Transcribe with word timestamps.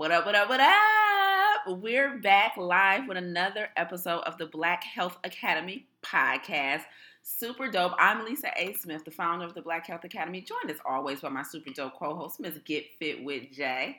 What 0.00 0.12
up, 0.12 0.24
what 0.24 0.34
up, 0.34 0.48
what 0.48 0.60
up? 0.60 1.78
We're 1.82 2.16
back 2.20 2.56
live 2.56 3.06
with 3.06 3.18
another 3.18 3.68
episode 3.76 4.20
of 4.20 4.38
the 4.38 4.46
Black 4.46 4.82
Health 4.82 5.18
Academy 5.24 5.88
podcast. 6.02 6.84
Super 7.22 7.70
dope. 7.70 7.92
I'm 7.98 8.24
Lisa 8.24 8.48
A. 8.56 8.72
Smith, 8.72 9.04
the 9.04 9.10
founder 9.10 9.44
of 9.44 9.52
the 9.52 9.60
Black 9.60 9.86
Health 9.86 10.04
Academy, 10.04 10.40
joined 10.40 10.70
as 10.70 10.80
always 10.88 11.20
by 11.20 11.28
my 11.28 11.42
super 11.42 11.68
dope 11.74 11.98
co 11.98 12.14
host, 12.14 12.40
Ms. 12.40 12.60
Get 12.64 12.86
Fit 12.98 13.22
with 13.22 13.54
Jaye. 13.54 13.96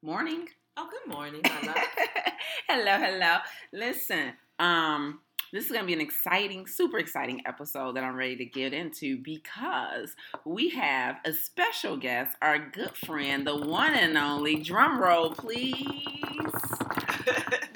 Morning. 0.00 0.48
Oh, 0.78 0.88
good 0.90 1.12
morning, 1.12 1.42
my 1.44 1.60
love. 1.66 1.76
hello, 2.66 2.96
hello. 2.96 3.36
Listen, 3.74 4.32
um, 4.58 5.20
this 5.52 5.64
is 5.64 5.72
going 5.72 5.82
to 5.82 5.86
be 5.86 5.92
an 5.92 6.00
exciting, 6.00 6.66
super 6.66 6.98
exciting 6.98 7.42
episode 7.46 7.96
that 7.96 8.04
I'm 8.04 8.14
ready 8.14 8.36
to 8.36 8.44
get 8.44 8.72
into 8.72 9.18
because 9.18 10.14
we 10.44 10.70
have 10.70 11.16
a 11.24 11.32
special 11.32 11.96
guest, 11.96 12.36
our 12.40 12.58
good 12.58 12.96
friend, 12.96 13.46
the 13.46 13.56
one 13.56 13.94
and 13.94 14.16
only, 14.16 14.56
drum 14.56 15.00
roll 15.00 15.30
please, 15.30 15.82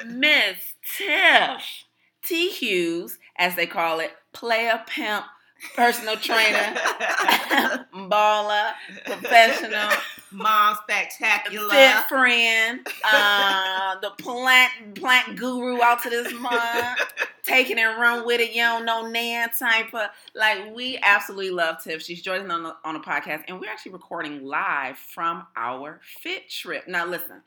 Miss 0.06 0.74
Tiff 0.96 1.84
T. 2.24 2.48
Hughes, 2.48 3.18
as 3.37 3.56
they 3.56 3.66
call 3.66 4.01
it, 4.01 4.12
player 4.32 4.82
pimp, 4.87 5.27
personal 5.74 6.16
trainer, 6.16 6.59
baller, 7.95 8.73
professional, 9.04 9.90
mom 10.30 10.77
spectacular, 10.82 11.70
fit 11.70 12.04
friend, 12.09 12.87
uh, 13.04 13.98
the 14.00 14.10
plant 14.18 14.95
plant 14.95 15.37
guru 15.37 15.82
out 15.82 16.02
to 16.02 16.10
this 16.10 16.32
month, 16.34 17.00
taking 17.42 17.78
and 17.78 18.00
run 18.00 18.27
with 18.27 18.40
it. 18.40 18.50
You 18.50 18.62
don't 18.62 18.84
know 18.84 19.06
Nan 19.09 19.50
type 19.59 19.95
of 19.95 20.09
like 20.34 20.74
we 20.74 20.98
absolutely 21.02 21.50
love 21.50 21.82
Tiff. 21.82 22.02
She's 22.02 22.23
joining 22.23 22.51
on 22.51 22.62
the, 22.62 22.76
on 22.84 22.96
a 22.96 23.01
podcast, 23.01 23.45
and 23.48 23.60
we're 23.60 23.70
actually 23.70 23.92
recording 23.92 24.45
live 24.45 24.98
from 24.98 25.46
our 25.56 26.01
fit 26.20 26.51
trip. 26.51 26.87
Now 26.88 27.06
listen 27.06 27.42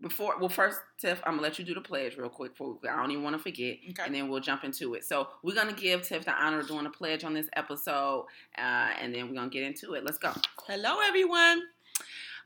before 0.00 0.38
well 0.38 0.48
first 0.48 0.80
tiff 0.98 1.20
i'm 1.24 1.32
gonna 1.32 1.42
let 1.42 1.58
you 1.58 1.64
do 1.64 1.74
the 1.74 1.80
pledge 1.80 2.16
real 2.16 2.28
quick 2.28 2.56
for 2.56 2.78
i 2.90 2.96
don't 2.96 3.10
even 3.10 3.22
want 3.22 3.36
to 3.36 3.42
forget 3.42 3.76
okay. 3.90 4.02
and 4.04 4.14
then 4.14 4.28
we'll 4.28 4.40
jump 4.40 4.64
into 4.64 4.94
it 4.94 5.04
so 5.04 5.28
we're 5.42 5.54
gonna 5.54 5.72
give 5.72 6.02
tiff 6.02 6.24
the 6.24 6.32
honor 6.32 6.60
of 6.60 6.68
doing 6.68 6.86
a 6.86 6.90
pledge 6.90 7.24
on 7.24 7.34
this 7.34 7.48
episode 7.54 8.26
uh, 8.58 8.90
and 9.00 9.14
then 9.14 9.28
we're 9.28 9.34
gonna 9.34 9.50
get 9.50 9.62
into 9.62 9.94
it 9.94 10.04
let's 10.04 10.18
go 10.18 10.32
hello 10.66 10.98
everyone 11.06 11.62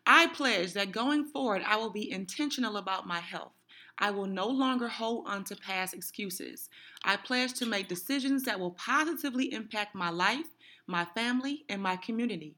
i 0.06 0.26
pledge 0.28 0.72
that 0.72 0.92
going 0.92 1.24
forward 1.24 1.62
i 1.66 1.76
will 1.76 1.90
be 1.90 2.10
intentional 2.10 2.76
about 2.76 3.06
my 3.06 3.20
health 3.20 3.52
I 3.96 4.10
will 4.10 4.26
no 4.26 4.48
longer 4.48 4.88
hold 4.88 5.28
on 5.28 5.44
to 5.44 5.56
past 5.56 5.94
excuses. 5.94 6.68
I 7.04 7.16
pledge 7.16 7.52
to 7.54 7.66
make 7.66 7.86
decisions 7.86 8.42
that 8.42 8.58
will 8.58 8.72
positively 8.72 9.52
impact 9.52 9.94
my 9.94 10.10
life, 10.10 10.46
my 10.86 11.04
family, 11.04 11.64
and 11.68 11.80
my 11.80 11.96
community. 11.96 12.56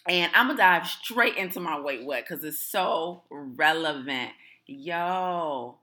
And 0.06 0.31
I'm 0.34 0.48
gonna 0.48 0.59
dive 0.59 0.87
straight 0.87 1.39
into 1.39 1.59
my 1.59 1.81
wait 1.81 2.05
what 2.05 2.28
because 2.28 2.45
it's 2.45 2.59
so 2.59 3.23
relevant. 3.31 4.33
Yo, 4.67 5.78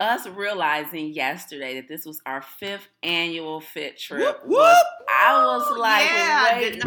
us 0.00 0.26
realizing 0.26 1.12
yesterday 1.12 1.76
that 1.76 1.88
this 1.88 2.04
was 2.04 2.20
our 2.26 2.42
fifth 2.42 2.88
annual 3.02 3.60
fit 3.60 3.98
trip. 3.98 4.44
Whoop, 4.44 4.58
whoop. 4.58 4.86
I 5.08 5.44
was 5.44 5.78
like, 5.78 6.06
yeah, 6.10 6.58
wait, 6.58 6.82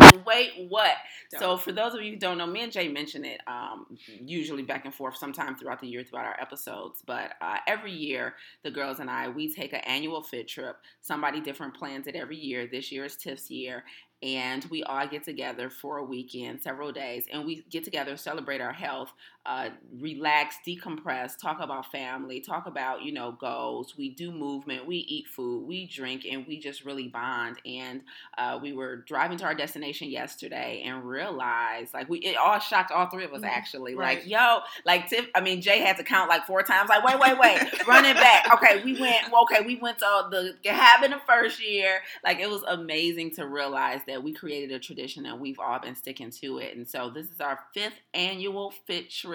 yes, 0.00 0.24
wait, 0.26 0.66
what? 0.68 0.94
Don't. 1.30 1.40
So 1.40 1.56
for 1.56 1.72
those 1.72 1.94
of 1.94 2.02
you 2.02 2.12
who 2.12 2.18
don't 2.18 2.38
know, 2.38 2.46
me 2.46 2.62
and 2.62 2.72
Jay 2.72 2.88
mention 2.88 3.24
it 3.24 3.40
um, 3.46 3.86
usually 4.20 4.62
back 4.62 4.84
and 4.84 4.94
forth 4.94 5.16
sometime 5.16 5.56
throughout 5.56 5.80
the 5.80 5.86
year 5.86 6.04
throughout 6.04 6.26
our 6.26 6.40
episodes. 6.40 7.02
But 7.06 7.32
uh, 7.40 7.58
every 7.66 7.92
year, 7.92 8.34
the 8.62 8.70
girls 8.70 9.00
and 9.00 9.10
I 9.10 9.28
we 9.28 9.52
take 9.52 9.72
an 9.72 9.80
annual 9.80 10.22
fit 10.22 10.48
trip. 10.48 10.76
Somebody 11.00 11.40
different 11.40 11.74
plans 11.74 12.06
it 12.06 12.16
every 12.16 12.36
year. 12.36 12.66
This 12.66 12.90
year 12.90 13.04
is 13.04 13.16
Tiff's 13.16 13.50
year, 13.50 13.84
and 14.22 14.64
we 14.66 14.82
all 14.84 15.06
get 15.06 15.22
together 15.22 15.68
for 15.68 15.98
a 15.98 16.04
weekend, 16.04 16.62
several 16.62 16.92
days, 16.92 17.26
and 17.32 17.44
we 17.44 17.62
get 17.70 17.84
together, 17.84 18.16
celebrate 18.16 18.60
our 18.60 18.72
health, 18.72 19.12
uh, 19.46 19.68
relax, 20.00 20.56
decompress, 20.66 21.38
talk 21.38 21.60
about 21.60 21.90
family, 21.92 22.40
talk 22.40 22.66
about 22.66 23.02
you 23.02 23.12
know 23.12 23.32
goals. 23.32 23.94
We 23.96 24.10
do 24.10 24.32
movement, 24.32 24.86
we 24.86 24.96
eat 24.96 25.26
food, 25.26 25.66
we 25.66 25.86
drink, 25.86 26.24
and 26.30 26.46
we 26.46 26.58
just 26.58 26.84
really 26.84 27.08
bond. 27.08 27.58
And 27.66 28.02
uh, 28.38 28.58
we 28.62 28.72
were 28.72 28.96
driving 28.96 29.36
to 29.38 29.44
our 29.44 29.54
destination 29.54 30.08
yesterday 30.08 30.82
and 30.86 31.04
realized, 31.04 31.92
like, 31.92 32.08
we 32.08 32.20
it 32.20 32.36
all 32.36 32.58
shocked 32.58 32.90
all 32.90 33.08
three 33.10 33.24
of 33.24 33.32
us 33.32 33.42
mm-hmm. 33.42 33.46
actually. 33.46 33.94
Right. 33.94 34.18
Like, 34.18 34.26
yo, 34.26 34.60
like 34.86 35.08
Tiff, 35.08 35.26
I 35.34 35.40
mean, 35.40 35.60
Jaye 35.60 35.84
had 35.84 35.98
to 35.98 36.04
count 36.04 36.30
like 36.30 36.46
four 36.46 36.62
times. 36.62 36.88
Like, 36.88 37.04
wait, 37.04 37.18
wait, 37.18 37.38
wait, 37.38 37.86
running 37.86 38.14
back. 38.14 38.50
Okay, 38.54 38.82
we 38.82 38.98
went. 38.98 39.26
Okay, 39.42 39.64
we 39.64 39.76
went 39.76 39.98
to 39.98 40.26
the 40.30 40.54
cabin 40.62 41.10
the 41.10 41.20
first 41.26 41.62
year. 41.62 42.00
Like, 42.24 42.40
it 42.40 42.48
was 42.48 42.62
amazing 42.66 43.32
to 43.32 43.46
realize 43.46 44.00
that 44.06 44.22
we 44.22 44.32
created 44.32 44.72
a 44.72 44.78
tradition 44.78 45.26
and 45.26 45.38
we've 45.38 45.58
all 45.58 45.78
been 45.78 45.94
sticking 45.94 46.30
to 46.30 46.58
it. 46.58 46.76
And 46.76 46.88
so 46.88 47.10
this 47.10 47.26
is 47.26 47.40
our 47.40 47.58
fifth 47.74 48.00
annual 48.14 48.70
Fit 48.86 49.10
Trip. 49.10 49.33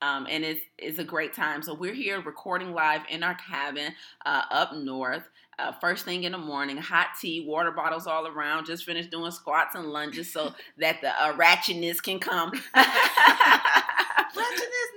Um, 0.00 0.26
and 0.30 0.44
it's, 0.44 0.60
it's 0.78 0.98
a 0.98 1.04
great 1.04 1.34
time. 1.34 1.62
So 1.62 1.74
we're 1.74 1.94
here 1.94 2.20
recording 2.20 2.72
live 2.72 3.02
in 3.08 3.22
our 3.22 3.34
cabin 3.34 3.92
uh, 4.24 4.42
up 4.50 4.74
north. 4.74 5.28
Uh, 5.58 5.72
first 5.72 6.04
thing 6.04 6.22
in 6.22 6.32
the 6.32 6.38
morning, 6.38 6.76
hot 6.76 7.08
tea, 7.20 7.44
water 7.44 7.72
bottles 7.72 8.06
all 8.06 8.28
around. 8.28 8.66
Just 8.66 8.84
finished 8.84 9.10
doing 9.10 9.32
squats 9.32 9.74
and 9.74 9.86
lunges 9.86 10.32
so 10.32 10.54
that 10.78 11.00
the 11.00 11.10
uh, 11.20 11.36
ratchetness 11.36 12.00
can 12.00 12.20
come. 12.20 12.52
ratchetness 12.76 12.88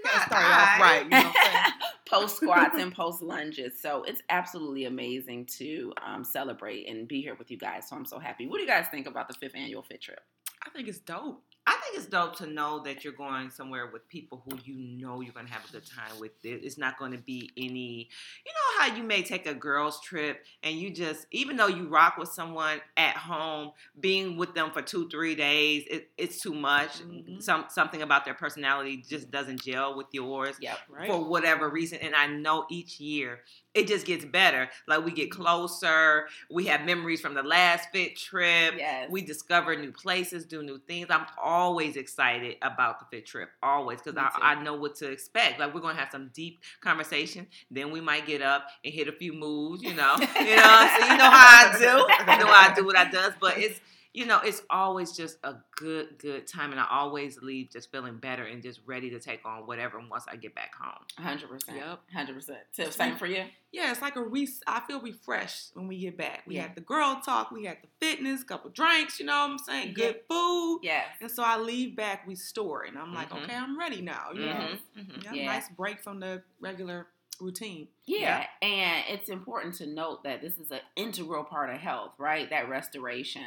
not 0.04 0.28
start 0.28 0.44
off 0.44 0.80
right. 0.80 1.04
You 1.04 1.10
know 1.10 1.32
post 2.08 2.38
squats 2.38 2.78
and 2.78 2.94
post 2.94 3.22
lunges. 3.22 3.82
So 3.82 4.04
it's 4.04 4.22
absolutely 4.30 4.86
amazing 4.86 5.46
to 5.58 5.94
um, 6.06 6.24
celebrate 6.24 6.88
and 6.88 7.08
be 7.08 7.22
here 7.22 7.36
with 7.36 7.50
you 7.50 7.58
guys. 7.58 7.88
So 7.88 7.96
I'm 7.96 8.06
so 8.06 8.20
happy. 8.20 8.48
What 8.48 8.58
do 8.58 8.64
you 8.64 8.68
guys 8.68 8.88
think 8.92 9.08
about 9.08 9.28
the 9.28 9.34
fifth 9.34 9.56
annual 9.56 9.82
Fit 9.82 10.02
Trip? 10.02 10.20
I 10.66 10.70
think 10.70 10.88
it's 10.88 11.00
dope. 11.00 11.42
I 11.68 11.74
think 11.74 11.96
it's 11.96 12.08
dope 12.08 12.36
to 12.38 12.48
know 12.48 12.82
that 12.84 13.04
you're 13.04 13.14
going 13.14 13.52
somewhere 13.52 13.88
with 13.92 14.08
people 14.10 14.44
who 14.46 14.58
you 14.64 14.76
know 14.78 15.22
you're 15.22 15.34
going 15.34 15.46
to 15.46 15.54
have 15.54 15.64
a 15.70 15.72
good 15.72 15.86
time 15.86 16.20
with. 16.20 16.32
It's 16.44 16.78
not 16.78 16.98
going 16.98 17.12
to 17.12 17.20
be 17.20 17.52
any, 17.56 18.10
you 18.46 18.52
know, 18.52 18.80
how 18.80 18.96
you 18.96 19.04
may 19.04 19.22
take 19.22 19.46
a 19.46 19.54
girls' 19.54 20.02
trip 20.02 20.44
and 20.64 20.76
you 20.76 20.90
just, 20.90 21.28
even 21.32 21.58
though 21.58 21.68
you 21.68 21.88
rock 21.88 22.18
with 22.18 22.30
someone 22.30 22.82
at 22.98 23.16
home, 23.16 23.72
being 24.00 24.38
with 24.38 24.56
them 24.56 24.72
for 24.72 24.82
two, 24.82 25.08
three 25.10 25.36
days, 25.36 25.84
it, 25.90 26.10
it's 26.18 26.42
too 26.42 26.54
much. 26.56 27.00
Mm-hmm. 27.00 27.40
Some 27.40 27.66
something 27.70 28.02
about 28.02 28.26
their 28.26 28.34
personality 28.34 29.04
just 29.08 29.30
doesn't 29.30 29.62
gel 29.62 29.96
with 29.96 30.08
yours, 30.12 30.56
yep, 30.60 30.80
right. 30.90 31.08
for 31.08 31.24
whatever 31.24 31.70
reason. 31.70 32.00
And 32.02 32.16
I 32.16 32.26
know 32.26 32.66
each 32.72 33.00
year 33.00 33.42
it 33.74 33.88
just 33.88 34.06
gets 34.06 34.26
better. 34.26 34.70
Like 34.88 35.06
we 35.06 35.12
get 35.12 35.30
mm-hmm. 35.30 35.42
closer. 35.42 36.28
We 36.50 36.66
have 36.66 36.86
memories 36.86 37.22
from 37.22 37.34
the 37.34 37.44
last 37.44 37.90
fit 37.92 38.18
trip. 38.18 38.76
Yes. 38.78 39.10
We 39.10 39.22
discover 39.22 39.76
new 39.76 39.92
places, 39.92 40.46
do 40.46 40.62
new 40.62 40.80
things. 40.80 41.08
I'm 41.10 41.26
always 41.42 41.96
excited 41.96 42.58
about 42.62 43.00
the 43.00 43.06
fit 43.06 43.26
trip, 43.26 43.50
always, 43.64 44.02
because 44.02 44.18
I, 44.18 44.30
I 44.42 44.64
know 44.64 44.76
what 44.76 44.96
to 44.96 45.10
expect. 45.10 45.60
Like 45.60 45.74
we're 45.74 45.82
gonna 45.82 46.00
have 46.00 46.10
some 46.12 46.32
deep 46.34 46.60
conversation. 46.82 47.48
Then 47.70 47.92
we 47.92 48.02
might 48.02 48.26
get 48.26 48.42
up 48.42 48.68
and 48.84 48.94
hit 48.94 49.08
a 49.08 49.14
few 49.14 49.34
moves. 49.34 49.82
You 49.82 49.94
know, 49.94 50.16
you 50.20 50.56
know. 50.56 50.88
so 51.00 51.06
you 51.06 51.18
know 51.18 51.30
how 51.30 51.72
I 51.72 51.76
do. 51.78 51.86
You 51.86 52.40
know 52.40 52.48
how 52.48 52.72
I 52.72 52.74
do 52.76 52.86
what 52.86 52.98
I 52.98 53.10
does. 53.10 53.34
But 53.40 53.58
it's 53.58 53.80
you 54.14 54.26
know, 54.26 54.40
it's 54.44 54.62
always 54.70 55.14
just 55.14 55.38
a 55.44 55.56
good, 55.78 56.18
good 56.18 56.46
time. 56.46 56.72
And 56.72 56.80
I 56.80 56.86
always 56.92 57.42
leave 57.42 57.70
just 57.72 57.92
feeling 57.92 58.18
better 58.18 58.44
and 58.44 58.62
just 58.62 58.82
ready 58.86 59.10
to 59.12 59.20
take 59.20 59.46
on 59.46 59.66
whatever 59.66 60.02
once 60.10 60.26
I 60.28 60.36
get 60.36 60.54
back 60.54 60.72
home. 60.76 61.06
100%. 61.18 61.76
Yep. 61.76 62.00
100%. 62.14 62.50
Tiff, 62.76 62.94
same 62.94 63.16
for 63.16 63.26
you? 63.26 63.46
Yeah, 63.72 63.90
it's 63.90 64.02
like 64.02 64.18
a 64.18 64.22
re- 64.22 64.50
I 64.68 64.82
feel 64.82 65.00
refreshed 65.00 65.72
when 65.76 65.88
we 65.88 65.98
get 66.00 66.18
back. 66.18 66.44
We 66.46 66.56
yeah. 66.56 66.64
had 66.64 66.76
the 66.76 66.82
girl 66.82 67.22
talk, 67.24 67.52
we 67.52 67.64
had 67.64 67.78
the 67.82 67.88
fitness, 68.06 68.44
couple 68.44 68.70
drinks, 68.72 69.18
you 69.18 69.26
know 69.26 69.40
what 69.40 69.52
I'm 69.52 69.58
saying? 69.60 69.94
Good 69.94 70.20
food. 70.30 70.82
Yeah. 70.84 71.04
And 71.22 71.32
so 71.32 71.44
I 71.44 71.58
leave 71.58 71.96
back 71.96 72.24
restored. 72.28 72.90
And 72.90 72.98
I'm 72.98 73.14
like, 73.14 73.30
mm-hmm. 73.30 73.46
okay, 73.46 73.56
I'm 73.56 73.80
ready 73.80 74.02
now. 74.02 74.32
You 74.34 74.42
mm-hmm. 74.42 74.60
know? 74.60 74.78
Mm-hmm. 75.00 75.22
Yeah, 75.24 75.34
yeah. 75.34 75.46
Nice 75.46 75.70
break 75.70 76.04
from 76.04 76.20
the 76.20 76.44
regular 76.60 77.08
routine. 77.40 77.88
Yeah. 78.06 78.46
yeah. 78.62 78.68
And 78.68 79.04
it's 79.08 79.30
important 79.30 79.76
to 79.76 79.88
note 79.88 80.24
that 80.26 80.42
this 80.42 80.58
is 80.58 80.70
an 80.72 80.82
integral 80.98 81.46
part 81.46 81.70
of 81.70 81.78
health, 81.78 82.14
right? 82.18 82.50
That 82.50 82.68
restoration 82.68 83.44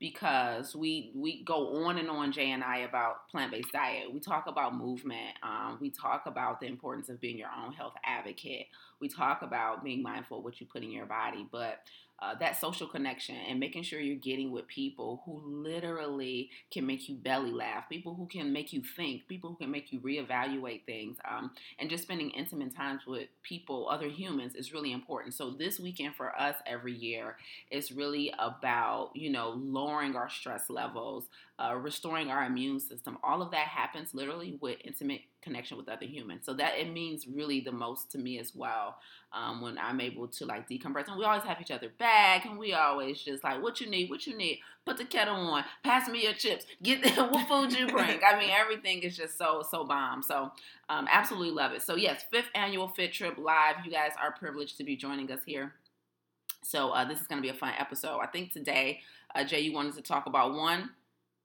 because 0.00 0.74
we 0.74 1.12
we 1.14 1.42
go 1.44 1.84
on 1.84 1.98
and 1.98 2.10
on 2.10 2.32
Jaye 2.32 2.48
and 2.48 2.64
I 2.64 2.78
about 2.78 3.28
plant 3.30 3.52
based 3.52 3.72
diet. 3.72 4.12
We 4.12 4.20
talk 4.20 4.46
about 4.46 4.76
movement. 4.76 5.36
Um, 5.42 5.78
we 5.80 5.90
talk 5.90 6.26
about 6.26 6.60
the 6.60 6.66
importance 6.66 7.08
of 7.08 7.20
being 7.20 7.38
your 7.38 7.50
own 7.64 7.72
health 7.72 7.94
advocate. 8.04 8.66
We 9.04 9.08
talk 9.10 9.42
about 9.42 9.84
being 9.84 10.02
mindful 10.02 10.38
of 10.38 10.44
what 10.44 10.58
you 10.62 10.66
put 10.66 10.82
in 10.82 10.90
your 10.90 11.04
body, 11.04 11.46
but 11.52 11.80
uh, 12.22 12.34
that 12.36 12.58
social 12.58 12.86
connection 12.86 13.34
and 13.48 13.60
making 13.60 13.82
sure 13.82 14.00
you're 14.00 14.16
getting 14.16 14.50
with 14.50 14.66
people 14.66 15.20
who 15.26 15.42
literally 15.44 16.48
can 16.70 16.86
make 16.86 17.06
you 17.06 17.16
belly 17.16 17.50
laugh, 17.50 17.86
people 17.90 18.14
who 18.14 18.24
can 18.26 18.50
make 18.50 18.72
you 18.72 18.82
think, 18.96 19.28
people 19.28 19.50
who 19.50 19.56
can 19.56 19.70
make 19.70 19.92
you 19.92 20.00
reevaluate 20.00 20.86
things, 20.86 21.18
um, 21.30 21.50
and 21.78 21.90
just 21.90 22.04
spending 22.04 22.30
intimate 22.30 22.74
times 22.74 23.02
with 23.06 23.28
people, 23.42 23.88
other 23.90 24.08
humans, 24.08 24.54
is 24.54 24.72
really 24.72 24.92
important. 24.92 25.34
So 25.34 25.50
this 25.50 25.78
weekend 25.78 26.14
for 26.14 26.34
us 26.40 26.56
every 26.66 26.94
year 26.94 27.36
is 27.70 27.92
really 27.92 28.32
about 28.38 29.10
you 29.14 29.30
know 29.30 29.50
lowering 29.58 30.16
our 30.16 30.30
stress 30.30 30.70
levels, 30.70 31.28
uh, 31.58 31.74
restoring 31.74 32.30
our 32.30 32.44
immune 32.44 32.80
system. 32.80 33.18
All 33.22 33.42
of 33.42 33.50
that 33.50 33.68
happens 33.68 34.14
literally 34.14 34.56
with 34.62 34.78
intimate 34.82 35.22
connection 35.44 35.76
with 35.76 35.88
other 35.88 36.06
humans. 36.06 36.46
So 36.46 36.54
that 36.54 36.78
it 36.78 36.90
means 36.92 37.28
really 37.28 37.60
the 37.60 37.72
most 37.72 38.10
to 38.12 38.18
me 38.18 38.40
as 38.40 38.52
well 38.54 38.96
um, 39.32 39.60
when 39.60 39.78
I'm 39.78 40.00
able 40.00 40.26
to 40.28 40.46
like 40.46 40.68
decompress. 40.68 41.08
And 41.08 41.18
we 41.18 41.24
always 41.24 41.44
have 41.44 41.60
each 41.60 41.70
other 41.70 41.90
back, 41.98 42.46
and 42.46 42.58
we 42.58 42.72
always 42.72 43.22
just 43.22 43.44
like, 43.44 43.62
what 43.62 43.80
you 43.80 43.88
need, 43.88 44.10
what 44.10 44.26
you 44.26 44.36
need. 44.36 44.60
Put 44.86 44.98
the 44.98 45.04
kettle 45.04 45.36
on. 45.36 45.64
Pass 45.84 46.08
me 46.08 46.24
your 46.24 46.34
chips. 46.34 46.66
Get 46.82 47.04
what 47.16 47.48
food 47.48 47.72
you 47.78 47.86
bring. 47.86 48.20
I 48.26 48.38
mean, 48.38 48.50
everything 48.50 49.02
is 49.02 49.16
just 49.16 49.38
so 49.38 49.62
so 49.70 49.84
bomb. 49.84 50.22
So 50.22 50.50
um, 50.88 51.06
absolutely 51.10 51.50
love 51.52 51.72
it. 51.72 51.82
So 51.82 51.96
yes, 51.96 52.24
fifth 52.30 52.50
annual 52.54 52.88
Fit 52.88 53.12
Trip 53.12 53.38
live. 53.38 53.76
You 53.84 53.90
guys 53.90 54.12
are 54.20 54.32
privileged 54.32 54.78
to 54.78 54.84
be 54.84 54.96
joining 54.96 55.30
us 55.30 55.40
here. 55.46 55.74
So 56.62 56.90
uh, 56.90 57.04
this 57.04 57.20
is 57.20 57.26
going 57.26 57.40
to 57.40 57.42
be 57.42 57.54
a 57.54 57.58
fun 57.58 57.74
episode. 57.78 58.18
I 58.20 58.26
think 58.26 58.52
today, 58.52 59.00
uh, 59.34 59.40
Jaye, 59.40 59.62
you 59.64 59.72
wanted 59.72 59.94
to 59.96 60.02
talk 60.02 60.26
about 60.26 60.54
one 60.54 60.90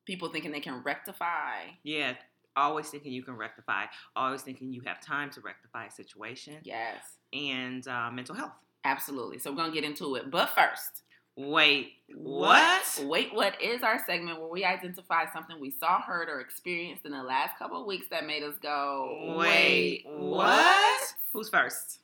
people 0.06 0.30
thinking 0.30 0.51
they 0.51 0.60
can 0.60 0.81
rectify. 0.84 1.66
Yeah, 1.84 2.13
always 2.56 2.90
thinking 2.90 3.12
you 3.12 3.24
can 3.24 3.36
rectify. 3.36 3.86
Always 4.16 4.42
thinking 4.42 4.74
you 4.74 4.81
have 4.86 5.01
time 5.01 5.30
to 5.31 5.42
rectify 5.42 5.86
a 5.86 5.92
situation. 5.92 6.57
Yes 6.63 7.04
and 7.34 7.88
uh, 7.88 8.10
mental 8.12 8.36
health. 8.36 8.54
Absolutely. 8.84 9.40
So 9.40 9.51
we're 9.51 9.57
gonna 9.57 9.74
get 9.74 9.84
into 9.84 10.16
it, 10.16 10.31
but 10.31 10.50
first. 10.50 11.04
Wait, 11.36 11.94
what? 12.13 13.01
Wait, 13.06 13.34
what 13.34 13.62
is 13.62 13.81
our 13.81 13.98
segment 14.06 14.42
where 14.42 14.50
we 14.50 14.66
identify 14.66 15.25
something 15.31 15.57
we 15.60 15.72
saw, 15.72 16.01
heard, 16.01 16.28
or 16.28 16.42
experienced 16.42 17.06
in 17.06 17.13
the 17.13 17.24
last 17.24 17.57
couple 17.57 17.80
of 17.80 17.86
weeks 17.86 18.07
that 18.12 18.25
made 18.25 18.44
us 18.44 18.56
go, 18.62 19.36
wait, 19.38 20.04
what? 20.06 21.16
Who's 21.31 21.48
first? 21.48 22.00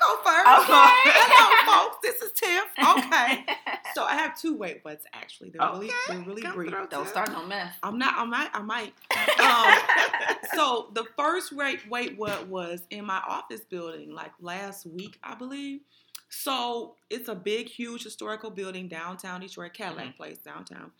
Go 0.00 0.16
first. 0.24 0.48
Okay. 0.48 0.90
Hello, 1.12 1.88
folks. 1.88 1.98
This 2.02 2.22
is 2.22 2.32
Tiff. 2.32 2.64
Okay. 3.00 3.44
so 3.94 4.04
I 4.04 4.14
have 4.14 4.38
two 4.38 4.56
wait 4.56 4.80
what's 4.82 5.04
actually. 5.12 5.50
They're 5.50 5.62
okay. 5.62 5.78
really 5.78 5.90
they're 6.08 6.22
really 6.22 6.42
Come 6.42 6.54
brief. 6.54 6.74
Don't 6.90 7.08
start 7.08 7.30
no 7.32 7.44
mess. 7.46 7.74
I'm 7.82 7.98
not 7.98 8.14
I 8.16 8.24
might 8.24 8.50
I 8.54 8.62
might. 8.62 8.94
Um, 9.40 10.36
so 10.54 10.90
the 10.94 11.04
first 11.16 11.52
wait 11.52 11.80
wait 11.88 12.18
what 12.18 12.46
was 12.48 12.82
in 12.90 13.04
my 13.06 13.22
office 13.26 13.60
building 13.60 14.12
like 14.12 14.32
last 14.40 14.86
week, 14.86 15.18
I 15.22 15.34
believe. 15.34 15.80
So 16.30 16.94
it's 17.10 17.28
a 17.28 17.34
big, 17.34 17.68
huge 17.68 18.04
historical 18.04 18.50
building 18.50 18.88
downtown 18.88 19.40
Detroit, 19.40 19.74
Cadillac 19.74 20.06
mm-hmm. 20.06 20.16
Place 20.16 20.38
downtown, 20.38 20.92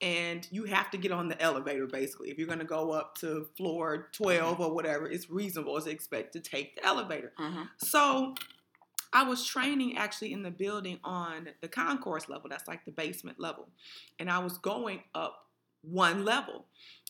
and 0.00 0.48
you 0.50 0.64
have 0.64 0.90
to 0.90 0.96
get 0.96 1.12
on 1.12 1.28
the 1.28 1.40
elevator 1.40 1.86
basically 1.86 2.30
if 2.30 2.38
you're 2.38 2.46
going 2.46 2.58
to 2.58 2.64
go 2.64 2.90
up 2.90 3.16
to 3.18 3.46
floor 3.56 4.08
12 4.12 4.54
mm-hmm. 4.54 4.62
or 4.62 4.74
whatever. 4.74 5.08
It's 5.08 5.30
reasonable 5.30 5.80
to 5.80 5.90
expect 5.90 6.32
to 6.32 6.40
take 6.40 6.74
the 6.74 6.86
elevator. 6.86 7.32
Mm-hmm. 7.38 7.62
So 7.76 8.34
I 9.12 9.24
was 9.24 9.44
training 9.44 9.98
actually 9.98 10.32
in 10.32 10.42
the 10.42 10.50
building 10.50 11.00
on 11.04 11.50
the 11.60 11.68
concourse 11.68 12.28
level. 12.28 12.48
That's 12.48 12.66
like 12.66 12.86
the 12.86 12.92
basement 12.92 13.38
level, 13.38 13.68
and 14.18 14.30
I 14.30 14.38
was 14.38 14.56
going 14.56 15.02
up 15.14 15.44
one 15.82 16.24
level 16.24 16.64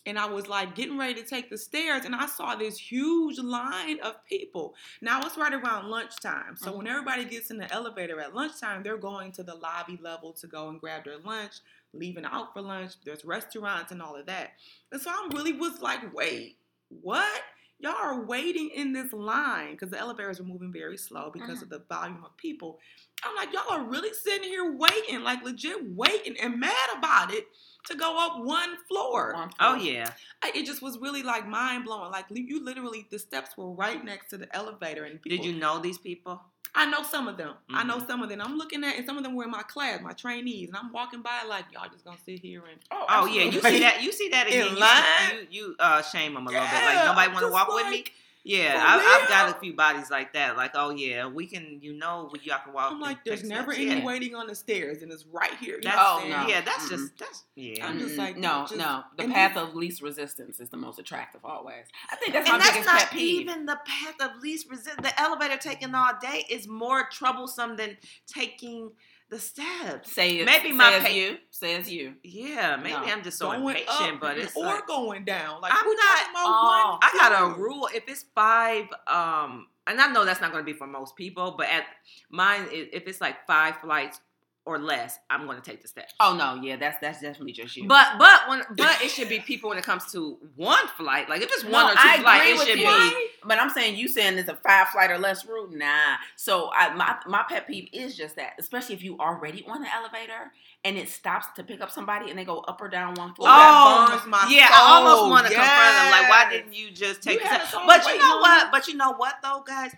and 0.06 0.18
I 0.18 0.26
was 0.26 0.48
like 0.48 0.74
getting 0.74 0.98
ready 0.98 1.14
to 1.14 1.26
take 1.26 1.50
the 1.50 1.58
stairs, 1.58 2.04
and 2.04 2.14
I 2.14 2.26
saw 2.26 2.54
this 2.54 2.78
huge 2.78 3.38
line 3.38 4.00
of 4.00 4.24
people. 4.26 4.74
Now 5.00 5.20
it's 5.22 5.36
right 5.36 5.52
around 5.52 5.88
lunchtime, 5.88 6.56
so 6.56 6.68
mm-hmm. 6.68 6.78
when 6.78 6.86
everybody 6.86 7.24
gets 7.24 7.50
in 7.50 7.58
the 7.58 7.72
elevator 7.72 8.20
at 8.20 8.34
lunchtime, 8.34 8.82
they're 8.82 8.96
going 8.96 9.32
to 9.32 9.42
the 9.42 9.54
lobby 9.54 9.98
level 10.02 10.32
to 10.34 10.46
go 10.46 10.68
and 10.68 10.80
grab 10.80 11.04
their 11.04 11.18
lunch, 11.18 11.54
leaving 11.92 12.24
out 12.24 12.52
for 12.52 12.62
lunch. 12.62 12.92
There's 13.04 13.24
restaurants 13.24 13.92
and 13.92 14.00
all 14.00 14.16
of 14.16 14.26
that, 14.26 14.52
and 14.92 15.00
so 15.00 15.10
I 15.10 15.28
really 15.32 15.52
was 15.52 15.80
like, 15.80 16.14
wait, 16.14 16.56
what? 16.88 17.42
Y'all 17.80 17.92
are 17.92 18.24
waiting 18.24 18.70
in 18.74 18.92
this 18.92 19.12
line 19.12 19.70
because 19.70 19.90
the 19.90 19.98
elevators 19.98 20.40
are 20.40 20.44
moving 20.44 20.72
very 20.72 20.96
slow 20.96 21.30
because 21.32 21.62
mm-hmm. 21.62 21.64
of 21.64 21.70
the 21.70 21.94
volume 21.94 22.24
of 22.24 22.36
people. 22.36 22.80
I'm 23.22 23.36
like, 23.36 23.52
y'all 23.52 23.70
are 23.70 23.84
really 23.84 24.12
sitting 24.12 24.48
here 24.48 24.76
waiting, 24.76 25.22
like 25.22 25.44
legit 25.44 25.94
waiting 25.94 26.36
and 26.42 26.58
mad 26.58 26.74
about 26.96 27.32
it 27.32 27.46
to 27.86 27.96
go 27.96 28.16
up 28.18 28.44
one 28.44 28.76
floor. 28.88 29.32
One 29.34 29.50
floor. 29.50 29.50
Oh 29.60 29.74
yeah. 29.76 30.12
I, 30.42 30.52
it 30.54 30.66
just 30.66 30.82
was 30.82 30.98
really 30.98 31.22
like 31.22 31.46
mind 31.46 31.84
blowing. 31.84 32.10
Like 32.10 32.26
you 32.30 32.64
literally, 32.64 33.06
the 33.10 33.18
steps 33.18 33.56
were 33.56 33.70
right 33.70 34.04
next 34.04 34.30
to 34.30 34.38
the 34.38 34.54
elevator, 34.54 35.04
and 35.04 35.20
people, 35.20 35.36
did 35.38 35.46
you 35.46 35.58
know 35.58 35.78
these 35.78 35.98
people? 35.98 36.40
I 36.74 36.86
know 36.86 37.02
some 37.02 37.28
of 37.28 37.36
them. 37.36 37.50
Mm-hmm. 37.50 37.76
I 37.76 37.82
know 37.82 37.96
mm-hmm. 37.96 38.06
some 38.06 38.22
of 38.22 38.28
them. 38.28 38.40
I'm 38.40 38.56
looking 38.56 38.84
at, 38.84 38.96
and 38.96 39.06
some 39.06 39.16
of 39.16 39.24
them 39.24 39.34
were 39.34 39.44
in 39.44 39.50
my 39.50 39.62
class, 39.62 40.00
my 40.02 40.12
trainees, 40.12 40.68
and 40.68 40.76
I'm 40.76 40.92
walking 40.92 41.22
by 41.22 41.42
like 41.48 41.64
y'all 41.72 41.88
just 41.90 42.04
gonna 42.04 42.18
sit 42.24 42.40
here 42.40 42.62
and. 42.70 42.78
Oh, 42.90 43.04
oh 43.08 43.26
yeah, 43.26 43.44
you 43.44 43.60
see 43.60 43.80
that? 43.80 44.02
You 44.02 44.12
see 44.12 44.28
that 44.28 44.46
again? 44.48 44.68
In 44.68 44.78
line? 44.78 45.46
You, 45.50 45.60
you, 45.60 45.66
you 45.68 45.76
uh, 45.78 46.02
shame 46.02 46.34
them 46.34 46.46
a 46.46 46.50
little 46.50 46.62
yeah, 46.62 46.70
bit. 46.70 46.96
Like 46.96 47.04
nobody 47.04 47.32
want 47.32 47.46
to 47.46 47.52
walk 47.52 47.68
like, 47.68 47.84
with 47.84 47.92
me. 47.92 48.04
Yeah, 48.48 48.82
I, 48.82 49.18
have 49.20 49.28
got 49.28 49.54
a 49.54 49.60
few 49.60 49.74
bodies 49.74 50.10
like 50.10 50.32
that. 50.32 50.56
Like, 50.56 50.70
oh 50.72 50.88
yeah, 50.88 51.26
we 51.26 51.46
can. 51.46 51.80
You 51.82 51.92
know, 51.92 52.30
we 52.32 52.40
y'all 52.44 52.60
can 52.64 52.72
walk. 52.72 52.92
I'm 52.92 52.98
like, 52.98 53.22
there's 53.22 53.44
never 53.44 53.74
steps. 53.74 53.86
any 53.86 54.00
yeah. 54.00 54.06
waiting 54.06 54.34
on 54.34 54.46
the 54.46 54.54
stairs, 54.54 55.02
and 55.02 55.12
it's 55.12 55.26
right 55.26 55.52
here. 55.60 55.78
That's, 55.82 55.98
oh 55.98 56.24
no. 56.26 56.46
yeah, 56.46 56.62
that's 56.62 56.84
mm-hmm. 56.84 56.94
just 56.94 57.18
that's 57.18 57.44
yeah. 57.56 57.86
I'm 57.86 57.98
just 57.98 58.16
like 58.16 58.38
no, 58.38 58.64
just, 58.66 58.76
no. 58.76 59.02
The 59.18 59.28
path 59.28 59.58
of 59.58 59.74
least 59.74 60.00
resistance 60.00 60.60
is 60.60 60.70
the 60.70 60.78
most 60.78 60.98
attractive 60.98 61.42
always. 61.44 61.84
I 62.10 62.16
think 62.16 62.32
that's 62.32 62.48
and 62.48 62.58
my 62.58 62.70
biggest 62.70 62.86
not 62.86 63.00
pet 63.00 63.10
peeve. 63.10 63.42
Even 63.42 63.66
the 63.66 63.78
path 63.84 64.14
of 64.18 64.40
least 64.40 64.70
resistance, 64.70 64.96
the 65.02 65.20
elevator 65.20 65.58
taking 65.58 65.94
all 65.94 66.14
day 66.18 66.46
is 66.48 66.66
more 66.66 67.06
troublesome 67.12 67.76
than 67.76 67.98
taking 68.26 68.92
the 69.30 69.38
steps. 69.38 70.12
Say 70.12 70.38
it. 70.38 70.46
Maybe 70.46 70.72
my 70.72 70.92
says 70.92 71.02
pa- 71.02 71.08
you 71.08 71.36
says 71.50 71.90
you. 71.90 72.14
Yeah, 72.22 72.76
maybe 72.76 72.92
no. 72.92 73.12
I'm 73.12 73.22
just 73.22 73.38
so 73.38 73.50
going 73.50 73.62
impatient, 73.62 74.14
up, 74.14 74.20
but 74.20 74.38
it's 74.38 74.56
or 74.56 74.64
like, 74.64 74.86
going 74.86 75.24
down. 75.24 75.60
Like 75.60 75.72
I'm 75.72 75.86
not. 75.86 76.26
Oh, 76.36 76.98
I 77.02 77.10
got 77.12 77.42
a 77.42 77.58
rule. 77.58 77.88
If 77.94 78.04
it's 78.08 78.24
five, 78.34 78.86
um, 79.06 79.66
and 79.86 80.00
I 80.00 80.10
know 80.12 80.24
that's 80.24 80.40
not 80.40 80.52
going 80.52 80.64
to 80.64 80.70
be 80.70 80.76
for 80.76 80.86
most 80.86 81.16
people, 81.16 81.54
but 81.56 81.68
at 81.68 81.84
mine, 82.30 82.66
if 82.70 83.06
it's 83.06 83.20
like 83.20 83.46
five 83.46 83.76
flights 83.76 84.20
or 84.68 84.78
less, 84.78 85.18
I'm 85.30 85.46
going 85.46 85.56
to 85.56 85.62
take 85.62 85.80
the 85.80 85.88
step. 85.88 86.10
Oh 86.20 86.36
no, 86.36 86.62
yeah, 86.62 86.76
that's 86.76 86.98
that's 87.00 87.22
definitely 87.22 87.52
just 87.52 87.74
you. 87.74 87.88
But 87.88 88.18
but 88.18 88.40
when 88.48 88.62
but 88.76 89.00
it 89.00 89.10
should 89.10 89.30
be 89.30 89.40
people 89.40 89.70
when 89.70 89.78
it 89.78 89.84
comes 89.84 90.12
to 90.12 90.36
one 90.56 90.86
flight. 90.88 91.26
Like 91.30 91.40
if 91.40 91.50
it's 91.50 91.64
one 91.64 91.72
no, 91.72 91.86
or 91.86 91.90
two 91.92 92.22
flights, 92.22 92.60
it 92.62 92.66
should 92.66 92.78
you. 92.78 92.86
be. 92.86 93.26
But 93.44 93.58
I'm 93.58 93.70
saying 93.70 93.96
you 93.96 94.08
saying 94.08 94.36
it's 94.36 94.50
a 94.50 94.56
five 94.56 94.88
flight 94.88 95.10
or 95.10 95.18
less 95.18 95.46
route. 95.46 95.72
Nah. 95.72 96.16
So 96.36 96.70
I, 96.74 96.94
my 96.94 97.16
my 97.26 97.44
pet 97.48 97.66
peeve 97.66 97.88
is 97.94 98.14
just 98.14 98.36
that, 98.36 98.52
especially 98.58 98.94
if 98.94 99.02
you 99.02 99.18
already 99.18 99.64
on 99.66 99.80
the 99.80 99.88
elevator 99.90 100.52
and 100.84 100.98
it 100.98 101.08
stops 101.08 101.46
to 101.56 101.64
pick 101.64 101.80
up 101.80 101.90
somebody 101.90 102.28
and 102.28 102.38
they 102.38 102.44
go 102.44 102.58
up 102.60 102.78
or 102.82 102.88
down 102.88 103.14
one 103.14 103.34
floor. 103.34 103.48
Oh, 103.50 104.46
yeah, 104.50 104.68
soul. 104.68 104.76
I 104.76 104.92
almost 104.92 105.30
want 105.30 105.46
to 105.46 105.52
yes. 105.52 105.60
confront 105.60 105.96
them. 105.96 106.10
Like, 106.10 106.30
why 106.30 106.50
didn't 106.50 106.74
you 106.74 106.90
just 106.90 107.22
take? 107.22 107.40
You 107.40 107.48
the 107.48 107.82
but 107.86 108.06
you 108.06 108.18
know 108.18 108.38
what? 108.38 108.70
But 108.70 108.86
you 108.86 108.96
know 108.96 109.14
what 109.14 109.36
though, 109.42 109.64
guys 109.66 109.94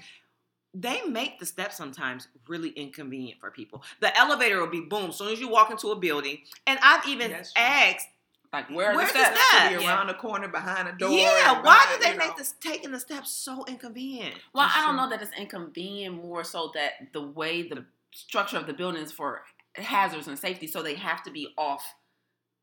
they 0.72 1.02
make 1.02 1.38
the 1.38 1.46
steps 1.46 1.76
sometimes 1.76 2.28
really 2.46 2.70
inconvenient 2.70 3.40
for 3.40 3.50
people. 3.50 3.82
The 4.00 4.16
elevator 4.16 4.60
will 4.60 4.68
be 4.68 4.80
boom 4.80 5.10
as 5.10 5.16
soon 5.16 5.32
as 5.32 5.40
you 5.40 5.48
walk 5.48 5.70
into 5.70 5.88
a 5.88 5.96
building. 5.96 6.38
And 6.66 6.78
I've 6.82 7.06
even 7.06 7.32
asked, 7.56 8.06
like, 8.52 8.68
where 8.70 8.94
Where's 8.94 9.12
the 9.12 9.18
steps? 9.18 9.30
The 9.30 9.56
steps? 9.56 9.68
Be 9.68 9.86
around 9.86 10.06
yeah. 10.06 10.12
the 10.12 10.18
corner 10.18 10.48
behind 10.48 10.88
a 10.88 10.92
door. 10.92 11.10
Yeah, 11.10 11.62
why 11.62 11.86
do 11.92 12.02
they 12.02 12.16
make 12.16 12.28
know. 12.28 12.34
this 12.38 12.54
taking 12.60 12.92
the 12.92 13.00
steps 13.00 13.30
so 13.30 13.64
inconvenient? 13.66 14.34
Well, 14.54 14.68
I 14.72 14.84
don't 14.86 14.96
know 14.96 15.08
that 15.08 15.22
it's 15.22 15.36
inconvenient 15.38 16.22
more 16.22 16.44
so 16.44 16.70
that 16.74 17.12
the 17.12 17.22
way 17.22 17.62
the 17.62 17.84
structure 18.12 18.56
of 18.56 18.66
the 18.66 18.72
building 18.72 19.02
is 19.02 19.12
for 19.12 19.42
hazards 19.74 20.26
and 20.26 20.38
safety, 20.38 20.66
so 20.66 20.82
they 20.82 20.94
have 20.94 21.22
to 21.24 21.30
be 21.30 21.48
off 21.56 21.94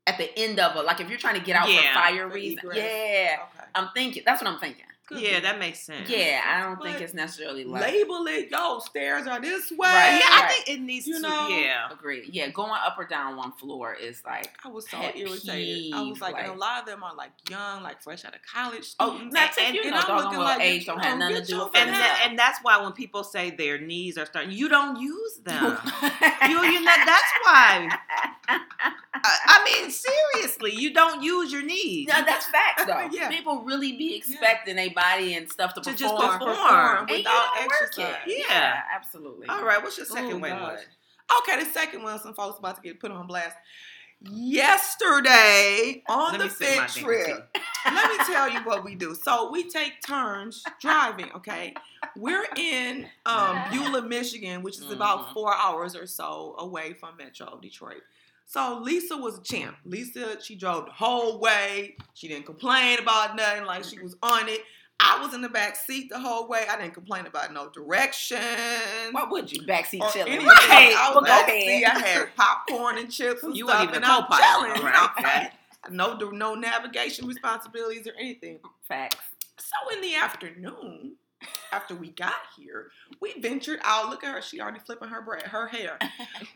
at 0.06 0.18
the 0.18 0.38
end 0.40 0.60
of 0.60 0.76
it. 0.76 0.86
Like 0.86 1.02
if 1.02 1.10
you're 1.10 1.20
trying 1.20 1.40
to 1.40 1.46
get 1.46 1.56
out 1.56 1.70
yeah. 1.70 1.82
for 1.82 1.94
fire 1.94 2.28
reasons. 2.28 2.74
Yeah. 2.74 3.38
Okay. 3.44 3.68
I'm 3.76 3.90
thinking 3.94 4.24
that's 4.26 4.42
what 4.42 4.52
I'm 4.52 4.60
thinking. 4.60 4.86
Could 5.08 5.22
yeah, 5.22 5.36
be. 5.36 5.42
that 5.44 5.58
makes 5.58 5.80
sense. 5.80 6.10
Yeah, 6.10 6.42
I 6.46 6.64
don't 6.64 6.78
but 6.78 6.88
think 6.88 7.02
it's 7.02 7.14
necessarily 7.14 7.64
like 7.64 7.82
label 7.82 8.28
it. 8.28 8.52
Yo, 8.52 8.80
stairs 8.80 9.26
are 9.26 9.40
this 9.40 9.72
way. 9.72 9.78
Right. 9.80 10.20
Yeah, 10.20 10.42
right. 10.42 10.44
I 10.44 10.48
think 10.50 10.78
it 10.78 10.82
needs 10.82 11.08
you 11.08 11.16
to. 11.16 11.20
Know? 11.22 11.48
Yeah, 11.48 11.90
agree. 11.90 12.28
Yeah, 12.30 12.50
going 12.50 12.74
up 12.74 12.98
or 12.98 13.06
down 13.06 13.38
one 13.38 13.54
floor 13.54 13.94
is 13.94 14.22
like 14.26 14.50
I 14.66 14.68
was 14.68 14.90
so 14.90 15.00
irritated. 15.16 15.94
I 15.94 16.02
was 16.02 16.20
like, 16.20 16.34
like, 16.34 16.44
and 16.44 16.54
a 16.54 16.58
lot 16.58 16.82
of 16.82 16.86
them 16.86 17.04
are 17.04 17.16
like 17.16 17.32
young, 17.50 17.84
like 17.84 18.02
fresh 18.02 18.26
out 18.26 18.36
of 18.36 18.42
college. 18.42 18.96
Oh, 19.00 19.18
that's 19.32 19.58
and, 19.58 19.68
and, 19.68 19.76
you 19.78 19.90
know, 19.90 19.98
I'm 19.98 20.26
looking 20.26 20.40
like 20.40 20.62
age 20.62 20.86
don't 20.86 21.00
have 21.00 21.18
nothing 21.18 21.38
to 21.38 21.46
do 21.46 21.58
with 21.60 21.76
and, 21.76 21.90
that, 21.90 22.26
and 22.28 22.38
that's 22.38 22.60
why 22.62 22.82
when 22.82 22.92
people 22.92 23.24
say 23.24 23.52
their 23.52 23.80
knees 23.80 24.18
are 24.18 24.26
starting, 24.26 24.52
you 24.52 24.68
don't 24.68 25.00
use 25.00 25.40
them. 25.46 25.78
you, 26.50 26.64
you 26.66 26.82
know, 26.82 26.96
that's 27.06 27.32
why. 27.44 27.90
I 28.48 29.64
mean, 29.66 29.92
seriously, 29.92 30.74
you 30.74 30.94
don't 30.94 31.22
use 31.22 31.52
your 31.52 31.64
knees. 31.64 32.08
No, 32.08 32.24
that's 32.26 32.46
facts 32.48 32.86
though. 32.86 33.10
yeah. 33.12 33.30
People 33.30 33.64
really 33.64 33.98
be 33.98 34.16
expecting 34.16 34.78
yeah. 34.78 34.84
a 34.84 34.90
body 34.90 35.36
and 35.36 35.50
stuff 35.52 35.74
to, 35.74 35.82
to 35.82 35.92
perform, 35.92 36.22
just 36.22 36.40
perform 36.40 37.08
without 37.10 37.48
exercise. 37.60 38.16
Yeah. 38.28 38.36
yeah. 38.50 38.82
absolutely. 38.96 39.48
All 39.50 39.66
right, 39.66 39.82
what's 39.82 39.98
your 39.98 40.06
second 40.06 40.38
Ooh, 40.38 40.40
one? 40.40 40.78
Okay, 41.42 41.64
the 41.64 41.70
second 41.70 42.04
one, 42.04 42.20
some 42.20 42.34
folks 42.34 42.60
about 42.60 42.76
to 42.78 42.82
get 42.82 43.00
put 43.00 43.12
on 43.12 43.28
blast. 43.28 43.56
Yesterday 44.22 46.02
on 46.10 46.32
Let 46.32 46.42
the 46.42 46.50
fit 46.50 46.88
trip. 46.88 47.58
let 47.86 48.10
me 48.10 48.26
tell 48.26 48.50
you 48.50 48.60
what 48.64 48.84
we 48.84 48.96
do. 48.96 49.14
So 49.14 49.52
we 49.52 49.70
take 49.70 50.02
turns 50.06 50.64
driving. 50.82 51.32
Okay, 51.36 51.76
we're 52.16 52.48
in 52.56 53.08
um, 53.28 53.62
Beulah, 53.72 54.02
Michigan, 54.08 54.64
which 54.64 54.80
is 54.80 54.90
about 54.90 55.28
Mhm. 55.28 55.34
four 55.34 55.54
hours 55.56 55.96
or 55.96 56.08
so 56.08 56.56
away 56.58 56.94
from 56.94 57.16
Metro 57.18 57.60
Detroit. 57.62 58.02
So 58.50 58.80
Lisa 58.82 59.18
was 59.18 59.38
a 59.40 59.42
champ. 59.44 59.76
Lisa, 59.84 60.42
she 60.42 60.56
drove 60.56 60.86
the 60.86 60.92
whole 60.92 61.40
way. 61.40 61.98
She 62.14 62.30
didn't 62.30 62.46
complain 62.46 62.98
about 63.00 63.36
nothing. 63.36 63.66
Like 63.66 63.84
she 63.84 64.00
was 64.00 64.16
on 64.24 64.48
it. 64.48 64.62
I 65.00 65.22
was 65.24 65.34
in 65.34 65.42
the 65.42 65.50
back 65.50 65.76
seat 65.76 66.10
the 66.10 66.18
whole 66.18 66.48
way. 66.48 66.64
I 66.68 66.78
didn't 66.80 66.94
complain 66.94 67.26
about 67.28 67.54
no 67.54 67.70
directions. 67.70 68.40
Why 69.12 69.26
would 69.30 69.52
you 69.52 69.62
backseat 69.64 70.00
chilling? 70.12 70.32
anything. 70.34 70.48
Right. 70.48 70.96
I 70.98 71.12
was 71.14 71.28
backseat. 71.30 71.84
ahead. 71.84 72.04
I 72.04 72.08
had 72.08 72.36
popcorn 72.36 72.98
and 72.98 73.12
chips 73.12 73.44
and 73.44 73.56
You 73.56 73.68
stuff, 73.68 73.94
and 73.94 74.04
I'm 74.04 74.24
chilling. 74.26 74.82
right? 74.84 75.10
Okay. 75.20 75.50
No, 75.92 76.16
no 76.18 76.56
navigation 76.56 77.28
responsibilities 77.28 78.08
or 78.08 78.14
anything. 78.18 78.60
Facts. 78.88 79.18
So 79.60 79.94
in 79.96 80.02
the 80.02 80.16
afternoon, 80.16 81.16
after 81.72 81.96
we 81.96 82.10
got 82.12 82.34
here, 82.58 82.92
we 83.22 83.40
ventured 83.40 83.80
out. 83.84 84.10
Look 84.10 84.24
at 84.24 84.34
her; 84.34 84.42
she 84.42 84.60
already 84.60 84.80
flipping 84.80 85.10
her 85.10 85.22
bread, 85.22 85.44
her 85.44 85.68
hair. 85.68 85.98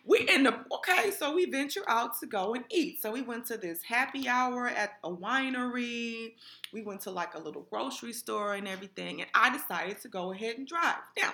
We 0.06 0.28
in 0.30 0.44
the 0.44 0.60
okay, 0.72 1.12
so 1.12 1.34
we 1.34 1.46
venture 1.46 1.84
out 1.88 2.20
to 2.20 2.28
go 2.28 2.54
and 2.54 2.66
eat. 2.70 3.02
So 3.02 3.12
we 3.12 3.22
went 3.22 3.46
to 3.48 3.58
this 3.58 3.84
happy 3.84 4.28
hour 4.28 4.68
at 4.68 4.94
a 5.04 5.12
winery. 5.12 6.34
We 6.74 6.82
went 6.82 7.02
to 7.02 7.12
like 7.12 7.36
a 7.36 7.40
little 7.40 7.68
grocery 7.70 8.14
store 8.14 8.56
and 8.56 8.68
everything, 8.68 9.22
and 9.22 9.30
I 9.34 9.56
decided 9.56 10.02
to 10.02 10.10
go 10.10 10.32
ahead 10.32 10.58
and 10.58 10.68
drive. 10.68 10.96
Now, 11.18 11.32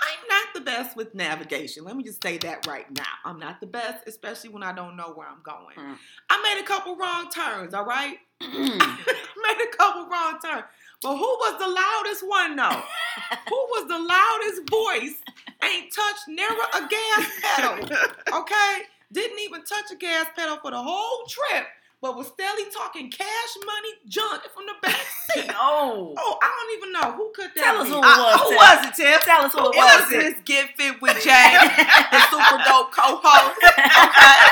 I'm 0.00 0.28
not 0.28 0.54
the 0.54 0.60
best 0.60 0.96
with 0.96 1.14
navigation. 1.14 1.84
Let 1.84 1.96
me 1.96 2.04
just 2.04 2.22
say 2.22 2.38
that 2.38 2.66
right 2.66 2.90
now. 2.90 3.04
I'm 3.24 3.38
not 3.38 3.60
the 3.60 3.66
best, 3.66 4.06
especially 4.06 4.50
when 4.50 4.62
I 4.62 4.72
don't 4.72 4.96
know 4.96 5.12
where 5.14 5.28
I'm 5.28 5.42
going. 5.42 5.76
Mm. 5.76 5.96
I 6.30 6.54
made 6.54 6.62
a 6.62 6.66
couple 6.66 6.96
wrong 6.96 7.28
turns. 7.30 7.74
All 7.74 7.84
right 7.84 8.18
Mm. 8.42 8.78
made 9.08 9.66
a 9.72 9.76
couple 9.76 10.06
wrong 10.08 10.38
turns. 10.44 10.64
But 11.06 11.18
who 11.18 11.22
was 11.38 11.54
the 11.60 11.68
loudest 11.68 12.26
one 12.26 12.56
though? 12.56 12.82
who 13.48 13.56
was 13.70 13.86
the 13.86 13.98
loudest 13.98 14.68
voice? 14.68 15.22
Ain't 15.62 15.92
touched 15.94 16.26
never 16.26 16.62
a 16.74 16.88
gas 16.88 17.30
pedal. 17.42 17.96
Okay? 18.40 18.82
Didn't 19.12 19.38
even 19.38 19.62
touch 19.64 19.84
a 19.92 19.94
gas 19.94 20.26
pedal 20.36 20.56
for 20.60 20.72
the 20.72 20.82
whole 20.82 21.24
trip, 21.28 21.66
but 22.02 22.16
was 22.16 22.26
steadily 22.26 22.64
talking 22.72 23.08
cash 23.08 23.52
money 23.64 23.88
junk 24.08 24.42
from 24.52 24.64
the 24.66 24.74
back 24.82 25.00
seat. 25.30 25.46
oh. 25.54 26.12
Oh, 26.18 26.38
I 26.42 26.50
don't 26.50 26.78
even 26.78 26.92
know 26.92 27.12
who 27.16 27.30
could 27.32 27.50
that 27.54 27.62
Tell 27.62 27.76
us 27.82 27.86
be. 27.86 27.92
who 27.92 27.98
it 27.98 28.02
was. 28.02 28.40
who 28.40 28.48
Tiff. 28.48 28.58
was 28.58 28.86
it, 28.86 28.94
Tiff? 29.02 29.20
Tell 29.22 29.44
us 29.44 29.52
who 29.52 29.60
Who 29.60 29.66
it 29.72 29.76
was 29.76 30.00
was. 30.02 30.10
this 30.10 30.34
Get 30.44 30.76
Fit 30.76 31.00
with 31.00 31.16
Jaye, 31.18 32.10
the 32.10 32.20
super 32.30 32.58
dope 32.66 32.90
co-host, 32.90 33.58
okay, 33.62 34.42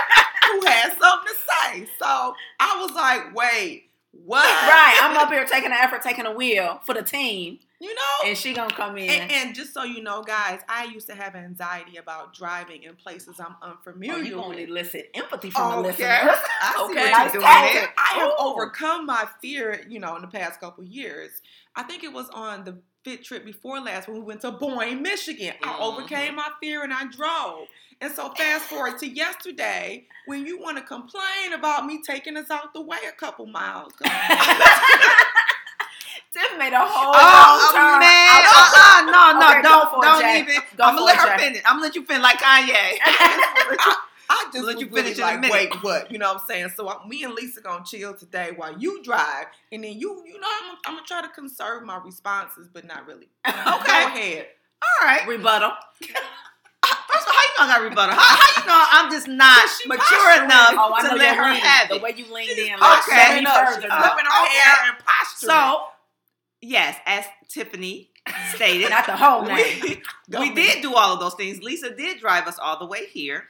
who 0.52 0.66
had 0.66 0.90
something 0.96 1.26
to 1.26 1.34
say. 1.50 1.86
So 1.98 2.34
I 2.60 2.80
was 2.80 2.92
like, 2.94 3.34
wait, 3.34 3.83
what? 4.24 4.44
Right, 4.44 4.98
I'm 5.02 5.16
up 5.16 5.30
here 5.32 5.44
taking 5.44 5.70
the 5.70 5.76
effort, 5.80 6.02
taking 6.02 6.26
a 6.26 6.32
wheel 6.32 6.80
for 6.86 6.94
the 6.94 7.02
team, 7.02 7.58
You 7.80 7.94
know? 7.94 8.28
and 8.28 8.36
she 8.38 8.54
gonna 8.54 8.74
come 8.74 8.96
in. 8.96 9.10
And, 9.10 9.30
and 9.30 9.54
just 9.54 9.74
so 9.74 9.82
you 9.84 10.02
know, 10.02 10.22
guys, 10.22 10.60
I 10.68 10.84
used 10.84 11.06
to 11.08 11.14
have 11.14 11.34
anxiety 11.34 11.96
about 11.96 12.34
driving 12.34 12.84
in 12.84 12.94
places 12.96 13.36
I'm 13.40 13.56
oh, 13.62 13.70
unfamiliar 13.70 14.22
you 14.22 14.36
gonna 14.36 14.48
with. 14.48 14.68
elicit 14.68 15.10
empathy 15.14 15.50
from 15.50 15.70
the 15.70 15.76
Okay. 15.78 15.88
listeners. 15.88 16.38
I 16.62 16.86
Okay. 16.90 17.10
you're 17.22 17.32
doing. 17.32 17.44
I 17.44 18.14
have 18.18 18.28
Ooh. 18.28 18.34
overcome 18.38 19.06
my 19.06 19.26
fear, 19.42 19.84
you 19.88 19.98
know, 20.00 20.16
in 20.16 20.22
the 20.22 20.28
past 20.28 20.60
couple 20.60 20.84
years. 20.84 21.42
I 21.76 21.82
think 21.82 22.04
it 22.04 22.12
was 22.12 22.28
on 22.30 22.64
the 22.64 22.78
fit 23.04 23.22
trip 23.22 23.44
before 23.44 23.80
last 23.80 24.08
when 24.08 24.16
we 24.16 24.22
went 24.22 24.40
to 24.40 24.50
Boyne, 24.50 25.02
Michigan. 25.02 25.52
I 25.62 25.72
Mhm. 25.74 25.80
overcame 25.80 26.36
my 26.36 26.48
fear 26.60 26.82
and 26.84 26.92
I 26.94 27.04
drove. 27.06 27.66
And 28.00 28.12
so 28.12 28.28
fast 28.30 28.64
forward 28.64 28.98
to 28.98 29.08
yesterday 29.08 30.06
when 30.26 30.44
you 30.46 30.60
want 30.60 30.76
to 30.78 30.82
complain 30.82 31.52
about 31.54 31.86
me 31.86 32.00
taking 32.02 32.36
us 32.36 32.50
out 32.50 32.74
the 32.74 32.80
way 32.82 32.98
a 33.08 33.12
couple 33.12 33.46
miles. 33.46 33.92
Tiff 36.32 36.58
made 36.58 36.72
a 36.72 36.80
whole 36.80 37.14
Oh, 37.14 37.16
wrong 37.16 37.60
oh, 37.62 37.72
turn. 37.72 38.00
man. 38.00 38.42
out- 38.44 38.74
Uh-uh. 38.74 39.04
No, 39.10 39.38
no, 39.38 39.50
Okay, 39.50 39.62
don't, 39.62 39.88
for 39.90 40.02
don't 40.02 40.22
Jaye. 40.22 40.40
even. 40.40 40.54
Go 40.76 40.84
I'm 40.84 40.94
gonna 40.96 41.04
let 41.06 41.16
her 41.18 41.28
Jaye. 41.28 41.38
finish. 41.38 41.62
I'm 41.64 41.74
gonna 41.74 41.82
let 41.82 41.94
you 41.94 42.04
finish 42.04 42.22
like 42.22 42.38
Kanye. 42.40 42.98
I 44.26 44.48
just 44.52 44.64
Let 44.64 44.76
was 44.76 44.82
you 44.82 44.88
really 44.90 45.12
finish 45.14 45.18
in 45.18 45.22
a 45.24 45.26
like, 45.26 45.40
minute. 45.40 45.52
wait, 45.52 45.82
what? 45.82 46.10
You 46.10 46.18
know 46.18 46.32
what 46.32 46.40
I'm 46.42 46.46
saying? 46.48 46.70
So 46.74 46.88
I, 46.88 47.06
me 47.06 47.22
and 47.24 47.34
Lisa 47.34 47.60
gonna 47.60 47.84
chill 47.84 48.14
today 48.14 48.50
while 48.56 48.76
you 48.78 49.02
drive, 49.04 49.46
and 49.70 49.84
then 49.84 49.92
you, 49.92 50.24
you 50.26 50.40
know, 50.40 50.48
I'm, 50.62 50.76
I'm 50.86 50.94
gonna 50.94 51.06
try 51.06 51.20
to 51.22 51.28
conserve 51.28 51.84
my 51.84 51.98
responses, 51.98 52.68
but 52.72 52.84
not 52.84 53.06
really. 53.06 53.28
Okay, 53.46 53.54
Go 53.66 54.06
ahead. 54.06 54.46
All 54.82 55.06
right. 55.06 55.26
Rebuttal. 55.28 55.72
First 57.14 57.28
of 57.28 57.32
all, 57.32 57.34
how 57.34 57.42
you 57.46 57.54
know 57.54 57.64
I 57.72 57.76
got 57.78 57.82
rebuttal? 57.88 58.14
How, 58.14 58.36
how 58.36 58.60
you 58.62 58.66
know 58.66 58.84
I'm 58.92 59.10
just 59.10 59.28
not 59.28 59.68
She 59.80 59.88
mature 59.88 60.44
enough 60.44 60.74
Oh, 60.76 60.94
to 61.08 61.14
let 61.14 61.34
your 61.36 61.44
her 61.44 61.52
lean. 61.52 61.60
have 61.62 61.88
The 61.88 61.98
way 61.98 62.14
you 62.16 62.32
leaned 62.34 62.58
in, 62.58 62.78
like, 62.80 63.08
Okay. 63.08 63.40
me 63.40 63.46
Up, 63.46 63.68
further. 63.68 63.82
she's 63.82 63.90
Uh, 63.90 64.02
flipping 64.02 64.24
her 64.26 64.42
okay. 64.44 64.54
hair 64.58 64.76
and 64.88 64.96
posturing. 65.06 65.50
So, 65.50 65.84
yes, 66.60 66.96
as 67.06 67.24
Tiffany 67.48 68.10
stated, 68.54 68.90
Not 68.90 69.06
the 69.06 69.16
whole 69.16 69.42
name. 69.42 69.80
we, 70.28 70.38
we 70.38 70.50
did 70.54 70.82
do 70.82 70.94
all 70.94 71.12
of 71.14 71.20
those 71.20 71.34
things. 71.34 71.62
Lisa 71.62 71.94
did 71.94 72.18
drive 72.20 72.46
us 72.48 72.58
all 72.58 72.78
the 72.78 72.86
way 72.86 73.06
here. 73.06 73.44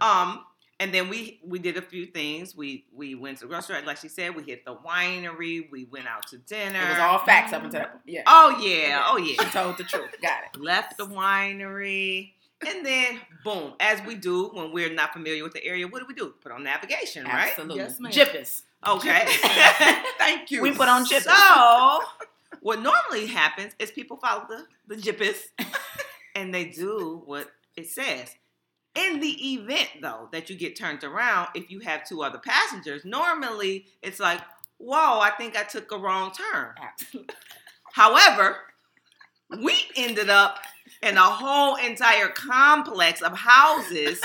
Um, 0.00 0.44
and 0.80 0.92
then 0.92 1.08
we 1.08 1.38
we 1.46 1.60
did 1.60 1.76
a 1.76 1.82
few 1.82 2.04
things. 2.04 2.56
We 2.56 2.84
we 2.92 3.14
went 3.14 3.38
to 3.38 3.44
the 3.44 3.48
grocery, 3.48 3.80
like 3.82 3.96
she 3.98 4.08
said. 4.08 4.34
We 4.34 4.42
hit 4.42 4.64
the 4.64 4.74
winery. 4.74 5.70
We 5.70 5.84
went 5.84 6.08
out 6.08 6.26
to 6.28 6.38
dinner. 6.38 6.80
It 6.82 6.88
was 6.90 6.98
all 6.98 7.20
facts 7.20 7.52
up 7.52 7.62
until 7.62 7.80
that 7.80 7.92
point. 7.92 8.02
Yeah. 8.06 8.22
Oh 8.26 8.58
yeah, 8.60 9.04
oh 9.06 9.16
yeah. 9.16 9.40
She 9.44 9.50
told 9.50 9.78
the 9.78 9.84
truth. 9.84 10.10
Got 10.20 10.38
it. 10.52 10.60
Left 10.60 10.96
the 10.98 11.06
winery, 11.06 12.32
and 12.66 12.84
then 12.84 13.20
boom, 13.44 13.74
as 13.80 14.00
we 14.06 14.14
do 14.14 14.48
when 14.48 14.72
we're 14.72 14.92
not 14.92 15.12
familiar 15.12 15.42
with 15.42 15.52
the 15.52 15.64
area, 15.64 15.86
what 15.86 16.00
do 16.00 16.06
we 16.06 16.14
do? 16.14 16.34
Put 16.40 16.52
on 16.52 16.64
navigation, 16.64 17.24
right? 17.24 17.50
Absolutely. 17.50 17.76
Yes, 17.76 18.00
ma'am. 18.00 18.12
Jippers. 18.12 18.62
Okay. 18.86 19.24
Thank 20.18 20.50
you. 20.50 20.62
We 20.62 20.72
put 20.72 20.88
on 20.88 21.06
jippers. 21.06 21.24
So, 21.24 22.00
what 22.60 22.80
normally 22.80 23.26
happens 23.26 23.74
is 23.78 23.90
people 23.90 24.16
follow 24.16 24.46
the, 24.48 24.94
the 24.94 25.00
GPS 25.00 25.36
and 26.34 26.54
they 26.54 26.66
do 26.66 27.22
what 27.24 27.50
it 27.76 27.88
says. 27.88 28.34
In 28.94 29.20
the 29.20 29.54
event, 29.54 29.88
though, 30.02 30.28
that 30.32 30.48
you 30.48 30.56
get 30.56 30.76
turned 30.76 31.02
around, 31.02 31.48
if 31.54 31.70
you 31.70 31.80
have 31.80 32.06
two 32.08 32.22
other 32.22 32.38
passengers, 32.38 33.04
normally 33.04 33.86
it's 34.02 34.20
like, 34.20 34.40
whoa, 34.78 35.18
I 35.18 35.30
think 35.36 35.56
I 35.56 35.64
took 35.64 35.90
a 35.90 35.98
wrong 35.98 36.32
turn. 36.32 36.74
However, 37.92 38.58
we 39.62 39.74
ended 39.96 40.30
up 40.30 40.58
in 41.02 41.16
a 41.16 41.20
whole 41.22 41.76
entire 41.76 42.28
complex 42.28 43.22
of 43.22 43.36
houses. 43.36 44.20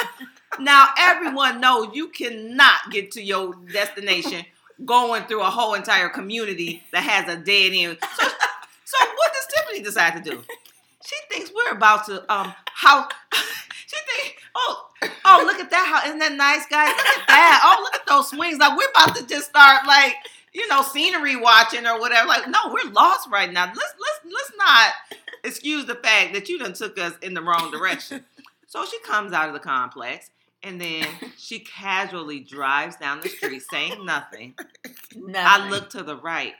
now 0.59 0.87
everyone 0.97 1.59
knows 1.61 1.89
you 1.93 2.09
cannot 2.09 2.91
get 2.91 3.11
to 3.11 3.21
your 3.21 3.55
destination 3.71 4.45
going 4.85 5.23
through 5.23 5.41
a 5.41 5.49
whole 5.49 5.73
entire 5.73 6.09
community 6.09 6.83
that 6.91 7.03
has 7.03 7.27
a 7.27 7.37
dead 7.37 7.71
end. 7.73 7.97
So, 8.01 8.27
so 8.85 9.05
what 9.15 9.33
does 9.33 9.47
Tiffany 9.55 9.83
decide 9.83 10.23
to 10.23 10.31
do? 10.31 10.41
She 11.05 11.15
thinks 11.29 11.51
we're 11.53 11.75
about 11.75 12.05
to 12.05 12.33
um 12.33 12.53
how 12.65 13.07
She 13.89 13.97
thinks, 14.05 14.41
oh, 14.55 14.89
oh, 15.25 15.43
look 15.47 15.59
at 15.59 15.71
that 15.71 15.87
house. 15.87 16.05
Isn't 16.05 16.19
that 16.19 16.33
nice, 16.33 16.67
guys? 16.67 16.89
Look 16.89 17.07
at 17.07 17.27
that. 17.27 17.61
Oh, 17.63 17.81
look 17.81 17.95
at 17.95 18.05
those 18.05 18.29
swings. 18.29 18.59
Like 18.59 18.77
we're 18.77 18.89
about 18.91 19.15
to 19.15 19.25
just 19.25 19.49
start 19.49 19.87
like 19.87 20.13
you 20.53 20.67
know 20.67 20.81
scenery 20.81 21.35
watching 21.35 21.85
or 21.85 21.99
whatever. 21.99 22.27
Like 22.27 22.47
no, 22.47 22.59
we're 22.67 22.91
lost 22.91 23.29
right 23.29 23.51
now. 23.51 23.65
Let's 23.65 23.77
let's 23.77 24.33
let's 24.33 24.51
not 24.57 24.93
excuse 25.43 25.85
the 25.85 25.95
fact 25.95 26.33
that 26.33 26.49
you 26.49 26.59
done 26.59 26.73
took 26.73 26.97
us 26.99 27.13
in 27.21 27.33
the 27.33 27.41
wrong 27.41 27.71
direction. 27.71 28.25
So 28.71 28.85
she 28.85 28.99
comes 28.99 29.33
out 29.33 29.47
of 29.47 29.55
the 29.55 29.59
complex 29.59 30.29
and 30.61 30.79
then 30.79 31.07
she 31.37 31.57
casually 31.57 32.39
drives 32.39 32.97
down 32.97 33.19
the 33.19 33.29
street 33.29 33.63
saying 33.67 34.05
nothing. 34.05 34.53
Nothing. 35.15 35.35
I 35.35 35.67
look 35.69 35.89
to 35.89 36.03
the 36.03 36.15
right. 36.15 36.53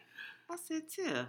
I 0.50 0.56
said, 0.68 0.90
Tiff, 0.90 1.28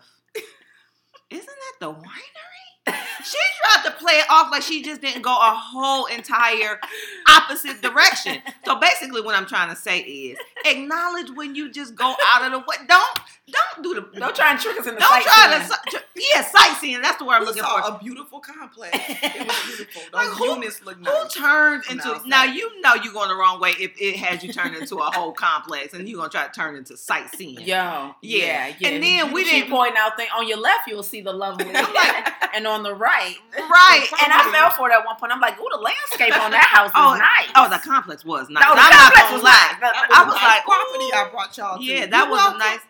isn't 1.29 1.47
that 1.47 1.75
the 1.81 1.93
winery? 1.93 2.80
She 2.87 3.39
tried 3.63 3.85
to 3.85 3.91
play 3.93 4.15
it 4.15 4.27
off 4.31 4.51
like 4.51 4.63
she 4.63 4.83
just 4.83 5.01
didn't 5.01 5.23
go 5.23 5.33
a 5.33 5.55
whole 5.55 6.07
entire 6.07 6.81
opposite 7.29 7.83
direction. 7.83 8.43
So 8.65 8.81
basically, 8.81 9.21
what 9.21 9.35
I'm 9.35 9.47
trying 9.47 9.69
to 9.69 9.77
say 9.77 10.01
is 10.01 10.39
acknowledge 10.65 11.31
when 11.35 11.55
you 11.55 11.71
just 11.71 11.95
go 11.95 12.15
out 12.27 12.43
of 12.43 12.53
the 12.53 12.59
way. 12.59 12.77
Don't 12.89 13.21
don't 13.51 13.83
do 13.83 13.95
the 13.95 14.19
Don't 14.19 14.35
try 14.35 14.51
and 14.53 14.61
trick 14.61 14.79
us 14.79 14.87
in 14.87 14.95
the 14.95 15.01
don't 15.01 15.23
try 15.23 15.67
to 15.91 16.03
yeah 16.17 16.43
sightseeing. 16.45 17.01
That's 17.03 17.17
the 17.19 17.25
word 17.25 17.35
I'm 17.35 17.41
We 17.43 17.47
looking 17.47 17.63
saw 17.63 17.81
for. 17.89 17.97
a 17.97 17.99
beautiful 17.99 18.41
complex. 18.41 18.97
It 18.99 19.47
was 19.47 19.57
beautiful. 19.67 20.03
Those 20.03 20.13
Like, 20.13 20.29
who- 20.39 20.47
units 20.55 20.85
look 20.85 20.97
Who 20.97 21.03
nice. 21.03 21.35
turns 21.35 21.87
into 21.91 22.09
outside. 22.09 22.29
now? 22.29 22.45
You 22.45 22.81
know 22.81 22.95
you're 22.95 23.13
going 23.13 23.29
the 23.29 23.37
wrong 23.37 23.61
way 23.61 23.71
if 23.79 23.93
it 24.01 24.17
has 24.17 24.43
you 24.45 24.53
turn 24.53 24.75
into 24.75 24.97
a 24.97 25.11
whole 25.11 25.33
complex, 25.33 25.95
and 25.95 26.09
you're 26.09 26.19
gonna 26.19 26.29
try 26.31 26.47
to 26.47 26.53
turn 26.53 26.77
into 26.77 26.97
sightseeing. 26.97 27.61
Yo, 27.61 27.65
Yeah. 27.67 28.13
yeah, 28.23 28.73
yeah. 28.79 28.89
And 28.89 29.03
then 29.03 29.33
we 29.33 29.45
she 29.45 29.61
didn't- 29.61 29.71
pointing 29.71 29.97
out 29.99 30.17
thing 30.17 30.29
on 30.37 30.47
your 30.47 30.59
left. 30.59 30.87
You'll 30.89 31.03
see 31.03 31.21
the 31.23 31.33
lovely, 31.33 31.67
I'm 31.75 31.95
like- 31.95 32.33
and 32.55 32.67
on 32.67 32.83
the 32.83 32.95
right, 32.95 33.37
Right. 33.57 34.07
And 34.25 34.33
I 34.33 34.51
fell 34.53 34.71
for 34.71 34.91
it 34.91 34.93
at 34.95 35.05
one 35.07 35.17
point. 35.17 35.33
I'm 35.33 35.41
like, 35.41 35.59
"Ooh, 35.61 35.69
the 35.71 35.79
landscape 35.79 36.37
on 36.43 36.51
that 36.51 36.65
house 36.65 36.91
oh, 36.95 37.15
is 37.15 37.21
Oh, 37.21 37.23
nice." 37.23 37.51
Oh, 37.57 37.69
the 37.71 37.79
complex 37.79 38.25
was 38.25 38.49
nice. 38.51 38.63
No, 38.65 38.75
the 38.75 38.81
I'm 38.83 38.91
not 38.91 39.13
complex 39.15 39.23
gonna 39.23 39.35
was 39.35 39.43
lie. 39.45 39.77
nice. 39.81 39.93
I 40.11 40.23
a 40.23 40.27
was 40.27 40.35
nice 40.35 40.45
like, 40.45 40.65
property 40.65 41.05
ooh. 41.05 41.15
I 41.15 41.29
brought 41.31 41.57
y'all 41.57 41.79
to. 41.79 41.85
Yeah, 41.85 42.01
You 42.01 42.07
that 42.09 42.29
was 42.31 42.55
a 42.55 42.59
nice. 42.59 42.81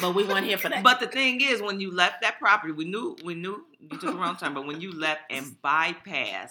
But 0.00 0.14
we 0.14 0.24
weren't 0.24 0.44
here 0.46 0.58
for 0.58 0.68
that. 0.68 0.82
But 0.82 1.00
the 1.00 1.06
thing 1.06 1.40
is, 1.40 1.62
when 1.62 1.80
you 1.80 1.90
left 1.94 2.20
that 2.22 2.38
property, 2.38 2.72
we 2.72 2.84
knew 2.84 3.16
we 3.24 3.34
knew 3.34 3.64
you 3.78 3.88
took 3.90 4.00
the 4.12 4.14
wrong 4.14 4.36
turn. 4.36 4.52
But 4.54 4.66
when 4.66 4.80
you 4.80 4.92
left 4.92 5.20
and 5.30 5.56
bypassed 5.64 6.50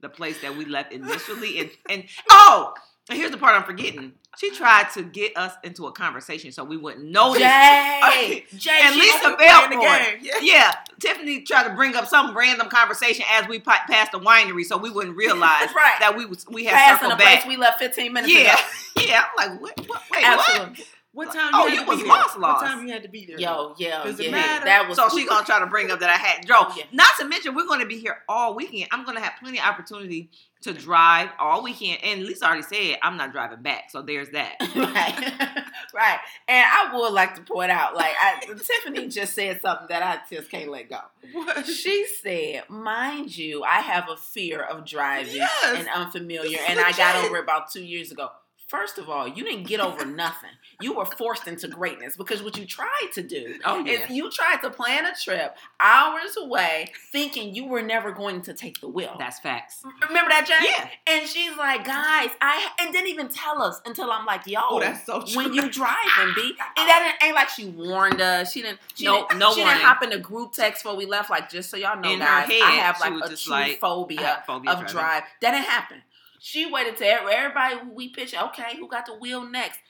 the 0.00 0.08
place 0.08 0.40
that 0.42 0.56
we 0.56 0.64
left 0.64 0.92
initially, 0.92 1.60
and 1.60 1.70
and 1.88 2.04
oh, 2.30 2.74
And 3.08 3.18
here's 3.18 3.30
the 3.30 3.36
part 3.36 3.54
I'm 3.54 3.64
forgetting. 3.64 4.12
She 4.38 4.50
tried 4.50 4.90
to 4.94 5.02
get 5.04 5.36
us 5.36 5.52
into 5.62 5.86
a 5.86 5.92
conversation 5.92 6.50
so 6.50 6.64
we 6.64 6.76
wouldn't 6.76 7.04
notice. 7.04 7.42
Jaye, 7.42 8.48
Jaye, 8.56 8.68
and 8.70 8.96
Lisa 8.96 9.18
was 9.28 9.36
fell 9.36 9.36
playing 9.36 9.62
for 9.62 9.68
the 9.68 9.80
game. 9.80 10.18
Yeah. 10.22 10.32
yeah, 10.42 10.74
Tiffany 10.98 11.42
tried 11.42 11.68
to 11.68 11.74
bring 11.74 11.94
up 11.94 12.08
some 12.08 12.36
random 12.36 12.68
conversation 12.68 13.24
as 13.30 13.46
we 13.46 13.60
passed 13.60 14.10
the 14.10 14.18
winery, 14.18 14.64
so 14.64 14.76
we 14.76 14.90
wouldn't 14.90 15.16
realize 15.16 15.68
Right. 15.76 15.96
that 16.00 16.14
we 16.16 16.24
was 16.26 16.44
we 16.48 16.64
had 16.64 16.72
Passing 16.74 17.10
the 17.10 17.14
circled 17.14 17.20
place 17.20 17.38
back. 17.42 17.46
we 17.48 17.56
left 17.56 17.78
15 17.78 18.12
minutes 18.12 18.32
Yeah, 18.32 18.54
ago. 18.54 18.62
yeah. 19.06 19.22
I'm 19.38 19.50
like, 19.52 19.60
what? 19.62 19.86
what 19.88 20.02
wait? 20.10 20.24
Absolutely. 20.24 20.68
What 20.82 20.88
time? 21.32 21.50
Oh, 21.54 21.66
you 21.66 21.74
you 21.74 21.78
had 21.78 21.84
to 21.84 21.90
was 21.90 22.02
be 22.02 22.08
lost, 22.08 22.34
there? 22.34 22.40
lost. 22.42 22.62
What 22.62 22.68
time 22.70 22.86
you 22.86 22.92
had 22.92 23.02
to 23.04 23.08
be 23.08 23.24
there? 23.26 23.38
Yo, 23.38 23.74
yeah, 23.78 24.02
Does 24.04 24.18
yeah. 24.20 24.30
That 24.64 24.86
was 24.88 24.96
So 24.96 25.08
she 25.08 25.26
gonna 25.26 25.44
try 25.46 25.60
to 25.60 25.66
bring 25.66 25.90
up 25.90 26.00
that 26.00 26.10
I 26.10 26.16
had 26.16 26.44
drove. 26.46 26.76
Yeah. 26.76 26.84
Not 26.92 27.08
to 27.20 27.26
mention 27.26 27.54
we're 27.54 27.66
gonna 27.66 27.86
be 27.86 27.98
here 27.98 28.18
all 28.28 28.54
weekend. 28.54 28.88
I'm 28.92 29.04
gonna 29.04 29.20
have 29.20 29.34
plenty 29.40 29.58
of 29.58 29.64
opportunity 29.64 30.30
to 30.62 30.72
drive 30.72 31.28
all 31.38 31.62
weekend. 31.62 32.02
And 32.02 32.24
Lisa 32.24 32.46
already 32.46 32.62
said 32.62 32.98
I'm 33.02 33.16
not 33.16 33.32
driving 33.32 33.62
back, 33.62 33.90
so 33.90 34.02
there's 34.02 34.30
that. 34.30 34.54
right, 34.74 35.62
right. 35.94 36.18
And 36.48 36.66
I 36.66 36.90
would 36.96 37.12
like 37.12 37.34
to 37.36 37.42
point 37.42 37.70
out, 37.70 37.94
like, 37.94 38.14
I, 38.20 38.40
Tiffany 38.46 39.08
just 39.08 39.34
said 39.34 39.60
something 39.60 39.86
that 39.90 40.02
I 40.02 40.18
just 40.34 40.50
can't 40.50 40.70
let 40.70 40.88
go. 40.88 40.98
What? 41.32 41.66
She 41.66 42.06
said, 42.22 42.64
"Mind 42.70 43.36
you, 43.36 43.62
I 43.62 43.80
have 43.80 44.08
a 44.10 44.16
fear 44.16 44.62
of 44.62 44.84
driving 44.86 45.36
Yes. 45.36 45.76
and 45.78 45.88
unfamiliar, 45.94 46.58
and 46.68 46.80
I 46.80 46.92
got 46.92 47.24
over 47.24 47.36
it 47.36 47.42
about 47.44 47.70
two 47.70 47.84
years 47.84 48.10
ago." 48.10 48.30
First 48.74 48.98
of 48.98 49.08
all, 49.08 49.28
you 49.28 49.44
didn't 49.44 49.68
get 49.68 49.78
over 49.78 50.04
nothing. 50.04 50.50
You 50.80 50.94
were 50.94 51.04
forced 51.04 51.46
into 51.46 51.68
greatness 51.68 52.16
because 52.16 52.42
what 52.42 52.56
you 52.58 52.66
tried 52.66 53.10
to 53.12 53.22
do 53.22 53.54
Oh 53.64 53.84
is 53.86 54.00
you 54.10 54.30
tried 54.32 54.56
to 54.62 54.70
plan 54.70 55.06
a 55.06 55.14
trip 55.14 55.56
hours 55.78 56.36
away, 56.36 56.86
thinking 57.12 57.54
you 57.54 57.66
were 57.66 57.82
never 57.82 58.10
going 58.10 58.42
to 58.42 58.52
take 58.52 58.80
the 58.80 58.88
wheel. 58.88 59.14
That's 59.16 59.38
facts. 59.38 59.84
Remember 60.08 60.30
that, 60.30 60.46
Jaye? 60.48 60.64
Yeah. 60.66 60.88
And 61.06 61.28
she's 61.28 61.56
like, 61.56 61.84
guys, 61.84 62.30
I 62.40 62.68
and 62.80 62.92
didn't 62.92 63.08
even 63.10 63.28
tell 63.28 63.62
us 63.62 63.80
until 63.86 64.10
I'm 64.10 64.26
like, 64.26 64.44
yo, 64.46 64.58
Oh, 64.68 64.80
that's 64.80 65.06
so 65.06 65.22
true. 65.22 65.36
when 65.36 65.54
you 65.54 65.70
driving, 65.70 66.34
B. 66.34 66.54
And 66.76 66.88
that 66.88 67.12
ain't, 67.22 67.28
ain't 67.28 67.34
like 67.36 67.50
she 67.50 67.66
warned 67.66 68.20
us. 68.20 68.52
She 68.52 68.62
didn't. 68.62 68.80
She 68.94 69.04
No- 69.04 69.26
didn't, 69.28 69.38
no 69.38 69.52
She 69.54 69.60
warning. 69.60 69.76
didn't 69.78 69.86
hop 69.86 70.02
in 70.02 70.10
the 70.10 70.18
group 70.18 70.52
text 70.52 70.82
before 70.82 70.96
we 70.96 71.06
left. 71.06 71.30
Like, 71.30 71.48
just 71.48 71.70
so 71.70 71.76
y'all 71.76 71.98
know, 72.00 72.10
In 72.12 72.18
guys, 72.18 72.48
I 72.50 72.70
have 72.80 72.98
like 73.00 73.12
a 73.30 73.36
true 73.36 73.52
like, 73.52 73.78
phobia 73.78 74.42
phobia 74.48 74.72
of 74.72 74.78
driving. 74.78 74.92
drive. 74.92 75.22
That 75.42 75.50
didn't 75.52 75.66
happen. 75.66 76.02
She 76.46 76.70
waited 76.70 76.98
till 76.98 77.26
everybody 77.26 77.76
we 77.90 78.10
pitched. 78.10 78.38
Okay, 78.38 78.76
who 78.76 78.86
got 78.86 79.06
the 79.06 79.14
wheel 79.14 79.48
next? 79.48 79.80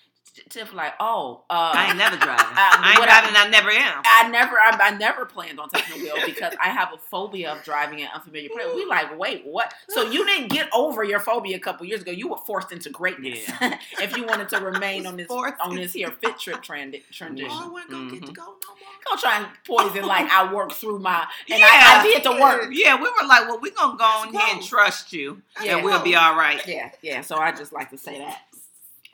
Tiff 0.48 0.74
like, 0.74 0.94
oh, 0.98 1.42
uh, 1.48 1.72
I 1.76 1.88
ain't 1.90 1.96
never 1.96 2.16
driving. 2.16 2.44
I 2.56 2.90
ain't 2.90 2.98
what 2.98 3.08
I- 3.08 3.44
I, 3.46 3.48
never 3.50 3.70
am. 3.70 4.02
I 4.04 4.28
never, 4.28 4.56
I, 4.58 4.76
I 4.80 4.90
never 4.96 5.24
planned 5.26 5.60
on 5.60 5.68
taking 5.68 5.96
the 5.96 6.04
wheel 6.04 6.16
because 6.26 6.52
I 6.60 6.70
have 6.70 6.92
a 6.92 6.98
phobia 6.98 7.52
of 7.52 7.62
driving 7.62 8.00
in 8.00 8.08
unfamiliar 8.12 8.48
places. 8.48 8.74
We 8.74 8.84
like, 8.84 9.16
wait, 9.16 9.42
what? 9.46 9.72
So 9.90 10.02
you 10.02 10.26
didn't 10.26 10.48
get 10.48 10.68
over 10.72 11.04
your 11.04 11.20
phobia 11.20 11.56
a 11.56 11.60
couple 11.60 11.86
years 11.86 12.02
ago. 12.02 12.10
You 12.10 12.28
were 12.28 12.36
forced 12.38 12.72
into 12.72 12.90
greatness 12.90 13.48
if 14.00 14.16
you 14.16 14.24
wanted 14.26 14.48
to 14.48 14.58
remain 14.58 15.06
on 15.06 15.16
this 15.16 15.28
Forced 15.28 15.54
on 15.60 15.76
this 15.76 15.92
here 15.92 16.10
fit 16.10 16.36
trip 16.38 16.62
trend, 16.62 16.96
transition. 17.12 17.50
Oh, 17.52 17.66
I 17.68 17.72
wasn't 17.72 17.90
gonna 17.92 18.10
get 18.10 18.22
to 18.26 18.32
Mhm. 18.32 18.34
go 18.34 18.42
no 18.42 18.50
more. 18.50 19.10
Go 19.10 19.16
try 19.20 19.38
and 19.38 19.46
poison 19.64 20.04
like 20.06 20.28
I 20.30 20.52
worked 20.52 20.72
through 20.72 20.98
my 20.98 21.26
and 21.48 21.60
Yeah. 21.60 21.66
I, 21.70 22.00
I 22.00 22.02
did 22.02 22.24
the 22.24 22.32
work. 22.40 22.70
Yeah, 22.72 22.96
we 22.96 23.02
were 23.02 23.26
like, 23.28 23.46
well, 23.48 23.60
we're 23.60 23.72
gonna 23.72 23.96
go 23.96 24.04
on 24.04 24.32
here 24.32 24.40
and 24.50 24.62
trust 24.64 25.12
you, 25.12 25.42
Yeah. 25.62 25.76
and 25.76 25.84
we'll 25.84 26.02
be 26.02 26.16
all 26.16 26.34
right. 26.36 26.60
Yeah, 26.66 26.90
yeah. 27.02 27.20
So 27.20 27.36
I 27.36 27.52
just 27.52 27.72
like 27.72 27.90
to 27.90 27.98
say 27.98 28.18
that. 28.18 28.40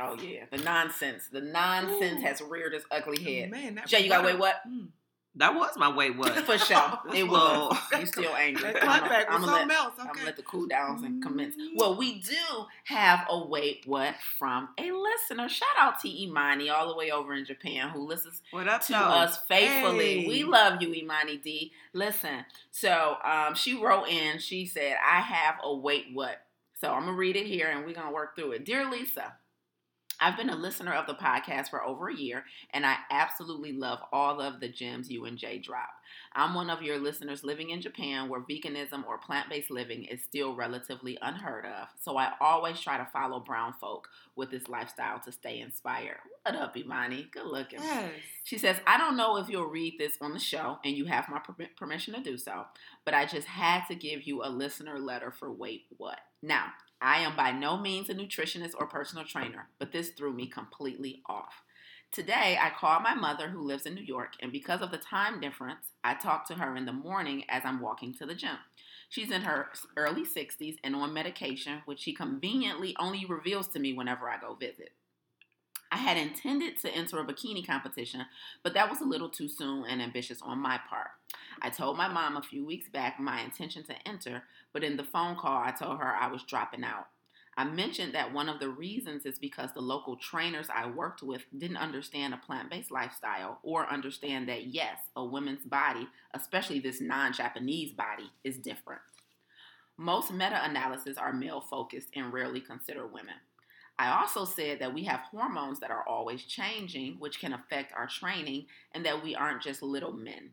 Oh 0.01 0.17
yeah, 0.23 0.45
the 0.51 0.59
nonsense, 0.59 1.29
the 1.31 1.41
nonsense 1.41 2.21
Ooh. 2.21 2.27
has 2.27 2.41
reared 2.41 2.75
its 2.75 2.87
ugly 2.91 3.23
head. 3.23 3.51
Man, 3.51 3.75
that 3.77 3.89
Jaye, 3.89 4.03
you 4.05 4.09
got 4.09 4.25
wait 4.25 4.39
what? 4.39 4.57
Mm. 4.69 4.89
That 5.37 5.55
was 5.55 5.77
my 5.77 5.95
way. 5.95 6.11
What? 6.11 6.35
For 6.45 6.59
sure, 6.59 6.99
it 7.15 7.23
was. 7.23 7.79
Well, 7.93 8.01
You 8.01 8.07
still 8.07 8.35
angry? 8.35 8.73
That 8.73 8.83
clapback 8.83 9.27
I'm 9.29 9.41
gonna 9.41 9.53
let 9.53 9.59
something 9.61 9.77
else. 9.77 9.95
I'm 10.01 10.07
gonna 10.13 10.27
let 10.27 10.37
the 10.37 10.43
cool 10.43 10.67
downs 10.67 11.05
and 11.05 11.23
comments. 11.23 11.57
Mm. 11.57 11.69
Well, 11.77 11.97
we 11.97 12.19
do 12.21 12.35
have 12.85 13.27
a 13.31 13.47
wait 13.47 13.85
what 13.87 14.17
from 14.39 14.71
a 14.77 14.91
listener. 14.91 15.49
Shout 15.49 15.69
out 15.79 16.01
to 16.01 16.09
Imani 16.23 16.69
all 16.69 16.89
the 16.89 16.97
way 16.97 17.13
over 17.13 17.33
in 17.33 17.45
Japan 17.45 17.91
who 17.91 18.01
listens 18.07 18.43
What 18.51 18.67
up, 18.67 18.83
to 18.87 18.93
though? 18.93 18.99
us 18.99 19.39
faithfully. 19.47 20.23
Hey. 20.23 20.27
We 20.29 20.43
love 20.43 20.83
you, 20.83 20.93
Imani 20.93 21.37
D. 21.37 21.73
Listen, 21.93 22.45
so 22.73 23.17
um, 23.25 23.55
she 23.55 23.81
wrote 23.81 24.09
in. 24.09 24.41
She 24.41 24.67
said, 24.67 24.97
"I 25.05 25.21
have 25.21 25.57
a 25.63 25.73
wait 25.75 26.07
what." 26.13 26.43
So 26.81 26.91
I'm 26.91 27.05
gonna 27.05 27.13
read 27.17 27.37
it 27.37 27.47
here, 27.47 27.69
and 27.69 27.87
we're 27.87 27.95
gonna 27.95 28.13
work 28.13 28.35
through 28.35 28.53
it. 28.53 28.65
Dear 28.65 28.91
Lisa. 28.91 29.35
I've 30.23 30.37
been 30.37 30.51
a 30.51 30.57
listener 30.57 30.93
of 30.93 31.07
the 31.07 31.15
podcast 31.15 31.71
for 31.71 31.83
over 31.83 32.11
a 32.11 32.15
year, 32.15 32.45
and 32.73 32.85
I 32.85 32.97
absolutely 33.11 33.73
love 33.73 34.01
all 34.13 34.41
of 34.41 34.61
the 34.61 34.69
gems 34.69 35.11
you 35.11 35.25
and 35.25 35.39
Jaye 35.39 35.63
drop. 35.63 35.89
I'm 36.35 36.55
one 36.55 36.69
of 36.69 36.83
your 36.83 36.99
listeners 36.99 37.43
living 37.43 37.71
in 37.71 37.81
Japan 37.81 38.29
where 38.29 38.41
veganism 38.43 39.07
or 39.07 39.17
plant 39.17 39.49
based 39.49 39.71
living 39.71 40.05
is 40.05 40.23
still 40.23 40.55
relatively 40.55 41.17
unheard 41.23 41.65
of, 41.65 41.89
so 41.99 42.19
I 42.19 42.33
always 42.41 42.79
try 42.79 42.99
to 42.99 43.09
follow 43.13 43.41
brown 43.41 43.75
folk 43.81 44.09
with 44.37 44.51
this 44.51 44.69
lifestyle 44.69 45.21
to 45.21 45.33
stay 45.33 45.61
inspired. 45.61 46.19
What 46.45 46.55
up, 46.55 46.77
Imani? 46.77 47.29
Good 47.33 47.47
looking. 47.47 47.81
Yes. 47.81 48.11
She 48.45 48.59
says, 48.59 48.77
I 48.87 48.99
don't 48.99 49.17
know 49.17 49.39
if 49.39 49.49
you'll 49.49 49.67
read 49.67 49.95
this 49.99 50.19
on 50.21 50.35
the 50.35 50.39
show, 50.39 50.79
and 50.85 50.95
you 50.95 51.07
have 51.07 51.31
my 51.31 51.39
per- 51.39 51.69
permission 51.79 52.13
to 52.15 52.21
do 52.21 52.37
so, 52.37 52.67
but 53.07 53.15
I 53.15 53.25
just 53.25 53.47
had 53.47 53.87
to 53.89 53.95
give 53.95 54.25
you 54.25 54.45
a 54.45 54.51
listener 54.51 54.99
letter 54.99 55.31
for 55.31 55.51
Wait 55.51 55.87
What. 55.97 56.19
Now, 56.43 56.67
I 57.01 57.21
am 57.21 57.35
by 57.35 57.51
no 57.51 57.79
means 57.79 58.11
a 58.11 58.15
nutritionist 58.15 58.75
or 58.79 58.87
personal 58.87 59.25
trainer, 59.25 59.69
but 59.79 59.93
this 59.93 60.11
threw 60.11 60.33
me 60.33 60.47
completely 60.47 61.23
off. 61.27 61.63
Today, 62.13 62.59
I 62.61 62.71
called 62.71 63.03
my 63.03 63.15
mother 63.15 63.49
who 63.49 63.63
lives 63.63 63.87
in 63.87 63.95
New 63.95 64.03
York, 64.03 64.35
and 64.41 64.51
because 64.51 64.83
of 64.83 64.91
the 64.91 64.99
time 64.99 65.41
difference, 65.41 65.93
I 66.03 66.15
talked 66.15 66.49
to 66.49 66.55
her 66.55 66.77
in 66.77 66.85
the 66.85 66.93
morning 66.93 67.45
as 67.49 67.63
I'm 67.65 67.81
walking 67.81 68.13
to 68.15 68.27
the 68.27 68.35
gym. 68.35 68.59
She's 69.09 69.31
in 69.31 69.43
her 69.43 69.69
early 69.97 70.25
60s 70.27 70.77
and 70.85 70.95
on 70.95 71.15
medication, 71.15 71.83
which 71.87 72.01
she 72.01 72.13
conveniently 72.13 72.95
only 72.99 73.25
reveals 73.25 73.69
to 73.69 73.79
me 73.79 73.93
whenever 73.93 74.29
I 74.29 74.39
go 74.39 74.55
visit. 74.55 74.93
I 75.93 75.97
had 75.97 76.17
intended 76.17 76.79
to 76.81 76.91
enter 76.91 77.19
a 77.19 77.25
bikini 77.25 77.67
competition, 77.67 78.25
but 78.63 78.75
that 78.75 78.89
was 78.89 79.01
a 79.01 79.05
little 79.05 79.29
too 79.29 79.49
soon 79.49 79.85
and 79.87 80.01
ambitious 80.01 80.41
on 80.41 80.59
my 80.59 80.79
part. 80.89 81.11
I 81.61 81.71
told 81.71 81.97
my 81.97 82.07
mom 82.07 82.37
a 82.37 82.43
few 82.43 82.65
weeks 82.65 82.89
back 82.89 83.19
my 83.19 83.41
intention 83.41 83.83
to 83.85 84.09
enter, 84.09 84.45
but 84.73 84.85
in 84.85 84.97
the 84.97 85.05
phone 85.05 85.37
call, 85.37 85.63
I 85.63 85.71
told 85.71 85.99
her 85.99 86.15
I 86.15 86.29
was 86.29 86.43
dropping 86.45 86.85
out. 86.85 87.07
I 87.57 87.65
mentioned 87.65 88.15
that 88.15 88.33
one 88.33 88.49
of 88.49 88.61
the 88.61 88.69
reasons 88.69 89.27
is 89.27 89.39
because 89.39 89.71
the 89.73 89.81
local 89.81 90.17
trainers 90.17 90.69
I 90.75 90.89
worked 90.89 91.23
with 91.23 91.43
didn't 91.59 91.77
understand 91.77 92.33
a 92.33 92.39
plant 92.39 92.71
based 92.71 92.91
lifestyle 92.91 93.59
or 93.63 93.91
understand 93.93 94.49
that, 94.49 94.69
yes, 94.69 94.97
a 95.17 95.25
woman's 95.25 95.65
body, 95.65 96.09
especially 96.33 96.81
this 96.81 97.01
non 97.01 97.33
Japanese 97.33 97.93
body, 97.93 98.31
is 98.45 98.57
different. 98.57 99.03
Most 99.99 100.33
meta 100.33 100.65
analyses 100.65 101.19
are 101.19 101.33
male 101.33 101.61
focused 101.61 102.09
and 102.17 102.33
rarely 102.33 102.61
consider 102.61 103.07
women. 103.07 103.35
I 103.99 104.19
also 104.19 104.47
said 104.47 104.79
that 104.79 104.95
we 104.95 105.05
have 105.05 105.21
hormones 105.31 105.81
that 105.81 105.91
are 105.91 106.09
always 106.09 106.45
changing, 106.45 107.17
which 107.19 107.39
can 107.39 107.53
affect 107.53 107.93
our 107.93 108.07
training, 108.07 108.65
and 108.93 109.05
that 109.05 109.23
we 109.23 109.35
aren't 109.35 109.63
just 109.63 109.83
little 109.83 110.15
men. 110.15 110.53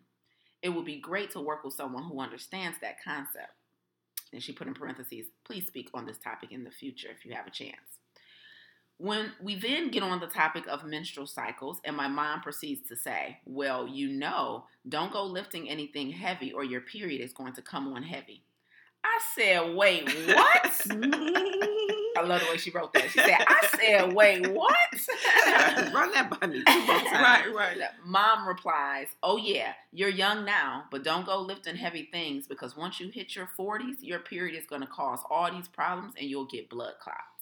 It 0.62 0.68
would 0.68 0.84
be 0.84 1.00
great 1.00 1.32
to 1.32 1.40
work 1.40 1.64
with 1.64 1.74
someone 1.74 2.04
who 2.04 2.20
understands 2.20 2.78
that 2.82 3.02
concept. 3.02 3.54
And 4.34 4.42
she 4.42 4.54
put 4.54 4.68
in 4.68 4.74
parentheses, 4.74 5.28
please 5.46 5.68
speak 5.68 5.90
on 5.94 6.06
this 6.06 6.18
topic 6.18 6.52
in 6.52 6.64
the 6.64 6.72
future 6.72 7.10
if 7.10 7.26
you 7.26 7.34
have 7.34 7.48
a 7.48 7.52
chance. 7.52 8.00
When 9.00 9.32
we 9.40 9.56
then 9.56 9.92
get 9.92 10.02
on 10.02 10.20
the 10.20 10.28
topic 10.28 10.66
of 10.68 10.84
menstrual 10.84 11.28
cycles, 11.28 11.80
and 11.86 11.96
my 11.96 12.08
mom 12.08 12.42
proceeds 12.42 12.88
to 12.90 12.96
say, 12.96 13.38
Well, 13.46 13.88
you 13.88 14.10
know, 14.10 14.66
don't 14.90 15.14
go 15.14 15.24
lifting 15.24 15.70
anything 15.70 16.10
heavy 16.10 16.52
or 16.52 16.64
your 16.64 16.82
period 16.82 17.22
is 17.22 17.32
going 17.32 17.54
to 17.54 17.62
come 17.62 17.94
on 17.94 18.02
heavy. 18.02 18.44
I 19.08 19.20
said, 19.36 19.76
Wait, 19.76 20.04
what? 20.36 20.82
I 22.18 22.22
love 22.24 22.42
the 22.42 22.48
way 22.50 22.58
she 22.58 22.72
wrote 22.72 22.94
that. 22.94 23.12
She 23.12 23.20
said, 23.20 23.38
I 23.48 23.68
said, 23.78 24.14
Wait, 24.14 24.48
what? 24.52 24.76
Run 25.94 26.12
that 26.14 26.36
by 26.40 26.48
me. 26.48 26.64
two 26.68 26.86
more 26.86 26.96
times. 27.00 27.12
Right, 27.12 27.54
right. 27.56 27.78
Mom 28.06 28.48
replies, 28.48 29.08
Oh, 29.24 29.38
yeah, 29.38 29.74
you're 29.92 30.10
young 30.10 30.44
now, 30.46 30.86
but 30.92 31.04
don't 31.04 31.26
go 31.26 31.40
lifting 31.40 31.76
heavy 31.76 32.10
things 32.12 32.48
because 32.48 32.76
once 32.76 33.00
you 33.00 33.10
hit 33.10 33.36
your 33.36 33.50
40s, 33.58 33.98
your 34.02 34.20
period 34.20 34.58
is 34.60 34.66
going 34.68 34.82
to 34.82 34.88
cause 34.88 35.20
all 35.30 35.52
these 35.52 35.68
problems 35.68 36.14
and 36.20 36.30
you'll 36.30 36.46
get 36.46 36.70
blood 36.70 36.94
clots. 37.02 37.37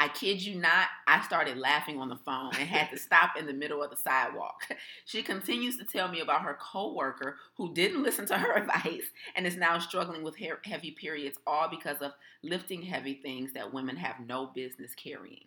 I 0.00 0.08
kid 0.08 0.42
you 0.42 0.58
not, 0.58 0.86
I 1.06 1.20
started 1.20 1.58
laughing 1.58 2.00
on 2.00 2.08
the 2.08 2.16
phone 2.16 2.52
and 2.58 2.66
had 2.66 2.88
to 2.88 2.96
stop 2.98 3.36
in 3.38 3.44
the 3.46 3.52
middle 3.52 3.82
of 3.82 3.90
the 3.90 3.96
sidewalk. 3.96 4.66
She 5.04 5.22
continues 5.22 5.76
to 5.76 5.84
tell 5.84 6.08
me 6.08 6.20
about 6.20 6.42
her 6.42 6.56
coworker 6.60 7.36
who 7.56 7.74
didn't 7.74 8.02
listen 8.02 8.24
to 8.26 8.38
her 8.38 8.52
advice 8.56 9.10
and 9.36 9.46
is 9.46 9.56
now 9.56 9.78
struggling 9.78 10.22
with 10.22 10.36
heavy 10.36 10.92
periods, 10.92 11.38
all 11.46 11.68
because 11.68 11.98
of 12.00 12.12
lifting 12.42 12.80
heavy 12.82 13.14
things 13.14 13.52
that 13.52 13.74
women 13.74 13.96
have 13.96 14.26
no 14.26 14.46
business 14.54 14.94
carrying. 14.94 15.44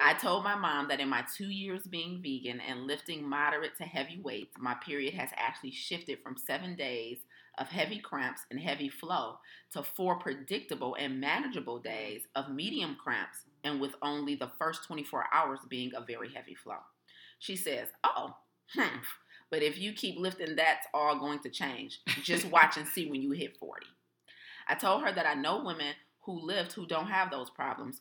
I 0.00 0.14
told 0.14 0.44
my 0.44 0.54
mom 0.54 0.88
that 0.88 1.00
in 1.00 1.08
my 1.08 1.24
two 1.36 1.48
years 1.48 1.82
being 1.84 2.20
vegan 2.22 2.60
and 2.60 2.86
lifting 2.86 3.26
moderate 3.26 3.76
to 3.78 3.84
heavy 3.84 4.20
weights, 4.22 4.56
my 4.58 4.74
period 4.74 5.14
has 5.14 5.30
actually 5.36 5.72
shifted 5.72 6.18
from 6.22 6.36
seven 6.36 6.76
days 6.76 7.18
of 7.58 7.68
heavy 7.68 7.98
cramps 7.98 8.42
and 8.50 8.60
heavy 8.60 8.88
flow 8.88 9.38
to 9.72 9.82
four 9.82 10.18
predictable 10.18 10.96
and 10.98 11.20
manageable 11.20 11.78
days 11.78 12.22
of 12.34 12.50
medium 12.50 12.96
cramps 13.02 13.38
and 13.64 13.80
with 13.80 13.94
only 14.02 14.34
the 14.34 14.50
first 14.58 14.84
24 14.84 15.26
hours 15.32 15.60
being 15.68 15.92
a 15.94 16.04
very 16.04 16.32
heavy 16.32 16.54
flow. 16.54 16.78
She 17.38 17.56
says, 17.56 17.88
Oh, 18.04 18.36
hmm, 18.74 18.98
but 19.50 19.62
if 19.62 19.78
you 19.78 19.92
keep 19.92 20.18
lifting, 20.18 20.56
that's 20.56 20.86
all 20.92 21.18
going 21.18 21.40
to 21.40 21.50
change. 21.50 22.00
Just 22.22 22.44
watch 22.50 22.76
and 22.76 22.86
see 22.86 23.10
when 23.10 23.22
you 23.22 23.30
hit 23.32 23.56
40. 23.58 23.86
I 24.68 24.74
told 24.74 25.02
her 25.02 25.12
that 25.12 25.26
I 25.26 25.34
know 25.34 25.62
women 25.64 25.94
who 26.22 26.44
lift 26.44 26.72
who 26.72 26.86
don't 26.86 27.06
have 27.06 27.30
those 27.30 27.50
problems 27.50 28.00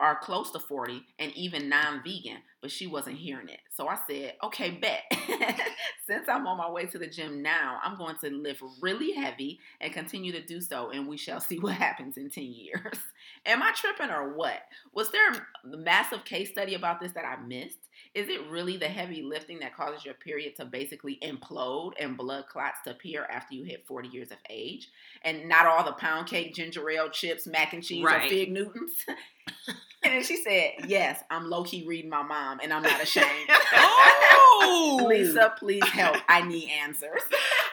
are 0.00 0.18
close 0.18 0.50
to 0.50 0.58
40 0.58 1.02
and 1.18 1.30
even 1.36 1.68
non-vegan, 1.68 2.38
but 2.62 2.70
she 2.70 2.86
wasn't 2.86 3.18
hearing 3.18 3.48
it. 3.48 3.60
So 3.68 3.86
I 3.86 3.98
said, 4.08 4.34
okay, 4.42 4.70
bet. 4.70 5.02
Since 6.06 6.28
I'm 6.28 6.46
on 6.46 6.56
my 6.56 6.70
way 6.70 6.86
to 6.86 6.98
the 6.98 7.06
gym 7.06 7.42
now, 7.42 7.78
I'm 7.82 7.96
going 7.96 8.16
to 8.22 8.30
lift 8.30 8.62
really 8.80 9.12
heavy 9.12 9.60
and 9.80 9.92
continue 9.92 10.32
to 10.32 10.44
do 10.44 10.60
so, 10.60 10.90
and 10.90 11.06
we 11.06 11.18
shall 11.18 11.40
see 11.40 11.58
what 11.58 11.74
happens 11.74 12.16
in 12.16 12.30
10 12.30 12.44
years. 12.44 12.96
Am 13.46 13.62
I 13.62 13.72
tripping 13.72 14.10
or 14.10 14.32
what? 14.34 14.62
Was 14.94 15.10
there 15.12 15.30
a 15.30 15.76
massive 15.76 16.24
case 16.24 16.50
study 16.50 16.74
about 16.74 17.00
this 17.00 17.12
that 17.12 17.24
I 17.24 17.36
missed? 17.42 17.78
Is 18.12 18.28
it 18.28 18.40
really 18.50 18.76
the 18.76 18.88
heavy 18.88 19.22
lifting 19.22 19.60
that 19.60 19.76
causes 19.76 20.04
your 20.04 20.14
period 20.14 20.56
to 20.56 20.64
basically 20.64 21.18
implode 21.22 21.92
and 22.00 22.16
blood 22.16 22.46
clots 22.48 22.78
to 22.84 22.90
appear 22.90 23.24
after 23.30 23.54
you 23.54 23.62
hit 23.62 23.86
40 23.86 24.08
years 24.08 24.32
of 24.32 24.38
age? 24.48 24.88
And 25.22 25.48
not 25.48 25.66
all 25.66 25.84
the 25.84 25.92
pound 25.92 26.26
cake, 26.26 26.54
ginger 26.54 26.88
ale 26.90 27.10
chips, 27.10 27.46
mac 27.46 27.72
and 27.72 27.84
cheese, 27.84 28.04
right. 28.04 28.26
or 28.26 28.28
fig 28.28 28.52
Newtons? 28.52 28.92
And 30.02 30.14
then 30.14 30.22
she 30.22 30.36
said, 30.36 30.88
Yes, 30.88 31.22
I'm 31.30 31.50
low 31.50 31.62
key 31.62 31.84
reading 31.86 32.10
my 32.10 32.22
mom 32.22 32.60
and 32.62 32.72
I'm 32.72 32.82
not 32.82 33.02
ashamed. 33.02 33.26
oh! 33.48 35.04
Lisa, 35.08 35.52
please 35.58 35.86
help. 35.88 36.16
I 36.28 36.42
need 36.42 36.70
answers. 36.70 37.20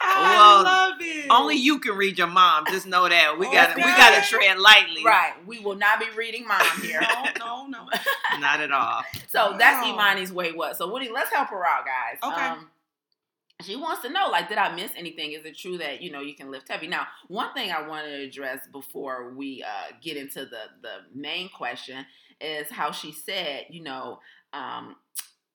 I 0.08 0.36
well, 0.36 0.64
love 0.64 0.98
it. 1.00 1.28
Only 1.30 1.56
you 1.56 1.80
can 1.80 1.96
read 1.96 2.18
your 2.18 2.28
mom. 2.28 2.66
Just 2.68 2.88
know 2.88 3.08
that. 3.08 3.38
We 3.38 3.48
oh, 3.48 3.52
got 3.52 3.76
we 3.76 3.82
gotta 3.84 4.26
tread 4.28 4.58
lightly. 4.60 5.04
Right. 5.04 5.34
We 5.46 5.60
will 5.60 5.76
not 5.76 6.00
be 6.00 6.06
reading 6.16 6.48
mom 6.48 6.62
here. 6.82 7.02
no, 7.40 7.68
no, 7.68 7.68
no. 7.68 7.88
not 8.40 8.62
at 8.62 8.72
all. 8.72 9.04
So 9.28 9.56
that's 9.58 9.86
Imani's 9.86 10.32
way 10.32 10.52
what. 10.52 10.78
So 10.78 10.92
Woody, 10.92 11.10
let's 11.14 11.32
help 11.32 11.50
her 11.50 11.64
out, 11.66 11.86
guys. 11.86 12.32
Okay. 12.32 12.46
Um, 12.46 12.70
she 13.62 13.76
wants 13.76 14.04
to 14.04 14.10
know 14.10 14.28
like 14.32 14.48
did 14.50 14.60
i 14.60 14.74
miss 14.76 14.92
anything 14.96 15.32
is 15.32 15.44
it 15.44 15.58
true 15.58 15.80
that 15.80 16.00
you 16.00 16.12
know 16.12 16.22
you 16.22 16.36
can 16.36 16.52
lift 16.52 16.70
heavy 16.70 16.88
now 16.88 17.08
one 17.28 17.52
thing 17.56 17.72
i 17.72 17.88
want 17.88 18.06
to 18.06 18.14
address 18.14 18.60
before 18.72 19.34
we 19.34 19.64
uh, 19.64 19.92
get 20.00 20.16
into 20.16 20.46
the 20.46 20.62
the 20.84 20.98
main 21.16 21.50
question 21.50 22.06
is 22.40 22.70
how 22.70 22.92
she 22.92 23.12
said 23.12 23.66
you 23.72 23.82
know 23.82 24.20
um, 24.54 24.96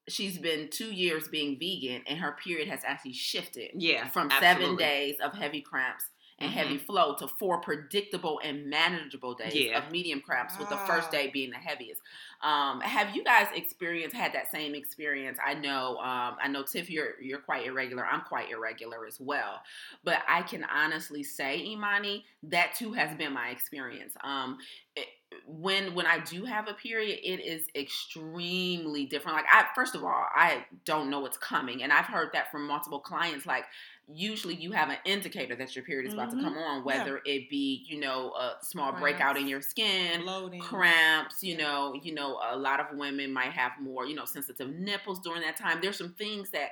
she's 0.09 0.39
been 0.39 0.69
two 0.71 0.93
years 0.93 1.29
being 1.29 1.59
vegan 1.59 2.03
and 2.07 2.19
her 2.19 2.33
period 2.33 2.69
has 2.69 2.81
actually 2.85 3.13
shifted 3.13 3.71
yeah 3.75 4.09
from 4.09 4.31
absolutely. 4.31 4.65
seven 4.65 4.77
days 4.77 5.17
of 5.23 5.33
heavy 5.33 5.61
cramps 5.61 6.05
and 6.43 6.51
mm-hmm. 6.51 6.59
heavy 6.59 6.79
flow 6.79 7.15
to 7.15 7.29
four 7.29 7.61
predictable 7.61 8.41
and 8.43 8.69
manageable 8.69 9.35
days 9.35 9.55
yeah. 9.55 9.79
of 9.79 9.91
medium 9.93 10.21
cramps, 10.21 10.59
with 10.59 10.69
the 10.69 10.77
first 10.77 11.11
day 11.11 11.31
being 11.33 11.51
the 11.51 11.57
heaviest. 11.57 12.01
Um, 12.43 12.81
have 12.81 13.15
you 13.15 13.23
guys 13.23 13.47
experienced 13.55 14.17
had 14.17 14.33
that 14.35 14.51
same 14.51 14.75
experience? 14.75 15.39
I 15.45 15.55
know, 15.55 15.97
um, 15.99 16.37
I 16.43 16.49
know, 16.49 16.65
Tiff, 16.65 16.91
you're 16.91 17.21
you're 17.21 17.39
quite 17.39 17.67
irregular. 17.67 18.05
I'm 18.05 18.23
quite 18.23 18.51
irregular 18.51 19.07
as 19.07 19.21
well, 19.21 19.63
but 20.05 20.19
I 20.29 20.43
can 20.43 20.65
honestly 20.65 21.23
say, 21.23 21.65
Imani, 21.65 22.25
that 22.45 22.75
too 22.75 22.93
has 22.93 23.17
been 23.17 23.33
my 23.33 23.51
experience. 23.51 24.15
Um, 24.25 24.59
it, 24.97 25.07
when 25.47 25.95
when 25.95 26.07
I 26.07 26.19
do 26.19 26.45
have 26.45 26.69
a 26.69 26.75
period, 26.75 27.19
it 27.23 27.41
is 27.41 27.67
extremely 27.75 29.07
different. 29.07 29.37
Like 29.37 29.47
I 29.51 29.67
first 29.75 29.95
of 29.95 30.05
all, 30.05 30.27
I 30.35 30.65
don't 30.85 31.11
know 31.11 31.21
what's 31.21 31.39
coming, 31.39 31.83
and 31.83 31.93
I've 31.93 32.07
heard 32.07 32.31
that 32.33 32.51
from 32.51 32.67
multiple 32.67 33.01
clients. 33.01 33.47
Like 33.47 33.65
usually 34.09 34.55
you 34.55 34.73
have 34.73 34.89
an 34.89 34.97
indicator 35.05 35.55
that 35.57 35.75
your 35.75 35.85
period 35.85 36.09
is 36.09 36.15
about 36.15 36.29
mm-hmm. 36.29 36.39
to 36.39 36.45
come 36.45 36.59
on, 36.59 36.85
whether 36.85 37.21
yeah. 37.25 37.35
it 37.35 37.51
be, 37.51 37.85
you 37.89 38.01
know, 38.01 38.33
a 38.33 38.55
small 38.63 38.91
cramps, 38.91 39.01
breakout 39.01 39.37
in 39.37 39.49
your 39.49 39.63
skin, 39.63 40.23
bloating. 40.23 40.61
cramps, 40.61 41.43
you 41.43 41.57
know, 41.57 41.95
you 42.03 42.15
know, 42.15 42.39
a 42.51 42.57
lot 42.57 42.81
of 42.81 42.87
women 42.97 43.33
might 43.33 43.53
have 43.53 43.73
more, 43.81 44.07
you 44.07 44.15
know, 44.15 44.25
sensitive 44.25 44.71
nipples 44.71 45.21
during 45.21 45.43
that 45.43 45.57
time. 45.57 45.79
There's 45.81 45.99
some 45.99 46.15
things 46.15 46.51
that 46.51 46.71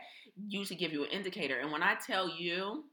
usually 0.48 0.76
give 0.76 0.92
you 0.92 1.04
an 1.04 1.10
indicator. 1.10 1.58
And 1.58 1.70
when 1.70 1.82
I 1.82 1.94
tell 1.94 2.28
you, 2.28 2.84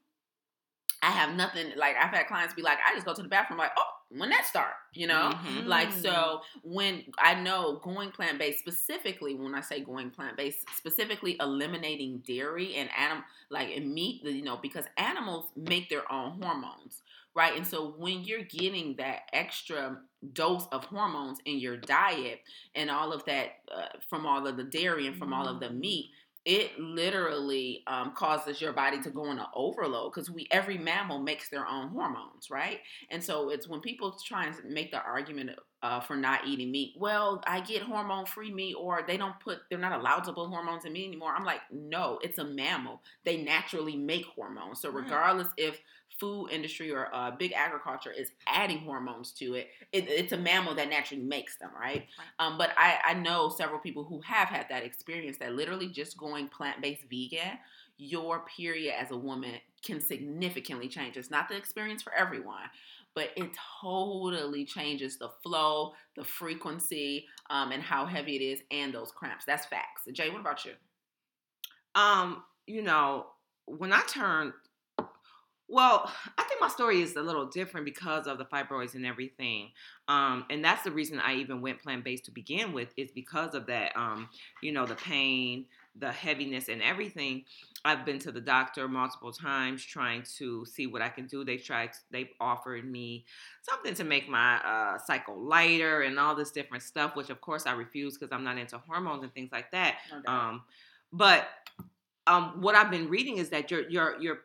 I 1.01 1.12
have 1.12 1.36
nothing 1.36 1.71
like 1.75 1.95
I've 1.95 2.13
had 2.13 2.27
clients 2.27 2.53
be 2.53 2.62
like, 2.62 2.80
I 2.86 2.93
just 2.93 3.06
go 3.06 3.13
to 3.13 3.21
the 3.21 3.30
bathroom, 3.30 3.60
like, 3.60 3.71
oh, 3.77 3.87
when 4.09 4.29
that 4.29 4.45
start, 4.45 4.73
you 4.93 5.07
know? 5.07 5.31
Mm-hmm. 5.33 5.67
Like 5.67 5.91
so 5.91 6.41
when 6.63 7.03
I 7.19 7.35
know 7.35 7.79
going 7.83 8.11
plant 8.11 8.39
based 8.39 8.59
specifically, 8.59 9.35
when 9.35 9.55
I 9.55 9.61
say 9.61 9.81
going 9.81 10.11
plant 10.11 10.37
based, 10.37 10.65
specifically 10.75 11.37
eliminating 11.39 12.23
dairy 12.25 12.75
and 12.75 12.89
animal 12.97 13.23
like 13.49 13.75
and 13.75 13.93
meat, 13.93 14.23
you 14.23 14.43
know, 14.43 14.57
because 14.61 14.85
animals 14.97 15.51
make 15.55 15.89
their 15.89 16.09
own 16.11 16.41
hormones, 16.41 17.01
right? 17.35 17.55
And 17.55 17.65
so 17.65 17.93
when 17.97 18.23
you're 18.23 18.43
getting 18.43 18.95
that 18.97 19.23
extra 19.33 19.99
dose 20.33 20.67
of 20.71 20.85
hormones 20.85 21.39
in 21.45 21.59
your 21.59 21.77
diet 21.77 22.41
and 22.75 22.89
all 22.89 23.13
of 23.13 23.23
that 23.25 23.59
uh, 23.73 23.87
from 24.09 24.25
all 24.25 24.47
of 24.47 24.57
the 24.57 24.63
dairy 24.63 25.07
and 25.07 25.17
from 25.17 25.29
mm-hmm. 25.29 25.41
all 25.41 25.47
of 25.47 25.59
the 25.59 25.67
mm. 25.67 25.79
meat, 25.79 26.09
it 26.47 26.79
literally 26.79 27.83
um, 27.88 28.13
causes 28.13 28.62
your 28.62 28.71
body 28.71 29.01
to 29.01 29.10
go 29.10 29.29
into 29.29 29.45
overload 29.53 30.13
because 30.13 30.31
we 30.31 30.47
every 30.49 30.77
mammal 30.77 31.19
makes 31.19 31.49
their 31.49 31.67
own 31.67 31.89
hormones 31.89 32.49
right? 32.49 32.79
And 33.12 33.21
so 33.21 33.49
it's 33.49 33.67
when 33.67 33.81
people 33.81 34.17
try 34.25 34.45
and 34.45 34.55
make 34.63 34.91
the 34.91 35.01
argument 35.01 35.51
uh, 35.83 35.99
for 35.99 36.15
not 36.15 36.47
eating 36.47 36.71
meat 36.71 36.93
well 36.97 37.41
i 37.45 37.59
get 37.59 37.81
hormone 37.83 38.25
free 38.25 38.51
meat 38.51 38.73
or 38.73 39.03
they 39.05 39.17
don't 39.17 39.39
put 39.39 39.59
they're 39.69 39.77
not 39.77 39.99
allowed 39.99 40.21
to 40.21 40.33
put 40.33 40.47
hormones 40.47 40.85
in 40.85 40.93
meat 40.93 41.07
anymore 41.07 41.33
i'm 41.35 41.45
like 41.45 41.61
no 41.71 42.19
it's 42.23 42.39
a 42.39 42.43
mammal 42.43 43.01
they 43.25 43.37
naturally 43.37 43.95
make 43.95 44.25
hormones 44.25 44.81
so 44.81 44.89
regardless 44.89 45.47
if 45.57 45.79
food 46.19 46.47
industry 46.49 46.91
or 46.91 47.13
uh, 47.13 47.31
big 47.31 47.53
agriculture 47.53 48.11
is 48.11 48.31
adding 48.47 48.79
hormones 48.79 49.31
to 49.31 49.53
it, 49.53 49.69
it, 49.91 50.09
it's 50.09 50.33
a 50.33 50.37
mammal 50.37 50.73
that 50.75 50.89
naturally 50.89 51.23
makes 51.23 51.57
them, 51.57 51.69
right? 51.79 52.07
right. 52.17 52.27
Um, 52.39 52.57
but 52.57 52.71
I, 52.77 52.97
I 53.05 53.13
know 53.13 53.49
several 53.49 53.79
people 53.79 54.03
who 54.03 54.21
have 54.21 54.47
had 54.47 54.67
that 54.69 54.83
experience 54.83 55.37
that 55.37 55.53
literally 55.53 55.87
just 55.87 56.17
going 56.17 56.47
plant 56.47 56.81
based 56.81 57.03
vegan, 57.09 57.59
your 57.97 58.45
period 58.55 58.93
as 58.99 59.11
a 59.11 59.17
woman 59.17 59.53
can 59.83 60.01
significantly 60.01 60.87
change. 60.87 61.17
It's 61.17 61.31
not 61.31 61.49
the 61.49 61.55
experience 61.55 62.01
for 62.01 62.13
everyone, 62.13 62.63
but 63.17 63.32
it 63.36 63.49
totally 63.82 64.63
changes 64.63 65.17
the 65.17 65.30
flow, 65.41 65.93
the 66.15 66.23
frequency, 66.23 67.25
um, 67.49 67.71
and 67.71 67.82
how 67.82 68.06
heavy 68.06 68.36
it 68.36 68.43
is, 68.43 68.62
and 68.69 68.93
those 68.93 69.12
cramps. 69.12 69.43
That's 69.43 69.65
facts. 69.65 70.03
Jaye, 70.08 70.32
what 70.32 70.39
about 70.39 70.63
you? 70.65 70.73
Um, 71.95 72.43
you 72.67 72.84
know, 72.84 73.25
when 73.65 73.91
I 73.91 74.03
turned 74.08 74.53
well, 75.67 76.10
I 76.38 76.43
think 76.43 76.62
my 76.62 76.67
story 76.67 77.01
is 77.01 77.15
a 77.15 77.21
little 77.21 77.47
different 77.47 77.86
because 77.86 78.27
of 78.27 78.38
the 78.38 78.45
fibroids 78.45 78.93
and 78.93 79.06
everything. 79.06 79.71
Um, 80.08 80.45
and 80.49 80.63
that's 80.63 80.84
the 80.84 80.91
reason 80.91 81.19
I 81.19 81.38
even 81.38 81.60
went 81.60 81.82
plant 81.82 82.03
based 82.03 82.25
to 82.25 82.32
begin 82.32 82.71
with, 82.71 82.93
is 82.97 83.12
because 83.12 83.56
of 83.56 83.65
that. 83.65 83.97
Um, 83.97 84.30
you 84.62 84.71
know, 84.71 84.86
the 84.86 84.95
pain, 84.95 85.65
the 85.99 86.12
heaviness, 86.12 86.69
and 86.69 86.81
everything. 86.81 87.43
I've 87.86 88.05
been 88.05 88.19
to 88.19 88.31
the 88.31 88.41
doctor 88.41 88.88
multiple 88.88 89.31
times 89.31 89.83
trying 89.83 90.23
to 90.38 90.65
see 90.65 90.88
what 90.88 91.01
I 91.01 91.10
can 91.10 91.25
do. 91.27 91.45
They've 91.45 91.63
tried, 91.63 91.91
they've 92.12 92.29
offered 92.39 92.89
me 92.89 93.25
something 93.62 93.93
to 93.93 94.03
make 94.03 94.27
my 94.27 94.57
uh, 94.57 94.97
cycle 94.97 95.39
lighter 95.39 96.01
and 96.01 96.19
all 96.19 96.36
this 96.36 96.51
different 96.51 96.83
stuff, 96.83 97.15
which 97.15 97.29
of 97.29 97.39
course 97.39 97.65
I 97.65 97.73
refuse 97.73 98.17
because 98.17 98.33
I'm 98.33 98.43
not 98.43 98.57
into 98.57 98.77
hormones 98.77 99.23
and 99.23 99.33
things 99.33 99.51
like 99.51 99.71
that. 99.71 99.97
Okay. 100.12 100.25
Um, 100.27 100.63
but 101.13 101.47
um, 102.25 102.62
what 102.62 102.75
I've 102.75 102.91
been 102.91 103.10
reading 103.10 103.38
is 103.38 103.49
that 103.49 103.71
your 103.71 103.88
your 103.89 104.19
your 104.19 104.39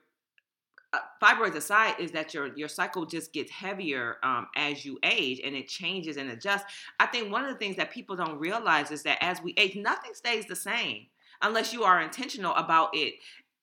uh, 0.93 0.99
fibroids 1.23 1.55
aside 1.55 1.95
is 1.99 2.11
that 2.13 2.35
your 2.35 2.55
your 2.57 2.69
cycle 2.69 3.07
just 3.07 3.33
gets 3.33 3.51
heavier 3.51 4.17
um, 4.23 4.47
as 4.57 4.85
you 4.85 4.99
age 5.03 5.41
and 5.43 5.57
it 5.57 5.67
changes 5.67 6.19
and 6.19 6.31
adjusts 6.31 6.65
i 7.01 7.07
think 7.07 7.33
one 7.33 7.43
of 7.45 7.51
the 7.51 7.59
things 7.59 7.77
that 7.77 7.91
people 7.91 8.15
don't 8.15 8.39
realize 8.39 8.91
is 8.91 9.03
that 9.03 9.17
as 9.23 9.41
we 9.41 9.55
age 9.57 9.75
nothing 9.75 10.13
stays 10.13 10.45
the 10.47 10.55
same 10.55 11.07
unless 11.43 11.73
you 11.73 11.85
are 11.85 12.01
intentional 12.01 12.55
about 12.55 12.91
it 12.95 13.15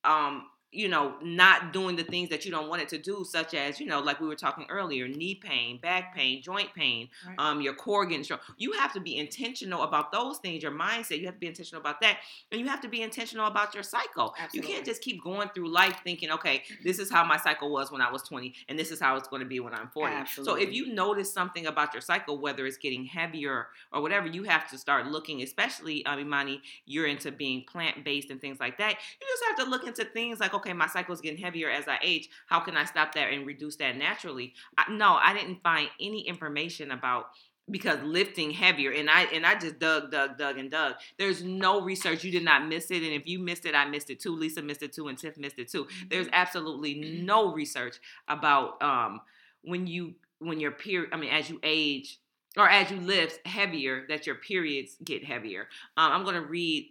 um, 0.04 0.46
you 0.72 0.88
know, 0.88 1.14
not 1.20 1.72
doing 1.72 1.96
the 1.96 2.04
things 2.04 2.28
that 2.28 2.44
you 2.44 2.50
don't 2.52 2.68
want 2.68 2.80
it 2.80 2.88
to 2.88 2.98
do, 2.98 3.24
such 3.28 3.54
as, 3.54 3.80
you 3.80 3.86
know, 3.86 3.98
like 3.98 4.20
we 4.20 4.28
were 4.28 4.36
talking 4.36 4.64
earlier, 4.68 5.08
knee 5.08 5.34
pain, 5.34 5.78
back 5.78 6.14
pain, 6.14 6.40
joint 6.40 6.72
pain, 6.74 7.08
right. 7.26 7.34
um, 7.38 7.60
your 7.60 7.74
core 7.74 8.06
getting 8.06 8.22
strong. 8.22 8.38
You 8.56 8.72
have 8.72 8.92
to 8.92 9.00
be 9.00 9.16
intentional 9.16 9.82
about 9.82 10.12
those 10.12 10.38
things, 10.38 10.62
your 10.62 10.70
mindset. 10.70 11.18
You 11.18 11.26
have 11.26 11.34
to 11.34 11.40
be 11.40 11.48
intentional 11.48 11.80
about 11.80 12.00
that. 12.02 12.18
And 12.52 12.60
you 12.60 12.68
have 12.68 12.80
to 12.82 12.88
be 12.88 13.02
intentional 13.02 13.46
about 13.46 13.74
your 13.74 13.82
cycle. 13.82 14.32
Absolutely. 14.38 14.68
You 14.70 14.74
can't 14.74 14.86
just 14.86 15.02
keep 15.02 15.24
going 15.24 15.48
through 15.48 15.72
life 15.72 16.00
thinking, 16.04 16.30
okay, 16.30 16.62
this 16.84 17.00
is 17.00 17.10
how 17.10 17.24
my 17.24 17.36
cycle 17.36 17.72
was 17.72 17.90
when 17.90 18.00
I 18.00 18.10
was 18.10 18.22
20, 18.22 18.54
and 18.68 18.78
this 18.78 18.92
is 18.92 19.00
how 19.00 19.16
it's 19.16 19.26
going 19.26 19.42
to 19.42 19.48
be 19.48 19.58
when 19.58 19.74
I'm 19.74 19.88
40. 19.88 20.14
Absolutely. 20.14 20.62
So 20.62 20.68
if 20.68 20.72
you 20.72 20.94
notice 20.94 21.32
something 21.32 21.66
about 21.66 21.92
your 21.94 22.00
cycle, 22.00 22.38
whether 22.38 22.64
it's 22.64 22.76
getting 22.76 23.04
heavier 23.04 23.66
or 23.92 24.02
whatever, 24.02 24.28
you 24.28 24.44
have 24.44 24.70
to 24.70 24.78
start 24.78 25.06
looking, 25.06 25.42
especially, 25.42 26.06
um, 26.06 26.20
Imani, 26.20 26.62
you're 26.86 27.08
into 27.08 27.32
being 27.32 27.64
plant 27.64 28.04
based 28.04 28.30
and 28.30 28.40
things 28.40 28.60
like 28.60 28.78
that. 28.78 28.94
You 29.20 29.26
just 29.26 29.42
have 29.48 29.64
to 29.64 29.70
look 29.70 29.84
into 29.84 30.04
things 30.04 30.38
like, 30.38 30.54
okay, 30.60 30.72
my 30.72 30.86
cycle 30.86 31.12
is 31.14 31.20
getting 31.20 31.42
heavier 31.42 31.70
as 31.70 31.88
I 31.88 31.98
age. 32.02 32.28
How 32.46 32.60
can 32.60 32.76
I 32.76 32.84
stop 32.84 33.14
that 33.14 33.32
and 33.32 33.46
reduce 33.46 33.76
that 33.76 33.96
naturally? 33.96 34.54
I, 34.78 34.90
no, 34.90 35.18
I 35.20 35.34
didn't 35.34 35.62
find 35.62 35.88
any 36.00 36.26
information 36.26 36.90
about 36.90 37.26
because 37.70 38.00
lifting 38.02 38.50
heavier 38.50 38.90
and 38.92 39.08
I 39.08 39.22
and 39.24 39.46
I 39.46 39.58
just 39.58 39.78
dug, 39.78 40.10
dug, 40.10 40.38
dug, 40.38 40.58
and 40.58 40.70
dug. 40.70 40.94
There's 41.18 41.42
no 41.42 41.82
research. 41.82 42.24
You 42.24 42.32
did 42.32 42.44
not 42.44 42.66
miss 42.66 42.90
it, 42.90 43.02
and 43.02 43.12
if 43.12 43.26
you 43.26 43.38
missed 43.38 43.66
it, 43.66 43.74
I 43.74 43.84
missed 43.86 44.10
it 44.10 44.20
too. 44.20 44.34
Lisa 44.34 44.62
missed 44.62 44.82
it 44.82 44.92
too, 44.92 45.08
and 45.08 45.18
Tiff 45.18 45.36
missed 45.38 45.58
it 45.58 45.70
too. 45.70 45.86
There's 46.08 46.26
mm-hmm. 46.26 46.34
absolutely 46.34 46.94
no 47.22 47.52
research 47.52 47.96
about 48.28 48.82
um, 48.82 49.20
when 49.62 49.86
you 49.86 50.14
when 50.38 50.60
your 50.60 50.72
period. 50.72 51.10
I 51.12 51.16
mean, 51.16 51.30
as 51.30 51.48
you 51.48 51.60
age 51.62 52.18
or 52.56 52.68
as 52.68 52.90
you 52.90 52.98
lift 52.98 53.46
heavier, 53.46 54.04
that 54.08 54.26
your 54.26 54.36
periods 54.36 54.96
get 55.02 55.24
heavier. 55.24 55.68
Um, 55.96 56.12
I'm 56.12 56.22
going 56.24 56.36
to 56.36 56.46
read 56.46 56.90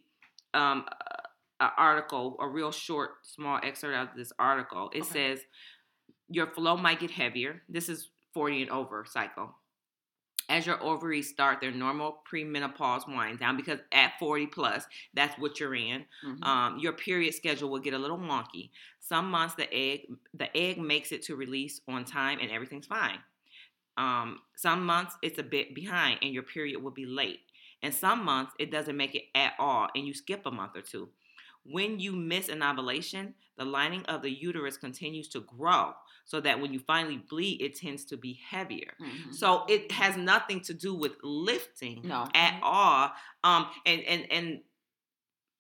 um, 0.54 0.86
an 1.60 1.70
article, 1.78 2.38
a 2.40 2.48
real 2.48 2.72
short, 2.72 3.12
small 3.24 3.60
excerpt 3.64 3.96
out 3.96 4.12
of 4.12 4.16
this 4.18 4.32
article. 4.40 4.90
It 4.94 5.02
okay. 5.04 5.10
says 5.36 5.40
your 6.30 6.48
flow 6.48 6.78
might 6.78 7.00
get 7.00 7.12
heavier. 7.12 7.62
This 7.70 7.90
is 7.90 8.10
40 8.34 8.64
and 8.64 8.72
over 8.72 9.06
cycle. 9.08 9.56
as 10.50 10.66
your 10.66 10.82
ovaries 10.82 11.30
start 11.30 11.62
their 11.62 11.72
normal 11.72 12.24
premenopause 12.32 13.08
wind 13.08 13.38
down 13.38 13.56
because 13.56 13.80
at 13.92 14.14
40 14.18 14.48
plus 14.48 14.84
that's 15.14 15.38
what 15.38 15.60
you're 15.60 15.76
in 15.76 16.06
Mhm. 16.26 16.44
um, 16.44 16.80
your 16.80 16.94
period 16.94 17.36
schedule 17.36 17.70
will 17.70 17.80
get 17.88 17.94
a 17.94 18.00
little 18.00 18.18
wonky 18.18 18.72
some 19.00 19.30
months 19.30 19.54
the 19.56 19.72
egg 19.72 20.08
the 20.34 20.50
egg 20.58 20.80
makes 20.80 21.12
it 21.12 21.22
to 21.24 21.36
release 21.36 21.82
on 21.88 22.04
time 22.04 22.40
and 22.42 22.50
everything's 22.50 22.88
fine 22.88 23.20
um, 23.98 24.40
some 24.56 24.86
months 24.86 25.16
it's 25.22 25.38
a 25.40 25.44
bit 25.44 25.76
behind 25.76 26.18
and 26.24 26.34
your 26.34 26.44
period 26.44 26.82
will 26.82 26.92
be 27.04 27.06
late 27.06 27.42
and 27.84 27.94
some 27.94 28.24
months 28.26 28.52
it 28.60 28.72
doesn't 28.72 28.98
make 28.98 29.14
it 29.14 29.26
at 29.36 29.54
all 29.60 29.88
and 29.96 30.08
you 30.08 30.14
skip 30.16 30.42
a 30.48 30.52
month 30.52 30.76
or 30.76 30.82
two 30.82 31.10
when 31.72 32.00
you 32.00 32.12
miss 32.14 32.50
an 32.50 32.62
ovulation 32.64 33.34
the 33.58 33.66
lining 33.66 34.06
of 34.06 34.22
the 34.22 34.30
uterus 34.32 34.78
continues 34.78 35.28
to 35.28 35.42
grow 35.42 35.92
so 36.26 36.40
that 36.40 36.60
when 36.62 36.72
you 36.74 36.80
finally 36.80 37.18
bleed 37.18 37.62
it 37.62 37.76
tends 37.76 38.06
to 38.06 38.16
be 38.18 38.34
heavier 38.50 38.94
Mhm. 39.02 39.34
so 39.34 39.66
it 39.68 39.92
has 39.92 40.16
nothing 40.16 40.62
to 40.62 40.74
do 40.74 40.94
with 40.94 41.14
lifting 41.24 42.02
No. 42.04 42.28
at 42.34 42.60
all. 42.64 43.12
Um, 43.44 43.68
and 43.86 44.02
and 44.04 44.32
and 44.32 44.62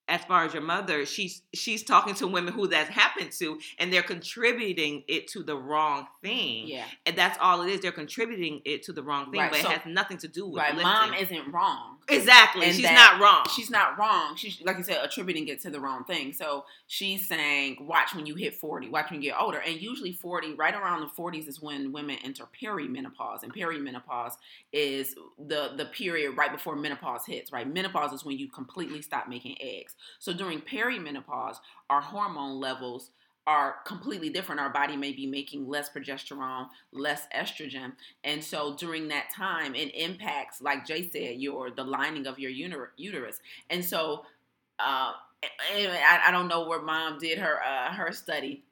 as 0.09 0.23
far 0.25 0.43
as 0.43 0.53
your 0.53 0.63
mother, 0.63 1.05
she's 1.05 1.41
she's 1.53 1.83
talking 1.83 2.13
to 2.15 2.27
women 2.27 2.53
who 2.53 2.67
that's 2.67 2.89
happened 2.89 3.31
to, 3.39 3.59
and 3.77 3.93
they're 3.93 4.03
contributing 4.03 5.03
it 5.07 5.27
to 5.29 5.43
the 5.43 5.55
wrong 5.55 6.07
thing. 6.23 6.67
yeah. 6.67 6.85
And 7.05 7.15
that's 7.15 7.37
all 7.39 7.61
it 7.61 7.69
is. 7.69 7.81
They're 7.81 7.91
contributing 7.91 8.61
it 8.65 8.83
to 8.83 8.93
the 8.93 9.03
wrong 9.03 9.31
thing, 9.31 9.39
Right, 9.39 9.51
but 9.51 9.61
so- 9.61 9.69
it 9.69 9.77
has 9.77 9.85
nothing 9.93 10.17
to 10.17 10.27
do 10.27 10.47
with 10.47 10.57
Right. 10.61 10.71
lifting. 10.75 10.83
Mom 10.91 11.13
isn't 11.13 11.51
wrong. 11.51 11.97
exactly. 12.09 12.65
and 12.65 12.75
she's 12.75 12.89
not 12.91 13.21
wrong. 13.21 13.45
She's 13.55 13.69
not 13.69 13.97
wrong. 13.99 14.35
She's 14.35 14.59
like 14.61 14.77
you 14.77 14.83
said, 14.83 14.97
attributing 15.05 15.47
it 15.47 15.61
to 15.61 15.69
the 15.69 15.79
wrong 15.79 16.03
thing. 16.05 16.33
So 16.33 16.65
she's 16.87 17.27
saying, 17.27 17.85
watch 17.87 18.15
when 18.15 18.25
you 18.25 18.33
hit 18.35 18.55
40, 18.55 18.89
watch 18.89 19.11
when 19.11 19.21
you 19.21 19.29
get 19.29 19.39
older. 19.39 19.59
And 19.59 19.79
usually 19.79 20.11
40, 20.11 20.55
right 20.55 20.73
around 20.73 21.01
the 21.01 21.07
40s 21.07 21.47
is 21.47 21.61
when 21.61 21.91
women 21.91 22.17
enter 22.23 22.45
perimenopause. 22.61 23.43
And 23.43 23.53
perimenopause 23.53 24.33
is 24.73 25.15
the 25.37 25.73
the 25.77 25.85
period 25.85 26.35
right 26.37 26.51
before 26.51 26.75
menopause 26.75 27.25
hits, 27.25 27.51
right? 27.51 27.67
Menopause 27.71 28.13
is 28.13 28.25
when 28.25 28.37
you 28.37 28.47
completely 28.49 29.01
stop 29.01 29.27
making 29.27 29.57
eggs. 29.61 29.95
So 30.19 30.33
during 30.33 30.61
perimenopause, 30.61 31.57
our 31.89 32.01
hormone 32.01 32.59
levels 32.59 33.11
are 33.47 33.77
completely 33.85 34.29
different. 34.29 34.61
Our 34.61 34.69
body 34.69 34.95
may 34.95 35.11
be 35.11 35.25
making 35.25 35.67
less 35.67 35.89
progesterone, 35.89 36.67
less 36.91 37.27
estrogen, 37.35 37.93
and 38.23 38.43
so 38.43 38.75
during 38.75 39.07
that 39.07 39.29
time, 39.35 39.73
it 39.73 39.95
impacts, 39.95 40.61
like 40.61 40.85
Jaye 40.85 41.11
said, 41.11 41.41
your 41.41 41.71
the 41.71 41.83
lining 41.83 42.27
of 42.27 42.37
your 42.37 42.51
uterus. 42.51 43.39
And 43.69 43.83
so, 43.83 44.25
uh, 44.77 45.13
I, 45.43 46.19
I 46.27 46.31
don't 46.31 46.47
know 46.47 46.67
where 46.67 46.81
mom 46.81 47.17
did 47.17 47.39
her 47.39 47.63
uh, 47.63 47.93
her 47.93 48.11
study. 48.11 48.63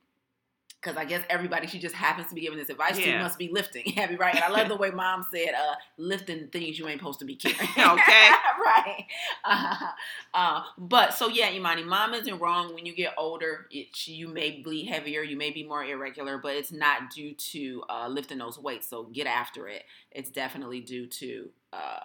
Because 0.82 0.96
I 0.96 1.06
guess 1.06 1.24
everybody 1.30 1.66
she 1.66 1.80
just 1.80 1.96
happens 1.96 2.28
to 2.28 2.36
be 2.36 2.42
giving 2.42 2.60
this 2.60 2.70
advice 2.70 2.98
to 2.98 3.20
must 3.20 3.40
be 3.40 3.50
lifting. 3.52 3.84
Happy, 3.96 4.16
right? 4.16 4.36
And 4.36 4.44
I 4.44 4.50
love 4.50 4.70
the 4.70 4.76
way 4.76 4.92
mom 4.92 5.26
said, 5.34 5.54
uh, 5.54 5.76
lifting 5.98 6.48
things 6.50 6.78
you 6.78 6.88
ain't 6.88 7.00
supposed 7.00 7.20
to 7.20 7.26
be 7.26 7.36
carrying. 7.38 7.60
Okay. 7.60 8.30
right. 8.66 9.06
Uh, 9.44 9.76
uh, 10.34 10.64
but 10.78 11.14
so 11.14 11.28
yeah, 11.28 11.52
Imani, 11.52 11.84
mom 11.84 12.14
isn't 12.14 12.40
wrong. 12.40 12.76
When 12.76 12.86
you 12.86 12.96
get 12.96 13.14
older, 13.18 13.66
it, 13.72 14.08
you 14.08 14.28
may 14.28 14.62
bleed 14.62 14.88
heavier, 14.88 15.24
you 15.24 15.36
may 15.36 15.50
be 15.50 15.64
more 15.64 15.84
irregular, 15.84 16.38
but 16.38 16.56
it's 16.56 16.72
not 16.72 17.10
due 17.10 17.34
to 17.34 17.84
uh, 17.90 18.08
lifting 18.08 18.38
those 18.38 18.60
weights. 18.60 18.88
So 18.88 19.06
get 19.06 19.26
after 19.26 19.68
it. 19.68 19.84
It's 20.12 20.30
definitely 20.30 20.82
due 20.82 21.08
to 21.08 21.50
uh, 21.74 22.00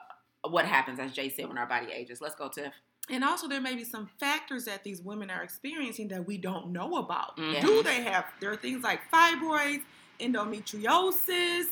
what 0.49 0.65
happens, 0.65 0.99
as 0.99 1.13
Jaye 1.13 1.35
said, 1.35 1.49
when 1.49 1.59
our 1.59 1.67
body 1.67 1.89
ages. 1.93 2.21
Let's 2.21 2.35
go, 2.35 2.49
Tiff. 2.49 2.73
And 3.11 3.25
also, 3.25 3.49
there 3.49 3.61
may 3.61 3.75
be 3.75 3.85
some 3.85 4.09
factors 4.19 4.65
that 4.67 4.85
these 4.85 5.03
women 5.03 5.29
are 5.31 5.43
experiencing 5.43 6.09
that 6.09 6.27
we 6.27 6.39
don't 6.39 6.69
know 6.73 6.97
about. 6.97 7.37
Mhm. 7.37 7.61
Do 7.61 7.83
they 7.83 8.03
have? 8.03 8.27
There 8.41 8.51
are 8.53 8.57
things 8.57 8.85
like 8.85 9.01
fibroids, 9.11 9.83
endometriosis, 10.21 11.65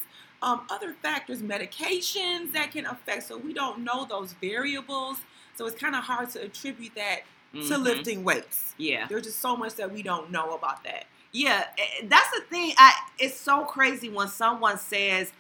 um, 0.43 0.63
other 0.71 0.95
factors, 1.03 1.41
medications 1.43 2.53
that 2.53 2.73
can 2.73 2.87
affect. 2.87 3.29
So 3.29 3.37
we 3.37 3.53
don't 3.53 3.81
know 3.81 4.05
those 4.07 4.33
variables. 4.35 5.19
So 5.55 5.67
it's 5.67 5.79
kind 5.79 5.95
of 5.95 6.05
hard 6.05 6.31
to 6.31 6.43
attribute 6.43 6.95
that 6.97 7.21
to 7.53 7.59
Mhm. 7.59 7.83
lifting 7.83 8.25
weights. 8.25 8.75
Yeah. 8.77 9.07
There's 9.07 9.25
just 9.25 9.41
so 9.41 9.57
much 9.57 9.75
that 9.75 9.93
we 9.93 10.03
don't 10.03 10.31
know 10.31 10.55
about 10.55 10.83
that. 10.85 11.07
Yeah, 11.33 11.65
that's 12.05 12.31
the 12.31 12.41
thing. 12.43 12.75
I 12.77 12.93
it's 13.19 13.39
so 13.39 13.65
crazy 13.65 14.09
when 14.09 14.27
someone 14.29 14.79
says, 14.79 15.33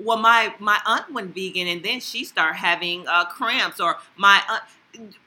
"Well, 0.00 0.16
my 0.18 0.54
my 0.58 0.80
aunt 0.84 1.12
went 1.12 1.34
vegan 1.34 1.68
and 1.68 1.84
then 1.84 2.00
she 2.00 2.24
started 2.24 2.56
having 2.58 3.06
uh, 3.06 3.26
cramps," 3.26 3.78
or 3.78 3.98
my 4.16 4.42
aunt. 4.48 4.62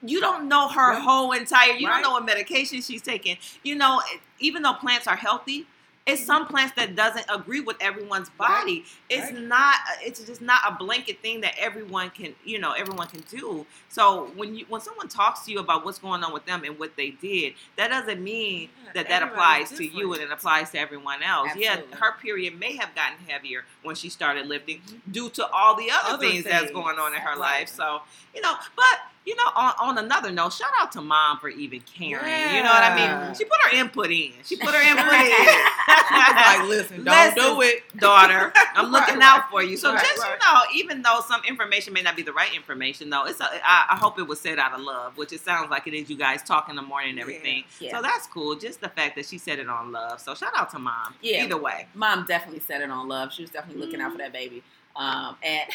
You 0.01 0.19
don't 0.19 0.47
know 0.47 0.67
her 0.67 0.91
Right. 0.93 1.01
whole 1.01 1.31
entire. 1.31 1.73
You 1.73 1.87
Right. 1.87 1.93
don't 1.95 2.03
know 2.03 2.11
what 2.11 2.25
medication 2.25 2.81
she's 2.81 3.01
taking. 3.01 3.37
You 3.63 3.75
know, 3.75 4.01
even 4.39 4.61
though 4.63 4.73
plants 4.73 5.07
are 5.07 5.15
healthy, 5.15 5.67
it's 6.07 6.25
some 6.25 6.43
mm-hmm. 6.43 6.51
plants 6.51 6.73
that 6.75 6.95
doesn't 6.95 7.25
agree 7.29 7.59
with 7.59 7.77
everyone's 7.79 8.29
body. 8.31 8.83
It's 9.09 9.31
Right. 9.31 9.41
not. 9.41 9.75
Uh, 9.75 9.95
it's 10.01 10.19
just 10.21 10.41
not 10.41 10.61
a 10.67 10.71
blanket 10.71 11.21
thing 11.21 11.41
that 11.41 11.53
everyone 11.59 12.09
can. 12.09 12.33
You 12.43 12.57
know, 12.57 12.71
everyone 12.71 13.07
can 13.07 13.21
do. 13.29 13.65
So 13.89 14.31
when 14.35 14.55
you 14.55 14.65
when 14.69 14.81
someone 14.81 15.07
talks 15.07 15.45
to 15.45 15.51
you 15.51 15.59
about 15.59 15.85
what's 15.85 15.99
going 15.99 16.23
on 16.23 16.33
with 16.33 16.45
them 16.45 16.63
and 16.63 16.79
what 16.79 16.95
they 16.95 17.11
did, 17.11 17.53
that 17.75 17.89
doesn't 17.89 18.23
mean 18.23 18.69
Yeah, 18.85 18.91
that 18.95 19.09
that 19.09 19.23
applies 19.23 19.69
to 19.71 19.85
you 19.85 20.13
and 20.13 20.23
it 20.23 20.31
applies 20.31 20.71
to 20.71 20.79
everyone 20.79 21.21
else. 21.21 21.49
Absolutely. 21.49 21.63
Yeah, 21.91 21.97
her 21.97 22.13
period 22.19 22.59
may 22.59 22.75
have 22.77 22.95
gotten 22.95 23.17
heavier 23.27 23.65
when 23.83 23.95
she 23.95 24.09
started 24.09 24.47
lifting 24.47 24.79
mm-hmm. 24.79 25.11
due 25.11 25.29
to 25.31 25.47
all 25.47 25.75
the 25.75 25.91
other, 25.91 26.13
Other 26.13 26.27
things, 26.27 26.43
that's 26.43 26.71
going 26.71 26.97
on 26.97 27.13
in 27.13 27.21
her 27.21 27.31
Right. 27.31 27.59
life. 27.59 27.69
So, 27.69 28.01
you 28.33 28.41
know, 28.41 28.55
but 28.75 28.99
you 29.25 29.35
know, 29.35 29.43
on, 29.55 29.73
on 29.79 29.97
another 30.03 30.31
note, 30.31 30.53
shout 30.53 30.71
out 30.79 30.91
to 30.93 31.01
mom 31.01 31.37
for 31.39 31.49
even 31.49 31.81
caring. 31.81 32.25
You 32.55 32.63
know 32.63 32.69
what 32.69 32.83
I 32.83 32.95
mean? 32.95 33.35
She 33.35 33.45
put 33.45 33.57
her 33.69 33.77
input 33.77 34.09
in. 34.09 34.31
She 34.43 34.55
put 34.55 34.73
her 34.73 34.81
input 34.81 35.13
in. 35.13 35.29
like, 36.11 36.63
listen, 36.67 37.03
don't 37.03 37.35
do 37.35 37.61
it. 37.61 37.83
daughter. 37.99 38.51
I'm 38.75 38.91
looking 38.91 39.15
Right, 39.15 39.23
out 39.23 39.41
right. 39.41 39.49
for 39.51 39.63
you. 39.63 39.77
So 39.77 39.93
Right, 39.93 40.01
just 40.03 40.25
you 40.25 40.31
know, 40.39 40.61
even 40.73 41.01
though 41.03 41.19
some 41.27 41.41
information 41.47 41.93
may 41.93 42.01
not 42.01 42.15
be 42.15 42.23
the 42.23 42.33
right 42.33 42.53
information, 42.55 43.09
though, 43.09 43.25
it's 43.25 43.39
a, 43.39 43.45
I, 43.63 43.87
I 43.91 43.95
hope 43.97 44.17
it 44.17 44.23
was 44.27 44.39
said 44.39 44.57
out 44.57 44.73
of 44.73 44.81
love, 44.81 45.17
which 45.17 45.31
it 45.33 45.41
sounds 45.41 45.69
like 45.69 45.85
it 45.85 45.93
is. 45.93 46.09
You 46.09 46.17
guys 46.17 46.41
talk 46.41 46.69
in 46.69 46.75
the 46.75 46.81
morning 46.81 47.11
and 47.11 47.19
everything. 47.19 47.65
Yeah. 47.79 47.95
So 47.95 48.01
that's 48.01 48.25
cool. 48.25 48.55
Just 48.55 48.81
the 48.81 48.89
fact 48.89 49.15
that 49.17 49.25
she 49.25 49.37
said 49.37 49.59
it 49.59 49.69
on 49.69 49.91
love. 49.91 50.19
So 50.21 50.33
shout 50.33 50.53
out 50.57 50.71
to 50.71 50.79
mom. 50.79 51.13
Yeah. 51.21 51.43
Either 51.43 51.57
way. 51.57 51.87
Mom 51.93 52.25
definitely 52.27 52.61
said 52.61 52.81
it 52.81 52.89
on 52.89 53.07
love. 53.07 53.31
She 53.33 53.43
was 53.43 53.51
definitely 53.51 53.81
looking 53.81 53.99
Mm-hmm. 53.99 54.07
out 54.07 54.11
for 54.13 54.17
that 54.19 54.33
baby. 54.33 54.63
Um, 54.95 55.35
and 55.43 55.69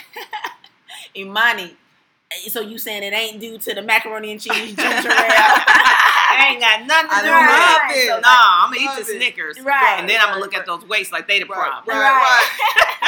Imani, 1.17 1.77
Eh, 2.45 2.49
so 2.49 2.61
you 2.61 2.79
saying 2.79 3.03
it 3.03 3.13
ain't 3.13 3.41
due 3.41 3.59
to 3.59 3.75
the 3.75 3.83
macaroni 3.83 4.33
and 4.33 4.41
cheese 4.41 4.55
ginger 4.77 4.85
ale? 5.11 5.61
I 6.37 6.49
ain't 6.51 6.61
got 6.61 6.87
nothing 6.87 7.11
to 7.11 7.17
I 7.17 7.23
do 7.23 7.95
with 7.95 8.01
it. 8.01 8.05
it. 8.05 8.09
So, 8.09 8.21
no, 8.21 8.23
I'm 8.29 8.71
gonna 8.73 8.81
eat 8.83 8.87
Love 8.87 9.07
the 9.07 9.13
it. 9.13 9.17
Snickers. 9.21 9.61
Right. 9.61 9.97
And 10.01 10.09
then 10.09 10.19
I'm 10.21 10.29
gonna 10.31 10.41
look 10.41 10.55
at 10.55 10.67
those 10.67 10.85
weights 10.89 11.13
like 11.13 11.29
they 11.29 11.39
the 11.39 11.47
Right, 11.47 11.55
problem. 11.59 11.97
right. 11.97 12.03
right. 12.03 12.91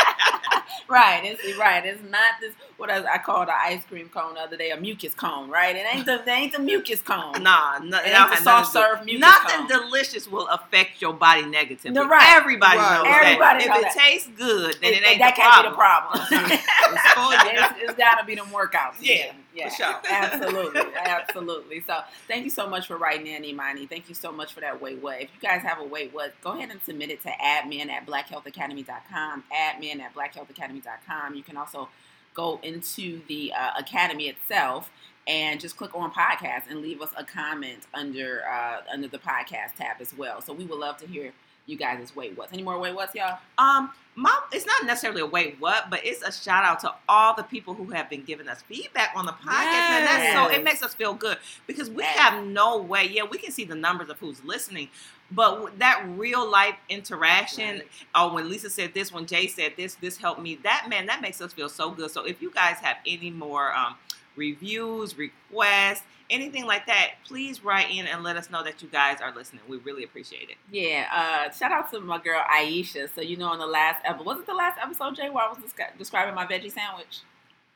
It's 0.88 1.58
right. 1.58 1.84
It's 1.86 2.02
not 2.10 2.34
this. 2.40 2.52
What 2.76 2.90
I, 2.90 3.14
I 3.14 3.18
called 3.18 3.48
an 3.48 3.54
ice 3.58 3.84
cream 3.84 4.08
cone 4.08 4.34
the 4.34 4.40
other 4.40 4.56
day, 4.56 4.70
a 4.70 4.76
mucus 4.80 5.14
cone. 5.14 5.50
Right. 5.50 5.74
It 5.76 5.86
ain't 5.92 6.06
the. 6.06 6.20
It 6.22 6.28
ain't 6.28 6.52
the 6.52 6.58
mucus 6.60 7.00
cone. 7.02 7.42
Nah, 7.42 7.78
no, 7.78 7.98
It 7.98 8.06
it 8.08 8.18
ain't 8.18 8.30
the 8.30 8.36
soft 8.36 8.74
nothing 8.74 8.82
serve 8.98 9.04
mucus 9.04 9.20
Nothing 9.20 9.66
cone. 9.68 9.84
delicious 9.84 10.28
will 10.28 10.46
affect 10.48 11.00
your 11.02 11.12
body 11.12 11.44
negatively. 11.46 11.90
No, 11.92 12.06
right. 12.08 12.36
Everybody 12.36 12.78
Right, 12.78 12.94
knows 12.98 13.04
right. 13.06 13.24
Everybody 13.24 13.64
that. 13.64 13.68
know 13.68 13.88
if 13.88 13.94
that. 13.94 13.96
it 13.96 14.10
tastes 14.10 14.28
good, 14.36 14.76
then 14.82 14.92
it, 14.94 15.02
ain't 15.06 15.18
that 15.20 15.34
the 15.36 15.42
can't 15.42 15.74
problem. 15.76 16.20
be 16.30 16.36
the 16.36 16.46
problem. 16.48 16.60
It's 16.88 17.74
it's, 17.76 17.90
it's 17.90 17.98
got 17.98 18.16
to 18.20 18.24
be 18.24 18.34
them 18.34 18.46
workouts. 18.48 18.96
Yeah, 19.00 19.14
yeah, 19.14 19.32
sure. 19.70 19.94
absolutely, 20.10 20.82
absolutely. 21.04 21.80
So, 21.80 22.00
thank 22.28 22.44
you 22.44 22.50
so 22.50 22.68
much 22.68 22.86
for 22.86 22.96
writing 22.96 23.26
in, 23.26 23.44
Imani. 23.44 23.86
Thank 23.86 24.08
you 24.08 24.14
so 24.14 24.30
much 24.32 24.52
for 24.52 24.60
that 24.60 24.80
wait 24.80 25.02
what. 25.02 25.20
If 25.20 25.30
you 25.34 25.40
guys 25.40 25.62
have 25.62 25.80
a 25.80 25.84
wait 25.84 26.12
what, 26.12 26.32
go 26.42 26.52
ahead 26.52 26.70
and 26.70 26.80
submit 26.82 27.10
it 27.10 27.22
to 27.22 27.30
admin 27.30 27.88
at 27.88 28.06
blackhealthacademy.com. 28.06 29.44
Admin 29.52 30.00
at 30.00 30.14
blackhealthacademy.com. 30.14 31.34
You 31.34 31.42
can 31.42 31.56
also 31.56 31.88
go 32.34 32.60
into 32.62 33.22
the 33.28 33.52
uh, 33.52 33.70
academy 33.78 34.28
itself 34.28 34.90
and 35.26 35.58
just 35.60 35.76
click 35.76 35.94
on 35.94 36.12
podcast 36.12 36.70
and 36.70 36.80
leave 36.80 37.00
us 37.02 37.10
a 37.16 37.24
comment 37.24 37.86
under 37.94 38.42
uh, 38.48 38.82
under 38.92 39.08
the 39.08 39.18
podcast 39.18 39.74
tab 39.76 39.96
as 40.00 40.16
well. 40.16 40.40
So 40.40 40.52
we 40.52 40.64
would 40.64 40.78
love 40.78 40.98
to 40.98 41.06
hear 41.06 41.32
you 41.66 41.76
guys' 41.76 42.14
wait 42.14 42.36
what's. 42.36 42.52
Any 42.52 42.62
more 42.62 42.78
wait 42.78 42.94
what's, 42.94 43.14
y'all? 43.14 43.38
Um, 43.58 43.90
my, 44.14 44.34
it's 44.50 44.64
not 44.64 44.86
necessarily 44.86 45.20
a 45.20 45.26
wait 45.26 45.56
what, 45.60 45.90
but 45.90 46.00
it's 46.04 46.22
a 46.22 46.32
shout 46.32 46.64
out 46.64 46.80
to 46.80 46.94
all 47.08 47.34
the 47.34 47.42
people 47.42 47.74
who 47.74 47.84
have 47.90 48.08
been 48.08 48.22
giving 48.24 48.48
us 48.48 48.62
feedback 48.62 49.12
on 49.14 49.26
the 49.26 49.32
podcast, 49.32 49.50
and 49.90 50.06
that's 50.06 50.32
so 50.32 50.48
it 50.54 50.64
makes 50.64 50.82
us 50.82 50.94
feel 50.94 51.12
good 51.12 51.36
because 51.66 51.90
we 51.90 52.02
Yes. 52.02 52.16
have 52.18 52.44
no 52.46 52.78
way. 52.78 53.04
Yeah, 53.12 53.24
we 53.30 53.36
can 53.38 53.52
see 53.52 53.64
the 53.64 53.74
numbers 53.74 54.08
of 54.08 54.18
who's 54.18 54.42
listening, 54.44 54.88
but 55.30 55.78
that 55.80 56.02
real 56.16 56.48
life 56.50 56.76
interaction. 56.88 57.76
Right. 57.80 57.88
Oh, 58.14 58.32
when 58.32 58.48
Lisa 58.48 58.70
said 58.70 58.94
this, 58.94 59.12
when 59.12 59.26
Jaye 59.26 59.50
said 59.50 59.72
this, 59.76 59.96
this 59.96 60.16
helped 60.16 60.40
me. 60.40 60.58
That 60.62 60.86
man, 60.88 61.06
that 61.06 61.20
makes 61.20 61.40
us 61.42 61.52
feel 61.52 61.68
so 61.68 61.90
good. 61.90 62.10
So 62.10 62.24
if 62.24 62.40
you 62.40 62.50
guys 62.50 62.76
have 62.78 62.96
any 63.06 63.30
more 63.30 63.74
um, 63.74 63.96
reviews, 64.34 65.18
requests, 65.18 66.02
anything 66.30 66.64
like 66.66 66.86
that, 66.86 67.12
please 67.26 67.64
write 67.64 67.90
in 67.90 68.06
and 68.06 68.22
let 68.22 68.36
us 68.36 68.50
know 68.50 68.62
that 68.64 68.82
you 68.82 68.88
guys 68.88 69.20
are 69.20 69.34
listening. 69.34 69.62
We 69.68 69.78
really 69.78 70.04
appreciate 70.04 70.48
it. 70.50 70.56
Yeah, 70.70 71.06
uh, 71.12 71.52
shout 71.52 71.72
out 71.72 71.90
to 71.92 72.00
my 72.00 72.18
girl 72.18 72.40
Aisha. 72.52 73.08
So 73.14 73.20
you 73.20 73.36
know, 73.36 73.52
in 73.52 73.58
the 73.58 73.66
last 73.66 74.02
episode, 74.04 74.26
was 74.26 74.38
it 74.40 74.46
the 74.46 74.54
last 74.54 74.78
episode, 74.82 75.16
Jaye, 75.16 75.32
where 75.32 75.44
I 75.44 75.48
was 75.48 75.58
descri- 75.58 75.96
describing 75.98 76.34
my 76.34 76.46
veggie 76.46 76.72
sandwich? 76.72 77.20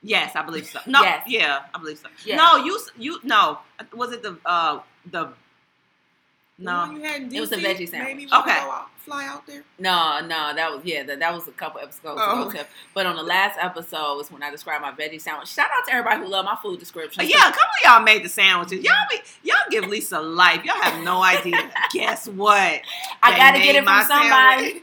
Yes, 0.02 0.34
I 0.34 0.42
believe 0.42 0.66
so. 0.66 0.80
No, 0.86 1.02
Yes. 1.02 1.24
yeah, 1.26 1.60
I 1.74 1.78
believe 1.78 1.98
so. 1.98 2.08
Yes. 2.24 2.38
No, 2.38 2.64
you 2.64 2.78
you 2.98 3.20
no. 3.22 3.58
Was 3.94 4.12
it 4.12 4.22
the 4.22 4.38
uh 4.46 4.80
the 5.10 5.28
No. 6.60 6.86
The 6.86 6.92
one 6.92 6.96
you 6.96 7.02
had 7.08 7.22
in 7.22 7.28
DC 7.30 7.34
It 7.34 7.40
was 7.40 7.52
a 7.52 7.56
veggie 7.56 7.88
sandwich. 7.88 8.32
Okay. 8.32 8.50
out, 8.50 8.88
fly 8.98 9.26
out 9.26 9.46
there. 9.46 9.64
No, 9.78 10.20
no, 10.20 10.52
that 10.54 10.70
was 10.70 10.84
yeah, 10.84 11.02
that, 11.04 11.18
that 11.18 11.32
was 11.34 11.48
a 11.48 11.52
couple 11.52 11.80
episodes 11.80 12.20
Oh, 12.22 12.48
ago. 12.48 12.60
But 12.94 13.06
on 13.06 13.16
the 13.16 13.22
last 13.22 13.58
episode 13.60 14.16
was 14.16 14.30
when 14.30 14.42
I 14.42 14.50
described 14.50 14.82
my 14.82 14.92
veggie 14.92 15.20
sandwich. 15.20 15.48
Shout 15.48 15.68
out 15.74 15.86
to 15.88 15.92
everybody 15.94 16.20
who 16.22 16.28
love 16.28 16.44
my 16.44 16.56
food 16.62 16.78
description. 16.78 17.24
Yeah, 17.26 17.38
a 17.48 17.52
couple 17.52 17.60
of 17.60 17.84
y'all 17.84 18.02
made 18.02 18.22
the 18.22 18.28
sandwiches. 18.28 18.84
Y'all 18.84 18.94
be 19.10 19.16
y'all 19.42 19.56
give 19.70 19.86
Lisa 19.86 20.20
life. 20.20 20.64
Y'all 20.64 20.80
have 20.82 21.02
no 21.02 21.22
idea. 21.22 21.70
Guess 21.92 22.28
what? 22.28 22.80
I 23.22 23.30
They 23.30 23.36
gotta 23.36 23.58
get 23.58 23.76
it 23.76 23.84
from 23.84 24.02
somebody. 24.04 24.64
sandwich. 24.64 24.82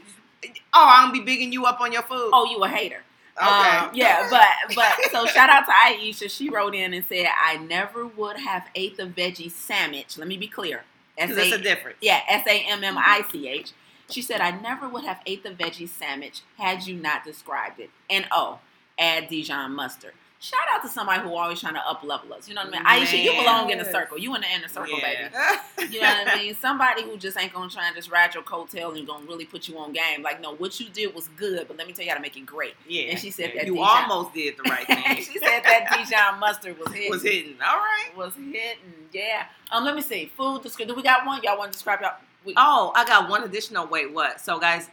Oh, 0.74 0.86
I'm 0.92 1.08
gonna 1.10 1.12
be 1.20 1.24
bigging 1.24 1.52
you 1.52 1.64
up 1.66 1.80
on 1.80 1.92
your 1.92 2.02
food. 2.02 2.30
Oh, 2.32 2.44
you 2.50 2.62
a 2.62 2.68
hater. 2.68 3.02
okay. 3.40 3.46
Um, 3.48 3.90
yeah, 3.94 4.26
but 4.30 4.74
but 4.74 4.92
so 5.12 5.24
shout 5.26 5.48
out 5.48 5.64
to 5.66 5.70
Aisha. 5.72 6.28
She 6.28 6.50
wrote 6.50 6.74
in 6.74 6.92
and 6.92 7.04
said, 7.08 7.26
"I 7.40 7.56
never 7.56 8.04
would 8.06 8.36
have 8.38 8.66
ate 8.74 8.96
the 8.96 9.04
veggie 9.04 9.50
sandwich." 9.50 10.18
Let 10.18 10.26
me 10.26 10.36
be 10.36 10.48
clear. 10.48 10.82
S 11.18 11.28
'Cause 11.28 11.36
that's 11.36 11.52
a 11.52 11.54
A 11.56 11.58
difference. 11.58 11.98
yeah, 12.00 12.22
S 12.28 12.46
A 12.46 12.60
M 12.60 12.82
M 12.84 12.96
I 12.96 13.22
C 13.30 13.48
H. 13.48 13.72
She 14.10 14.22
said, 14.22 14.40
"I 14.40 14.52
never 14.52 14.88
would 14.88 15.04
have 15.04 15.20
ate 15.26 15.42
the 15.42 15.50
veggie 15.50 15.88
sandwich 15.88 16.40
had 16.56 16.86
you 16.86 16.94
not 16.94 17.24
described 17.24 17.80
it." 17.80 17.90
And 18.08 18.26
oh, 18.30 18.60
add 18.98 19.28
Dijon 19.28 19.72
mustard. 19.74 20.14
Shout 20.40 20.60
out 20.72 20.82
to 20.82 20.88
somebody 20.88 21.20
who 21.22 21.34
always 21.34 21.58
trying 21.60 21.74
to 21.74 21.80
up 21.84 22.04
level 22.04 22.32
us. 22.32 22.48
You 22.48 22.54
know 22.54 22.64
what 22.64 22.72
I 22.72 22.96
mean? 22.96 23.06
Aisha, 23.06 23.20
you 23.24 23.32
belong 23.32 23.70
in 23.70 23.78
the 23.78 23.84
circle. 23.84 24.18
You 24.18 24.36
in 24.36 24.40
the 24.42 24.46
inner 24.54 24.68
circle, 24.68 24.96
Yeah. 24.96 25.28
baby. 25.76 25.92
You 25.94 26.00
know 26.00 26.06
what 26.06 26.28
I 26.28 26.36
mean? 26.36 26.54
Somebody 26.54 27.02
who 27.02 27.16
just 27.16 27.36
ain't 27.36 27.52
gonna 27.52 27.68
try 27.68 27.88
and 27.88 27.96
just 27.96 28.08
ride 28.08 28.34
your 28.34 28.44
coattail 28.44 28.96
and 28.96 29.04
gonna 29.04 29.26
really 29.26 29.46
put 29.46 29.66
you 29.66 29.76
on 29.78 29.92
game. 29.92 30.22
Like, 30.22 30.40
no, 30.40 30.54
what 30.54 30.78
you 30.78 30.88
did 30.90 31.12
was 31.12 31.26
good, 31.36 31.66
but 31.66 31.76
let 31.76 31.88
me 31.88 31.92
tell 31.92 32.04
you 32.04 32.10
how 32.12 32.16
to 32.16 32.22
make 32.22 32.36
it 32.36 32.46
great. 32.46 32.74
Yeah. 32.86 33.10
And 33.10 33.18
she 33.18 33.30
said 33.32 33.50
Yeah. 33.52 33.62
that 33.62 33.66
you 33.66 33.74
Dijon- 33.74 33.88
almost 34.10 34.32
did 34.32 34.56
the 34.56 34.70
right 34.70 34.86
thing. 34.86 35.16
she 35.16 35.38
said 35.40 35.62
that 35.64 35.96
Dijon 35.96 36.38
mustard 36.38 36.78
was 36.78 36.92
hitting. 36.92 37.10
was 37.10 37.22
hitting. 37.24 37.56
All 37.60 37.76
right. 37.76 38.16
Was 38.16 38.34
hitting. 38.36 39.08
Yeah. 39.12 39.46
Um. 39.72 39.84
Let 39.84 39.96
me 39.96 40.02
see. 40.02 40.30
Food 40.36 40.62
description. 40.62 40.88
Do 40.88 40.94
we 40.94 41.02
got 41.02 41.26
one? 41.26 41.40
Y'all 41.42 41.58
want 41.58 41.72
to 41.72 41.76
describe 41.76 42.00
y'all? 42.00 42.12
We, 42.44 42.54
Oh, 42.56 42.92
I 42.94 43.04
got 43.04 43.28
one 43.28 43.42
additional. 43.42 43.88
Wait, 43.88 44.12
what? 44.12 44.40
So, 44.40 44.60
guys, 44.60 44.88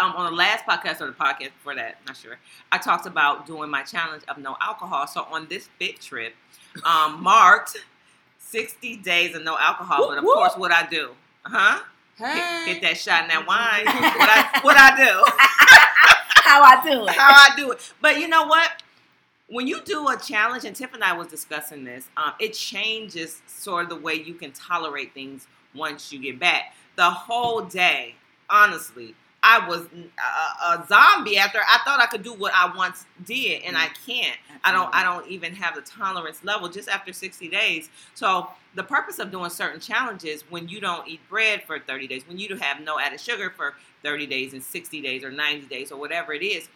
um, 0.00 0.12
on 0.12 0.30
the 0.30 0.36
last 0.36 0.64
podcast 0.64 1.00
or 1.00 1.06
the 1.06 1.12
podcast 1.12 1.52
before 1.56 1.74
that, 1.74 1.96
not 2.06 2.16
sure. 2.16 2.38
I 2.70 2.78
talked 2.78 3.06
about 3.06 3.46
doing 3.46 3.70
my 3.70 3.82
challenge 3.82 4.22
of 4.28 4.38
no 4.38 4.56
alcohol. 4.60 5.06
So 5.06 5.26
on 5.30 5.46
this 5.48 5.68
fit 5.78 6.00
trip, 6.00 6.34
um, 6.84 7.22
marked 7.22 7.76
sixty 8.38 8.96
days 8.96 9.34
of 9.34 9.42
no 9.44 9.56
alcohol. 9.58 10.08
But 10.08 10.18
of 10.18 10.24
Whoop, 10.24 10.34
course, 10.36 10.52
what 10.56 10.72
I 10.72 10.86
do? 10.86 11.10
Huh? 11.44 11.80
Hey. 12.16 12.34
Get, 12.66 12.66
get 12.66 12.82
that 12.82 12.96
shot 12.98 13.22
in 13.22 13.28
that 13.28 13.46
wine. 13.46 13.84
what 13.86 14.28
I 14.28 14.60
what 14.62 14.76
I 14.76 14.96
do? 14.96 15.24
How 16.42 16.62
I 16.62 16.82
do 16.82 17.06
it? 17.06 17.14
how 17.14 17.32
I 17.32 17.54
do 17.56 17.70
it. 17.72 17.92
But 18.00 18.18
you 18.18 18.26
know 18.26 18.44
what? 18.46 18.82
When 19.48 19.66
you 19.68 19.82
do 19.82 20.08
a 20.08 20.16
challenge, 20.16 20.64
and 20.64 20.74
Tif 20.74 20.92
and 20.94 21.04
I 21.04 21.12
was 21.12 21.28
discussing 21.28 21.84
this, 21.84 22.08
um, 22.16 22.32
it 22.40 22.54
changes 22.54 23.40
sort 23.46 23.84
of 23.84 23.90
the 23.90 23.96
way 23.96 24.14
you 24.14 24.34
can 24.34 24.50
tolerate 24.52 25.12
things 25.14 25.46
once 25.74 26.12
you 26.12 26.18
get 26.20 26.38
back. 26.40 26.74
The 26.96 27.08
whole 27.10 27.62
day, 27.62 28.16
honestly, 28.48 29.14
I 29.42 29.66
was 29.66 29.82
a, 29.82 30.80
a 30.82 30.86
zombie 30.86 31.38
after 31.38 31.58
I 31.58 31.78
thought 31.84 32.00
I 32.00 32.06
could 32.06 32.22
do 32.22 32.34
what 32.34 32.52
I 32.54 32.74
once 32.76 33.06
did, 33.24 33.62
and 33.62 33.76
I 33.76 33.86
mm. 33.86 34.06
can't. 34.06 34.36
I 34.62 34.72
don't. 34.72 34.94
I 34.94 35.02
don't 35.02 35.26
even 35.28 35.54
have 35.54 35.74
the 35.74 35.80
tolerance 35.80 36.44
level 36.44 36.68
just 36.68 36.88
after 36.88 37.12
60 37.12 37.48
days. 37.48 37.88
So 38.14 38.48
the 38.74 38.82
purpose 38.82 39.18
of 39.18 39.30
doing 39.30 39.50
certain 39.50 39.80
challenges 39.80 40.44
when 40.50 40.68
you 40.68 40.80
don't 40.80 41.08
eat 41.08 41.20
bread 41.28 41.62
for 41.62 41.78
30 41.78 42.06
days, 42.06 42.28
when 42.28 42.38
you 42.38 42.48
do 42.48 42.56
have 42.56 42.80
no 42.80 42.98
added 42.98 43.20
sugar 43.20 43.50
for 43.50 43.74
30 44.02 44.26
days 44.26 44.52
and 44.52 44.62
60 44.62 45.00
days 45.00 45.24
or 45.24 45.30
90 45.30 45.66
days 45.66 45.90
or 45.90 45.98
whatever 45.98 46.32
it 46.34 46.42
is, 46.42 46.68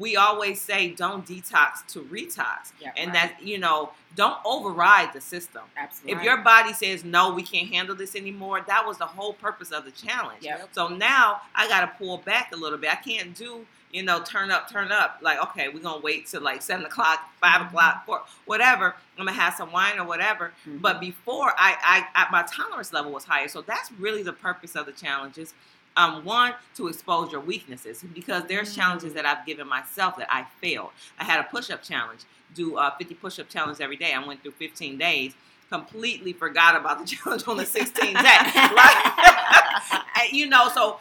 we 0.00 0.16
always 0.16 0.58
say 0.58 0.88
don't 0.88 1.26
detox 1.26 1.86
to 1.88 2.00
retox. 2.00 2.72
Yeah, 2.80 2.90
and 2.96 3.12
right. 3.12 3.36
that, 3.36 3.42
you 3.42 3.58
know, 3.58 3.90
don't 4.16 4.38
override 4.46 5.12
the 5.12 5.20
system. 5.20 5.62
Absolutely. 5.76 6.18
If 6.18 6.24
your 6.24 6.38
body 6.38 6.72
says 6.72 7.04
no, 7.04 7.34
we 7.34 7.42
can't 7.42 7.68
handle 7.68 7.94
this 7.94 8.16
anymore, 8.16 8.64
that 8.66 8.86
was 8.86 8.96
the 8.96 9.06
whole 9.06 9.34
purpose 9.34 9.70
of 9.70 9.84
the 9.84 9.90
challenge. 9.90 10.42
Yep. 10.42 10.70
So 10.72 10.88
now 10.88 11.42
I 11.54 11.68
got 11.68 11.82
to 11.82 11.98
pull 11.98 12.16
back 12.16 12.50
a 12.54 12.56
little 12.56 12.78
bit. 12.78 12.90
I 12.90 12.96
can't 12.96 13.34
do, 13.34 13.66
you 13.92 14.02
know, 14.02 14.22
turn 14.22 14.50
up, 14.50 14.70
turn 14.70 14.90
up. 14.90 15.18
Like, 15.20 15.40
okay, 15.50 15.68
we're 15.68 15.82
going 15.82 16.00
to 16.00 16.04
wait 16.04 16.26
till 16.26 16.40
like 16.40 16.62
seven 16.62 16.86
o'clock, 16.86 17.20
5 17.42 17.66
o'clock, 17.66 18.06
four, 18.06 18.22
whatever. 18.46 18.96
I'm 19.18 19.26
going 19.26 19.36
to 19.36 19.40
have 19.40 19.52
some 19.52 19.70
wine 19.70 19.98
or 19.98 20.06
whatever. 20.06 20.54
Mhm. 20.66 20.80
But 20.80 20.98
before, 21.00 21.52
I, 21.58 22.06
I, 22.14 22.24
I, 22.24 22.30
my 22.32 22.42
tolerance 22.50 22.94
level 22.94 23.12
was 23.12 23.24
higher. 23.24 23.48
So 23.48 23.60
that's 23.60 23.92
really 23.92 24.22
the 24.22 24.32
purpose 24.32 24.76
of 24.76 24.86
the 24.86 24.92
challenges. 24.92 25.52
Um, 25.96 26.24
one, 26.24 26.54
to 26.76 26.88
expose 26.88 27.32
your 27.32 27.40
weaknesses 27.40 28.04
because 28.14 28.44
there's 28.44 28.70
Mm. 28.72 28.76
challenges 28.76 29.12
that 29.14 29.26
I've 29.26 29.44
given 29.44 29.66
myself 29.68 30.16
that 30.18 30.32
I 30.32 30.46
failed. 30.60 30.90
I 31.18 31.24
had 31.24 31.40
a 31.40 31.44
push 31.44 31.68
up 31.70 31.82
challenge, 31.82 32.20
do 32.54 32.76
a 32.78 32.94
50 32.96 33.14
push 33.14 33.38
up 33.38 33.48
challenge 33.48 33.80
every 33.80 33.96
day. 33.96 34.12
I 34.14 34.24
went 34.24 34.42
through 34.42 34.52
15 34.52 34.96
days, 34.98 35.34
completely 35.68 36.32
forgot 36.32 36.76
about 36.76 37.00
the 37.00 37.04
challenge 37.16 37.46
on 37.48 37.56
the 37.56 37.64
16th 37.66 37.94
day. 38.22 38.74
Like, 38.74 40.32
you 40.32 40.48
know, 40.48 40.68
so 40.68 40.98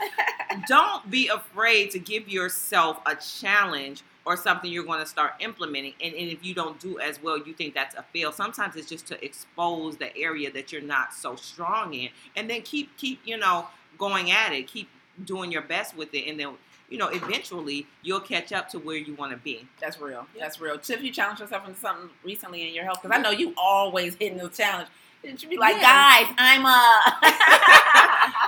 don't 0.67 1.09
be 1.09 1.27
afraid 1.27 1.91
to 1.91 1.99
give 1.99 2.27
yourself 2.27 2.99
a 3.05 3.15
challenge 3.15 4.01
or 4.25 4.35
something 4.37 4.71
you're 4.71 4.83
going 4.83 4.99
to 4.99 5.05
start 5.05 5.33
implementing. 5.39 5.93
And, 6.01 6.13
and 6.13 6.29
if 6.29 6.43
you 6.43 6.53
don't 6.53 6.79
do 6.79 6.99
as 6.99 7.21
well, 7.21 7.37
you 7.37 7.53
think 7.53 7.73
that's 7.73 7.95
a 7.95 8.03
fail. 8.13 8.31
Sometimes 8.31 8.75
it's 8.75 8.87
just 8.89 9.07
to 9.07 9.23
expose 9.25 9.97
the 9.97 10.15
area 10.17 10.51
that 10.51 10.71
you're 10.71 10.81
not 10.81 11.13
so 11.13 11.35
strong 11.35 11.93
in, 11.93 12.09
and 12.35 12.49
then 12.49 12.61
keep 12.61 12.95
keep 12.97 13.19
you 13.25 13.37
know 13.37 13.67
going 13.99 14.31
at 14.31 14.51
it, 14.53 14.67
keep 14.67 14.89
doing 15.25 15.51
your 15.51 15.61
best 15.61 15.95
with 15.95 16.13
it, 16.13 16.27
and 16.29 16.39
then 16.39 16.53
you 16.89 16.97
know 16.97 17.09
eventually 17.09 17.85
you'll 18.01 18.19
catch 18.19 18.51
up 18.51 18.69
to 18.69 18.79
where 18.79 18.97
you 18.97 19.13
want 19.15 19.31
to 19.31 19.37
be. 19.37 19.67
That's 19.79 19.99
real. 20.01 20.25
That's 20.39 20.59
real. 20.59 20.77
Tif, 20.79 21.01
you 21.01 21.11
challenged 21.11 21.41
yourself 21.41 21.67
into 21.67 21.79
something 21.79 22.09
recently 22.23 22.67
in 22.67 22.73
your 22.73 22.85
health 22.85 23.01
because 23.01 23.15
I 23.15 23.21
know 23.21 23.29
you 23.31 23.53
always 23.57 24.15
hitting 24.15 24.37
the 24.39 24.49
challenge. 24.49 24.87
Did 25.21 25.43
you 25.43 25.49
be 25.49 25.57
like, 25.57 25.75
Yes. 25.75 25.83
guys, 25.83 26.35
I'm 26.39 26.65
uh 26.65 26.69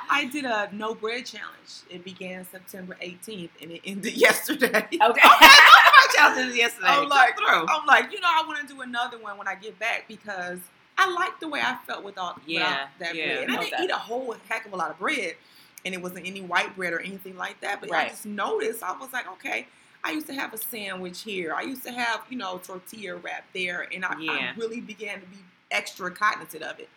I 0.09 0.29
did 0.31 0.45
a 0.45 0.69
no 0.73 0.93
bread 0.95 1.25
challenge. 1.25 1.81
It 1.89 2.03
began 2.03 2.45
September 2.49 2.97
18th 3.01 3.49
and 3.61 3.71
it 3.71 3.81
ended 3.85 4.13
yesterday. 4.15 4.69
okay. 4.77 4.91
I 5.01 6.07
challenged 6.15 6.55
it 6.55 6.57
yesterday. 6.57 6.87
I'm 6.87 7.09
like, 7.09 7.33
I'm 7.45 7.85
like, 7.85 8.11
you 8.13 8.19
know, 8.21 8.27
I 8.29 8.43
want 8.47 8.65
to 8.67 8.73
do 8.73 8.81
another 8.81 9.17
one 9.19 9.37
when 9.37 9.47
I 9.47 9.55
get 9.55 9.77
back 9.79 10.05
because 10.07 10.59
I 11.01 11.13
liked 11.13 11.39
the 11.39 11.47
way 11.47 11.59
I 11.61 11.77
felt 11.87 12.03
with 12.03 12.15
without, 12.15 12.41
Yeah, 12.45 12.59
without 12.59 12.87
that 12.99 13.15
yeah. 13.15 13.25
bread. 13.25 13.43
And 13.43 13.51
I 13.51 13.59
didn't 13.59 13.71
that. 13.71 13.81
eat 13.81 13.89
a 13.91 13.95
whole 13.97 14.35
heck 14.47 14.65
of 14.65 14.73
a 14.73 14.75
lot 14.75 14.91
of 14.91 14.99
bread, 14.99 15.35
and 15.85 15.93
it 15.95 16.01
wasn't 16.01 16.27
any 16.27 16.41
white 16.41 16.75
bread 16.75 16.93
or 16.93 16.99
anything 16.99 17.35
like 17.37 17.59
that. 17.61 17.81
But 17.81 17.91
I 17.91 18.09
just 18.09 18.25
noticed, 18.25 18.83
I 18.83 18.97
was 18.97 19.11
like, 19.11 19.27
okay. 19.33 19.67
I 20.03 20.11
used 20.11 20.25
to 20.27 20.33
have 20.33 20.51
a 20.53 20.57
sandwich 20.57 21.21
here. 21.21 21.53
I 21.53 21.61
used 21.61 21.83
to 21.83 21.91
have, 21.91 22.21
you 22.29 22.37
know, 22.37 22.59
tortilla 22.63 23.15
wrap 23.17 23.45
there, 23.53 23.87
and 23.93 24.03
I, 24.03 24.19
Yeah. 24.19 24.31
I 24.31 24.59
really 24.59 24.81
began 24.81 25.21
to 25.21 25.27
be 25.27 25.37
extra 25.69 26.09
cognizant 26.11 26.63
of 26.63 26.79
it. 26.79 26.89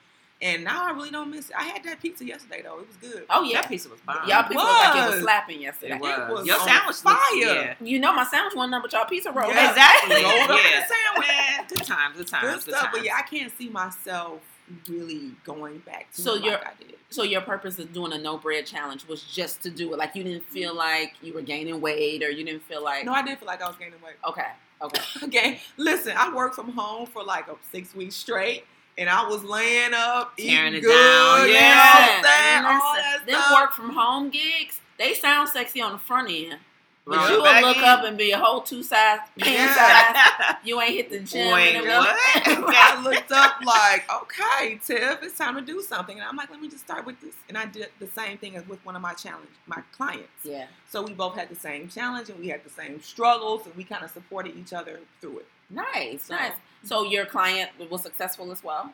And 0.45 0.63
now 0.63 0.87
I 0.87 0.91
really 0.91 1.11
don't 1.11 1.31
miss 1.31 1.49
it. 1.49 1.57
I 1.57 1.65
had 1.65 1.83
that 1.85 2.03
pizza 2.03 2.25
yesterday 2.25 2.61
though; 2.63 2.79
it 2.79 2.87
was 2.87 2.97
good. 2.99 3.25
Oh 3.31 3.43
yeah. 3.43 3.63
That 3.63 3.69
piece 3.71 3.89
was 3.89 3.99
fine. 4.01 4.29
Y'all 4.29 4.43
pizza 4.43 4.59
looked 4.63 4.73
like 4.73 4.95
it 4.97 5.07
was 5.07 5.15
was. 5.15 5.23
slapping 5.23 5.63
yesterday. 5.63 5.95
It 5.95 6.01
was. 6.01 6.31
was 6.31 6.47
Your 6.47 6.61
on 6.61 6.69
sandwich 6.69 6.97
fire. 6.97 7.15
looks- 7.15 7.35
yeah. 7.41 7.75
You 7.81 7.99
know 7.99 8.13
my 8.13 8.25
sandwich 8.25 8.55
wasn't 8.55 8.73
number 8.73 8.89
y'all 8.93 9.07
pizza 9.07 9.33
roll. 9.33 9.49
Yeah. 9.49 9.71
Exactly. 9.71 10.23
Rolled 10.23 10.27
up 10.27 10.51
in 10.51 10.57
yeah. 10.57 10.87
the 10.87 10.95
sandwich. 10.95 11.29
Man, 11.29 11.67
good 11.69 11.85
times. 11.87 12.17
Good 12.19 12.27
times. 12.29 12.43
good 12.43 12.53
Good, 12.53 12.63
stuff. 12.63 12.83
times. 12.83 12.93
But 12.93 13.05
yeah, 13.05 13.17
I 13.17 13.23
can't 13.23 13.51
see 13.57 13.71
myself 13.71 14.41
really 14.89 15.33
going 15.45 15.79
back 15.79 16.13
to 16.13 16.21
So 16.21 16.35
it 16.35 16.43
you're- 16.45 16.57
like 16.57 16.67
I 16.67 16.73
did. 16.79 16.95
So 17.09 17.23
your 17.23 17.43
purpose 17.43 17.79
of 17.79 17.93
doing 17.93 18.13
a 18.13 18.19
no 18.19 18.37
bread 18.39 18.67
challenge 18.67 19.07
was 19.07 19.23
just 19.23 19.63
to 19.63 19.71
do 19.71 19.93
it. 19.95 19.99
Like 19.99 20.15
you 20.15 20.25
didn't 20.25 20.45
feel 20.45 20.71
mm-hmm. 20.71 20.79
like 20.79 21.15
you 21.23 21.33
were 21.33 21.43
gaining 21.43 21.81
weight 21.81 22.23
or 22.23 22.29
you 22.31 22.45
didn't 22.45 22.65
feel 22.65 22.83
like 22.83 23.05
No, 23.07 23.13
I 23.13 23.23
didn't 23.23 23.39
feel 23.39 23.47
like 23.47 23.63
I 23.63 23.69
was 23.69 23.77
gaining 23.77 24.01
weight. 24.05 24.17
Okay. 24.29 24.43
Okay. 24.83 25.01
Okay, 25.23 25.61
listen, 25.79 26.13
I 26.17 26.35
worked 26.35 26.57
from 26.57 26.71
home 26.73 27.07
for 27.07 27.23
like 27.23 27.49
a 27.49 27.55
six 27.73 27.95
weeks 27.95 28.15
straight, 28.17 28.65
and 28.99 29.09
I 29.09 29.27
was 29.29 29.43
laying 29.45 29.93
up, 29.95 30.37
Tearing 30.37 30.75
it 30.75 30.81
good, 30.83 30.89
down, 30.91 31.47
you 31.49 31.55
know 31.55 31.59
yeah. 31.61 31.95
what 31.95 32.11
I'm 32.11 32.25
saying? 32.25 32.65
All 32.65 32.95
that 32.95 33.27
them 33.27 33.41
stuff. 33.41 33.53
work 33.61 33.73
from 33.73 33.91
home 33.91 34.31
gigs, 34.31 34.81
they 34.99 35.15
sound 35.15 35.49
sexy 35.49 35.81
on 35.81 35.93
the 35.93 35.99
front 35.99 36.31
end. 36.31 36.59
But 37.07 37.19
Right. 37.19 37.31
you 37.33 37.37
will 37.43 37.61
look 37.69 37.77
end. 37.77 37.85
up 37.85 38.05
and 38.05 38.17
be 38.17 38.31
a 38.31 38.39
whole 38.39 38.63
two 38.63 38.83
size 38.83 39.19
pants 39.39 39.77
Yeah. 39.77 40.37
size. 40.39 40.57
You 40.65 40.81
ain't 40.81 40.95
hit 40.95 41.11
the 41.11 41.19
gym. 41.21 41.53
Wait, 41.53 41.75
in 41.77 41.87
what? 41.87 42.17
I 42.47 42.99
looked 43.05 43.31
up 43.31 43.57
like, 43.63 44.11
okay, 44.11 44.77
Tif, 44.77 45.23
it's 45.23 45.37
time 45.37 45.55
to 45.57 45.61
do 45.61 45.83
something, 45.83 46.17
and 46.19 46.27
I'm 46.27 46.35
like, 46.37 46.51
let 46.51 46.63
me 46.63 46.69
just 46.71 46.83
start 46.85 47.05
with 47.05 47.21
this, 47.21 47.35
and 47.51 47.59
I 47.59 47.67
did 47.67 47.89
the 47.99 48.07
same 48.07 48.39
thing 48.39 48.57
as 48.57 48.67
with 48.67 48.83
one 48.87 48.97
of 48.97 49.03
my 49.03 49.13
challenge, 49.13 49.51
my 49.67 49.83
clients. 49.93 50.29
yeah. 50.45 50.67
So 50.89 51.03
we 51.03 51.13
both 51.13 51.35
had 51.35 51.51
the 51.51 51.57
same 51.57 51.89
challenge, 51.89 52.31
and 52.31 52.39
we 52.41 52.49
had 52.49 52.65
the 52.65 52.71
same 52.71 53.03
struggles, 53.03 53.67
and 53.67 53.75
we 53.75 53.85
kind 53.85 54.03
of 54.03 54.11
supported 54.11 54.57
each 54.57 54.73
other 54.73 55.01
through 55.21 55.41
it. 55.41 55.47
Nice. 55.69 56.25
So- 56.25 56.37
Nice. 56.37 56.53
So 56.85 57.05
your 57.05 57.25
client 57.27 57.71
was 57.91 58.03
successful 58.03 58.53
as 58.53 58.63
well? 58.63 58.93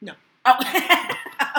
No. 0.00 0.12
Oh. 0.44 0.54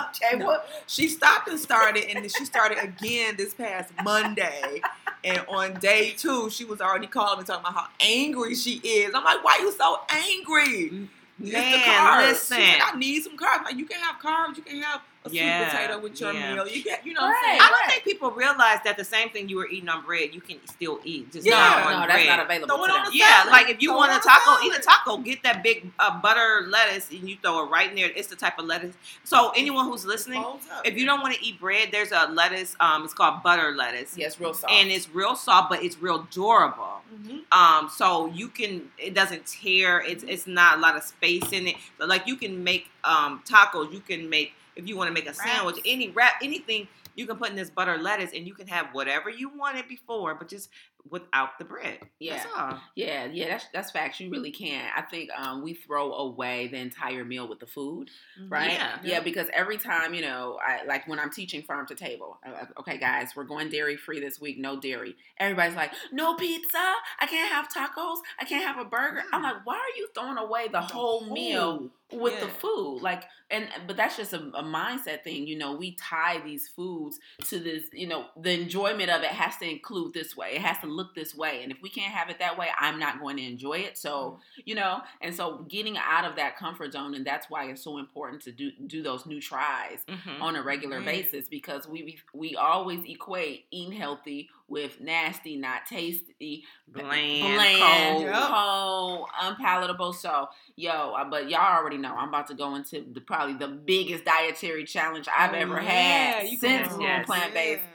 okay. 0.10 0.38
No. 0.38 0.48
Well, 0.48 0.64
She 0.88 1.08
stopped 1.08 1.48
and 1.50 1.60
started, 1.60 2.06
and 2.10 2.24
then 2.24 2.30
she 2.30 2.46
started 2.46 2.78
again 2.80 3.36
this 3.38 3.54
past 3.54 3.92
Monday. 4.04 4.82
And 5.24 5.40
on 5.48 5.76
day 5.80 6.14
two, 6.18 6.50
she 6.50 6.66
was 6.66 6.82
already 6.82 7.08
calling 7.08 7.40
and 7.40 7.48
talking 7.48 7.62
about 7.62 7.74
how 7.74 7.88
angry 8.02 8.56
she 8.56 8.82
is. 8.84 9.12
I'm 9.16 9.24
like, 9.24 9.44
why 9.44 9.58
are 9.60 9.62
you 9.62 9.72
so 9.72 10.00
angry? 10.10 11.08
It's 11.42 11.52
the 11.52 11.52
Man, 11.52 11.80
carbs. 11.80 12.28
listen. 12.30 12.58
She's 12.58 12.80
like, 12.80 12.94
I 12.94 12.98
need 12.98 13.24
some 13.24 13.38
carbs. 13.38 13.64
Like, 13.66 13.76
you 13.78 13.86
can 13.86 14.00
have 14.00 14.16
carbs, 14.22 14.58
you 14.58 14.64
can 14.64 14.82
have 14.82 15.02
a 15.26 15.30
Yeah, 15.30 15.70
sweet 15.70 15.80
potato 15.80 16.00
with 16.00 16.20
your 16.20 16.34
yeah. 16.34 16.54
meal. 16.56 16.68
You 16.68 16.84
get, 16.84 17.06
you 17.06 17.14
know 17.14 17.22
what 17.22 17.30
Right. 17.30 17.42
I'm 17.46 17.50
saying? 17.52 17.62
I 17.62 17.70
don't 17.70 17.92
think 17.92 18.04
people 18.04 18.32
realize 18.32 18.80
that 18.84 18.98
the 18.98 19.04
same 19.06 19.30
thing 19.30 19.48
you 19.50 19.58
were 19.58 19.68
eating 19.68 19.88
on 19.90 20.04
bread, 20.06 20.34
you 20.34 20.42
can 20.42 20.58
still 20.68 21.00
eat. 21.04 21.32
Just 21.32 21.46
Yeah. 21.48 21.58
not 21.58 21.90
no, 21.92 21.98
on 21.98 22.08
that's 22.08 22.28
not 22.28 22.40
available 22.40 22.76
Throw 22.76 22.86
it 22.86 22.92
on 22.92 23.06
the 23.12 23.18
Yeah, 23.18 23.46
like 23.50 23.70
if 23.70 23.82
you 23.82 23.90
Throw 23.90 23.98
want 23.98 24.12
a 24.12 24.16
on 24.16 24.22
taco, 24.22 24.66
eat 24.66 24.76
a 24.78 24.82
taco. 24.82 25.18
Get 25.18 25.44
that 25.44 25.64
big 25.64 25.92
uh, 26.00 26.20
butter 26.20 26.66
lettuce 26.68 27.10
and 27.12 27.30
you 27.30 27.38
throw 27.42 27.64
it 27.66 27.70
right 27.70 27.90
in 27.90 27.96
there. 27.96 28.12
It's 28.16 28.28
the 28.28 28.36
type 28.36 28.60
of 28.60 28.66
lettuce. 28.66 28.96
So 29.24 29.52
anyone 29.56 29.86
who's 29.86 30.06
listening, 30.06 30.44
if 30.84 30.98
you 30.98 31.06
don't 31.06 31.22
want 31.22 31.36
to 31.36 31.44
eat 31.44 31.60
bread, 31.60 31.90
there's 31.92 32.12
a 32.12 32.28
lettuce. 32.32 32.76
Um, 32.80 33.04
it's 33.06 33.14
called 33.14 33.44
butter 33.44 33.74
lettuce, 33.76 34.18
Yes, 34.18 34.40
real 34.40 34.54
soft. 34.54 34.74
and 34.74 34.90
it's 34.92 35.10
real 35.10 35.36
soft, 35.36 35.70
but 35.70 35.84
it's 35.84 35.98
real 35.98 36.28
durable. 36.32 37.02
Mhm. 37.14 37.42
Um, 37.52 37.90
so 37.90 38.28
you 38.28 38.48
can 38.50 38.90
it 38.98 39.14
doesn't 39.14 39.46
tear. 39.46 40.00
It's 40.02 40.24
it's 40.24 40.48
not 40.48 40.78
a 40.78 40.82
lot 40.82 40.96
of 40.98 41.04
space 41.04 41.52
in 41.52 41.68
it. 41.68 41.76
But 41.98 42.10
like 42.10 42.28
you 42.28 42.36
can 42.36 42.64
make 42.64 42.90
um 43.04 43.42
tacos. 43.48 43.92
You 43.94 44.00
can 44.02 44.30
make 44.30 44.54
if 44.76 44.88
you 44.88 44.98
want 44.98 45.08
to 45.08 45.14
make 45.14 45.28
a 45.28 45.34
sandwich, 45.34 45.76
Wraps. 45.76 45.88
any 45.88 46.10
wrap, 46.10 46.34
anything. 46.42 46.88
You 47.16 47.28
can 47.28 47.38
put 47.38 47.52
in 47.52 47.56
this 47.56 47.70
butter 47.70 47.98
lettuce, 47.98 48.32
and 48.34 48.48
you 48.48 48.56
can 48.56 48.66
have 48.68 48.88
whatever 48.92 49.30
you 49.30 49.50
wanted 49.56 49.88
before, 49.88 50.34
but 50.34 50.48
just 50.48 50.70
without 51.10 51.60
the 51.60 51.66
bread. 51.66 52.00
Yeah. 52.20 52.38
That's 52.38 52.48
all. 52.58 52.80
Yeah, 52.96 53.26
yeah, 53.32 53.50
that's 53.50 53.68
that's 53.74 53.92
facts. 53.92 54.20
You 54.20 54.30
really 54.30 54.52
can. 54.52 54.90
I 54.96 55.02
think 55.02 55.30
um, 55.38 55.62
we 55.62 55.74
throw 55.74 56.14
away 56.14 56.68
the 56.68 56.78
entire 56.78 57.26
meal 57.26 57.48
with 57.48 57.60
the 57.60 57.68
food, 57.68 58.10
right? 58.48 58.72
Yeah. 58.72 58.98
yeah, 59.04 59.20
because 59.20 59.48
every 59.54 59.78
time 59.78 60.14
you 60.14 60.22
know, 60.22 60.58
I 60.66 60.86
like 60.86 61.08
when 61.08 61.20
I'm 61.20 61.30
teaching 61.30 61.62
farm 61.62 61.86
to 61.88 61.96
table. 61.96 62.40
Like, 62.46 62.80
okay, 62.80 62.98
guys, 62.98 63.32
we're 63.36 63.44
going 63.44 63.70
dairy 63.70 63.98
free 63.98 64.20
this 64.20 64.40
week. 64.40 64.58
No 64.58 64.80
dairy. 64.80 65.16
Everybody's 65.38 65.76
like, 65.76 65.92
no 66.12 66.36
pizza. 66.36 66.94
I 67.20 67.28
can't 67.28 67.52
have 67.52 67.68
tacos. 67.70 68.18
I 68.40 68.46
can't 68.46 68.66
have 68.66 68.84
a 68.84 68.90
burger. 68.90 69.24
I'm 69.32 69.44
like, 69.44 69.66
why 69.66 69.76
are 69.76 69.98
you 69.98 70.08
throwing 70.16 70.38
away 70.38 70.68
the 70.70 70.82
whole 70.82 71.32
meal 71.32 71.92
with 72.14 72.40
the 72.40 72.48
food 72.48 73.00
like 73.02 73.24
and 73.50 73.68
but 73.88 73.96
that's 73.98 74.18
just 74.18 74.34
a, 74.34 74.40
a 74.56 74.64
mindset 74.64 75.24
thing 75.24 75.46
you 75.48 75.58
know 75.58 75.76
we 75.76 75.92
tie 75.96 76.40
these 76.44 76.68
foods 76.68 77.20
to 77.46 77.60
this 77.60 77.84
you 77.94 78.08
know 78.08 78.26
the 78.42 78.52
enjoyment 78.52 79.10
of 79.10 79.22
it 79.22 79.30
has 79.30 79.58
to 79.58 79.70
include 79.70 80.14
this 80.14 80.36
way 80.36 80.52
it 80.56 80.62
has 80.62 80.78
to 80.80 80.88
look 80.88 81.14
this 81.16 81.36
way 81.36 81.62
and 81.64 81.72
if 81.72 81.82
we 81.82 81.90
can't 81.90 82.14
have 82.14 82.30
it 82.30 82.40
that 82.40 82.58
way 82.58 82.68
i'm 82.80 83.00
not 83.00 83.20
going 83.20 83.38
to 83.38 83.44
enjoy 83.44 83.78
it 83.80 83.98
so 83.98 84.40
you 84.66 84.76
know 84.76 85.02
and 85.22 85.34
so 85.36 85.66
getting 85.70 85.98
out 85.98 86.26
of 86.26 86.36
that 86.36 86.58
comfort 86.58 86.94
zone 86.94 87.14
and 87.16 87.26
that's 87.26 87.50
why 87.50 87.66
it's 87.66 87.84
so 87.84 87.98
important 87.98 88.42
to 88.42 88.52
do 88.52 88.72
do 88.88 89.02
those 89.04 89.26
new 89.26 89.42
tries 89.42 90.00
Mhm. 90.08 90.42
on 90.42 90.56
a 90.56 90.62
regular 90.64 91.02
Mhm. 91.02 91.06
basis 91.06 91.48
because 91.48 91.88
we 91.88 92.18
we 92.34 92.56
always 92.56 93.04
equate 93.06 93.66
eating 93.72 93.94
healthy 93.94 94.50
with 94.68 95.00
nasty 95.02 95.58
not 95.58 95.86
tasty 95.86 96.64
Bland, 96.88 97.56
bland, 97.56 98.14
cold. 98.14 98.24
Yep. 98.24 98.50
cold, 98.50 99.28
unpalatable. 99.42 100.14
So, 100.14 100.48
yo, 100.76 100.92
uh, 101.14 101.26
but 101.30 101.50
y'all 101.50 101.78
already 101.78 101.98
know 101.98 102.14
I'm 102.16 102.30
about 102.30 102.48
to 102.48 102.56
go 102.56 102.76
into 102.76 103.06
the 103.12 103.22
probably 103.22 103.56
the 103.56 103.68
biggest 103.68 104.26
dietary 104.26 104.86
challenge 104.86 105.28
I've 105.36 105.52
Oh, 105.54 105.58
ever 105.58 105.76
yeah, 105.82 105.90
had 105.90 106.50
you 106.50 106.58
since 106.58 106.88
going 106.90 107.02
yes. 107.02 107.26
plant 107.26 107.54
based. 107.54 107.82
Yeah. 107.84 107.90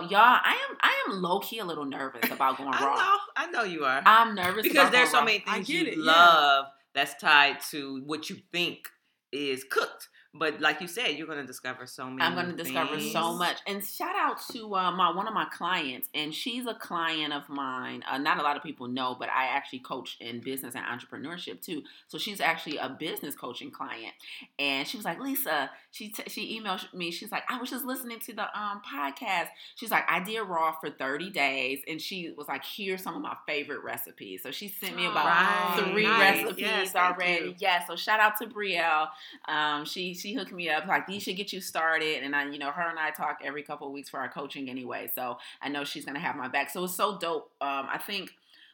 Yo, 0.00 0.08
y'all, 0.08 0.18
I 0.20 0.58
am 0.70 0.76
I 0.82 1.04
am 1.08 1.22
low 1.22 1.38
key 1.38 1.60
a 1.60 1.64
little 1.64 1.84
nervous 1.84 2.28
about 2.30 2.58
going 2.58 2.70
I 2.72 2.84
raw. 2.84 2.94
know, 2.96 3.16
I 3.36 3.46
know 3.50 3.62
you 3.62 3.84
are. 3.84 4.02
I'm 4.04 4.34
nervous 4.34 4.62
because 4.64 4.76
about 4.88 4.92
there's 4.92 5.10
so 5.10 5.18
going 5.18 5.26
many 5.26 5.38
things 5.40 5.68
you 5.68 5.84
it, 5.84 5.96
yeah. 5.96 6.04
love 6.04 6.66
that's 6.92 7.14
tied 7.20 7.60
to 7.70 8.02
what 8.06 8.30
you 8.30 8.36
think 8.52 8.88
is 9.32 9.64
cooked. 9.68 10.08
But 10.36 10.60
like 10.60 10.80
you 10.80 10.88
said, 10.88 11.10
you're 11.16 11.28
going 11.28 11.38
to 11.40 11.46
discover 11.46 11.86
so 11.86 12.06
many. 12.10 12.20
I'm 12.22 12.34
going 12.34 12.54
to 12.56 12.60
discover 12.60 12.98
so 12.98 13.34
much. 13.34 13.58
And 13.68 13.84
shout 13.84 14.16
out 14.16 14.38
to 14.50 14.74
uh, 14.74 14.90
my 14.90 15.14
one 15.14 15.28
of 15.28 15.34
my 15.34 15.44
clients, 15.46 16.08
and 16.12 16.34
she's 16.34 16.66
a 16.66 16.74
client 16.74 17.32
of 17.32 17.48
mine. 17.48 18.02
Uh, 18.10 18.18
not 18.18 18.38
a 18.38 18.42
lot 18.42 18.56
of 18.56 18.62
people 18.64 18.88
know, 18.88 19.14
but 19.18 19.28
I 19.28 19.46
actually 19.46 19.78
coach 19.78 20.16
in 20.20 20.40
business 20.40 20.74
and 20.74 20.84
entrepreneurship 20.84 21.60
too. 21.62 21.82
So 22.08 22.18
she's 22.18 22.40
actually 22.40 22.78
a 22.78 22.88
business 22.88 23.36
coaching 23.36 23.70
client, 23.70 24.12
and 24.58 24.88
she 24.88 24.96
was 24.96 25.04
like, 25.06 25.20
Lisa, 25.20 25.70
she 25.92 26.08
t- 26.08 26.24
she 26.26 26.60
emailed 26.60 26.92
me. 26.92 27.12
She's 27.12 27.30
like, 27.30 27.44
I 27.48 27.58
was 27.58 27.70
just 27.70 27.84
listening 27.84 28.18
to 28.20 28.32
the 28.32 28.42
um 28.58 28.82
podcast. 28.84 29.48
She's 29.76 29.92
like, 29.92 30.04
I 30.10 30.18
did 30.18 30.40
raw 30.40 30.72
for 30.80 30.90
30 30.90 31.30
days, 31.30 31.78
and 31.86 32.00
she 32.00 32.32
was 32.36 32.48
like, 32.48 32.64
here's 32.64 33.02
some 33.04 33.14
of 33.14 33.22
my 33.22 33.36
favorite 33.46 33.84
recipes. 33.84 34.42
So 34.42 34.50
she 34.50 34.66
sent 34.66 34.96
me 34.96 35.06
about 35.06 35.26
Right. 35.26 35.90
three 35.92 36.02
Nice. 36.04 36.42
recipes 36.42 36.60
Yes, 36.60 36.94
already. 36.96 37.44
you. 37.44 37.54
Yeah. 37.58 37.86
So 37.86 37.94
shout 37.94 38.18
out 38.18 38.36
to 38.40 38.46
Brielle. 38.46 39.08
Um, 39.46 39.84
she 39.84 40.12
she 40.24 40.34
hooked 40.34 40.52
me 40.52 40.70
up 40.70 40.86
like 40.86 41.06
these 41.06 41.22
should 41.22 41.36
get 41.36 41.52
you 41.52 41.60
started, 41.60 42.22
and 42.22 42.34
I 42.34 42.48
you 42.48 42.58
know 42.58 42.70
her 42.70 42.88
and 42.88 42.98
I 42.98 43.10
talk 43.10 43.38
every 43.44 43.62
couple 43.62 43.86
of 43.86 43.92
weeks 43.92 44.08
for 44.08 44.18
our 44.20 44.28
coaching 44.28 44.68
anyway. 44.70 45.10
So 45.14 45.38
I 45.62 45.68
know 45.68 45.84
she's 45.84 46.04
gonna 46.04 46.18
have 46.18 46.36
my 46.36 46.48
back. 46.48 46.70
So 46.70 46.84
it's 46.84 46.94
so 46.96 47.18
dope. 47.18 47.52
Um, 47.60 47.86
I 47.92 47.98
think. 47.98 48.30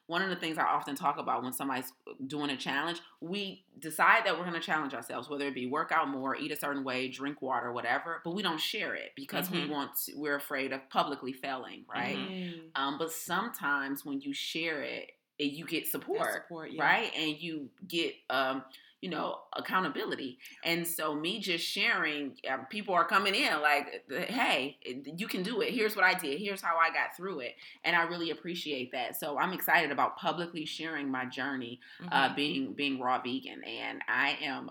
One 0.07 0.23
of 0.23 0.29
the 0.29 0.35
things 0.35 0.59
I 0.59 0.65
often 0.65 0.97
talk 0.97 1.19
about 1.19 1.45
when 1.45 1.53
somebody's 1.53 1.93
doing 2.27 2.51
a 2.51 2.57
challenge, 2.57 2.99
we 3.21 3.63
decide 3.79 4.27
that 4.27 4.37
we're 4.37 4.43
going 4.43 4.61
to 4.61 4.67
challenge 4.67 4.93
ourselves, 4.93 5.31
whether 5.31 5.47
it 5.47 5.55
be 5.55 5.67
work 5.67 5.93
out 5.93 6.09
more, 6.09 6.35
eat 6.35 6.51
a 6.51 6.57
certain 6.57 6.83
way, 6.83 7.07
drink 7.07 7.41
water, 7.41 7.71
whatever, 7.73 8.21
but 8.25 8.35
we 8.35 8.43
don't 8.43 8.59
share 8.59 8.93
it 8.97 9.13
because 9.15 9.49
Mhm. 9.49 9.53
we 9.53 9.67
want 9.71 9.95
to, 10.07 10.15
we're 10.17 10.35
afraid 10.35 10.73
of 10.73 10.81
publicly 10.91 11.33
failing, 11.33 11.85
right? 11.89 12.17
Mhm. 12.17 12.55
Mm. 12.55 12.71
Um, 12.75 12.99
but 12.99 13.13
sometimes 13.13 14.05
when 14.05 14.21
you 14.21 14.33
share 14.33 14.83
it, 14.83 15.13
it 15.39 15.53
you 15.53 15.65
get 15.65 15.87
support, 15.87 16.33
support, 16.33 16.73
yeah. 16.73 16.83
right? 16.83 17.13
And 17.15 17.39
you 17.41 17.71
get 17.87 18.17
um, 18.31 18.65
you 19.01 19.09
know, 19.11 19.39
accountability. 19.57 20.39
And 20.65 20.87
so 20.87 21.15
me 21.15 21.39
just 21.41 21.65
sharing, 21.65 22.33
uh, 22.51 22.59
people 22.69 22.95
are 22.95 23.05
coming 23.07 23.35
in 23.35 23.61
like, 23.63 24.05
hey, 24.29 24.77
you 25.17 25.27
can 25.27 25.43
do 25.43 25.61
it. 25.63 25.73
Here's 25.73 25.97
what 25.97 26.05
I 26.05 26.15
did. 26.15 26.39
Here's 26.39 26.61
how 26.61 26.77
I 26.77 26.89
got 26.89 27.17
through 27.17 27.41
it. 27.41 27.55
And 27.85 27.97
I 27.97 28.03
really 28.03 28.31
appreciate 28.31 28.93
that. 28.93 29.19
So 29.19 29.39
I'm 29.39 29.53
excited 29.53 29.91
about 29.91 30.17
publicly 30.17 30.65
sharing 30.67 31.11
my 31.11 31.25
journey 31.25 31.81
uh, 32.13 32.29
Mhm. 32.31 32.37
being 32.37 32.73
being 32.75 33.01
raw 33.01 33.21
vegan, 33.23 33.63
and 33.65 34.03
I 34.09 34.37
am 34.43 34.71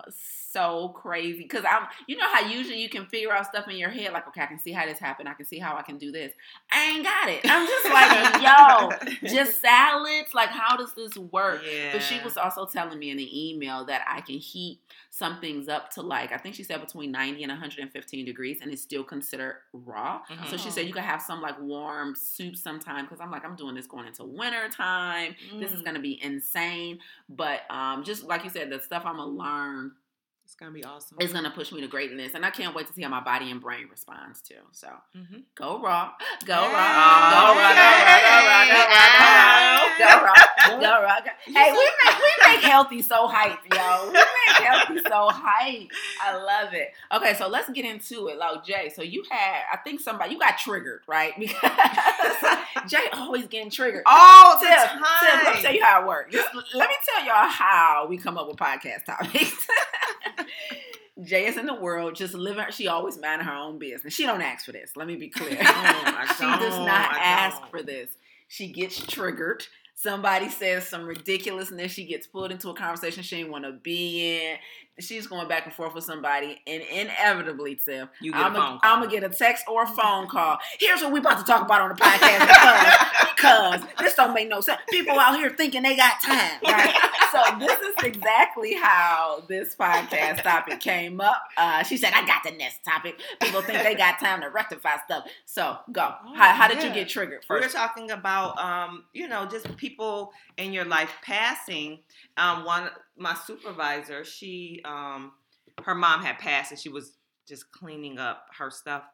so 0.52 0.88
crazy 0.90 1.42
because 1.42 1.64
I'm. 1.64 1.86
You 2.06 2.16
know 2.16 2.28
how 2.28 2.40
usually 2.46 2.80
you 2.80 2.88
can 2.88 3.06
figure 3.06 3.32
out 3.32 3.46
stuff 3.46 3.68
in 3.68 3.76
your 3.76 3.90
head, 3.90 4.12
like, 4.12 4.26
okay, 4.28 4.42
I 4.42 4.46
can 4.46 4.58
see 4.58 4.72
how 4.72 4.84
this 4.86 4.98
happened. 4.98 5.28
I 5.28 5.34
can 5.34 5.46
see 5.46 5.58
how 5.58 5.76
I 5.76 5.82
can 5.82 5.98
do 5.98 6.10
this. 6.12 6.32
I 6.70 6.84
ain't 6.90 7.04
got 7.04 7.28
it. 7.28 7.40
I'm 7.44 7.66
just 7.66 7.90
like, 7.92 9.22
yo, 9.22 9.28
just 9.34 9.60
salads. 9.60 10.34
Like, 10.34 10.50
how 10.50 10.76
does 10.76 10.92
this 10.94 11.16
work? 11.16 11.62
Yeah. 11.64 11.92
But 11.92 12.02
she 12.02 12.20
was 12.24 12.36
also 12.36 12.66
telling 12.66 12.98
me 12.98 13.10
in 13.10 13.16
the 13.16 13.50
email 13.50 13.84
that 13.86 14.02
I 14.08 14.19
can 14.20 14.36
heat 14.36 14.80
some 15.10 15.40
things 15.40 15.68
up 15.68 15.90
to 15.90 16.02
like 16.02 16.32
I 16.32 16.36
think 16.38 16.54
she 16.54 16.62
said 16.62 16.80
between 16.80 17.10
90 17.12 17.42
and 17.42 17.50
115 17.50 18.24
degrees 18.24 18.58
and 18.62 18.72
it's 18.72 18.82
still 18.82 19.04
considered 19.04 19.56
raw. 19.72 20.20
So 20.50 20.56
she 20.56 20.70
said 20.70 20.86
you 20.86 20.92
can 20.92 21.02
have 21.02 21.22
some 21.22 21.40
like 21.40 21.60
warm 21.60 22.14
soup 22.14 22.56
sometime 22.56 23.04
because 23.04 23.20
I'm 23.20 23.30
like 23.30 23.44
I'm 23.44 23.56
doing 23.56 23.74
this 23.74 23.86
going 23.86 24.06
into 24.06 24.24
winter 24.24 24.68
time. 24.68 25.34
This 25.58 25.72
is 25.72 25.80
Mm. 25.82 25.84
gonna 25.84 26.00
be 26.00 26.22
insane. 26.22 26.98
But 27.28 27.62
um, 27.70 28.04
just 28.04 28.24
like 28.24 28.44
you 28.44 28.50
said, 28.50 28.70
the 28.70 28.80
stuff 28.80 29.02
I'm 29.06 29.16
gonna 29.16 29.26
learn 29.30 29.92
It's 30.50 30.56
gonna 30.58 30.72
be 30.72 30.82
awesome. 30.82 31.16
is 31.20 31.32
gonna 31.32 31.52
push 31.52 31.70
me 31.70 31.80
to 31.80 31.86
greatness, 31.86 32.34
and 32.34 32.44
I 32.44 32.50
can't 32.50 32.74
wait 32.74 32.88
to 32.88 32.92
see 32.92 33.02
how 33.02 33.08
my 33.08 33.20
body 33.22 33.52
and 33.52 33.60
brain 33.60 33.86
responds 33.88 34.42
to. 34.42 34.54
So 34.72 34.88
Mhm. 35.16 35.44
go 35.54 35.78
raw, 35.78 36.10
go 36.44 36.54
Hey. 36.54 36.72
raw, 36.74 37.30
go 37.30 37.54
raw, 37.54 37.72
go 37.72 37.84
raw, 37.86 38.10
go 38.10 38.34
raw, 38.50 38.66
go 38.66 38.82
raw, 38.90 39.06
go 39.96 40.24
raw, 40.24 40.34
go 40.66 40.74
raw, 40.74 40.80
go 40.80 41.02
raw. 41.04 41.20
go- 41.20 41.30
Hey, 41.46 41.70
we 41.72 41.90
make 42.04 42.18
we 42.18 42.32
make 42.52 42.62
healthy 42.64 43.00
so 43.00 43.28
hype, 43.28 43.60
yo. 43.72 44.06
We 44.08 44.12
make 44.14 44.24
healthy 44.64 45.00
so 45.08 45.28
hype. 45.30 45.88
I 46.22 46.36
love 46.36 46.74
it. 46.74 46.92
Okay, 47.12 47.34
so 47.34 47.48
let's 47.48 47.70
get 47.70 47.84
into 47.84 48.28
it. 48.28 48.38
Like 48.38 48.64
Jaye, 48.64 48.92
so 48.92 49.02
you 49.02 49.24
had, 49.30 49.62
I 49.72 49.76
think 49.78 50.00
somebody 50.00 50.32
you 50.34 50.38
got 50.38 50.58
triggered, 50.58 51.02
right? 51.06 51.32
Because 51.40 52.92
Jaye 52.92 53.08
always 53.14 53.46
getting 53.46 53.70
triggered. 53.70 54.02
All 54.06 54.58
the 54.60 54.66
Tif, 54.66 54.86
time. 54.86 55.02
Tif, 55.02 55.44
let 55.44 55.56
me 55.56 55.62
tell 55.62 55.74
you 55.74 55.84
how 55.84 56.02
it 56.02 56.06
works. 56.08 56.32
Just, 56.32 56.48
let 56.74 56.88
me 56.88 56.94
tell 57.08 57.24
y'all 57.24 57.48
how 57.48 58.06
we 58.08 58.16
come 58.18 58.36
up 58.38 58.46
with 58.48 58.56
podcast 58.56 59.04
topics. 59.06 59.66
Jaye 61.20 61.48
is 61.48 61.56
in 61.56 61.66
the 61.66 61.74
world, 61.74 62.14
just 62.14 62.34
living. 62.34 62.64
She 62.70 62.88
always 62.88 63.18
minding 63.18 63.46
her 63.46 63.54
own 63.54 63.78
business. 63.78 64.14
She 64.14 64.24
don't 64.24 64.40
ask 64.40 64.64
for 64.64 64.72
this. 64.72 64.96
Let 64.96 65.06
me 65.06 65.16
be 65.16 65.28
clear. 65.28 65.50
Oh 65.60 65.64
I 65.64 66.34
she 66.36 66.44
does 66.64 66.76
not 66.78 67.12
I 67.12 67.18
ask 67.18 67.60
don't. 67.60 67.70
for 67.70 67.82
this. 67.82 68.10
She 68.48 68.68
gets 68.68 68.98
triggered. 69.06 69.66
Somebody 70.02 70.48
says 70.48 70.88
some 70.88 71.04
ridiculousness. 71.04 71.92
She 71.92 72.06
gets 72.06 72.26
pulled 72.26 72.52
into 72.52 72.70
a 72.70 72.74
conversation 72.74 73.22
she 73.22 73.36
didn't 73.36 73.52
want 73.52 73.66
to 73.66 73.72
be 73.72 74.38
in. 74.46 74.56
She's 75.00 75.26
going 75.26 75.48
back 75.48 75.66
and 75.66 75.74
forth 75.74 75.94
with 75.94 76.04
somebody, 76.04 76.60
and 76.66 76.82
inevitably, 76.82 77.76
Tif, 77.76 78.08
You 78.20 78.32
get 78.32 78.40
I'm 78.40 78.54
gonna 78.82 79.08
get 79.08 79.24
a 79.24 79.28
text 79.28 79.64
or 79.68 79.84
a 79.84 79.86
phone 79.86 80.28
call. 80.28 80.58
Here's 80.78 81.00
what 81.02 81.12
we're 81.12 81.18
about 81.18 81.38
to 81.38 81.44
talk 81.44 81.64
about 81.64 81.80
on 81.80 81.88
the 81.90 81.94
podcast 81.94 83.36
because, 83.36 83.80
because 83.80 83.94
this 83.98 84.14
don't 84.14 84.34
make 84.34 84.48
no 84.48 84.60
sense. 84.60 84.80
People 84.90 85.18
out 85.18 85.36
here 85.36 85.50
thinking 85.50 85.82
they 85.82 85.96
got 85.96 86.20
time, 86.22 86.60
right? 86.64 86.94
so 87.32 87.58
this 87.58 87.78
is 87.80 87.94
exactly 88.04 88.74
how 88.74 89.42
this 89.48 89.74
podcast 89.74 90.42
topic 90.42 90.80
came 90.80 91.20
up. 91.20 91.42
Uh, 91.56 91.82
she 91.82 91.96
said, 91.96 92.12
"I 92.14 92.26
got 92.26 92.42
the 92.44 92.52
next 92.52 92.84
topic." 92.84 93.20
People 93.40 93.62
think 93.62 93.82
they 93.82 93.94
got 93.94 94.18
time 94.18 94.40
to 94.40 94.48
rectify 94.48 94.96
stuff. 95.04 95.24
So 95.46 95.78
go. 95.92 96.14
Oh, 96.24 96.34
how, 96.34 96.52
how 96.52 96.68
did 96.68 96.82
you 96.82 96.90
get 96.92 97.08
triggered 97.08 97.44
We 97.48 97.60
were 97.60 97.68
talking 97.68 98.10
about, 98.10 98.58
um, 98.58 99.04
you 99.12 99.28
know, 99.28 99.46
just 99.46 99.76
people 99.76 100.32
in 100.56 100.72
your 100.72 100.84
life 100.84 101.12
passing. 101.22 102.00
Um, 102.36 102.64
one, 102.64 102.90
my 103.20 103.34
supervisor, 103.34 104.24
she, 104.24 104.80
um, 104.84 105.32
her 105.84 105.94
mom 105.94 106.22
had 106.22 106.38
passed, 106.38 106.72
and 106.72 106.80
she 106.80 106.88
was 106.88 107.18
just 107.46 107.70
cleaning 107.70 108.18
up 108.18 108.46
her 108.58 108.70
stuff, 108.70 109.04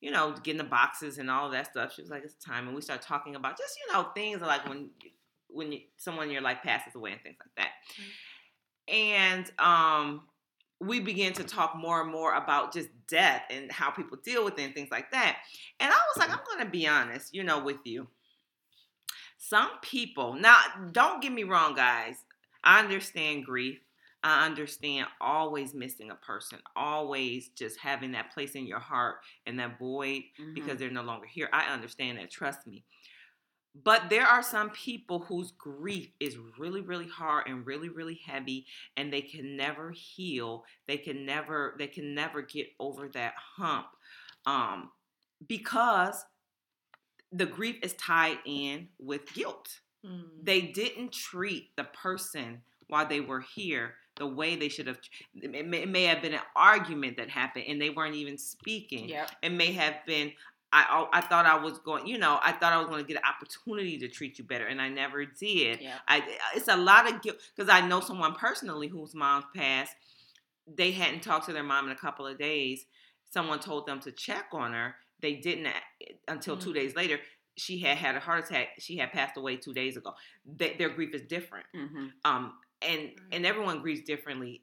you 0.00 0.10
know, 0.10 0.34
getting 0.42 0.58
the 0.58 0.64
boxes 0.64 1.18
and 1.18 1.30
all 1.30 1.48
that 1.50 1.70
stuff. 1.70 1.94
She 1.94 2.02
was 2.02 2.10
like, 2.10 2.24
"It's 2.24 2.34
time," 2.34 2.66
and 2.66 2.74
we 2.74 2.82
started 2.82 3.06
talking 3.06 3.36
about 3.36 3.56
just, 3.56 3.78
you 3.78 3.92
know, 3.92 4.08
things 4.14 4.40
like 4.40 4.68
when, 4.68 4.90
when 5.48 5.72
you, 5.72 5.80
someone 5.96 6.26
in 6.26 6.32
your 6.32 6.42
life 6.42 6.58
passes 6.62 6.94
away 6.94 7.12
and 7.12 7.22
things 7.22 7.36
like 7.40 7.54
that. 7.56 8.92
And 8.92 9.50
um, 9.58 10.22
we 10.80 10.98
began 10.98 11.32
to 11.34 11.44
talk 11.44 11.76
more 11.76 12.02
and 12.02 12.10
more 12.10 12.34
about 12.34 12.72
just 12.72 12.88
death 13.06 13.42
and 13.50 13.70
how 13.70 13.90
people 13.90 14.18
deal 14.24 14.44
with 14.44 14.58
it 14.58 14.62
and 14.64 14.74
things 14.74 14.90
like 14.90 15.12
that. 15.12 15.38
And 15.78 15.92
I 15.92 15.96
was 15.96 16.18
like, 16.18 16.30
I'm 16.30 16.44
going 16.44 16.64
to 16.64 16.70
be 16.70 16.88
honest, 16.88 17.32
you 17.32 17.44
know, 17.44 17.62
with 17.62 17.78
you. 17.84 18.08
Some 19.38 19.70
people, 19.82 20.34
now, 20.34 20.56
don't 20.92 21.22
get 21.22 21.32
me 21.32 21.44
wrong, 21.44 21.74
guys. 21.74 22.16
I 22.64 22.80
understand 22.80 23.44
grief. 23.44 23.78
I 24.24 24.46
understand 24.46 25.08
always 25.20 25.74
missing 25.74 26.10
a 26.10 26.14
person, 26.14 26.60
always 26.76 27.48
just 27.48 27.78
having 27.80 28.12
that 28.12 28.32
place 28.32 28.52
in 28.52 28.66
your 28.66 28.78
heart 28.78 29.16
and 29.46 29.58
that 29.58 29.80
void 29.80 30.22
mm-hmm. 30.40 30.54
because 30.54 30.78
they're 30.78 30.90
no 30.90 31.02
longer 31.02 31.26
here. 31.26 31.48
I 31.52 31.72
understand 31.72 32.18
that, 32.18 32.30
trust 32.30 32.66
me. 32.66 32.84
But 33.84 34.10
there 34.10 34.26
are 34.26 34.42
some 34.42 34.70
people 34.70 35.20
whose 35.20 35.52
grief 35.52 36.10
is 36.20 36.36
really, 36.58 36.82
really 36.82 37.08
hard 37.08 37.48
and 37.48 37.66
really, 37.66 37.88
really 37.88 38.20
heavy, 38.24 38.66
and 38.96 39.12
they 39.12 39.22
can 39.22 39.56
never 39.56 39.90
heal. 39.90 40.64
They 40.86 40.98
can 40.98 41.24
never, 41.24 41.74
they 41.78 41.86
can 41.86 42.14
never 42.14 42.42
get 42.42 42.68
over 42.78 43.08
that 43.14 43.34
hump, 43.56 43.86
um, 44.46 44.90
because 45.48 46.24
the 47.32 47.46
grief 47.46 47.76
is 47.82 47.94
tied 47.94 48.38
in 48.44 48.88
with 48.98 49.32
guilt. 49.32 49.80
Mm. 50.06 50.24
They 50.42 50.62
didn't 50.62 51.12
treat 51.12 51.74
the 51.76 51.84
person 51.84 52.62
while 52.88 53.06
they 53.06 53.20
were 53.20 53.40
here 53.40 53.94
the 54.16 54.26
way 54.26 54.56
they 54.56 54.68
should 54.68 54.86
have. 54.86 54.98
It 55.34 55.66
may, 55.66 55.82
it 55.82 55.88
may, 55.88 56.04
have 56.04 56.22
been 56.22 56.34
an 56.34 56.40
argument 56.54 57.16
that 57.16 57.30
happened 57.30 57.64
and 57.68 57.80
they 57.80 57.90
weren't 57.90 58.14
even 58.14 58.36
speaking. 58.36 59.08
Yep. 59.08 59.30
It 59.42 59.52
may 59.52 59.72
have 59.72 59.96
been. 60.06 60.32
I, 60.74 61.06
I 61.12 61.20
thought 61.20 61.44
I 61.44 61.62
was 61.62 61.78
going, 61.80 62.06
you 62.06 62.16
know, 62.16 62.38
I 62.42 62.52
thought 62.52 62.72
I 62.72 62.78
was 62.78 62.86
going 62.86 63.02
to 63.02 63.06
get 63.06 63.18
an 63.18 63.28
opportunity 63.28 63.98
to 63.98 64.08
treat 64.08 64.38
you 64.38 64.44
better, 64.44 64.66
and 64.66 64.80
I 64.80 64.88
never 64.88 65.26
did. 65.26 65.82
Yep. 65.82 65.92
I, 66.08 66.22
it's 66.54 66.68
a 66.68 66.76
lot 66.76 67.12
of 67.12 67.20
guilt 67.20 67.36
because 67.54 67.70
I 67.70 67.86
know 67.86 68.00
someone 68.00 68.34
personally 68.34 68.88
whose 68.88 69.14
mom 69.14 69.44
passed. 69.54 69.94
They 70.66 70.92
hadn't 70.92 71.22
talked 71.22 71.44
to 71.46 71.52
their 71.52 71.62
mom 71.62 71.86
in 71.86 71.92
a 71.92 71.96
couple 71.96 72.26
of 72.26 72.38
days. 72.38 72.86
Someone 73.30 73.60
told 73.60 73.86
them 73.86 74.00
to 74.00 74.12
check 74.12 74.46
on 74.52 74.72
her. 74.72 74.94
They 75.20 75.34
didn't 75.34 75.68
until 76.26 76.56
mm-hmm. 76.56 76.64
two 76.64 76.72
days 76.72 76.96
later 76.96 77.18
she 77.56 77.78
had 77.78 77.96
had 77.96 78.16
a 78.16 78.20
heart 78.20 78.48
attack. 78.48 78.68
She 78.78 78.96
had 78.96 79.12
passed 79.12 79.36
away 79.36 79.56
two 79.56 79.74
days 79.74 79.96
ago. 79.96 80.14
They, 80.46 80.74
their 80.74 80.90
grief 80.90 81.14
is 81.14 81.22
different. 81.22 81.66
Mm-hmm. 81.74 82.06
Um, 82.24 82.54
and 82.80 83.10
and 83.30 83.46
everyone 83.46 83.80
grieves 83.80 84.02
differently, 84.02 84.62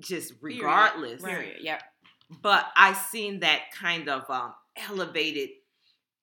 just 0.00 0.34
regardless. 0.40 1.22
Period. 1.22 1.58
Yep. 1.60 1.82
But 2.42 2.66
I 2.76 2.92
seen 2.92 3.40
that 3.40 3.72
kind 3.78 4.08
of 4.08 4.28
um, 4.30 4.54
elevated, 4.88 5.50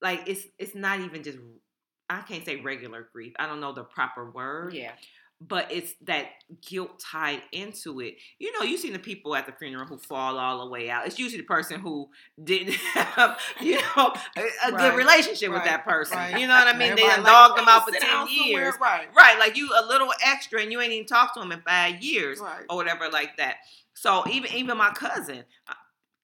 like 0.01 0.27
it's 0.27 0.45
it's 0.57 0.75
not 0.75 0.99
even 1.01 1.23
just 1.23 1.37
I 2.09 2.21
can't 2.21 2.45
say 2.45 2.57
regular 2.57 3.07
grief. 3.11 3.33
I 3.39 3.45
don't 3.45 3.59
know 3.59 3.73
the 3.73 3.83
proper 3.83 4.31
word. 4.31 4.73
Yeah 4.73 4.91
but 5.39 5.71
it's 5.71 5.93
that 6.01 6.29
guilt 6.67 6.99
tied 6.99 7.43
into 7.51 7.99
it. 7.99 8.15
You 8.39 8.51
know, 8.53 8.65
you 8.65 8.77
see 8.77 8.91
the 8.91 8.99
people 8.99 9.35
at 9.35 9.45
the 9.45 9.51
funeral 9.51 9.85
who 9.85 9.97
fall 9.97 10.39
all 10.39 10.65
the 10.65 10.71
way 10.71 10.89
out. 10.89 11.05
It's 11.05 11.19
usually 11.19 11.41
the 11.41 11.47
person 11.47 11.79
who 11.79 12.09
didn't 12.43 12.73
have, 12.93 13.39
you 13.61 13.75
know, 13.95 14.13
a, 14.35 14.41
a 14.41 14.71
right. 14.71 14.77
good 14.77 14.97
relationship 14.97 15.49
right. 15.49 15.55
with 15.55 15.65
that 15.65 15.85
person. 15.85 16.17
Right. 16.17 16.39
You 16.39 16.47
know 16.47 16.55
what 16.55 16.67
I 16.67 16.73
mean? 16.73 16.93
Everybody 16.93 17.01
they 17.01 17.21
like, 17.21 17.25
dogged 17.25 17.59
them 17.59 17.67
out 17.67 17.85
for 17.85 17.91
ten 17.91 18.27
years, 18.29 18.73
right? 18.81 19.07
Right, 19.15 19.37
like 19.37 19.55
you 19.55 19.69
a 19.69 19.85
little 19.85 20.11
extra, 20.25 20.61
and 20.61 20.71
you 20.71 20.81
ain't 20.81 20.91
even 20.91 21.05
talked 21.05 21.35
to 21.35 21.39
them 21.39 21.51
in 21.51 21.61
five 21.61 22.01
years 22.01 22.41
or 22.69 22.75
whatever 22.75 23.09
like 23.09 23.37
that. 23.37 23.57
So 23.93 24.23
even 24.29 24.51
even 24.53 24.77
my 24.77 24.89
cousin, 24.89 25.43
uh, 25.67 25.73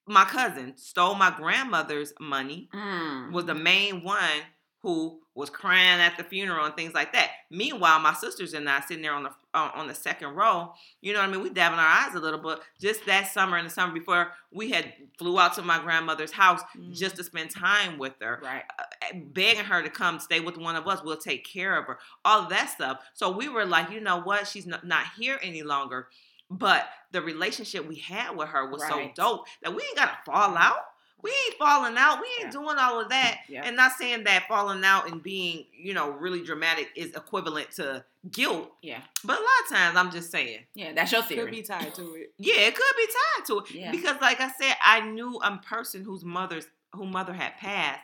my 0.06 0.24
cousin 0.24 0.76
stole 0.76 1.14
my 1.14 1.32
grandmother's 1.36 2.12
money. 2.20 2.68
Mm. 2.74 3.30
Was 3.32 3.44
the 3.44 3.54
main 3.54 4.02
one 4.02 4.42
who 4.84 5.18
was 5.34 5.48
crying 5.48 5.98
at 5.98 6.18
the 6.18 6.22
funeral 6.22 6.66
and 6.66 6.76
things 6.76 6.92
like 6.92 7.14
that. 7.14 7.30
Meanwhile, 7.50 8.00
my 8.00 8.12
sisters 8.12 8.52
and 8.52 8.68
I 8.68 8.80
sitting 8.80 9.02
there 9.02 9.14
on 9.14 9.22
the 9.22 9.30
uh, 9.54 9.70
on 9.74 9.88
the 9.88 9.94
second 9.94 10.34
row. 10.34 10.74
You 11.00 11.14
know 11.14 11.20
what 11.20 11.28
I 11.30 11.32
mean? 11.32 11.42
We 11.42 11.48
dabbing 11.48 11.78
our 11.78 11.86
eyes 11.86 12.14
a 12.14 12.20
little 12.20 12.38
bit. 12.38 12.58
Just 12.78 13.06
that 13.06 13.32
summer 13.32 13.56
and 13.56 13.66
the 13.66 13.70
summer 13.70 13.94
before, 13.94 14.32
we 14.52 14.70
had 14.72 14.92
flew 15.18 15.40
out 15.40 15.54
to 15.54 15.62
my 15.62 15.78
grandmother's 15.78 16.32
house 16.32 16.60
mm-hmm. 16.76 16.92
just 16.92 17.16
to 17.16 17.24
spend 17.24 17.50
time 17.50 17.96
with 17.96 18.12
her, 18.20 18.38
right? 18.44 18.64
Uh, 18.78 19.16
begging 19.32 19.64
her 19.64 19.82
to 19.82 19.88
come 19.88 20.20
stay 20.20 20.40
with 20.40 20.58
one 20.58 20.76
of 20.76 20.86
us. 20.86 21.00
We'll 21.02 21.16
take 21.16 21.46
care 21.46 21.78
of 21.78 21.86
her. 21.86 21.98
All 22.26 22.42
of 22.42 22.50
that 22.50 22.68
stuff. 22.68 22.98
So 23.14 23.30
we 23.30 23.48
were 23.48 23.64
like, 23.64 23.90
you 23.90 24.00
know 24.00 24.20
what? 24.20 24.46
She's 24.46 24.66
not, 24.66 24.86
not 24.86 25.06
here 25.16 25.38
any 25.42 25.62
longer. 25.62 26.08
But 26.50 26.86
the 27.10 27.22
relationship 27.22 27.88
we 27.88 27.96
had 27.96 28.36
with 28.36 28.48
her 28.48 28.68
was 28.68 28.82
right. 28.82 29.16
so 29.16 29.22
dope 29.22 29.46
that 29.62 29.74
we 29.74 29.82
ain't 29.82 29.96
gotta 29.96 30.18
fall 30.26 30.58
out 30.58 30.84
we 31.24 31.30
ain't 31.30 31.58
falling 31.58 31.96
out. 31.96 32.20
We 32.20 32.26
ain't 32.38 32.54
yeah. 32.54 32.60
doing 32.60 32.76
all 32.78 33.00
of 33.00 33.08
that. 33.08 33.40
Yeah. 33.48 33.62
And 33.64 33.76
not 33.76 33.92
saying 33.92 34.24
that 34.24 34.46
falling 34.46 34.84
out 34.84 35.10
and 35.10 35.22
being, 35.22 35.64
you 35.72 35.94
know, 35.94 36.10
really 36.10 36.42
dramatic 36.42 36.90
is 36.94 37.14
equivalent 37.14 37.70
to 37.72 38.04
guilt. 38.30 38.70
Yeah. 38.82 39.00
But 39.24 39.38
a 39.38 39.40
lot 39.40 39.50
of 39.64 39.74
times 39.74 39.96
I'm 39.96 40.10
just 40.10 40.30
saying. 40.30 40.60
Yeah, 40.74 40.92
that's 40.92 41.10
your 41.12 41.22
theory. 41.22 41.44
Could 41.44 41.50
be 41.50 41.62
tied 41.62 41.94
to 41.94 42.14
it. 42.14 42.34
Yeah, 42.38 42.60
it 42.60 42.74
could 42.74 42.96
be 42.96 43.06
tied 43.06 43.46
to 43.46 43.58
it. 43.60 43.70
Yeah. 43.70 43.90
Because 43.90 44.20
like 44.20 44.42
I 44.42 44.50
said, 44.50 44.76
I 44.84 45.00
knew 45.00 45.40
a 45.42 45.56
person 45.66 46.04
whose 46.04 46.24
mother's 46.24 46.66
whose 46.92 47.10
mother 47.10 47.32
had 47.32 47.56
passed. 47.56 48.02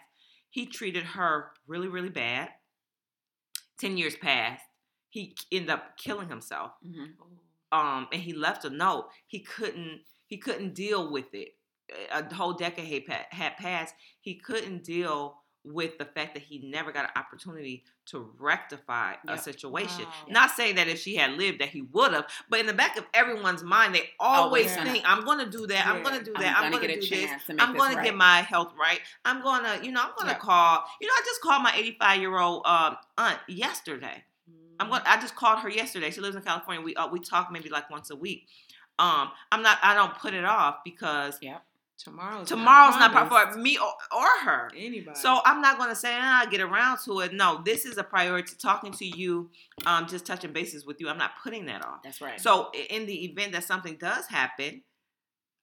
He 0.48 0.64
treated 0.64 1.04
her 1.04 1.50
really, 1.66 1.88
really 1.88 2.08
bad. 2.08 2.48
Ten 3.78 3.98
years 3.98 4.16
passed. 4.16 4.64
He 5.10 5.36
ended 5.52 5.70
up 5.70 5.98
killing 5.98 6.30
himself. 6.30 6.72
Mm-hmm. 6.86 7.78
Um, 7.78 8.08
and 8.12 8.22
he 8.22 8.32
left 8.32 8.64
a 8.64 8.70
note. 8.70 9.10
He 9.26 9.40
couldn't 9.40 10.00
he 10.26 10.38
couldn't 10.38 10.74
deal 10.74 11.12
with 11.12 11.34
it 11.34 11.54
a 12.12 12.34
whole 12.34 12.52
decade 12.52 13.08
had 13.30 13.56
passed, 13.56 13.94
he 14.20 14.34
couldn't 14.34 14.84
deal 14.84 15.40
with 15.64 15.98
the 15.98 16.04
fact 16.04 16.34
that 16.34 16.42
he 16.42 16.58
never 16.58 16.90
got 16.90 17.04
an 17.04 17.10
opportunity 17.16 17.84
to 18.06 18.30
rectify 18.38 19.14
yep. 19.26 19.38
a 19.38 19.38
situation. 19.38 20.04
Wow. 20.04 20.12
Not 20.28 20.50
saying 20.52 20.76
that 20.76 20.88
if 20.88 20.98
she 20.98 21.16
had 21.16 21.32
lived 21.32 21.60
that 21.60 21.68
he 21.68 21.82
would 21.82 22.12
have, 22.12 22.26
but 22.48 22.60
in 22.60 22.66
the 22.66 22.72
back 22.72 22.96
of 22.96 23.04
everyone's 23.12 23.62
mind, 23.62 23.94
they 23.94 24.10
always 24.18 24.74
oh, 24.78 24.84
think, 24.84 25.04
"I'm 25.06 25.24
going 25.24 25.38
to 25.38 25.50
do 25.50 25.66
that. 25.66 25.84
Yeah. 25.86 25.92
I'm 25.92 26.02
going 26.02 26.18
to 26.18 26.24
do 26.24 26.32
that. 26.32 26.56
I'm, 26.56 26.72
going 26.72 26.88
to 26.88 27.00
do 27.00 27.08
this. 27.08 27.30
I'm 27.58 27.76
going 27.76 27.96
to 27.96 28.02
get 28.02 28.14
my 28.14 28.38
health 28.40 28.72
right. 28.78 29.00
I'm 29.24 29.42
going 29.42 29.64
to, 29.64 29.84
you 29.84 29.92
know, 29.92 30.00
I'm 30.00 30.12
going 30.16 30.28
to 30.28 30.32
yep. 30.32 30.40
call. 30.40 30.82
You 31.00 31.06
know, 31.06 31.12
I 31.12 31.22
just 31.24 31.40
called 31.42 31.62
my 31.62 31.72
85 31.76 32.20
year 32.20 32.38
old 32.38 32.66
um, 32.66 32.96
aunt 33.18 33.38
yesterday. 33.46 34.24
I'm 34.78 34.88
going. 34.88 35.02
I 35.04 35.20
just 35.20 35.36
called 35.36 35.58
her 35.58 35.68
yesterday. 35.68 36.10
She 36.10 36.22
lives 36.22 36.36
in 36.36 36.42
California. 36.42 36.82
We 36.82 36.94
uh, 36.94 37.08
we 37.08 37.20
talk 37.20 37.52
maybe 37.52 37.68
like 37.68 37.90
once 37.90 38.10
a 38.10 38.16
week. 38.16 38.46
Um, 38.98 39.30
I'm 39.52 39.62
not. 39.62 39.78
I 39.82 39.94
don't 39.94 40.16
put 40.16 40.32
it 40.32 40.46
off 40.46 40.78
because 40.84 41.38
yeah 41.42 41.58
Tomorrow's 42.02 42.48
tomorrow's 42.48 42.94
not, 42.94 43.12
not 43.12 43.52
for 43.52 43.58
me 43.58 43.76
or, 43.76 43.92
or, 44.16 44.26
her. 44.44 44.70
Anybody. 44.74 45.18
So 45.18 45.40
I'm 45.44 45.60
not 45.60 45.76
going 45.76 45.90
to 45.90 45.94
say 45.94 46.16
ah, 46.18 46.46
get 46.50 46.62
around 46.62 46.98
to 47.04 47.20
it. 47.20 47.34
No, 47.34 47.60
this 47.62 47.84
is 47.84 47.98
a 47.98 48.02
priority. 48.02 48.54
Talking 48.60 48.92
to 48.92 49.04
you, 49.04 49.50
um, 49.84 50.06
just 50.06 50.24
touching 50.24 50.52
bases 50.52 50.86
with 50.86 50.98
you. 50.98 51.10
I'm 51.10 51.18
not 51.18 51.32
putting 51.42 51.66
that 51.66 51.84
off. 51.84 52.02
That's 52.02 52.22
right. 52.22 52.40
So 52.40 52.70
in 52.88 53.04
the 53.04 53.26
event 53.26 53.52
that 53.52 53.64
something 53.64 53.96
does 54.00 54.26
happen, 54.26 54.82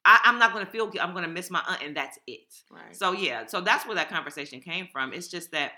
I, 0.05 0.19
am 0.25 0.37
not 0.37 0.53
going 0.53 0.63
to 0.63 0.71
feel. 0.71 0.91
I'm 1.01 1.13
going 1.13 1.25
to 1.25 1.31
miss 1.31 1.49
my 1.49 1.61
aunt, 1.67 1.81
and 1.83 1.97
that's 1.97 2.19
it. 2.27 2.53
Right. 2.69 2.95
So 2.95 3.13
yeah. 3.13 3.47
So 3.47 3.59
that's 3.61 3.87
where 3.87 3.95
that 3.95 4.09
conversation 4.09 4.61
came 4.61 4.87
from. 4.93 5.13
It's 5.13 5.29
just 5.29 5.51
that 5.53 5.71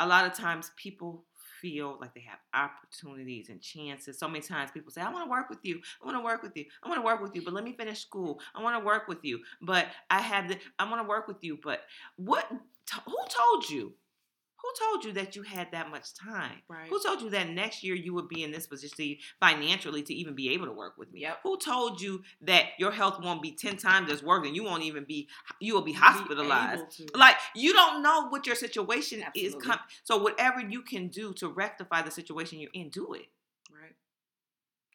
a 0.00 0.06
lot 0.06 0.26
of 0.26 0.32
times 0.32 0.70
people 0.76 1.24
feel 1.62 1.96
like 2.00 2.12
they 2.14 2.24
have 2.28 2.40
opportunities 2.52 3.48
and 3.48 3.62
chances. 3.62 4.18
So 4.18 4.28
many 4.28 4.42
times 4.42 4.72
people 4.72 4.90
say, 4.90 5.00
I 5.00 5.10
want 5.10 5.24
to 5.24 5.30
work 5.30 5.48
with 5.48 5.60
you. 5.62 5.80
I 6.02 6.06
want 6.06 6.18
to 6.18 6.24
work 6.24 6.42
with 6.42 6.56
you. 6.56 6.64
I 6.82 6.88
want 6.88 6.98
to 6.98 7.04
work 7.04 7.22
with 7.22 7.34
you, 7.34 7.42
but 7.42 7.54
let 7.54 7.64
me 7.64 7.72
finish 7.72 8.00
school. 8.00 8.40
I 8.54 8.62
want 8.62 8.78
to 8.78 8.84
work 8.84 9.08
with 9.08 9.24
you, 9.24 9.40
but 9.62 9.86
I 10.10 10.20
have 10.20 10.48
the, 10.48 10.58
I 10.78 10.90
want 10.90 11.00
to 11.00 11.08
work 11.08 11.28
with 11.28 11.38
you, 11.42 11.58
but 11.62 11.82
what, 12.16 12.50
who 12.50 13.16
told 13.28 13.70
you? 13.70 13.94
Who 14.62 14.86
told 14.86 15.04
you 15.04 15.12
that 15.14 15.34
you 15.34 15.42
had 15.42 15.72
that 15.72 15.90
much 15.90 16.14
time? 16.14 16.62
Right. 16.68 16.88
Who 16.88 17.02
told 17.02 17.20
you 17.20 17.30
that 17.30 17.50
next 17.50 17.82
year 17.82 17.96
you 17.96 18.14
would 18.14 18.28
be 18.28 18.44
in 18.44 18.52
this 18.52 18.66
position 18.66 19.16
financially 19.40 20.02
to 20.04 20.14
even 20.14 20.34
be 20.34 20.50
able 20.50 20.66
to 20.66 20.72
work 20.72 20.96
with 20.96 21.12
me? 21.12 21.22
Yep. 21.22 21.38
Who 21.42 21.58
told 21.58 22.00
you 22.00 22.22
that 22.42 22.66
your 22.78 22.92
health 22.92 23.20
won't 23.20 23.42
be 23.42 23.50
10 23.50 23.76
times 23.76 24.10
as 24.10 24.22
worse 24.22 24.46
and 24.46 24.54
you 24.54 24.62
won't 24.62 24.84
even 24.84 25.04
be 25.04 25.28
you 25.60 25.74
will 25.74 25.82
be 25.82 25.92
hospitalized? 25.92 26.98
Be 26.98 27.18
like 27.18 27.36
you 27.56 27.72
don't 27.72 28.02
know 28.02 28.28
what 28.28 28.46
your 28.46 28.54
situation 28.54 29.22
Absolutely. 29.24 29.58
is 29.58 29.64
com- 29.64 29.80
so 30.04 30.18
whatever 30.18 30.60
you 30.60 30.82
can 30.82 31.08
do 31.08 31.32
to 31.34 31.48
rectify 31.48 32.02
the 32.02 32.10
situation 32.10 32.60
you're 32.60 32.70
in, 32.72 32.88
do 32.88 33.14
it. 33.14 33.26
Right. 33.72 33.96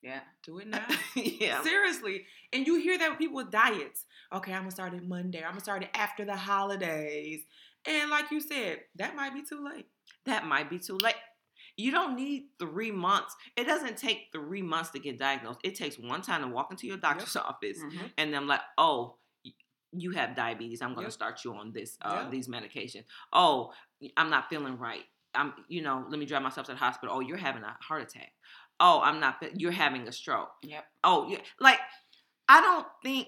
Yeah. 0.01 0.20
Do 0.43 0.59
it 0.59 0.68
now. 0.68 0.86
yeah. 1.15 1.61
Seriously. 1.63 2.26
And 2.53 2.65
you 2.65 2.80
hear 2.80 2.97
that 2.97 3.09
with 3.09 3.20
people 3.20 3.36
with 3.36 3.51
diets. 3.51 4.05
Okay, 4.34 4.53
I'm 4.53 4.61
gonna 4.61 4.72
start 4.72 4.93
it 4.93 5.05
Monday. 5.05 5.39
I'm 5.43 5.51
gonna 5.51 5.59
start 5.59 5.84
it 5.84 5.89
after 5.93 6.24
the 6.24 6.36
holidays. 6.36 7.41
And 7.86 8.09
like 8.09 8.32
you 8.32 8.41
said, 8.41 8.80
that 8.95 9.15
might 9.15 9.34
be 9.34 9.43
too 9.43 9.63
late. 9.63 9.88
That 10.25 10.45
might 10.45 10.69
be 10.69 10.80
too 10.80 10.97
late. 11.01 11.15
You 11.78 11.91
don't 11.91 12.15
need 12.15 12.47
three 12.59 12.91
months. 12.91 13.36
It 13.55 13.65
doesn't 13.65 13.97
take 13.97 14.30
three 14.34 14.63
months 14.63 14.89
to 14.91 14.99
get 14.99 15.19
diagnosed. 15.19 15.59
It 15.63 15.75
takes 15.75 15.99
one 15.99 16.21
time 16.21 16.41
to 16.41 16.47
walk 16.47 16.71
into 16.71 16.88
your 16.88 16.97
doctor's 16.97 17.36
yep. 17.36 17.45
office 17.47 17.78
mm-hmm. 17.78 18.05
and 18.17 18.34
them 18.34 18.47
like, 18.47 18.61
oh, 18.78 19.17
you 19.91 20.11
have 20.11 20.36
diabetes. 20.36 20.82
I'm 20.82 20.93
going 20.93 21.05
to 21.05 21.09
yep. 21.09 21.13
start 21.13 21.45
you 21.45 21.53
on 21.53 21.71
this 21.71 21.97
uh, 22.01 22.21
yep. 22.23 22.32
these 22.32 22.47
medications. 22.47 23.03
Oh, 23.32 23.71
I'm 24.17 24.30
not 24.30 24.49
feeling 24.49 24.78
right. 24.78 25.03
I'm, 25.36 25.53
you 25.67 25.82
know, 25.82 26.05
let 26.09 26.19
me 26.19 26.25
drive 26.25 26.41
myself 26.41 26.65
to 26.67 26.73
the 26.73 26.80
hospital. 26.80 27.15
Oh, 27.15 27.19
you're 27.19 27.38
having 27.38 27.63
a 27.63 27.75
heart 27.80 28.01
attack. 28.01 28.32
Oh, 28.80 29.01
I'm 29.03 29.19
not. 29.19 29.38
You're 29.55 29.71
having 29.71 30.07
a 30.07 30.11
stroke. 30.11 30.49
Yep. 30.63 30.84
Oh, 31.03 31.28
yeah. 31.30 31.39
Like, 31.59 31.80
I 32.47 32.61
don't 32.61 32.88
think 33.03 33.28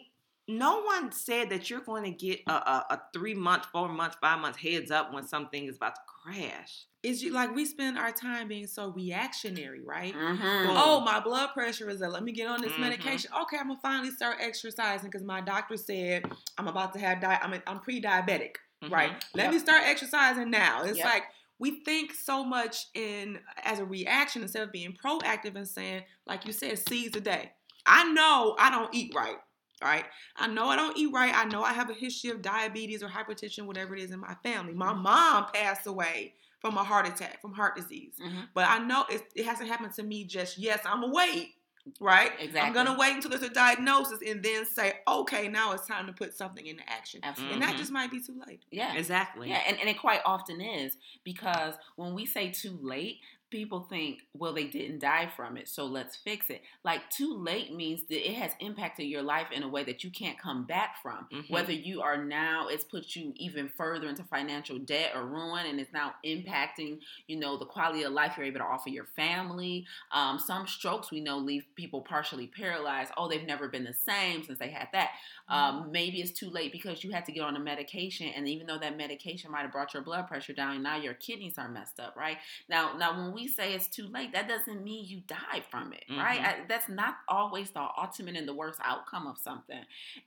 no 0.49 0.81
one 0.81 1.11
said 1.11 1.49
that 1.51 1.69
you're 1.69 1.79
going 1.81 2.03
to 2.03 2.11
get 2.11 2.41
a, 2.47 2.51
a, 2.51 2.85
a 2.91 3.01
three 3.13 3.35
month, 3.35 3.65
four 3.71 3.87
months, 3.87 4.17
five 4.19 4.39
months 4.39 4.57
heads 4.57 4.89
up 4.89 5.13
when 5.13 5.25
something 5.25 5.65
is 5.65 5.75
about 5.77 5.95
to 5.95 6.01
crash. 6.07 6.85
It's 7.03 7.21
you, 7.21 7.31
like 7.31 7.53
we 7.55 7.65
spend 7.65 7.97
our 7.97 8.11
time 8.11 8.47
being 8.47 8.67
so 8.67 8.89
reactionary, 8.89 9.81
right? 9.85 10.13
Mhm. 10.13 10.39
Oh, 10.75 10.99
my 11.01 11.19
blood 11.19 11.51
pressure 11.53 11.89
is 11.89 12.01
up. 12.01 12.11
Let 12.11 12.23
me 12.23 12.31
get 12.31 12.47
on 12.47 12.61
this 12.61 12.73
Mhm. 12.73 12.79
medication. 12.79 13.31
Okay, 13.43 13.57
I'm 13.57 13.67
gonna 13.67 13.79
finally 13.81 14.11
start 14.11 14.37
exercising 14.41 15.09
because 15.09 15.23
my 15.23 15.39
doctor 15.39 15.77
said 15.77 16.23
I'm 16.57 16.67
about 16.67 16.93
to 16.93 16.99
have 16.99 17.21
di- 17.21 17.39
I'm 17.41 17.61
I'm 17.67 17.79
pre-diabetic, 17.79 18.55
right? 18.89 19.11
Mhm. 19.11 19.23
Let 19.35 19.43
Yep. 19.45 19.53
me 19.53 19.59
start 19.59 19.83
exercising 19.85 20.49
now. 20.49 20.83
It's 20.83 20.97
Yep. 20.97 21.05
like 21.07 21.23
we 21.59 21.83
think 21.85 22.13
so 22.13 22.43
much 22.43 22.87
in 22.95 23.39
as 23.63 23.79
a 23.79 23.85
reaction 23.85 24.41
instead 24.41 24.63
of 24.63 24.71
being 24.71 24.93
proactive 25.01 25.55
and 25.55 25.67
saying, 25.67 26.03
like 26.25 26.45
you 26.45 26.51
said, 26.53 26.79
seize 26.79 27.11
the 27.11 27.21
day. 27.21 27.53
I 27.85 28.11
know 28.11 28.55
I 28.59 28.69
don't 28.71 28.93
eat 28.93 29.13
right. 29.15 29.37
Right? 29.81 30.05
I 30.35 30.47
know 30.47 30.67
I 30.67 30.75
don't 30.75 30.97
eat 30.97 31.11
right. 31.13 31.33
I 31.33 31.45
know 31.45 31.63
I 31.63 31.71
have 31.73 31.89
a 31.89 31.93
history 31.93 32.29
of 32.31 32.41
diabetes 32.41 33.01
or 33.01 33.07
hypertension, 33.07 33.65
whatever 33.65 33.95
it 33.95 34.01
is 34.03 34.11
in 34.11 34.19
my 34.19 34.35
family. 34.43 34.73
My 34.73 34.91
Mm-hmm. 34.91 35.03
mom 35.03 35.45
passed 35.53 35.87
away 35.87 36.33
from 36.59 36.77
a 36.77 36.83
heart 36.83 37.07
attack, 37.07 37.41
from 37.41 37.53
heart 37.53 37.77
disease. 37.77 38.15
Mhm. 38.21 38.49
But 38.53 38.67
I 38.67 38.79
know 38.79 39.05
it, 39.09 39.23
it 39.35 39.45
hasn't 39.45 39.69
happened 39.69 39.93
to 39.93 40.03
me 40.03 40.25
just 40.25 40.57
yes. 40.57 40.81
I'm 40.85 40.99
gonna 40.99 41.13
wait, 41.13 41.53
right? 42.01 42.33
I'm 42.59 42.73
gonna 42.73 42.97
wait 42.99 43.15
until 43.15 43.29
there's 43.31 43.41
a 43.43 43.49
diagnosis 43.49 44.19
and 44.27 44.43
then 44.43 44.65
say, 44.65 44.95
okay, 45.07 45.47
now 45.47 45.71
it's 45.71 45.87
time 45.87 46.05
to 46.07 46.11
put 46.13 46.33
something 46.33 46.65
into 46.65 46.83
action. 46.89 47.21
Absolutely. 47.23 47.53
And 47.53 47.63
that 47.63 47.77
just 47.77 47.91
might 47.91 48.11
be 48.11 48.19
too 48.21 48.37
late. 48.45 48.63
Yeah. 48.71 48.93
Exactly. 48.95 49.49
Yeah, 49.49 49.61
and, 49.65 49.79
and 49.79 49.87
it 49.87 49.97
quite 49.97 50.19
often 50.25 50.59
is 50.59 50.97
because 51.23 51.75
when 51.95 52.13
we 52.13 52.25
say 52.25 52.51
too 52.51 52.77
late, 52.81 53.19
people 53.49 53.81
think, 53.89 54.21
well, 54.33 54.53
they 54.53 54.65
didn't 54.65 54.99
die 54.99 55.29
from 55.35 55.57
it, 55.57 55.67
so 55.67 55.85
let's 55.85 56.15
fix 56.15 56.49
it. 56.49 56.61
Like, 56.83 57.09
too 57.09 57.33
late 57.35 57.73
means 57.73 58.03
that 58.09 58.29
it 58.29 58.35
has 58.35 58.51
impacted 58.59 59.07
your 59.07 59.21
life 59.21 59.47
in 59.51 59.63
a 59.63 59.67
way 59.67 59.83
that 59.83 60.03
you 60.03 60.11
can't 60.11 60.37
come 60.37 60.65
back 60.65 61.01
from. 61.01 61.27
Mhm. 61.31 61.49
Whether 61.49 61.73
you 61.73 62.01
are 62.01 62.23
now, 62.23 62.67
it's 62.67 62.83
put 62.83 63.15
you 63.15 63.33
even 63.35 63.69
further 63.69 64.07
into 64.07 64.23
financial 64.23 64.77
debt 64.79 65.11
or 65.15 65.25
ruin, 65.25 65.65
and 65.65 65.79
it's 65.79 65.93
now 65.93 66.15
impacting, 66.25 66.99
you 67.27 67.37
know, 67.37 67.57
the 67.57 67.65
quality 67.65 68.03
of 68.03 68.13
life 68.13 68.35
you're 68.37 68.45
able 68.45 68.59
to 68.59 68.65
offer 68.65 68.89
your 68.89 69.05
family. 69.15 69.85
Um, 70.11 70.39
some 70.39 70.67
strokes 70.67 71.11
we 71.11 71.21
know 71.21 71.37
leave 71.37 71.65
people 71.75 72.01
partially 72.01 72.47
paralyzed. 72.47 73.11
Oh, 73.17 73.27
they've 73.27 73.45
never 73.45 73.67
been 73.67 73.83
the 73.83 73.93
same 73.93 74.43
since 74.43 74.59
they 74.59 74.69
had 74.69 74.89
that. 74.93 75.11
Um, 75.47 75.91
maybe 75.91 76.21
it's 76.21 76.31
too 76.31 76.49
late 76.49 76.71
because 76.71 77.03
you 77.03 77.11
had 77.11 77.25
to 77.25 77.31
get 77.31 77.41
on 77.43 77.55
a 77.55 77.59
medication, 77.59 78.27
and 78.27 78.47
even 78.47 78.67
though 78.67 78.77
that 78.77 78.95
medication 78.97 79.51
might 79.51 79.61
have 79.61 79.71
brought 79.71 79.93
your 79.93 80.03
blood 80.03 80.27
pressure 80.27 80.53
down, 80.53 80.81
now 80.83 80.97
your 80.97 81.13
kidneys 81.15 81.57
are 81.57 81.69
messed 81.69 81.99
up, 81.99 82.15
right? 82.15 82.37
Now, 82.67 82.95
now 82.97 83.17
when 83.17 83.33
we 83.33 83.38
say 83.47 83.73
it's 83.73 83.87
too 83.87 84.07
late, 84.07 84.33
that 84.33 84.47
doesn't 84.47 84.83
mean 84.83 85.05
you 85.05 85.21
die 85.21 85.63
from 85.71 85.93
it, 85.93 86.03
right? 86.09 86.39
Mhm. 86.39 86.45
I, 86.45 86.65
that's 86.67 86.89
not 86.89 87.15
always 87.27 87.71
the 87.71 87.87
ultimate 87.97 88.35
and 88.35 88.47
the 88.47 88.53
worst 88.53 88.79
outcome 88.83 89.27
of 89.27 89.37
something. 89.37 89.83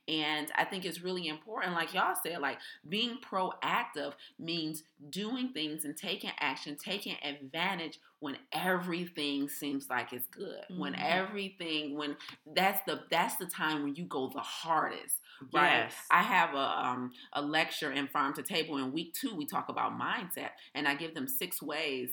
And 0.07 0.51
I 0.55 0.65
think 0.65 0.85
it's 0.85 1.01
really 1.01 1.27
important, 1.27 1.73
like 1.75 1.93
y'all 1.93 2.15
said, 2.21 2.39
like 2.39 2.57
being 2.87 3.17
proactive 3.21 4.13
means 4.39 4.83
doing 5.09 5.49
things 5.53 5.85
and 5.85 5.95
taking 5.95 6.31
action, 6.39 6.75
taking 6.77 7.15
advantage 7.23 7.99
when 8.19 8.37
everything 8.53 9.49
seems 9.49 9.89
like 9.89 10.13
it's 10.13 10.27
good. 10.27 10.63
When 10.69 10.93
Mhm. 10.93 11.03
everything, 11.03 11.97
when 11.97 12.15
that's 12.45 12.79
the 12.85 13.03
that's 13.09 13.35
the 13.35 13.45
time 13.45 13.83
when 13.83 13.95
you 13.95 14.05
go 14.05 14.29
the 14.29 14.39
hardest. 14.39 15.19
Right. 15.51 15.79
Yes. 15.83 15.95
I 16.09 16.21
have 16.23 16.53
a 16.53 16.85
um, 16.87 17.11
a 17.33 17.41
lecture 17.41 17.91
in 17.91 18.07
Farm 18.07 18.33
to 18.35 18.43
Table 18.43 18.77
in 18.77 18.93
week 18.93 19.13
two. 19.13 19.35
We 19.35 19.45
talk 19.45 19.67
about 19.67 19.91
mindset, 19.99 20.51
and 20.73 20.87
I 20.87 20.95
give 20.95 21.13
them 21.13 21.27
six 21.27 21.61
ways 21.61 22.11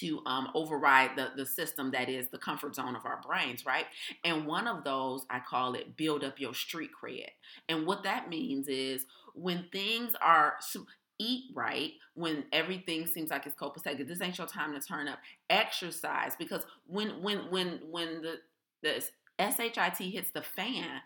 to 0.00 0.20
um, 0.26 0.48
override 0.54 1.16
the, 1.16 1.30
the 1.36 1.46
system 1.46 1.90
that 1.92 2.08
is 2.08 2.28
the 2.28 2.38
comfort 2.38 2.74
zone 2.74 2.96
of 2.96 3.04
our 3.04 3.20
brains, 3.26 3.64
right? 3.66 3.86
And 4.24 4.46
one 4.46 4.66
of 4.66 4.84
those, 4.84 5.24
I 5.30 5.40
call 5.40 5.74
it 5.74 5.96
build 5.96 6.24
up 6.24 6.40
your 6.40 6.54
street 6.54 6.90
cred. 7.02 7.28
And 7.68 7.86
what 7.86 8.02
that 8.04 8.28
means 8.28 8.68
is 8.68 9.06
when 9.34 9.66
things 9.72 10.14
are 10.20 10.54
su- 10.60 10.86
eat 11.18 11.44
right, 11.54 11.92
when 12.14 12.44
everything 12.52 13.06
seems 13.06 13.30
like 13.30 13.46
it's 13.46 13.54
copacetic, 13.54 14.06
this 14.06 14.20
ain't 14.20 14.38
your 14.38 14.46
time 14.46 14.72
to 14.74 14.80
turn 14.80 15.08
up. 15.08 15.18
Exercise 15.50 16.34
because 16.36 16.64
when 16.86 17.22
when 17.22 17.50
when 17.50 17.80
when 17.90 18.22
the 18.22 18.40
the 18.82 19.04
SHIT 19.38 19.96
hits 19.98 20.30
the 20.30 20.42
fan 20.42 21.00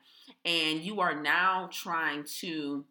and 0.45 0.80
you 0.80 1.01
are 1.01 1.14
now 1.20 1.68
trying 1.72 2.24
to 2.41 2.84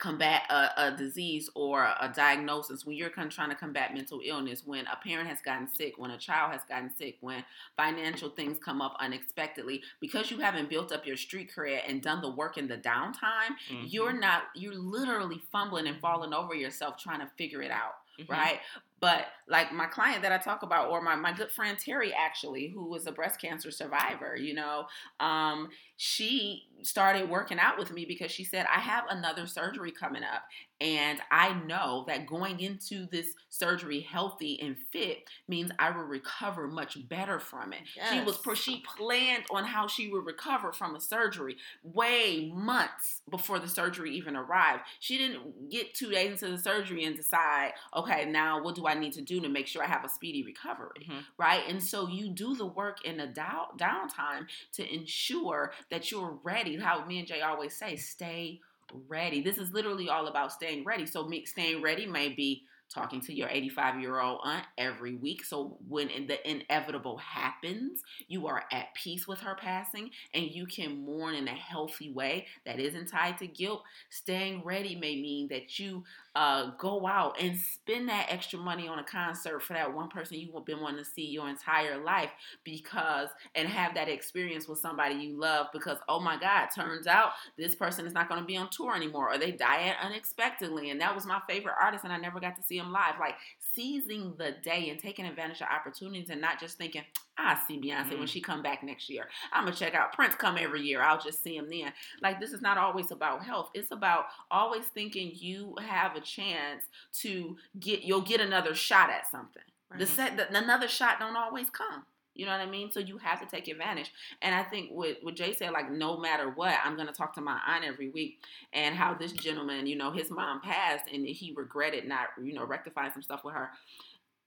combat 0.00 0.42
a, 0.50 0.70
a 0.86 0.96
disease 0.96 1.48
or 1.54 1.84
a 1.84 2.12
diagnosis, 2.14 2.84
when 2.84 2.96
you're 2.96 3.10
con- 3.10 3.28
trying 3.28 3.50
to 3.50 3.54
combat 3.54 3.94
mental 3.94 4.20
illness, 4.24 4.62
when 4.66 4.86
a 4.86 4.96
parent 4.96 5.28
has 5.28 5.40
gotten 5.42 5.68
sick, 5.68 5.94
when 5.98 6.10
a 6.10 6.18
child 6.18 6.52
has 6.52 6.62
gotten 6.64 6.90
sick, 6.96 7.18
when 7.20 7.44
financial 7.76 8.30
things 8.30 8.58
come 8.58 8.80
up 8.82 8.96
unexpectedly, 8.98 9.82
because 10.00 10.30
you 10.30 10.38
haven't 10.38 10.68
built 10.68 10.90
up 10.90 11.06
your 11.06 11.16
street 11.16 11.50
cred 11.56 11.82
and 11.86 12.02
done 12.02 12.20
the 12.20 12.30
work 12.30 12.58
in 12.58 12.66
the 12.66 12.78
downtime, 12.78 13.54
Mhm. 13.70 13.84
you're 13.86 14.12
not, 14.12 14.44
you're 14.54 14.74
literally 14.74 15.40
fumbling 15.52 15.86
and 15.86 16.00
falling 16.00 16.32
over 16.32 16.54
yourself 16.54 16.96
trying 16.98 17.20
to 17.20 17.26
figure 17.38 17.62
it 17.62 17.70
out 17.70 17.94
Mhm. 18.18 18.28
right? 18.28 18.60
But 18.98 19.28
like 19.48 19.72
my 19.72 19.86
client 19.86 20.20
that 20.22 20.32
I 20.32 20.36
talk 20.36 20.62
about, 20.62 20.90
or 20.90 21.00
my, 21.00 21.14
my 21.16 21.32
good 21.32 21.50
friend 21.50 21.78
Terry, 21.78 22.12
actually, 22.12 22.68
who 22.68 22.84
was 22.84 23.06
a 23.06 23.12
breast 23.12 23.40
cancer 23.40 23.70
survivor, 23.70 24.36
you 24.36 24.52
know, 24.52 24.88
um, 25.20 25.70
she 26.02 26.64
started 26.82 27.28
working 27.28 27.58
out 27.58 27.78
with 27.78 27.92
me 27.92 28.06
because 28.06 28.30
she 28.30 28.42
said, 28.42 28.64
I 28.74 28.80
have 28.80 29.04
another 29.10 29.46
surgery 29.46 29.92
coming 29.92 30.22
up. 30.22 30.44
And 30.80 31.20
I 31.30 31.52
know 31.66 32.06
that 32.08 32.26
going 32.26 32.58
into 32.60 33.04
this 33.04 33.34
surgery 33.50 34.00
healthy 34.00 34.58
and 34.62 34.78
fit 34.90 35.28
means 35.46 35.70
I 35.78 35.90
will 35.90 36.04
recover 36.04 36.66
much 36.68 37.06
better 37.06 37.38
from 37.38 37.74
it. 37.74 37.80
She 38.10 38.20
was 38.22 38.38
she 38.58 38.82
planned 38.96 39.44
on 39.50 39.64
how 39.64 39.88
she 39.88 40.08
would 40.08 40.24
recover 40.24 40.72
from 40.72 40.96
a 40.96 41.00
surgery 41.00 41.58
way 41.82 42.50
months 42.54 43.20
before 43.28 43.58
the 43.58 43.68
surgery 43.68 44.16
even 44.16 44.36
arrived. 44.36 44.84
She 45.00 45.18
didn't 45.18 45.68
get 45.68 45.92
two 45.92 46.10
days 46.10 46.42
into 46.42 46.56
the 46.56 46.62
surgery 46.62 47.04
and 47.04 47.14
decide, 47.14 47.72
okay, 47.94 48.24
now 48.24 48.62
what 48.62 48.74
do 48.74 48.86
I 48.86 48.94
need 48.94 49.12
to 49.14 49.22
do 49.22 49.38
to 49.42 49.50
make 49.50 49.66
sure 49.66 49.82
I 49.82 49.86
have 49.86 50.04
a 50.06 50.08
speedy 50.08 50.42
recovery, 50.42 51.06
Mhm. 51.06 51.24
right? 51.36 51.62
And 51.68 51.82
so 51.84 52.08
you 52.08 52.30
do 52.30 52.54
the 52.54 52.64
work 52.64 53.04
in 53.04 53.18
the 53.18 53.26
down, 53.26 53.66
downtime 53.76 54.48
to 54.72 54.94
ensure 54.94 55.74
that 55.90 56.10
you're 56.10 56.38
ready. 56.42 56.76
How 56.78 57.04
me 57.04 57.18
and 57.18 57.28
Jaye 57.28 57.44
always 57.44 57.76
say, 57.76 57.96
stay 57.96 58.60
ready. 59.08 59.40
This 59.40 59.58
is 59.58 59.70
literally 59.72 60.08
all 60.08 60.26
about 60.26 60.52
staying 60.52 60.84
ready. 60.84 61.06
So 61.06 61.26
me 61.26 61.44
staying 61.44 61.82
ready 61.82 62.06
may 62.06 62.30
be 62.30 62.64
talking 62.92 63.20
to 63.20 63.32
your 63.32 63.48
85 63.48 64.00
year 64.00 64.20
old 64.20 64.40
aunt 64.44 64.66
every 64.76 65.14
week. 65.14 65.44
So 65.44 65.78
when 65.88 66.08
the 66.26 66.50
inevitable 66.50 67.18
happens, 67.18 68.02
you 68.28 68.46
are 68.48 68.64
at 68.72 68.94
peace 68.94 69.28
with 69.28 69.38
her 69.40 69.54
passing 69.54 70.10
and 70.34 70.44
you 70.46 70.66
can 70.66 71.04
mourn 71.04 71.34
in 71.34 71.46
a 71.48 71.54
healthy 71.54 72.12
way 72.12 72.46
that 72.66 72.80
isn't 72.80 73.06
tied 73.06 73.38
to 73.38 73.46
guilt. 73.46 73.82
Staying 74.10 74.62
ready 74.64 74.96
may 74.96 75.20
mean 75.20 75.48
that 75.48 75.78
you 75.78 76.04
uh, 76.34 76.70
go 76.78 77.06
out 77.06 77.40
and 77.40 77.56
spend 77.56 78.08
that 78.08 78.26
extra 78.28 78.58
money 78.58 78.88
on 78.88 78.98
a 78.98 79.04
concert 79.04 79.60
for 79.60 79.72
that 79.72 79.92
one 79.92 80.08
person 80.08 80.38
you've 80.38 80.64
been 80.64 80.80
wanting 80.80 81.02
to 81.02 81.10
see 81.10 81.26
your 81.26 81.48
entire 81.48 82.02
life 82.02 82.30
because 82.64 83.28
and 83.54 83.68
have 83.68 83.94
that 83.94 84.08
experience 84.08 84.68
with 84.68 84.78
somebody 84.78 85.14
you 85.14 85.38
love 85.38 85.66
because 85.72 85.98
oh 86.08 86.20
my 86.20 86.38
god 86.38 86.68
turns 86.74 87.06
out 87.06 87.30
this 87.58 87.74
person 87.74 88.06
is 88.06 88.12
not 88.12 88.28
going 88.28 88.40
to 88.40 88.46
be 88.46 88.56
on 88.56 88.68
tour 88.70 88.94
anymore 88.94 89.32
or 89.32 89.38
they 89.38 89.50
died 89.50 89.94
unexpectedly 90.02 90.90
and 90.90 91.00
that 91.00 91.14
was 91.14 91.26
my 91.26 91.40
favorite 91.48 91.74
artist 91.80 92.04
and 92.04 92.12
i 92.12 92.16
never 92.16 92.40
got 92.40 92.56
to 92.56 92.62
see 92.62 92.78
him 92.78 92.92
live. 92.92 93.14
Like 93.18 93.34
seizing 93.80 94.34
the 94.36 94.54
day 94.62 94.90
and 94.90 94.98
taking 94.98 95.24
advantage 95.24 95.60
of 95.62 95.68
opportunities 95.74 96.28
and 96.30 96.40
not 96.40 96.60
just 96.60 96.76
thinking 96.76 97.02
i 97.38 97.58
see 97.66 97.78
beyonce 97.80 98.10
when 98.10 98.20
Mm. 98.20 98.28
she 98.28 98.40
come 98.42 98.62
back 98.62 98.82
next 98.82 99.08
year. 99.08 99.28
I'm 99.52 99.64
gonna 99.64 99.74
check 99.74 99.94
out 99.94 100.12
prince 100.12 100.34
come 100.34 100.58
every 100.58 100.82
year. 100.82 101.00
I'll 101.00 101.20
just 101.20 101.42
see 101.42 101.56
him 101.56 101.68
then. 101.70 101.90
Like 102.20 102.38
this 102.38 102.52
is 102.52 102.60
not 102.60 102.76
always 102.76 103.10
about 103.10 103.42
health. 103.44 103.70
It's 103.72 103.90
about 103.90 104.26
always 104.50 104.84
thinking 104.86 105.32
you 105.34 105.74
have 105.80 106.16
a 106.16 106.20
chance 106.20 106.84
to 107.22 107.56
get 107.78 108.02
you'll 108.02 108.20
get 108.20 108.40
another 108.42 108.74
shot 108.74 109.08
at 109.08 109.30
something. 109.30 109.62
The 109.98 110.06
set 110.06 110.36
the, 110.36 110.54
another 110.56 110.86
shot 110.88 111.18
don't 111.18 111.34
always 111.36 111.70
come 111.70 112.04
you 112.34 112.46
know 112.46 112.52
what 112.52 112.60
I 112.60 112.66
mean? 112.66 112.90
So 112.90 113.00
you 113.00 113.18
have 113.18 113.40
to 113.40 113.46
take 113.46 113.68
advantage. 113.68 114.12
And 114.40 114.54
I 114.54 114.62
think 114.62 114.90
what, 114.90 115.18
what 115.22 115.34
Jaye 115.36 115.56
said, 115.56 115.72
like, 115.72 115.90
no 115.90 116.16
matter 116.16 116.50
what, 116.50 116.76
I'm 116.84 116.94
going 116.94 117.08
to 117.08 117.12
talk 117.12 117.34
to 117.34 117.40
my 117.40 117.58
aunt 117.66 117.84
every 117.84 118.08
week 118.08 118.40
and 118.72 118.94
how 118.94 119.14
this 119.14 119.32
gentleman, 119.32 119.86
you 119.86 119.96
know, 119.96 120.10
his 120.10 120.30
mom 120.30 120.60
passed 120.60 121.06
and 121.12 121.26
he 121.26 121.52
regretted 121.56 122.06
not, 122.06 122.28
you 122.42 122.54
know, 122.54 122.64
rectifying 122.64 123.12
some 123.12 123.22
stuff 123.22 123.44
with 123.44 123.54
her. 123.54 123.70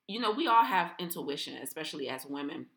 You 0.07 0.19
know, 0.19 0.31
we 0.31 0.47
all 0.47 0.63
have 0.63 0.91
intuition, 0.99 1.57
especially 1.57 2.09
as 2.09 2.25
women. 2.25 2.67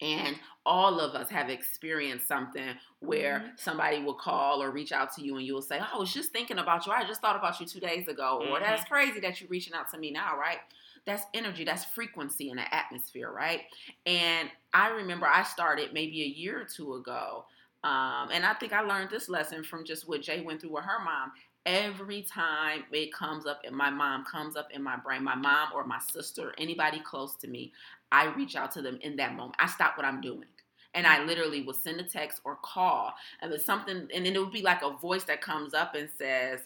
And 0.00 0.36
all 0.66 0.98
of 0.98 1.14
us 1.14 1.28
have 1.30 1.48
experienced 1.48 2.26
something 2.26 2.76
where 2.98 3.40
Mhm. 3.40 3.60
somebody 3.60 4.02
will 4.02 4.14
call 4.14 4.60
or 4.60 4.70
reach 4.72 4.90
out 4.90 5.12
to 5.14 5.22
you 5.22 5.36
and 5.36 5.46
you'll 5.46 5.62
say, 5.62 5.78
Oh, 5.80 5.88
I 5.94 5.96
was 5.98 6.12
just 6.12 6.32
thinking 6.32 6.58
about 6.58 6.86
you. 6.86 6.92
I 6.92 7.04
just 7.04 7.20
thought 7.20 7.36
about 7.36 7.60
you 7.60 7.66
two 7.66 7.78
days 7.78 8.08
ago. 8.08 8.38
Or 8.40 8.58
Mhm. 8.58 8.62
that's 8.62 8.84
crazy 8.88 9.20
that 9.20 9.40
you're 9.40 9.48
reaching 9.48 9.74
out 9.74 9.90
to 9.90 9.98
me 9.98 10.10
now, 10.10 10.36
right? 10.36 10.58
That's 11.04 11.24
energy, 11.34 11.64
that's 11.64 11.84
frequency 11.84 12.50
in 12.50 12.56
the 12.56 12.74
atmosphere, 12.74 13.30
right? 13.32 13.62
And 14.06 14.48
I 14.72 14.88
remember 14.90 15.26
I 15.26 15.42
started 15.42 15.92
maybe 15.92 16.22
a 16.22 16.26
year 16.26 16.60
or 16.60 16.64
two 16.64 16.94
ago. 16.94 17.44
Um, 17.84 18.28
and 18.32 18.46
I 18.46 18.54
think 18.54 18.72
I 18.72 18.82
learned 18.82 19.10
this 19.10 19.28
lesson 19.28 19.64
from 19.64 19.84
just 19.84 20.08
what 20.08 20.22
Jaye 20.22 20.44
went 20.44 20.60
through 20.60 20.74
with 20.74 20.84
her 20.84 21.02
mom. 21.04 21.32
Every 21.66 22.22
time 22.22 22.84
it 22.92 23.12
comes 23.12 23.46
up, 23.46 23.62
and 23.64 23.74
my 23.74 23.90
mom 23.90 24.24
comes 24.24 24.56
up 24.56 24.68
in 24.72 24.82
my 24.82 24.96
brain, 24.96 25.24
my 25.24 25.34
mom 25.34 25.68
or 25.74 25.84
my 25.84 25.98
sister, 25.98 26.54
anybody 26.58 27.00
close 27.00 27.36
to 27.36 27.48
me, 27.48 27.72
I 28.10 28.26
reach 28.34 28.56
out 28.56 28.70
to 28.72 28.82
them 28.82 28.98
in 29.00 29.16
that 29.16 29.34
moment. 29.34 29.56
I 29.58 29.66
stop 29.66 29.96
what 29.96 30.06
I'm 30.06 30.20
doing. 30.20 30.44
And 30.94 31.06
I 31.06 31.24
literally 31.24 31.62
will 31.62 31.72
send 31.74 32.00
a 32.00 32.04
text 32.04 32.40
or 32.44 32.58
call. 32.62 33.14
And 33.40 33.52
it's 33.52 33.64
something, 33.64 34.08
and 34.14 34.26
then 34.26 34.34
it 34.34 34.38
would 34.38 34.52
be 34.52 34.62
like 34.62 34.82
a 34.82 34.90
voice 34.90 35.24
that 35.24 35.40
comes 35.40 35.72
up 35.72 35.94
and 35.94 36.08
says, 36.18 36.60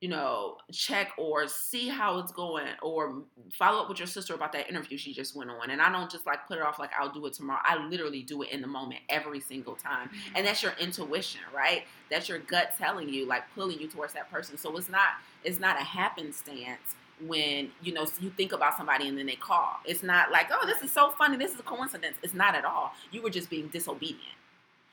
you 0.00 0.08
know, 0.08 0.56
check 0.72 1.12
or 1.18 1.46
see 1.46 1.88
how 1.88 2.18
it's 2.18 2.32
going 2.32 2.66
or 2.82 3.22
follow 3.52 3.82
up 3.82 3.88
with 3.90 3.98
your 3.98 4.06
sister 4.06 4.34
about 4.34 4.50
that 4.52 4.68
interview 4.68 4.96
she 4.96 5.12
just 5.12 5.36
went 5.36 5.50
on. 5.50 5.68
And 5.70 5.80
I 5.82 5.92
don't 5.92 6.10
just 6.10 6.24
like 6.24 6.46
put 6.48 6.56
it 6.56 6.62
off 6.62 6.78
like 6.78 6.90
I'll 6.98 7.12
do 7.12 7.26
it 7.26 7.34
tomorrow. 7.34 7.60
I 7.62 7.76
literally 7.86 8.22
do 8.22 8.42
it 8.42 8.50
in 8.50 8.62
the 8.62 8.66
moment 8.66 9.00
every 9.10 9.40
single 9.40 9.74
time. 9.74 10.08
Mm-hmm. 10.08 10.36
And 10.36 10.46
that's 10.46 10.62
your 10.62 10.72
intuition, 10.80 11.42
right? 11.54 11.84
That's 12.10 12.30
your 12.30 12.38
gut 12.38 12.72
telling 12.78 13.10
you, 13.10 13.26
like 13.26 13.42
pulling 13.54 13.78
you 13.78 13.88
towards 13.88 14.14
that 14.14 14.30
person. 14.30 14.56
So 14.56 14.74
it's 14.78 14.88
not 14.88 15.08
it's 15.44 15.60
not 15.60 15.78
a 15.78 15.84
happenstance 15.84 16.96
when 17.26 17.70
you 17.82 17.92
know 17.92 18.06
you 18.20 18.30
think 18.30 18.52
about 18.52 18.78
somebody 18.78 19.06
and 19.06 19.18
then 19.18 19.26
they 19.26 19.36
call. 19.36 19.80
It's 19.84 20.02
not 20.02 20.30
like, 20.32 20.46
oh, 20.50 20.66
this 20.66 20.82
is 20.82 20.90
so 20.90 21.10
funny, 21.10 21.36
this 21.36 21.52
is 21.52 21.60
a 21.60 21.64
coincidence. 21.64 22.16
It's 22.22 22.34
not 22.34 22.54
at 22.54 22.64
all. 22.64 22.92
You 23.12 23.20
were 23.20 23.30
just 23.30 23.50
being 23.50 23.68
disobedient. 23.68 24.22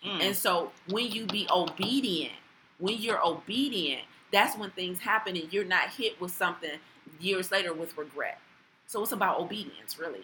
Mm. 0.05 0.22
And 0.22 0.36
so 0.36 0.72
when 0.89 1.10
you 1.10 1.26
be 1.26 1.47
obedient, 1.49 2.34
when 2.78 2.97
you're 2.97 3.26
obedient, 3.26 4.01
that's 4.32 4.57
when 4.57 4.71
things 4.71 4.99
happen 4.99 5.36
and 5.36 5.51
you're 5.51 5.65
not 5.65 5.89
hit 5.89 6.19
with 6.19 6.32
something 6.32 6.71
years 7.19 7.51
later 7.51 7.73
with 7.73 7.97
regret. 7.97 8.39
So 8.88 9.03
it's 9.03 9.11
about 9.11 9.39
obedience, 9.39 9.99
really. 9.99 10.23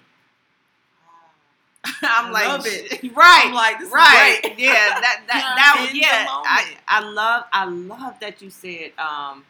I'm 2.01 2.31
like, 2.31 2.47
love 2.47 2.65
it. 2.65 3.03
right, 3.15 3.43
I'm 3.45 3.53
like, 3.53 3.79
this 3.79 3.91
right, 3.91 4.35
is 4.35 4.39
great. 4.41 4.59
yeah, 4.59 4.71
that 5.01 5.21
that 5.27 5.53
that 5.55 5.77
was 5.81 5.93
yeah. 5.93 6.25
I, 6.29 6.75
I 6.87 7.01
love 7.01 7.43
I 7.51 7.65
love 7.65 8.19
that 8.21 8.41
you 8.41 8.49
said 8.49 8.91
um 8.97 9.43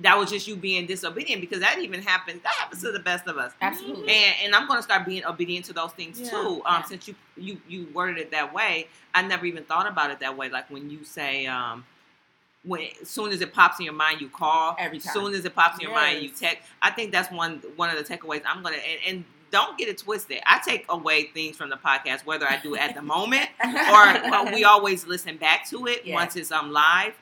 that 0.00 0.16
was 0.16 0.30
just 0.30 0.46
you 0.48 0.56
being 0.56 0.86
disobedient 0.86 1.40
because 1.40 1.60
that 1.60 1.78
even 1.78 2.00
happens. 2.02 2.42
That 2.42 2.52
happens 2.54 2.82
to 2.82 2.92
the 2.92 2.98
best 3.00 3.26
of 3.26 3.36
us. 3.38 3.52
Absolutely. 3.60 4.08
And 4.08 4.34
and 4.44 4.54
I'm 4.54 4.66
gonna 4.66 4.82
start 4.82 5.06
being 5.06 5.24
obedient 5.24 5.66
to 5.66 5.72
those 5.72 5.92
things 5.92 6.20
Yeah. 6.20 6.30
too. 6.30 6.62
Um, 6.66 6.80
Yeah. 6.80 6.82
since 6.84 7.08
you 7.08 7.14
you 7.36 7.60
you 7.68 7.88
worded 7.94 8.18
it 8.18 8.30
that 8.32 8.52
way, 8.52 8.88
I 9.14 9.22
never 9.22 9.46
even 9.46 9.64
thought 9.64 9.86
about 9.86 10.10
it 10.10 10.20
that 10.20 10.36
way. 10.36 10.48
Like 10.48 10.70
when 10.70 10.90
you 10.90 11.04
say 11.04 11.46
um. 11.46 11.84
When 12.62 12.88
as 13.00 13.08
soon 13.08 13.32
as 13.32 13.40
it 13.40 13.52
pops 13.54 13.78
in 13.78 13.84
your 13.86 13.94
mind, 13.94 14.20
you 14.20 14.28
call. 14.28 14.76
Every 14.78 14.98
time. 14.98 15.12
soon 15.14 15.34
as 15.34 15.44
it 15.44 15.54
pops 15.54 15.78
in 15.78 15.84
your 15.84 15.94
mind, 15.94 16.22
you 16.22 16.28
text. 16.28 16.68
I 16.82 16.90
think 16.90 17.10
that's 17.12 17.30
one 17.32 17.62
one 17.76 17.88
of 17.90 17.96
the 17.96 18.04
takeaways. 18.16 18.42
I'm 18.46 18.62
gonna 18.62 18.76
and, 18.76 19.00
and 19.16 19.24
don't 19.50 19.76
get 19.78 19.88
it 19.88 19.98
twisted. 19.98 20.40
I 20.46 20.60
take 20.64 20.84
away 20.88 21.24
things 21.28 21.56
from 21.56 21.70
the 21.70 21.76
podcast, 21.76 22.24
whether 22.26 22.46
I 22.46 22.58
do 22.58 22.76
at 22.76 22.94
the 22.94 23.02
moment 23.02 23.48
or 23.64 24.52
we 24.52 24.64
always 24.64 25.06
listen 25.06 25.36
back 25.38 25.68
to 25.70 25.86
it 25.86 26.04
Yeah. 26.04 26.14
once 26.14 26.36
it's 26.36 26.52
um 26.52 26.70
live. 26.70 27.14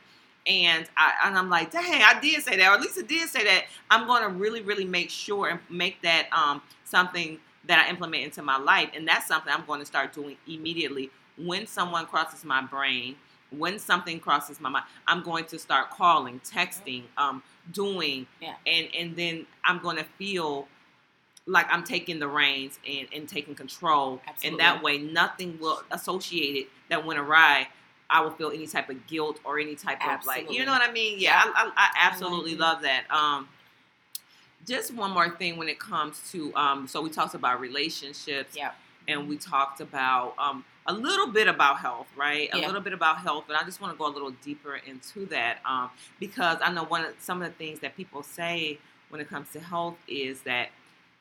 And 0.46 0.86
I 0.96 1.12
and 1.24 1.36
I'm 1.38 1.50
like, 1.50 1.70
dang, 1.70 2.02
I 2.02 2.18
did 2.20 2.42
say 2.42 2.56
that, 2.56 2.68
or 2.68 2.74
at 2.74 2.80
least 2.80 2.98
I 2.98 3.02
did 3.02 3.28
say 3.28 3.44
that. 3.44 3.64
I'm 3.90 4.06
going 4.06 4.22
to 4.22 4.28
really, 4.30 4.62
really 4.62 4.84
make 4.86 5.10
sure 5.10 5.48
and 5.48 5.60
make 5.70 6.00
that 6.02 6.26
um 6.32 6.62
something 6.84 7.38
that 7.66 7.84
I 7.86 7.90
implement 7.90 8.24
into 8.24 8.42
my 8.42 8.56
life, 8.58 8.90
and 8.94 9.06
that's 9.06 9.26
something 9.28 9.52
I'm 9.52 9.66
going 9.66 9.80
to 9.80 9.86
start 9.86 10.12
doing 10.14 10.36
immediately 10.48 11.10
when 11.36 11.66
someone 11.66 12.06
crosses 12.06 12.44
my 12.44 12.62
brain. 12.62 13.16
When 13.50 13.78
something 13.78 14.20
crosses 14.20 14.60
my 14.60 14.68
mind, 14.68 14.84
I'm 15.06 15.22
going 15.22 15.46
to 15.46 15.58
start 15.58 15.90
calling, 15.90 16.40
texting, 16.40 17.04
um, 17.16 17.42
doing, 17.72 18.26
Yeah. 18.40 18.54
and 18.66 18.88
and 18.94 19.16
then 19.16 19.46
I'm 19.64 19.78
going 19.78 19.96
to 19.96 20.04
feel 20.18 20.68
like 21.46 21.66
I'm 21.70 21.82
taking 21.82 22.18
the 22.18 22.28
reins 22.28 22.78
and, 22.86 23.08
and 23.14 23.26
taking 23.26 23.54
control 23.54 24.20
Absolutely. 24.28 24.48
and 24.48 24.60
that 24.60 24.82
way 24.82 24.98
nothing 24.98 25.58
will 25.58 25.82
associate 25.90 26.56
it 26.56 26.68
that 26.90 27.06
went 27.06 27.18
awry 27.18 27.68
i 28.10 28.20
will 28.20 28.30
feel 28.30 28.50
any 28.50 28.66
type 28.66 28.90
of 28.90 29.06
guilt 29.06 29.40
or 29.44 29.58
any 29.58 29.74
type 29.74 29.98
of 30.06 30.26
like 30.26 30.50
you 30.52 30.66
know 30.66 30.72
what 30.72 30.82
i 30.82 30.92
mean 30.92 31.18
yeah 31.18 31.42
i, 31.42 31.64
I, 31.64 31.70
I 31.74 31.88
absolutely 32.06 32.54
love 32.54 32.82
that 32.82 33.10
um 33.10 33.48
just 34.66 34.92
one 34.92 35.10
more 35.12 35.30
thing 35.30 35.56
when 35.56 35.68
it 35.68 35.78
comes 35.78 36.30
to 36.32 36.54
um 36.54 36.86
so 36.86 37.00
we 37.00 37.10
talked 37.10 37.34
about 37.34 37.60
relationships 37.60 38.54
Yeah. 38.56 38.72
and 39.06 39.28
we 39.28 39.36
talked 39.38 39.80
about 39.80 40.34
um 40.38 40.64
a 40.88 40.92
little 40.92 41.28
bit 41.28 41.46
about 41.48 41.78
health 41.78 42.08
right 42.16 42.48
a 42.52 42.58
Yeah. 42.58 42.66
little 42.66 42.80
bit 42.80 42.92
about 42.92 43.18
health 43.18 43.44
but 43.46 43.56
i 43.56 43.62
just 43.64 43.80
want 43.80 43.92
to 43.94 43.98
go 43.98 44.06
a 44.06 44.14
little 44.16 44.32
deeper 44.42 44.76
into 44.76 45.26
that 45.26 45.58
um 45.64 45.90
because 46.18 46.58
i 46.62 46.72
know 46.72 46.84
one 46.84 47.04
of 47.04 47.14
some 47.20 47.40
of 47.42 47.48
the 47.48 47.54
things 47.54 47.78
that 47.80 47.96
people 47.96 48.22
say 48.22 48.78
when 49.10 49.20
it 49.20 49.28
comes 49.28 49.50
to 49.52 49.60
health 49.60 49.96
is 50.08 50.40
that 50.42 50.68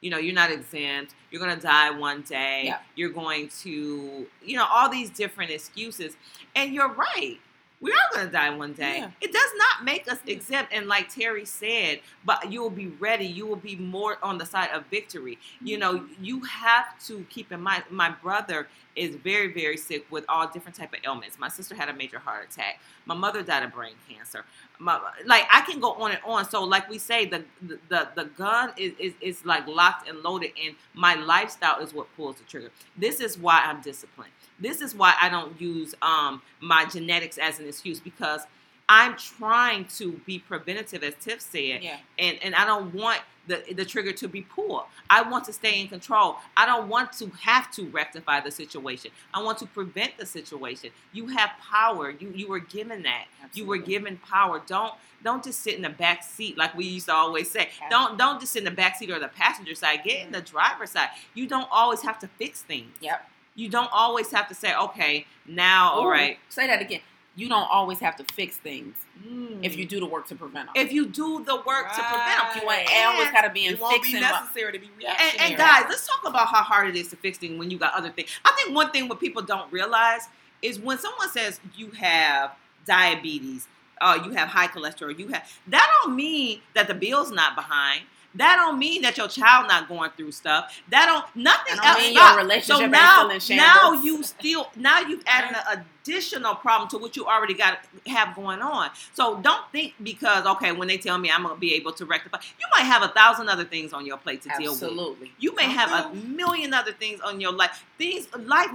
you 0.01 0.09
know 0.09 0.17
you're 0.17 0.33
not 0.33 0.51
exempt 0.51 1.13
you're 1.31 1.41
going 1.41 1.55
to 1.55 1.61
die 1.61 1.89
one 1.91 2.21
day 2.21 2.63
Yeah. 2.65 2.79
you're 2.95 3.09
going 3.09 3.49
to 3.63 4.25
you 4.45 4.55
know 4.57 4.65
all 4.69 4.89
these 4.89 5.09
different 5.09 5.51
excuses 5.51 6.15
and 6.55 6.73
you're 6.73 6.93
right 6.93 7.37
we 7.79 7.91
are 7.91 7.95
going 8.13 8.25
to 8.25 8.31
die 8.31 8.49
one 8.49 8.73
day 8.73 8.99
Yeah. 8.99 9.11
it 9.21 9.31
does 9.31 9.51
not 9.57 9.83
make 9.83 10.11
us 10.11 10.19
exempt 10.25 10.73
and 10.73 10.87
like 10.87 11.13
terry 11.13 11.45
said 11.45 11.99
but 12.25 12.51
you 12.51 12.61
will 12.61 12.69
be 12.69 12.87
ready 12.87 13.25
you 13.25 13.45
will 13.45 13.55
be 13.55 13.75
more 13.75 14.17
on 14.23 14.37
the 14.37 14.45
side 14.45 14.69
of 14.71 14.85
victory 14.87 15.37
you 15.61 15.77
know 15.77 15.99
mm-hmm. 15.99 16.23
you 16.23 16.41
have 16.41 16.97
to 17.05 17.25
keep 17.29 17.51
in 17.51 17.61
mind 17.61 17.83
my 17.89 18.09
brother 18.09 18.67
is 18.95 19.15
very 19.15 19.53
very 19.53 19.77
sick 19.77 20.05
with 20.09 20.25
all 20.27 20.47
different 20.47 20.75
type 20.75 20.93
of 20.93 20.99
ailments 21.05 21.37
my 21.37 21.49
sister 21.49 21.75
had 21.75 21.89
a 21.89 21.93
major 21.93 22.19
heart 22.19 22.47
attack 22.51 22.79
my 23.05 23.15
mother 23.15 23.43
died 23.43 23.63
of 23.63 23.71
brain 23.71 23.93
cancer 24.09 24.43
my, 24.79 24.99
like 25.25 25.45
I 25.51 25.61
can 25.61 25.79
go 25.79 25.93
on 25.93 26.11
and 26.11 26.19
on. 26.25 26.49
So 26.49 26.63
like 26.63 26.89
we 26.89 26.97
say, 26.97 27.25
the 27.25 27.43
the 27.89 28.07
the 28.15 28.25
gun 28.25 28.71
is, 28.77 28.93
is 28.99 29.13
is 29.21 29.45
like 29.45 29.67
locked 29.67 30.07
and 30.07 30.19
loaded, 30.19 30.51
and 30.63 30.75
my 30.93 31.15
lifestyle 31.15 31.79
is 31.79 31.93
what 31.93 32.07
pulls 32.15 32.37
the 32.37 32.43
trigger. 32.43 32.71
This 32.95 33.19
is 33.19 33.37
why 33.37 33.63
I'm 33.65 33.81
disciplined. 33.81 34.31
This 34.59 34.81
is 34.81 34.95
why 34.95 35.13
I 35.21 35.29
don't 35.29 35.59
use 35.59 35.93
um 36.01 36.41
my 36.61 36.85
genetics 36.85 37.37
as 37.37 37.59
an 37.59 37.67
excuse 37.67 37.99
because 37.99 38.41
I'm 38.89 39.17
trying 39.17 39.85
to 39.97 40.13
be 40.25 40.39
preventative, 40.39 41.03
as 41.03 41.13
Tif 41.15 41.41
said, 41.41 41.83
Yeah. 41.83 41.97
and 42.17 42.37
and 42.41 42.55
I 42.55 42.65
don't 42.65 42.93
want 42.93 43.21
the 43.47 43.63
the 43.73 43.83
trigger 43.85 44.11
to 44.13 44.27
be 44.27 44.41
pulled. 44.41 44.83
I 45.09 45.21
want 45.23 45.45
to 45.45 45.53
stay 45.53 45.79
in 45.81 45.87
control. 45.89 46.37
I 46.55 46.65
don't 46.65 46.87
want 46.87 47.11
to 47.13 47.29
have 47.41 47.69
to 47.71 47.85
rectify 47.89 48.39
the 48.39 48.51
situation. 48.51 49.11
I 49.33 49.41
want 49.43 49.57
to 49.59 49.65
prevent 49.65 50.17
the 50.17 50.25
situation. 50.25 50.91
You 51.13 51.27
have 51.27 51.51
power. 51.61 52.09
You 52.11 52.31
you 52.33 52.47
were 52.47 52.59
given 52.59 53.03
that. 53.03 53.25
You 53.53 53.65
were 53.65 53.77
given 53.77 54.17
power. 54.17 54.61
Don't 54.65 54.93
don't 55.23 55.43
just 55.43 55.61
sit 55.61 55.75
in 55.75 55.81
the 55.81 55.89
back 55.89 56.23
seat 56.23 56.57
like 56.57 56.73
we 56.75 56.85
used 56.85 57.07
to 57.07 57.13
always 57.13 57.49
say. 57.51 57.69
Don't 57.89 58.17
don't 58.17 58.39
just 58.39 58.53
sit 58.53 58.59
in 58.59 58.65
the 58.65 58.71
back 58.71 58.95
seat 58.97 59.09
or 59.11 59.19
the 59.19 59.27
passenger 59.29 59.75
side. 59.75 60.03
Get 60.05 60.25
in 60.25 60.31
the 60.31 60.41
driver's 60.41 60.91
side. 60.91 61.09
You 61.33 61.45
don't 61.47 61.67
always 61.71 62.01
have 62.03 62.19
to 62.19 62.27
fix 62.27 62.61
things. 62.61 62.93
Yep. 63.01 63.29
You 63.57 63.67
don't 63.69 63.89
always 63.91 64.31
have 64.31 64.47
to 64.49 64.55
say, 64.55 64.73
okay, 64.75 65.25
now 65.47 65.91
all 65.91 66.05
Ooh, 66.05 66.09
right. 66.11 66.37
Say 66.47 66.67
that 66.67 66.79
again. 66.79 67.01
You 67.35 67.49
don't 67.49 67.67
always 67.69 67.99
have 67.99 68.15
to 68.17 68.23
fix 68.33 68.55
things 68.57 68.95
Mm. 69.27 69.65
if 69.65 69.75
you 69.75 69.85
do 69.85 69.99
the 69.99 70.05
work 70.05 70.27
to 70.27 70.35
prevent 70.35 70.67
them. 70.67 70.75
if 70.75 70.93
you 70.93 71.07
do 71.07 71.43
the 71.43 71.55
work 71.55 71.91
to 71.91 72.03
prevent 72.03 72.53
them, 72.53 72.61
you 72.63 72.69
ain't 72.71 73.07
always 73.07 73.31
got 73.31 73.41
to 73.41 73.49
be 73.49 73.65
in 73.65 73.73
It 73.73 73.79
won't 73.79 74.03
be 74.03 74.11
fixing. 74.11 74.21
what- 74.29 74.41
necessary 74.43 74.71
to 74.73 74.77
be 74.79 74.89
And, 75.03 75.41
and 75.41 75.57
guys, 75.57 75.85
let's 75.89 76.07
talk 76.07 76.21
about 76.27 76.47
how 76.49 76.61
hard 76.61 76.87
it 76.89 76.95
is 76.95 77.07
to 77.09 77.15
fix 77.15 77.39
things 77.39 77.57
when 77.57 77.71
you 77.71 77.79
got 77.79 77.95
other 77.95 78.11
things. 78.11 78.29
I 78.45 78.51
think 78.51 78.75
one 78.75 78.91
thing 78.91 79.07
what 79.09 79.19
people 79.19 79.41
don't 79.41 79.71
realize 79.73 80.27
is 80.61 80.79
when 80.79 80.99
someone 80.99 81.29
says 81.31 81.59
you 81.75 81.89
have 81.91 82.51
diabetes, 82.85 83.67
uh, 84.01 84.19
you 84.23 84.31
have 84.33 84.49
high 84.49 84.67
cholesterol, 84.67 85.17
you 85.17 85.27
have 85.29 85.43
that 85.67 85.89
don't 86.03 86.15
mean 86.15 86.61
that 86.75 86.87
the 86.87 86.93
bill's 86.93 87.31
not 87.31 87.55
behind. 87.55 88.01
That 88.37 88.55
don't 88.57 88.79
mean 88.79 89.01
that 89.01 89.17
your 89.17 89.27
child 89.27 89.67
not 89.67 89.87
going 89.87 90.11
through 90.15 90.31
stuff. 90.31 90.81
That 90.89 91.05
don't 91.07 91.35
nothing 91.35 91.75
That 91.75 91.83
don't 91.83 91.91
else. 91.91 91.97
mean 91.97 92.13
your 92.13 92.23
stop. 92.23 92.37
relationship 92.37 92.77
so 92.77 92.83
ain't 92.83 92.91
now, 92.91 93.39
still 93.39 93.51
in 93.51 93.57
now 93.57 93.91
you 93.93 94.23
still 94.23 94.67
now 94.75 94.99
you've 94.99 95.23
added 95.25 95.57
an 95.69 95.85
additional 96.03 96.55
problem 96.55 96.89
to 96.89 96.97
what 96.97 97.15
you 97.15 97.25
already 97.25 97.53
got 97.53 97.79
have 98.05 98.35
going 98.35 98.61
on. 98.61 98.89
So 99.13 99.39
don't 99.41 99.69
think 99.71 99.93
because 100.01 100.45
okay, 100.45 100.71
when 100.71 100.87
they 100.87 100.97
tell 100.97 101.17
me 101.17 101.31
I'm 101.31 101.43
gonna 101.43 101.55
be 101.55 101.73
able 101.73 101.93
to 101.93 102.05
rectify, 102.05 102.37
you 102.59 102.65
might 102.75 102.85
have 102.85 103.03
a 103.03 103.09
thousand 103.09 103.49
other 103.49 103.65
things 103.65 103.93
on 103.93 104.05
your 104.05 104.17
plate 104.17 104.41
to 104.43 104.49
deal 104.57 104.73
with. 104.73 104.83
Absolutely. 104.83 105.31
You 105.39 105.55
may 105.55 105.65
have 105.65 105.91
a 105.91 106.07
uh-huh. 106.07 106.13
million 106.13 106.73
other 106.73 106.93
things 106.93 107.19
on 107.21 107.41
your 107.41 107.51
life. 107.51 107.85
Things 107.97 108.27
life 108.37 108.69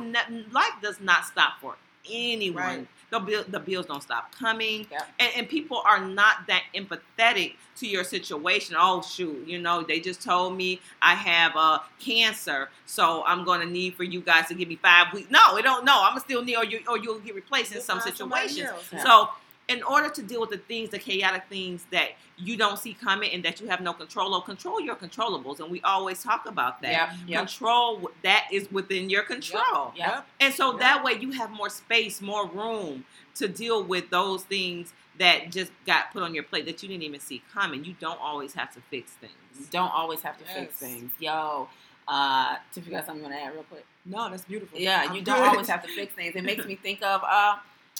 life 0.50 0.74
does 0.82 1.00
not 1.00 1.24
stop 1.24 1.54
for 1.60 1.76
anyone. 2.10 2.62
Right. 2.62 2.88
The, 3.12 3.20
bill, 3.20 3.44
the 3.46 3.60
bills 3.60 3.86
don't 3.86 4.02
stop 4.02 4.34
coming, 4.34 4.86
Yep. 4.90 5.08
and, 5.20 5.30
and 5.36 5.48
people 5.48 5.82
are 5.84 6.00
not 6.04 6.46
that 6.48 6.62
empathetic 6.74 7.56
to 7.76 7.86
your 7.86 8.04
situation. 8.04 8.74
Oh 8.78 9.02
shoot, 9.02 9.46
you 9.46 9.58
know 9.60 9.82
they 9.82 10.00
just 10.00 10.22
told 10.22 10.56
me 10.56 10.80
I 11.02 11.14
have 11.14 11.52
uh, 11.54 11.80
cancer, 12.00 12.70
so 12.86 13.22
I'm 13.26 13.44
going 13.44 13.60
to 13.60 13.66
need 13.66 13.94
for 13.96 14.02
you 14.04 14.22
guys 14.22 14.48
to 14.48 14.54
give 14.54 14.66
me 14.68 14.76
five 14.76 15.12
weeks. 15.12 15.30
No, 15.30 15.56
it 15.58 15.62
don't. 15.62 15.84
No, 15.84 16.02
I'm 16.02 16.12
gonna 16.12 16.20
still 16.20 16.42
need, 16.42 16.56
or 16.56 16.64
you 16.64 16.80
or 16.88 16.96
you'll 16.98 17.18
get 17.20 17.34
replaced 17.34 17.74
in 17.74 17.82
some 17.82 18.00
situations. 18.00 18.60
else. 18.68 18.88
Yeah. 18.92 19.04
So, 19.04 19.28
in 19.72 19.82
order 19.82 20.08
to 20.10 20.22
deal 20.22 20.40
with 20.40 20.50
the 20.50 20.58
things, 20.58 20.90
the 20.90 20.98
chaotic 20.98 21.44
things 21.48 21.86
that 21.90 22.10
you 22.36 22.56
don't 22.56 22.78
see 22.78 22.94
coming 22.94 23.32
and 23.32 23.42
that 23.44 23.60
you 23.60 23.68
have 23.68 23.80
no 23.80 23.92
control 23.92 24.34
of, 24.34 24.44
control 24.44 24.80
your 24.80 24.94
controllables. 24.96 25.60
And 25.60 25.70
we 25.70 25.80
always 25.82 26.22
talk 26.22 26.46
about 26.46 26.82
that. 26.82 26.90
Yep. 26.90 27.08
Yep. 27.28 27.38
Control 27.38 28.10
that 28.22 28.48
is 28.52 28.70
within 28.70 29.08
your 29.08 29.22
control. 29.22 29.92
Yep. 29.96 30.26
And 30.40 30.54
so 30.54 30.72
Yep. 30.72 30.80
that 30.80 31.04
way 31.04 31.14
you 31.14 31.32
have 31.32 31.50
more 31.50 31.70
space, 31.70 32.20
more 32.20 32.46
room 32.46 33.04
to 33.36 33.48
deal 33.48 33.82
with 33.82 34.10
those 34.10 34.44
things 34.44 34.92
that 35.18 35.50
just 35.50 35.70
got 35.86 36.12
put 36.12 36.22
on 36.22 36.34
your 36.34 36.42
plate 36.42 36.66
that 36.66 36.82
you 36.82 36.88
didn't 36.88 37.02
even 37.04 37.20
see 37.20 37.42
coming. 37.52 37.84
You 37.84 37.94
don't 38.00 38.20
always 38.20 38.54
have 38.54 38.72
to 38.74 38.80
fix 38.90 39.12
things. 39.12 39.32
You 39.58 39.66
don't 39.70 39.92
always 39.92 40.22
have 40.22 40.38
to 40.38 40.44
fix 40.44 40.74
things. 40.76 41.12
Yo, 41.18 41.68
uh, 42.08 42.56
Tif, 42.74 42.86
you 42.86 42.92
got 42.92 43.06
something 43.06 43.22
you 43.24 43.30
want 43.30 43.34
to 43.40 43.44
add 43.46 43.54
real 43.54 43.62
quick? 43.64 43.84
No, 44.04 44.30
that's 44.30 44.44
beautiful. 44.44 44.78
Yeah, 44.78 45.06
I'm 45.08 45.16
you 45.16 45.22
don't 45.22 45.46
always 45.46 45.68
have 45.68 45.82
to 45.82 45.88
fix 45.88 46.14
things. 46.14 46.34
It 46.34 46.44
makes 46.44 46.66
me 46.66 46.74
think 46.74 47.02
of 47.02 47.22
uh, 47.24 47.56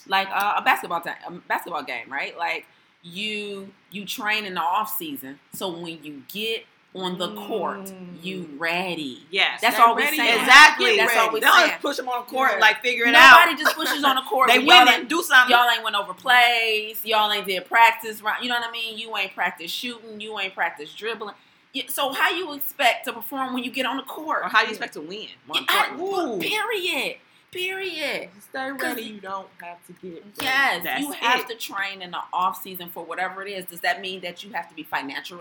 like 0.09 0.29
uh, 0.31 0.55
a 0.59 0.63
basketball 0.63 1.01
time, 1.01 1.17
a 1.27 1.31
basketball 1.33 1.83
game, 1.83 2.11
right? 2.11 2.37
Like 2.37 2.67
you 3.03 3.73
you 3.91 4.05
train 4.05 4.45
in 4.45 4.55
the 4.55 4.61
off 4.61 4.97
season, 4.97 5.39
so 5.53 5.69
when 5.77 6.03
you 6.05 6.23
get 6.29 6.65
on 6.95 7.17
the 7.17 7.35
court, 7.35 7.91
you 8.23 8.41
Mm. 8.45 8.61
ready. 8.61 9.27
Yes. 9.31 9.63
That's 9.63 9.81
all 9.81 9.97
we 9.97 10.03
ready. 10.03 10.19
saying. 10.19 10.41
exactly. 10.41 10.97
That's 10.99 11.17
all 11.17 11.33
we 11.33 11.41
Don't 11.41 11.57
saying. 11.57 11.71
just 11.71 11.81
push 11.81 11.97
them 11.97 12.07
on 12.11 12.21
the 12.27 12.31
court 12.31 12.51
Yeah. 12.53 12.59
like 12.59 12.83
figure 12.83 13.05
it 13.05 13.13
Nobody 13.13 13.25
out. 13.25 13.47
Nobody 13.47 13.63
just 13.65 13.77
pushes 13.77 14.05
on 14.05 14.17
the 14.17 14.23
court. 14.23 14.49
they 14.53 14.59
win 14.59 14.89
and 14.89 15.09
do 15.09 15.23
something. 15.23 15.51
Y'all 15.57 15.71
ain't 15.71 15.83
went 15.83 15.97
over 15.97 16.13
plays. 16.13 17.01
Y'all 17.03 17.33
ain't 17.33 17.47
did 17.47 17.65
practice. 17.65 18.21
You 18.43 18.49
know 18.51 18.57
what 18.61 18.69
I 18.69 18.71
mean? 18.71 18.99
You 18.99 19.17
ain't 19.17 19.35
practice 19.35 19.71
shooting. 19.71 20.21
You 20.21 20.39
ain't 20.39 20.55
practice 20.55 20.93
dribbling. 20.93 21.35
So 21.89 22.13
how 22.13 22.29
you 22.29 22.53
expect 22.53 23.07
to 23.07 23.15
perform 23.15 23.55
when 23.55 23.65
you 23.65 23.71
get 23.71 23.87
on 23.87 23.97
the 23.97 24.03
court? 24.03 24.43
or 24.45 24.51
how 24.51 24.61
you 24.61 24.69
expect 24.69 24.93
to 24.93 25.01
win? 25.01 25.29
I- 25.51 25.89
important. 25.93 26.43
Period. 27.53 28.31
Stay 28.41 28.73
ready. 28.73 29.03
You 29.03 29.21
don't 29.21 29.47
have 29.63 29.79
to 29.87 29.93
get. 29.93 30.15
ready. 30.15 30.33
Yes, 30.41 30.83
That's 30.85 31.01
you 31.03 31.13
have 31.13 31.41
it. 31.41 31.49
to 31.49 31.55
train 31.55 32.03
in 32.03 32.11
the 32.11 32.19
off 32.33 32.61
season 32.63 32.89
for 32.89 33.05
whatever 33.05 33.43
it 33.47 33.51
is. 33.51 33.67
Does 33.67 33.81
that 33.81 34.01
mean 34.01 34.21
that 34.23 34.43
you 34.43 34.53
have 34.53 34.69
to 34.69 34.75
be 34.75 34.83
financial, 34.83 35.39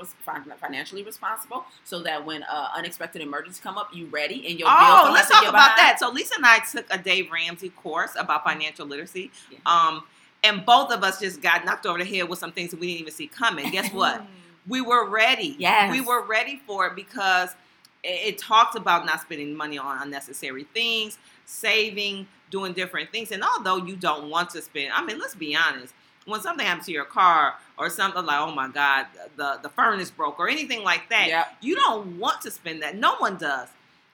financially 0.60 1.04
responsible 1.04 1.66
so 1.84 2.04
that 2.04 2.26
when 2.26 2.44
uh, 2.44 2.68
unexpected 2.76 3.22
emergencies 3.22 3.62
come 3.62 3.78
up, 3.78 3.90
you 3.94 4.06
ready 4.08 4.46
and 4.48 4.60
your 4.60 4.68
bills 4.68 4.78
Oh, 4.80 5.02
don't 5.06 5.14
let's 5.14 5.30
talk 5.30 5.42
about 5.44 5.54
behind? 5.54 5.78
that. 5.80 5.98
So 6.00 6.12
Lisa 6.12 6.36
and 6.36 6.46
I 6.46 6.60
took 6.60 6.86
a 6.92 6.98
Dave 6.98 7.32
Ramsey 7.32 7.70
course 7.70 8.12
about 8.18 8.44
financial 8.44 8.86
literacy. 8.86 9.32
Yeah. 9.50 9.58
Um, 9.66 10.04
and 10.44 10.66
both 10.66 10.92
of 10.92 11.04
us 11.04 11.20
just 11.20 11.42
got 11.42 11.66
knocked 11.66 11.86
over 11.86 11.98
the 12.00 12.06
head 12.06 12.28
with 12.28 12.40
some 12.40 12.52
things 12.52 12.72
that 12.72 12.80
we 12.80 12.88
didn't 12.88 13.02
even 13.02 13.14
see 13.14 13.28
coming. 13.28 13.70
Guess 13.72 13.94
what? 13.94 14.22
we 14.68 14.82
were 14.82 15.08
ready. 15.10 15.56
Yes. 15.58 15.92
We 15.92 16.02
were 16.02 16.24
ready 16.26 16.62
for 16.68 16.88
it 16.88 16.96
because 16.96 17.50
it, 18.04 18.38
talks 18.38 18.76
about 18.76 19.06
not 19.06 19.22
spending 19.22 19.56
money 19.56 19.78
on 19.78 20.02
unnecessary 20.02 20.66
things, 20.74 21.18
saving, 21.46 22.28
doing 22.50 22.74
different 22.74 23.12
things. 23.12 23.32
And 23.32 23.44
although 23.44 23.78
you 23.78 23.96
don't 23.96 24.30
want 24.30 24.50
to 24.52 24.62
spend, 24.62 24.92
I 24.94 25.04
mean, 25.04 25.20
let's 25.20 25.36
be 25.36 25.56
honest. 25.56 25.94
When 26.26 26.40
something 26.40 26.66
happens 26.66 26.86
to 26.86 26.92
your 26.92 27.06
car 27.06 27.56
or 27.78 27.90
something 27.90 28.24
like, 28.24 28.40
oh 28.40 28.52
my 28.54 28.68
God, 28.68 29.08
the, 29.38 29.60
the 29.64 29.70
furnace 29.70 30.12
broke 30.12 30.40
or 30.40 30.50
anything 30.50 30.84
like 30.84 31.10
that, 31.10 31.28
Yep. 31.28 31.48
you 31.62 31.76
don't 31.76 32.20
want 32.20 32.42
to 32.42 32.52
spend 32.52 32.84
that. 32.84 32.96
No 32.96 33.16
one 33.16 33.38
does. 33.38 33.70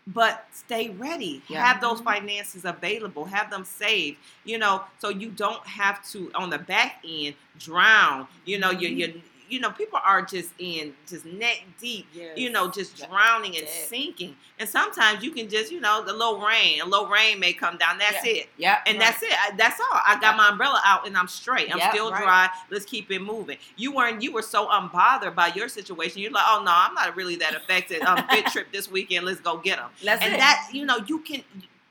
But 0.07 0.47
stay 0.53 0.89
ready. 0.91 1.41
Yeah. 1.49 1.65
Have 1.65 1.81
those 1.81 1.99
finances 1.99 2.63
available. 2.63 3.25
Have 3.25 3.49
them 3.49 3.65
saved. 3.65 4.19
You 4.45 4.57
know, 4.57 4.83
so 4.99 5.09
you 5.09 5.31
don't 5.31 5.65
have 5.67 6.09
to 6.11 6.31
on 6.33 6.49
the 6.49 6.59
back 6.59 7.03
end 7.05 7.35
drown. 7.59 8.27
You 8.45 8.57
know, 8.57 8.71
you 8.71 8.87
mm-hmm. 8.87 9.17
you 9.17 9.21
you 9.49 9.59
know, 9.59 9.71
people 9.71 9.99
are 10.03 10.21
just 10.21 10.51
in 10.59 10.93
just 11.07 11.25
neck 11.25 11.63
deep. 11.79 12.05
Yes. 12.13 12.37
You 12.37 12.49
know, 12.49 12.69
just 12.69 12.97
drowning 13.07 13.57
and 13.57 13.67
sinking. 13.67 14.35
And 14.59 14.67
sometimes 14.67 15.23
you 15.23 15.31
can 15.31 15.49
just, 15.49 15.71
you 15.71 15.79
know, 15.79 16.03
the 16.03 16.13
little 16.13 16.39
rain, 16.39 16.81
a 16.81 16.85
little 16.85 17.07
rain 17.07 17.39
may 17.39 17.53
come 17.53 17.77
down. 17.77 17.97
That's 17.97 18.25
Yeah. 18.25 18.31
it. 18.33 18.49
Yeah. 18.57 18.79
And 18.85 18.97
Right. 18.99 19.05
that's 19.07 19.23
it. 19.23 19.31
I, 19.31 19.51
that's 19.55 19.79
all. 19.79 20.01
I 20.05 20.19
got 20.19 20.35
my 20.37 20.49
umbrella 20.49 20.81
out 20.85 21.05
and 21.07 21.17
I'm 21.17 21.27
straight. 21.27 21.73
I'm 21.73 21.91
still 21.93 22.11
right. 22.11 22.23
dry. 22.23 22.49
Let's 22.69 22.85
keep 22.85 23.09
it 23.11 23.19
moving. 23.21 23.57
You 23.75 23.93
weren't. 23.93 24.21
You 24.21 24.31
were 24.33 24.41
so 24.41 24.67
unbothered 24.67 25.35
by 25.35 25.47
your 25.55 25.69
situation. 25.69 26.21
You're 26.21 26.31
like, 26.31 26.45
oh 26.47 26.61
no, 26.65 26.71
I'm 26.73 26.93
not 26.93 27.15
really 27.15 27.35
that 27.37 27.55
affected. 27.55 28.01
Um, 28.01 28.27
fit 28.29 28.45
trip 28.53 28.71
this 28.71 28.89
weekend. 28.89 29.25
Let's 29.25 29.39
go 29.41 29.57
get 29.57 29.77
them. 29.77 29.89
That's 30.03 30.23
and 30.23 30.33
it. 30.33 30.37
that, 30.37 30.69
you 30.71 30.85
know, 30.85 30.97
you 31.07 31.19
can. 31.19 31.43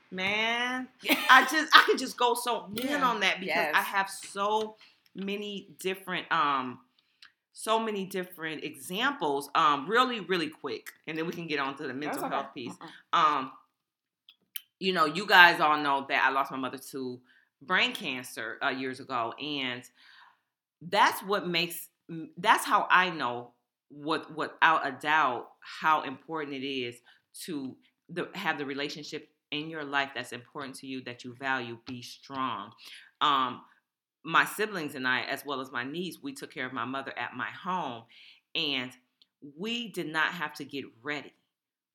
Man, 0.09 0.87
I 1.29 1.45
just 1.51 1.69
I 1.75 1.83
could 1.85 1.97
just 1.99 2.15
go 2.17 2.33
so 2.33 2.65
in 2.75 2.87
Yeah. 2.87 3.05
on 3.05 3.19
that 3.19 3.39
because 3.41 3.55
Yes. 3.55 3.75
I 3.75 3.81
have 3.81 4.09
so 4.09 4.75
many 5.15 5.67
different 5.79 6.31
um 6.31 6.79
so 7.59 7.79
many 7.79 8.05
different 8.05 8.63
examples 8.63 9.49
um 9.55 9.89
really 9.89 10.19
really 10.19 10.47
quick 10.47 10.91
and 11.07 11.17
then 11.17 11.25
we 11.25 11.33
can 11.33 11.47
get 11.47 11.57
on 11.59 11.75
to 11.75 11.87
the 11.87 11.93
mental 11.93 12.23
okay. 12.23 12.35
health 12.35 12.53
piece 12.53 12.73
Uh-uh. 12.79 13.17
um 13.17 13.51
you 14.79 14.93
know 14.93 15.05
you 15.05 15.25
guys 15.25 15.59
all 15.59 15.81
know 15.81 16.05
that 16.07 16.23
i 16.23 16.29
lost 16.29 16.51
my 16.51 16.57
mother 16.57 16.77
to 16.77 17.19
brain 17.63 17.93
cancer 17.93 18.59
uh, 18.63 18.69
years 18.69 18.99
ago 18.99 19.33
and 19.41 19.81
that's 20.83 21.23
what 21.23 21.47
makes 21.47 21.89
that's 22.37 22.63
how 22.63 22.85
i 22.91 23.09
know 23.09 23.53
what 23.89 24.37
without 24.37 24.85
a 24.85 24.91
doubt 24.91 25.47
how 25.59 26.03
important 26.03 26.53
it 26.53 26.63
is 26.63 26.97
to 27.33 27.75
the, 28.09 28.29
have 28.35 28.59
the 28.59 28.65
relationship 28.67 29.29
in 29.49 29.67
your 29.67 29.83
life 29.83 30.11
that's 30.13 30.31
important 30.31 30.75
to 30.75 30.85
you 30.85 31.01
that 31.01 31.23
you 31.23 31.33
value 31.33 31.75
be 31.87 32.03
strong 32.03 32.71
um 33.21 33.61
my 34.27 34.43
siblings 34.43 34.93
and 34.93 35.07
i 35.07 35.21
as 35.21 35.45
well 35.45 35.61
as 35.61 35.71
my 35.71 35.83
niece 35.83 36.17
we 36.21 36.33
took 36.33 36.53
care 36.53 36.65
of 36.65 36.73
my 36.73 36.85
mother 36.85 37.13
at 37.17 37.33
my 37.35 37.49
home 37.49 38.03
and 38.53 38.91
we 39.57 39.87
did 39.91 40.07
not 40.07 40.27
have 40.27 40.53
to 40.53 40.65
get 40.65 40.83
ready 41.01 41.31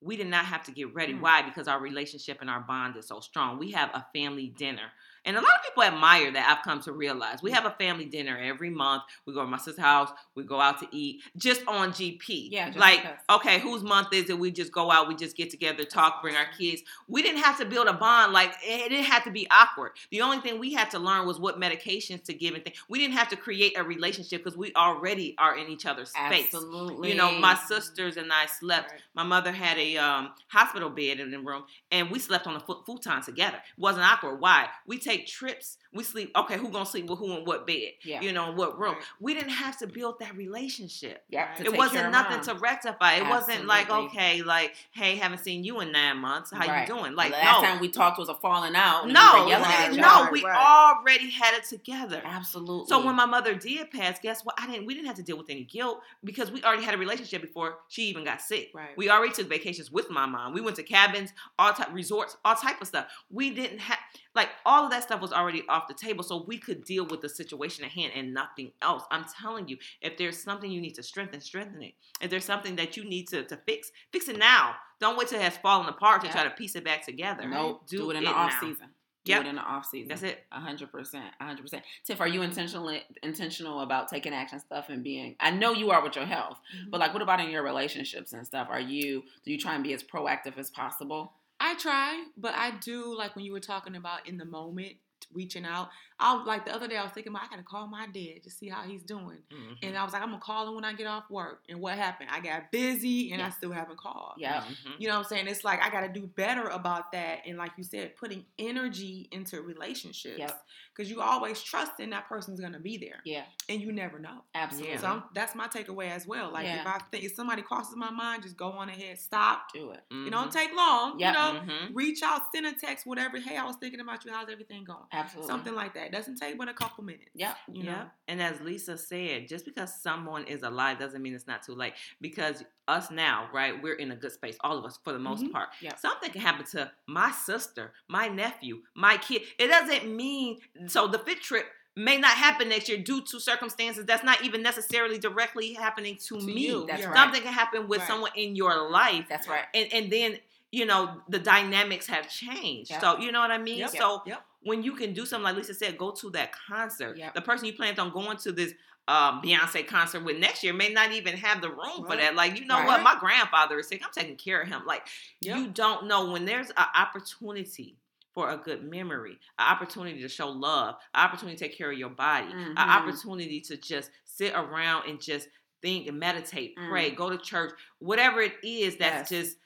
we 0.03 0.17
did 0.17 0.27
not 0.27 0.45
have 0.47 0.65
to 0.65 0.73
get 0.73 0.93
ready. 0.95 1.15
Mm. 1.15 1.21
Why? 1.21 1.43
Because 1.43 1.69
our 1.69 1.81
relationship 1.81 2.39
and 2.41 2.51
our 2.51 2.61
bond 2.61 2.97
is 2.97 3.07
so 3.07 3.21
strong. 3.21 3.59
We 3.59 3.71
have 3.73 3.91
a 3.95 4.05
family 4.13 4.49
dinner. 4.49 4.91
And 5.25 5.37
a 5.37 5.41
lot 5.41 5.51
of 5.57 5.63
people 5.65 5.85
admire 5.85 6.33
that 6.33 6.49
I've 6.49 6.65
come 6.65 6.81
to 6.83 6.93
realize. 6.93 7.43
We 7.43 7.53
have 7.53 7.65
a 7.65 7.71
family 7.71 8.05
dinner 8.07 8.37
every 8.43 8.71
month. 8.71 9.03
We 9.27 9.35
go 9.35 9.41
to 9.43 9.47
my 9.47 9.57
sister's 9.57 9.79
house. 9.79 10.11
We 10.35 10.43
go 10.45 10.61
out 10.61 10.81
to 10.81 10.89
eat 10.91 11.23
just 11.37 11.63
on 11.69 11.91
GP. 11.93 12.49
Yeah, 12.51 12.67
just 12.69 12.79
like, 12.79 13.03
because. 13.03 13.19
okay, 13.37 13.61
whose 13.61 13.83
month 13.83 14.09
is 14.13 14.29
it? 14.31 14.39
We 14.39 14.51
just 14.51 14.73
go 14.73 14.91
out. 14.91 15.07
We 15.09 15.15
just 15.15 15.37
get 15.37 15.51
together, 15.51 15.85
talk, 15.85 16.23
bring 16.23 16.35
our 16.35 16.47
kids. 16.59 16.83
We 17.07 17.23
didn't 17.23 17.43
have 17.43 17.57
to 17.59 17.65
build 17.65 17.87
a 17.87 17.93
bond. 17.93 18.33
Like, 18.33 18.53
it 18.65 18.89
didn't 18.89 19.05
have 19.05 19.25
to 19.25 19.31
be 19.31 19.47
awkward. 19.51 19.93
The 20.11 20.23
only 20.23 20.39
thing 20.41 20.59
we 20.59 20.73
had 20.73 20.91
to 20.91 20.99
learn 20.99 21.27
was 21.27 21.39
what 21.39 21.61
medications 21.61 22.25
to 22.25 22.35
give 22.35 22.55
and 22.55 22.65
things. 22.65 22.77
We 22.89 22.99
didn't 22.99 23.15
have 23.17 23.29
to 23.29 23.37
create 23.37 23.79
a 23.79 23.85
relationship 23.85 24.43
because 24.43 24.57
we 24.59 24.73
already 24.75 25.37
are 25.39 25.57
in 25.57 25.69
each 25.69 25.87
other's 25.87 26.11
space. 26.11 26.47
Absolutely. 26.47 27.11
You 27.11 27.15
know, 27.15 27.39
my 27.39 27.55
sisters 27.55 28.17
and 28.17 28.33
I 28.33 28.47
slept 28.47 28.91
Right. 28.93 29.01
my 29.15 29.23
mother 29.23 29.53
had 29.53 29.79
a 29.79 29.97
um, 29.99 30.31
hospital 30.49 30.91
bed 30.91 31.21
in 31.21 31.31
the 31.31 31.39
room, 31.39 31.63
and 31.93 32.11
we 32.11 32.19
slept 32.19 32.47
on 32.47 32.57
a 32.57 32.61
fu- 32.61 32.83
futon 32.85 33.23
together. 33.23 33.59
It 33.59 33.81
wasn't 33.81 34.05
awkward. 34.11 34.41
Why? 34.41 34.67
We 34.87 34.99
take 34.99 35.12
trips. 35.19 35.79
We 35.93 36.03
sleep. 36.05 36.33
Okay, 36.37 36.57
who 36.57 36.71
gonna 36.71 36.87
sleep 36.87 37.07
with 37.07 37.19
who 37.19 37.37
in 37.37 37.45
what 37.45 37.67
bed? 37.67 37.91
Yeah. 38.03 38.21
You 38.21 38.33
know, 38.33 38.51
in 38.51 38.57
what 38.57 38.79
room? 38.79 38.95
Right. 38.95 39.03
We 39.21 39.35
didn't 39.35 39.51
have 39.51 39.79
to 39.79 39.87
build 39.87 40.19
that 40.21 40.37
relationship. 40.37 41.23
To 41.31 41.65
it 41.65 41.77
wasn't 41.77 42.11
nothing 42.11 42.37
mom. 42.37 42.45
to 42.45 42.55
rectify. 42.55 43.15
It 43.17 43.29
wasn't 43.29 43.67
like 43.67 43.91
okay, 43.91 44.43
like 44.43 44.75
hey, 44.93 45.17
haven't 45.17 45.39
seen 45.45 45.65
you 45.65 45.81
in 45.81 45.93
nine 45.93 46.19
months. 46.19 46.51
How 46.51 46.67
Right. 46.67 46.89
you 46.89 46.95
doing? 46.95 47.15
Like 47.15 47.33
the 47.33 47.39
last 47.39 47.63
no, 47.63 47.69
time 47.69 47.81
we 47.81 47.89
talked 47.89 48.19
was 48.19 48.29
a 48.29 48.35
falling 48.35 48.75
out. 48.75 49.07
no, 49.09 49.33
we 49.35 49.41
were 49.43 49.49
yelling 49.49 49.71
at 49.71 49.91
no. 49.93 49.97
each 49.97 50.03
right, 50.03 50.23
other. 50.23 50.33
We 50.33 50.45
already 50.45 51.31
had 51.31 51.55
it 51.55 51.65
together. 51.65 52.23
Absolutely. 52.25 52.89
So 52.89 53.05
when 53.05 53.15
my 53.15 53.27
mother 53.27 53.55
did 53.55 53.91
pass, 53.91 54.19
guess 54.19 54.45
what? 54.45 54.55
I 54.59 54.67
didn't. 54.67 54.87
We 54.87 54.95
didn't 54.95 55.07
have 55.07 55.17
to 55.17 55.23
deal 55.23 55.37
with 55.37 55.51
any 55.51 55.65
guilt 55.65 56.01
because 56.25 56.51
we 56.51 56.63
already 56.63 56.85
had 56.85 56.95
a 56.95 56.99
relationship 56.99 57.43
before 57.43 57.79
she 57.89 58.05
even 58.05 58.25
got 58.25 58.41
sick. 58.41 58.71
Right. 58.75 58.97
We 58.97 59.11
already 59.11 59.33
took 59.33 59.49
vacations 59.49 59.91
with 59.91 60.11
my 60.11 60.27
mom. 60.27 60.53
We 60.55 60.61
went 60.61 60.77
to 60.77 60.83
cabins, 60.83 61.33
all 61.59 61.73
type 61.73 61.93
resorts, 61.93 62.37
all 62.45 62.55
type 62.55 62.81
of 62.81 62.89
stuff. 62.89 63.07
We 63.31 63.51
didn't 63.51 63.79
have 63.81 63.99
like 64.35 64.49
all 64.65 64.85
of 64.85 64.91
that 64.91 65.03
stuff 65.03 65.21
was 65.21 65.33
already 65.33 65.63
off 65.69 65.89
the 65.89 65.95
table, 65.95 66.23
so 66.25 66.45
we 66.47 66.59
could 66.59 66.85
deal 66.85 67.05
with 67.07 67.21
the 67.21 67.29
situation 67.29 67.85
at 67.85 67.91
hand 67.91 68.13
and 68.15 68.33
nothing 68.33 68.73
else. 68.81 69.03
I'm 69.11 69.25
telling 69.41 69.69
you, 69.69 69.77
if 70.01 70.17
there's 70.17 70.43
something 70.43 70.71
you 70.71 70.81
need 70.81 70.95
to 70.95 71.03
strengthen, 71.03 71.41
strengthen 71.41 71.83
it. 71.83 71.95
If 72.21 72.31
there's 72.31 72.45
something 72.45 72.77
that 72.77 72.97
you 72.97 73.05
need 73.05 73.29
to, 73.29 73.45
to 73.45 73.57
fix, 73.67 73.91
fix 74.13 74.29
it 74.29 74.39
now. 74.39 74.75
Don't 75.01 75.19
wait 75.19 75.29
till 75.29 75.39
it 75.41 75.43
has 75.43 75.57
fallen 75.57 75.89
apart 75.89 76.21
to 76.23 76.29
Yeah. 76.29 76.33
try 76.33 76.45
to 76.45 76.51
piece 76.51 76.77
it 76.77 76.85
back 76.85 77.05
together. 77.05 77.47
nope. 77.49 77.87
Do, 77.89 78.11
it 78.11 78.17
in 78.17 78.25
the 78.25 78.31
now. 78.31 78.37
off 78.37 78.55
season. 78.61 78.89
Do 79.25 79.31
Yep. 79.33 79.41
it 79.43 79.47
in 79.49 79.55
the 79.57 79.63
off 79.63 79.87
season. 79.87 80.09
That's 80.09 80.23
it. 80.23 80.45
A 80.51 80.59
hundred 80.61 80.91
percent, 80.91 81.27
a 81.41 81.45
hundred 81.45 81.63
percent. 81.63 81.85
Tif, 82.09 82.19
are 82.21 82.27
you 82.27 82.43
intentional 82.43 82.99
intentional 83.23 83.81
about 83.81 84.09
taking 84.09 84.33
action 84.33 84.59
stuff 84.59 84.89
and 84.89 85.05
being? 85.05 85.37
I 85.39 85.51
know 85.51 85.73
you 85.73 85.91
are 85.93 86.03
with 86.03 86.17
your 86.17 86.25
health, 86.25 86.59
Mm-hmm. 86.77 86.91
but 86.91 86.99
like, 87.01 87.13
what 87.13 87.23
about 87.23 87.39
in 87.41 87.49
your 87.51 87.63
relationships 87.63 88.33
and 88.33 88.45
stuff? 88.47 88.67
Are 88.71 88.81
you 88.81 89.23
do 89.45 89.53
you 89.53 89.59
try 89.59 89.75
and 89.75 89.85
be 89.85 89.93
as 89.93 90.03
proactive 90.03 90.59
as 90.59 90.71
possible? 90.71 91.35
I 91.73 91.79
try, 91.79 92.25
but 92.37 92.55
I 92.55 92.73
do 92.73 93.17
like 93.17 93.35
when 93.37 93.45
you 93.45 93.53
were 93.53 93.61
talking 93.61 93.97
about 93.97 94.29
in 94.29 94.37
the 94.37 94.45
moment, 94.45 94.95
reaching 95.33 95.65
out. 95.65 95.89
I 96.19 96.35
was 96.35 96.47
like 96.47 96.67
the 96.67 96.75
other 96.75 96.87
day 96.89 96.97
I 96.97 97.03
was 97.05 97.13
thinking 97.13 97.33
about 97.33 97.45
I 97.45 97.49
gotta 97.49 97.63
call 97.63 97.87
my 97.87 98.07
dad 98.07 98.43
to 98.43 98.51
see 98.51 98.69
how 98.69 98.83
he's 98.83 99.03
doing. 99.03 99.39
Mhm. 99.51 99.79
And 99.83 99.97
I 99.97 100.05
was 100.05 100.13
like, 100.13 100.21
I'm 100.23 100.29
gonna 100.31 100.41
call 100.43 100.69
him 100.69 100.75
when 100.75 100.85
I 100.85 100.93
get 100.93 101.07
off 101.07 101.31
work. 101.31 101.63
And 101.69 101.81
what 101.81 101.97
happened? 101.97 102.29
I 102.31 102.41
got 102.41 102.71
busy 102.71 103.33
and 103.33 103.41
I 103.41 103.51
still 103.51 103.73
haven't 103.73 103.99
called. 103.99 104.35
Yeah, 104.37 104.61
Mhm. 104.63 105.01
You 105.01 105.09
know 105.09 105.15
what 105.15 105.25
I'm 105.25 105.29
saying? 105.29 105.47
It's 105.49 105.65
like 105.65 105.81
I 105.81 105.89
gotta 105.91 106.09
do 106.09 106.27
better 106.27 106.65
about 106.69 107.13
that. 107.13 107.47
And 107.47 107.57
like 107.57 107.73
you 107.79 107.85
said, 107.85 108.17
putting 108.17 108.45
energy 108.59 109.29
into 109.33 109.63
relationships. 109.63 110.39
Yep. 110.39 110.67
Because 110.95 111.11
you 111.11 111.23
always 111.23 111.63
trusting 111.63 112.11
that 112.11 112.29
person's 112.29 112.61
gonna 112.61 112.79
be 112.79 112.99
there. 112.99 113.21
yeah, 113.25 113.45
And 113.69 113.81
you 113.81 113.93
never 113.93 114.19
know. 114.19 114.43
absolutely. 114.55 114.99
So 114.99 115.07
I'm, 115.07 115.23
that's 115.35 115.55
my 115.55 115.67
takeaway 115.69 116.11
as 116.11 116.27
well. 116.27 116.53
Like 116.53 116.67
Yeah. 116.67 116.83
if 116.83 116.87
I 116.87 116.99
think 117.11 117.25
if 117.25 117.35
somebody 117.35 117.63
crosses 117.63 117.97
my 117.97 118.11
mind, 118.11 118.43
just 118.43 118.57
go 118.57 118.73
on 118.73 118.89
ahead, 118.89 119.19
stop. 119.19 119.73
do 119.73 119.91
it. 119.93 120.05
It 120.11 120.31
don't 120.31 120.49
Mhm. 120.51 120.53
take 120.53 120.75
long. 120.75 121.19
Yep. 121.19 121.35
You 121.35 121.41
know, 121.41 121.61
Mhm. 121.61 121.91
reach 121.95 122.23
out, 122.23 122.43
send 122.55 122.67
a 122.67 122.73
text, 122.75 123.07
whatever. 123.07 123.39
Hey, 123.39 123.57
I 123.57 123.65
was 123.65 123.77
thinking 123.77 124.01
about 124.01 124.25
you. 124.25 124.33
How's 124.33 124.49
everything 124.51 124.85
going? 124.85 125.07
Absolutely. 125.13 125.47
Something 125.49 125.75
like 125.75 125.95
that. 125.95 126.13
Doesn't 126.13 126.37
take 126.37 126.59
but 126.59 126.69
a 126.69 126.75
couple 126.75 127.05
minutes. 127.05 127.31
Yep. 127.35 127.57
You 127.73 127.83
know. 127.85 127.91
Yeah. 127.93 128.09
And 128.29 128.43
as 128.43 128.61
Lisa 128.61 128.99
said, 128.99 129.49
just 129.49 129.65
because 129.65 130.01
someone 130.03 130.45
is 130.45 130.63
alive 130.63 130.99
doesn't 130.99 131.23
mean 131.23 131.35
it's 131.35 131.47
not 131.47 131.63
too 131.63 131.75
late. 131.75 131.95
Because 132.21 132.63
us 132.89 133.11
now, 133.11 133.49
right, 133.53 133.81
we're 133.83 133.95
in 133.95 134.11
a 134.11 134.17
good 134.17 134.33
space, 134.33 134.57
all 134.63 134.77
of 134.79 134.85
us 134.85 134.99
for 135.05 135.13
the 135.13 135.19
most 135.19 135.45
Mhm. 135.45 135.53
part. 135.53 135.69
Yep. 135.81 135.99
Something 135.99 136.31
can 136.31 136.41
happen 136.41 136.67
to 136.73 136.91
my 137.07 137.31
sister, 137.31 137.93
my 138.09 138.29
nephew, 138.29 138.83
my 138.95 139.17
kid. 139.19 139.43
It 139.59 139.69
doesn't 139.69 140.15
mean 140.15 140.61
so 140.89 141.07
the 141.07 141.19
fit 141.19 141.41
trip 141.41 141.67
may 141.95 142.17
not 142.17 142.33
happen 142.33 142.69
next 142.71 142.89
year 142.89 142.99
due 142.99 143.21
to 143.21 143.39
circumstances 143.39 144.05
that's 144.07 144.25
not 144.25 144.43
even 144.43 144.63
necessarily 144.63 145.19
directly 145.19 145.75
happening 145.75 146.17
to, 146.17 146.39
To 146.39 146.43
me. 146.47 146.53
you. 146.69 146.87
That's 146.87 147.01
Yeah. 147.03 147.09
right. 147.09 147.17
Something 147.17 147.43
can 147.43 147.53
happen 147.53 147.87
with 147.87 148.01
Right. 148.01 148.09
someone 148.09 148.31
in 148.35 148.57
your 148.57 148.89
life 148.91 149.27
That's 149.29 149.47
right. 149.47 149.67
and 149.75 149.93
and 149.93 150.11
then 150.11 150.41
you 150.71 150.87
know 150.87 151.21
the 151.29 151.39
dynamics 151.39 152.07
have 152.07 152.31
changed. 152.31 152.91
Yep. 152.91 153.01
So 153.03 153.19
you 153.19 153.31
know 153.31 153.41
what 153.41 153.51
I 153.51 153.59
mean? 153.59 153.79
Yep. 153.79 153.91
So 153.91 154.23
when 154.63 154.83
you 154.83 154.95
can 154.95 155.13
do 155.13 155.27
something 155.27 155.45
like 155.45 155.57
Lisa 155.57 155.75
said, 155.75 155.99
go 155.99 156.13
to 156.13 156.31
that 156.31 156.53
concert. 156.53 157.19
The 157.35 157.43
person 157.43 157.67
you 157.67 157.75
planned 157.75 157.99
on 157.99 158.11
going 158.11 158.39
to 158.39 158.53
this 158.53 158.73
um, 159.09 159.43
Beyonce 159.43 159.87
concert 159.87 160.25
with 160.25 160.39
next 160.39 160.63
year 160.63 160.73
may 160.73 160.89
not 160.93 161.13
even 161.13 161.37
have 161.37 161.61
the 161.61 161.69
room 161.71 162.05
for 162.07 162.17
that. 162.17 162.35
Like, 162.37 162.59
you 162.59 162.65
know 162.67 162.79
Right. 162.79 162.87
what? 162.87 163.03
My 163.03 163.17
grandfather 163.19 163.79
is 163.81 163.89
sick. 163.89 164.01
I'm 164.05 164.13
taking 164.13 164.37
care 164.37 164.61
of 164.63 164.69
him. 164.69 164.83
Like, 164.87 165.07
Yep. 165.41 165.57
you 165.59 165.67
don't 165.69 166.07
know 166.07 166.31
when 166.31 166.45
there's 166.45 166.71
an 166.71 166.87
opportunity 166.95 167.97
for 168.35 168.51
a 168.51 168.57
good 168.57 168.85
memory, 168.85 169.39
an 169.59 169.67
opportunity 169.67 170.23
to 170.23 170.29
show 170.29 170.49
love, 170.49 170.97
an 171.15 171.25
opportunity 171.27 171.57
to 171.59 171.69
take 171.69 171.77
care 171.77 171.91
of 171.91 171.99
your 171.99 172.09
body, 172.11 172.47
Mhm. 172.47 172.71
an 172.71 172.79
opportunity 172.79 173.61
to 173.63 173.77
just 173.77 174.11
sit 174.25 174.55
around 174.55 175.09
and 175.09 175.21
just 175.21 175.49
think 175.83 176.07
and 176.07 176.19
meditate, 176.19 176.77
pray, 176.77 177.11
go 177.11 177.29
to 177.29 177.37
church, 177.39 177.73
whatever 177.99 178.41
it 178.41 178.55
is 178.63 178.97
that's 178.97 179.31
Yes. 179.31 179.45
just 179.47 179.59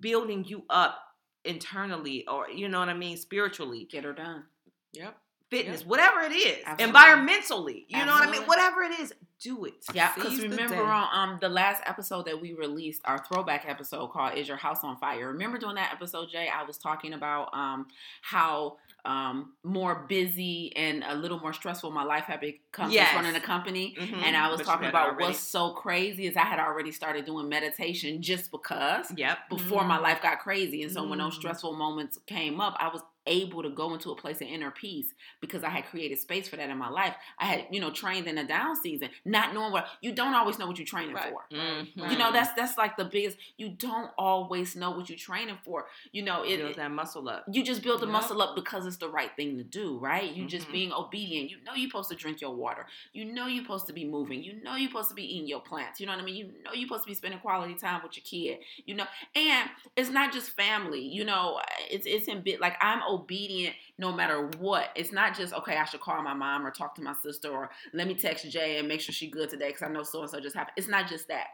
building 0.00 0.44
you 0.44 0.64
up 0.70 1.00
internally 1.44 2.26
or 2.28 2.48
you 2.50 2.68
know 2.68 2.78
what 2.80 2.88
I 2.88 2.94
mean, 2.94 3.16
spiritually, 3.16 3.84
Get 3.86 4.04
her 4.04 4.12
done. 4.12 4.44
Yep. 4.92 5.18
Fitness, 5.56 5.84
whatever 5.86 6.20
it 6.20 6.32
is, 6.32 6.58
Absolutely. 6.66 7.00
environmentally, 7.00 7.84
you 7.88 7.98
know 8.04 8.12
what 8.12 8.28
I 8.28 8.30
mean, 8.30 8.42
whatever 8.42 8.82
it 8.82 8.98
is, 9.00 9.12
do 9.40 9.64
it. 9.66 9.74
Yeah, 9.92 10.12
because 10.14 10.32
Seize 10.32 10.42
the 10.42 10.48
remember 10.48 10.82
on 10.82 11.08
um 11.12 11.38
the 11.40 11.48
last 11.48 11.82
episode 11.86 12.26
that 12.26 12.40
we 12.40 12.52
released, 12.54 13.02
our 13.04 13.18
throwback 13.18 13.64
episode 13.68 14.08
called 14.08 14.36
"Is 14.38 14.48
Your 14.48 14.56
House 14.56 14.82
on 14.82 14.96
Fire?" 14.98 15.28
Remember 15.28 15.58
doing 15.58 15.74
that 15.76 15.92
episode, 15.92 16.28
Jaye? 16.30 16.48
I 16.50 16.64
was 16.64 16.78
talking 16.78 17.12
about 17.12 17.50
um 17.54 17.86
how 18.22 18.76
um 19.04 19.52
more 19.62 20.06
busy 20.08 20.72
and 20.76 21.04
a 21.06 21.14
little 21.14 21.38
more 21.38 21.52
stressful 21.52 21.90
my 21.90 22.04
life 22.04 22.24
had 22.24 22.40
become 22.40 22.90
Yes. 22.90 23.10
since 23.10 23.22
running 23.22 23.36
a 23.36 23.44
company. 23.44 23.94
Mhm. 24.00 24.22
And 24.22 24.34
I 24.34 24.48
was 24.50 24.60
But 24.60 24.66
talking 24.66 24.88
about 24.88 25.08
already- 25.10 25.24
what's 25.24 25.40
so 25.40 25.70
crazy 25.72 26.26
is 26.26 26.38
I 26.38 26.44
had 26.44 26.58
already 26.58 26.90
started 26.90 27.26
doing 27.26 27.46
meditation 27.48 28.22
just 28.22 28.50
because 28.50 29.12
Yep. 29.14 29.50
before 29.50 29.84
my 29.84 29.98
life 29.98 30.22
got 30.22 30.38
crazy. 30.40 30.82
And 30.82 30.90
so 30.90 31.06
when 31.06 31.18
those 31.18 31.34
Mm. 31.34 31.40
stressful 31.40 31.74
moments 31.74 32.18
came 32.26 32.62
up, 32.62 32.76
I 32.80 32.88
was 32.88 33.02
able 33.26 33.62
to 33.62 33.70
go 33.70 33.94
into 33.94 34.10
a 34.10 34.16
place 34.16 34.40
of 34.40 34.48
inner 34.48 34.70
peace 34.70 35.14
because 35.40 35.64
I 35.64 35.68
had 35.70 35.86
created 35.86 36.18
space 36.18 36.48
for 36.48 36.56
that 36.56 36.68
in 36.70 36.76
my 36.78 36.88
life. 36.90 37.14
I 37.38 37.46
had, 37.46 37.66
you 37.70 37.80
know, 37.80 37.90
trained 37.90 38.26
in 38.26 38.38
a 38.38 38.46
down 38.46 38.76
season, 38.76 39.10
not 39.24 39.54
knowing 39.54 39.72
what 39.72 39.86
you 40.02 40.12
don't 40.12 40.34
always 40.34 40.58
know 40.58 40.66
what 40.66 40.78
you're 40.78 40.86
training 40.86 41.14
Right. 41.14 41.30
for. 41.32 41.46
Mhm. 41.54 42.10
You 42.10 42.18
know, 42.18 42.32
that's 42.32 42.52
that's 42.54 42.76
like 42.76 42.96
the 42.96 43.04
biggest 43.04 43.36
you 43.56 43.70
don't 43.70 44.10
always 44.18 44.76
know 44.76 44.90
what 44.90 45.08
you're 45.08 45.18
training 45.18 45.58
for. 45.64 45.86
You 46.12 46.22
know, 46.22 46.42
it, 46.42 46.58
build 46.58 46.74
that 46.76 46.90
muscle 46.90 47.28
up. 47.28 47.44
you 47.52 47.62
just 47.64 47.82
build 47.82 48.00
the 48.00 48.06
Yep. 48.06 48.12
muscle 48.12 48.42
up 48.42 48.54
because 48.54 48.86
it's 48.86 48.98
the 48.98 49.08
right 49.08 49.30
thing 49.36 49.56
to 49.58 49.64
do, 49.64 49.98
right? 49.98 50.30
You 50.32 50.46
just 50.46 50.68
Mhm. 50.68 50.72
being 50.72 50.92
obedient. 50.92 51.50
You 51.50 51.60
know 51.64 51.74
you're 51.74 51.88
supposed 51.90 52.10
to 52.10 52.16
drink 52.16 52.40
your 52.40 52.54
water. 52.54 52.86
You 53.12 53.24
know 53.24 53.46
you're 53.46 53.64
supposed 53.64 53.86
to 53.86 53.92
be 53.92 54.04
moving. 54.04 54.42
You 54.42 54.54
know 54.62 54.76
you're 54.76 54.88
supposed 54.90 55.08
to 55.08 55.14
be 55.14 55.24
eating 55.36 55.48
your 55.48 55.60
plants. 55.60 56.00
You 56.00 56.06
know 56.06 56.12
what 56.12 56.20
I 56.22 56.24
mean? 56.24 56.36
You 56.36 56.52
know 56.64 56.72
you're 56.72 56.86
supposed 56.88 57.04
to 57.04 57.08
be 57.08 57.14
spending 57.14 57.40
quality 57.40 57.74
time 57.74 58.02
with 58.02 58.16
your 58.16 58.24
kid. 58.24 58.64
You 58.86 58.94
know, 58.96 59.06
and 59.34 59.70
it's 59.96 60.10
not 60.10 60.32
just 60.32 60.50
family. 60.50 61.00
You 61.00 61.24
know, 61.24 61.60
it's 61.90 62.06
it's 62.06 62.28
in 62.28 62.42
bit 62.42 62.60
like 62.60 62.76
I'm 62.80 63.02
obedient 63.14 63.74
no 63.98 64.12
matter 64.12 64.46
what. 64.58 64.90
It's 64.94 65.12
not 65.12 65.36
just 65.36 65.52
okay. 65.54 65.76
I 65.76 65.84
should 65.84 66.00
call 66.00 66.22
my 66.22 66.34
mom 66.34 66.66
or 66.66 66.70
talk 66.70 66.94
to 66.96 67.02
my 67.02 67.14
sister 67.22 67.50
or 67.50 67.70
let 67.92 68.06
me 68.06 68.14
text 68.14 68.46
Jaye 68.46 68.78
and 68.78 68.88
make 68.88 69.00
sure 69.00 69.12
she's 69.12 69.32
good 69.32 69.48
today 69.50 69.68
because 69.68 69.82
I 69.82 69.88
know 69.88 70.02
so 70.02 70.22
and 70.22 70.30
so 70.30 70.40
just 70.40 70.54
happened. 70.56 70.74
It's 70.76 70.88
not 70.88 71.08
just 71.08 71.28
that. 71.28 71.48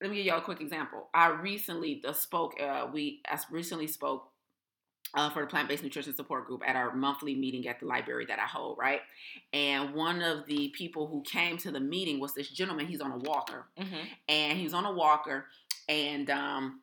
Let 0.00 0.10
me 0.10 0.16
give 0.18 0.26
y'all 0.26 0.38
a 0.38 0.42
quick 0.42 0.60
example. 0.60 1.08
I 1.14 1.28
recently 1.28 2.02
spoke. 2.12 2.54
Uh, 2.60 2.86
we 2.92 3.20
I 3.30 3.38
recently 3.50 3.86
spoke 3.86 4.28
uh, 5.14 5.30
for 5.30 5.40
the 5.42 5.46
plant 5.46 5.68
based 5.68 5.82
nutrition 5.84 6.14
support 6.14 6.46
group 6.46 6.62
at 6.66 6.76
our 6.76 6.94
monthly 6.94 7.34
meeting 7.34 7.66
at 7.68 7.80
the 7.80 7.86
library 7.86 8.26
that 8.26 8.38
I 8.38 8.42
hold, 8.46 8.76
right? 8.78 9.00
And 9.52 9.94
one 9.94 10.20
of 10.20 10.44
the 10.46 10.68
people 10.70 11.06
who 11.06 11.22
came 11.22 11.56
to 11.58 11.70
the 11.70 11.80
meeting 11.80 12.20
was 12.20 12.34
this 12.34 12.48
gentleman. 12.50 12.86
He's 12.86 13.00
on 13.00 13.12
a 13.12 13.16
walker, 13.18 13.66
Mhm. 13.78 14.06
and 14.28 14.58
he's 14.58 14.74
on 14.74 14.84
a 14.84 14.92
walker, 14.92 15.46
and 15.88 16.28
um, 16.28 16.80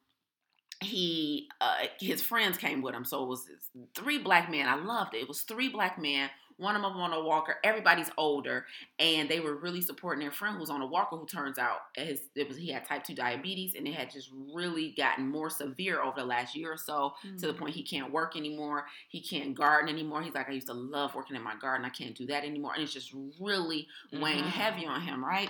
he 0.84 1.49
uh, 1.61 1.86
his 1.99 2.21
friends 2.21 2.57
came 2.57 2.81
with 2.81 2.93
him. 2.93 3.05
So 3.05 3.23
it 3.23 3.27
was 3.27 3.47
three 3.95 4.17
black 4.19 4.49
men. 4.49 4.67
I 4.67 4.75
loved 4.75 5.15
it. 5.15 5.21
It 5.21 5.27
was 5.27 5.41
three 5.41 5.69
black 5.69 5.99
men. 5.99 6.29
One 6.58 6.76
of 6.76 6.82
them 6.82 6.93
on 6.93 7.14
a 7.14 7.24
walker. 7.24 7.56
Everybody's 7.64 8.10
older, 8.18 8.66
and 8.99 9.30
they 9.30 9.39
were 9.39 9.56
really 9.56 9.82
supporting 9.82 10.22
their 10.22 10.32
friend 10.32 10.58
who's 10.58 10.70
on 10.70 10.82
a 10.82 10.86
walker. 10.86 11.16
Who 11.18 11.26
turns 11.26 11.58
out 11.58 11.80
his 11.95 12.22
it 12.36 12.47
was 12.47 12.58
he 12.58 12.70
had 12.70 12.86
type 12.86 13.04
two 13.04 13.16
diabetes, 13.16 13.76
and 13.76 13.88
it 13.88 13.93
had 13.93 14.10
just 14.12 14.30
really 14.54 14.91
gotten 14.97 15.30
more 15.30 15.49
severe 15.49 16.01
over 16.01 16.20
the 16.20 16.26
last 16.26 16.56
year 16.56 16.72
or 16.74 16.78
so 16.78 17.14
to 17.39 17.47
the 17.47 17.54
Mm. 17.54 17.58
point 17.58 17.76
he 17.76 17.84
can't 17.84 18.12
work 18.12 18.36
anymore. 18.36 18.86
He 19.10 19.22
can't 19.22 19.54
garden 19.56 19.89
anymore. 19.89 20.22
He's 20.22 20.34
like, 20.34 20.49
I 20.49 20.54
used 20.54 20.68
to 20.68 20.74
love 20.74 21.16
working 21.16 21.36
in 21.36 21.41
my 21.41 21.56
garden. 21.56 21.86
I 21.86 21.89
can't 21.89 22.16
do 22.16 22.26
that 22.28 22.43
anymore. 22.43 22.74
And 22.74 22.84
it's 22.84 22.93
just 22.93 23.14
really 23.39 23.88
weighing 24.12 24.43
Mhm. 24.43 24.47
heavy 24.47 24.86
on 24.86 25.01
him, 25.01 25.24
right? 25.24 25.49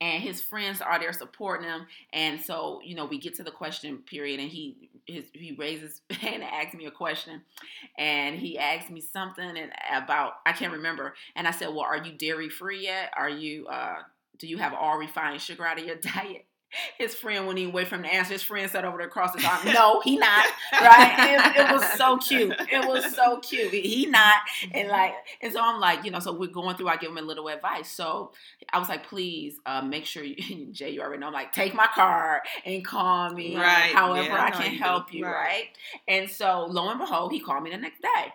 And 0.00 0.22
his 0.22 0.42
friends 0.42 0.80
are 0.80 0.98
there 0.98 1.12
supporting 1.12 1.68
him. 1.68 1.86
And 2.12 2.40
so, 2.40 2.80
you 2.84 2.94
know, 2.94 3.04
we 3.04 3.18
get 3.18 3.34
to 3.34 3.42
the 3.44 3.50
question 3.50 3.98
period 3.98 4.40
and 4.40 4.50
he 4.50 4.88
his, 5.06 5.24
he 5.32 5.52
raises 5.52 6.00
and 6.22 6.42
asks 6.42 6.74
me 6.74 6.86
a 6.86 6.90
question. 6.90 7.42
And 7.98 8.38
he 8.38 8.58
asked 8.58 8.90
me 8.90 9.00
something 9.00 9.56
and 9.56 9.72
about 9.92 10.34
I 10.46 10.52
can't 10.52 10.72
remember. 10.72 11.14
And 11.36 11.46
I 11.46 11.50
said, 11.50 11.68
Well, 11.68 11.80
are 11.80 11.98
you 11.98 12.12
dairy 12.12 12.48
free 12.48 12.84
yet? 12.84 13.12
Are 13.16 13.28
you 13.28 13.66
uh 13.66 13.96
do 14.38 14.46
you 14.46 14.58
have 14.58 14.74
all 14.74 14.98
refined 14.98 15.40
sugar 15.40 15.66
out 15.66 15.78
of 15.78 15.84
your 15.84 15.96
diet? 16.14 16.46
His 16.98 17.14
friend 17.14 17.46
wouldn't 17.46 17.60
even 17.60 17.72
wait 17.74 17.88
for 17.88 17.96
him 17.96 18.02
to 18.02 18.08
answer. 18.12 18.32
His 18.32 18.42
friend 18.42 18.70
sat 18.70 18.84
over 18.84 18.98
there 18.98 19.06
across 19.06 19.32
the 19.34 19.44
arm. 19.46 19.60
No, 19.74 20.00
he 20.00 20.16
not. 20.16 20.44
Right? 20.72 21.54
It, 21.56 21.60
it 21.60 21.72
was 21.72 21.84
so 21.94 22.16
cute. 22.18 22.54
It 22.70 22.86
was 22.86 23.14
so 23.14 23.38
cute. 23.40 23.72
He 23.72 24.06
not. 24.06 24.36
And 24.72 24.88
like, 24.88 25.14
and 25.40 25.52
so 25.52 25.60
I'm 25.62 25.80
like, 25.80 26.04
you 26.04 26.10
know, 26.10 26.20
so 26.20 26.32
we're 26.32 26.48
going 26.50 26.76
through. 26.76 26.88
I 26.88 26.96
give 26.96 27.10
him 27.10 27.18
a 27.18 27.22
little 27.22 27.48
advice. 27.48 27.88
So 27.90 28.32
I 28.72 28.78
was 28.78 28.88
like, 28.88 29.06
please 29.08 29.56
uh, 29.66 29.82
make 29.82 30.04
sure 30.06 30.22
you, 30.24 30.36
Jaye, 30.72 30.92
you 30.94 31.00
already 31.02 31.20
know. 31.20 31.26
I'm 31.28 31.32
like, 31.32 31.52
take 31.52 31.74
my 31.74 31.88
card 31.94 32.42
and 32.64 32.84
call 32.84 33.30
me. 33.30 33.56
Right. 33.56 33.92
However, 33.94 34.28
Yeah, 34.28 34.42
I 34.42 34.46
I 34.46 34.50
can 34.50 34.72
you 34.72 34.78
do. 34.78 34.84
help 34.84 35.12
you. 35.12 35.24
Right. 35.24 35.34
Right. 35.34 35.64
And 36.08 36.30
so 36.30 36.66
lo 36.70 36.88
and 36.90 36.98
behold, 36.98 37.32
he 37.32 37.40
called 37.40 37.62
me 37.62 37.70
the 37.70 37.76
next 37.78 38.00
day. 38.02 38.32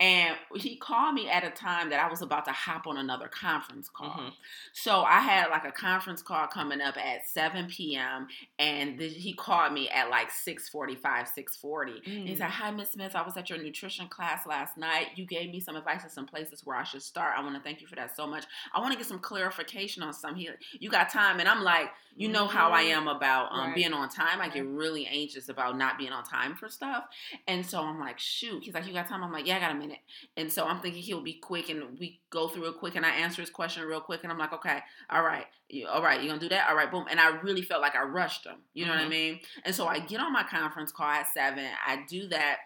And 0.00 0.34
he 0.56 0.76
called 0.78 1.12
me 1.14 1.28
at 1.28 1.44
a 1.44 1.50
time 1.50 1.90
that 1.90 2.00
I 2.02 2.08
was 2.08 2.22
about 2.22 2.46
to 2.46 2.52
hop 2.52 2.86
on 2.86 2.96
another 2.96 3.28
conference 3.28 3.90
call. 3.90 4.08
Mhm. 4.10 4.32
So 4.72 5.02
I 5.02 5.20
had 5.20 5.50
like 5.50 5.66
a 5.66 5.70
conference 5.72 6.22
call 6.22 6.46
coming 6.46 6.80
up 6.80 6.96
at 6.96 7.28
7 7.28 7.66
p.m. 7.68 8.26
and 8.58 8.98
th- 8.98 9.22
he 9.22 9.34
called 9.34 9.74
me 9.74 9.90
at 9.90 10.08
like 10.08 10.30
6:45, 10.30 11.28
6:40. 11.28 11.96
And 12.06 12.28
He 12.28 12.34
Mm. 12.34 12.38
said, 12.38 12.50
"Hi, 12.50 12.70
Miss 12.70 12.92
Smith. 12.92 13.14
I 13.14 13.20
was 13.20 13.36
at 13.36 13.50
your 13.50 13.58
nutrition 13.62 14.08
class 14.08 14.46
last 14.46 14.78
night. 14.78 15.08
You 15.18 15.26
gave 15.26 15.50
me 15.50 15.60
some 15.60 15.76
advice 15.76 16.02
on 16.02 16.08
some 16.10 16.26
places 16.26 16.64
where 16.64 16.76
I 16.78 16.84
should 16.84 17.02
start. 17.02 17.34
I 17.38 17.42
want 17.42 17.54
to 17.56 17.60
thank 17.60 17.82
you 17.82 17.86
for 17.86 17.96
that 17.96 18.16
so 18.16 18.26
much. 18.26 18.44
I 18.72 18.80
want 18.80 18.92
to 18.92 18.96
get 18.98 19.06
some 19.06 19.18
clarification 19.18 20.02
on 20.02 20.14
some. 20.14 20.34
He, 20.34 20.48
you 20.78 20.88
got 20.88 21.10
time?" 21.10 21.40
And 21.40 21.48
I'm 21.48 21.62
like, 21.62 21.92
"You 22.16 22.28
know 22.28 22.46
how 22.46 22.72
I 22.72 22.82
am 22.82 23.06
about 23.06 23.52
um, 23.52 23.66
Right. 23.66 23.74
being 23.74 23.92
on 23.92 24.08
time. 24.08 24.40
I 24.40 24.48
get 24.48 24.64
really 24.64 25.06
anxious 25.06 25.48
about 25.50 25.76
not 25.76 25.98
being 25.98 26.12
on 26.12 26.24
time 26.24 26.56
for 26.56 26.68
stuff. 26.70 27.04
And 27.46 27.64
so 27.66 27.82
I'm 27.82 27.98
like, 28.00 28.18
shoot. 28.18 28.62
He's 28.64 28.72
like, 28.74 28.86
you 28.86 28.92
got 28.92 29.08
time? 29.08 29.22
I'm 29.22 29.32
like, 29.32 29.46
yeah, 29.46 29.56
I 29.56 29.60
got 29.60 29.72
a 29.72 29.74
minute. 29.74 29.89
And 30.36 30.52
so 30.52 30.64
I'm 30.66 30.80
thinking 30.80 31.02
he'll 31.02 31.22
be 31.22 31.34
quick, 31.34 31.68
and 31.68 31.98
we 31.98 32.20
go 32.30 32.48
through 32.48 32.68
it 32.68 32.78
quick, 32.78 32.96
and 32.96 33.04
I 33.06 33.10
answer 33.10 33.42
his 33.42 33.50
question 33.50 33.82
real 33.84 34.00
quick, 34.00 34.22
and 34.22 34.32
I'm 34.32 34.38
like, 34.38 34.52
okay, 34.52 34.80
all 35.10 35.22
right, 35.22 35.46
you, 35.68 35.86
all 35.86 36.02
right, 36.02 36.20
you 36.20 36.28
gonna 36.28 36.40
do 36.40 36.48
that? 36.50 36.68
All 36.68 36.76
right, 36.76 36.90
boom. 36.90 37.06
And 37.10 37.20
I 37.20 37.28
really 37.40 37.62
felt 37.62 37.82
like 37.82 37.94
I 37.94 38.02
rushed 38.02 38.44
him. 38.46 38.56
You 38.74 38.86
know 38.86 38.92
what 38.92 39.00
I 39.00 39.04
Mhm. 39.06 39.10
mean? 39.10 39.40
And 39.64 39.74
so 39.74 39.86
I 39.86 39.98
get 40.00 40.20
on 40.20 40.32
my 40.32 40.42
conference 40.44 40.92
call 40.92 41.06
at 41.10 41.32
seven. 41.32 41.68
I 41.86 42.04
do 42.08 42.28
that. 42.28 42.58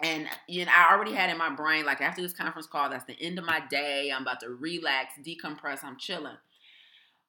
And 0.00 0.28
you 0.46 0.64
know, 0.64 0.72
I 0.74 0.94
already 0.94 1.12
had 1.12 1.28
in 1.28 1.38
my 1.38 1.50
brain, 1.50 1.84
like 1.84 2.00
after 2.00 2.22
this 2.22 2.32
conference 2.32 2.68
call, 2.68 2.88
that's 2.88 3.04
the 3.04 3.20
end 3.20 3.38
of 3.38 3.44
my 3.44 3.60
day. 3.68 4.12
I'm 4.12 4.22
about 4.22 4.40
to 4.40 4.50
relax, 4.50 5.14
decompress, 5.24 5.82
I'm 5.82 5.96
chilling. 5.98 6.36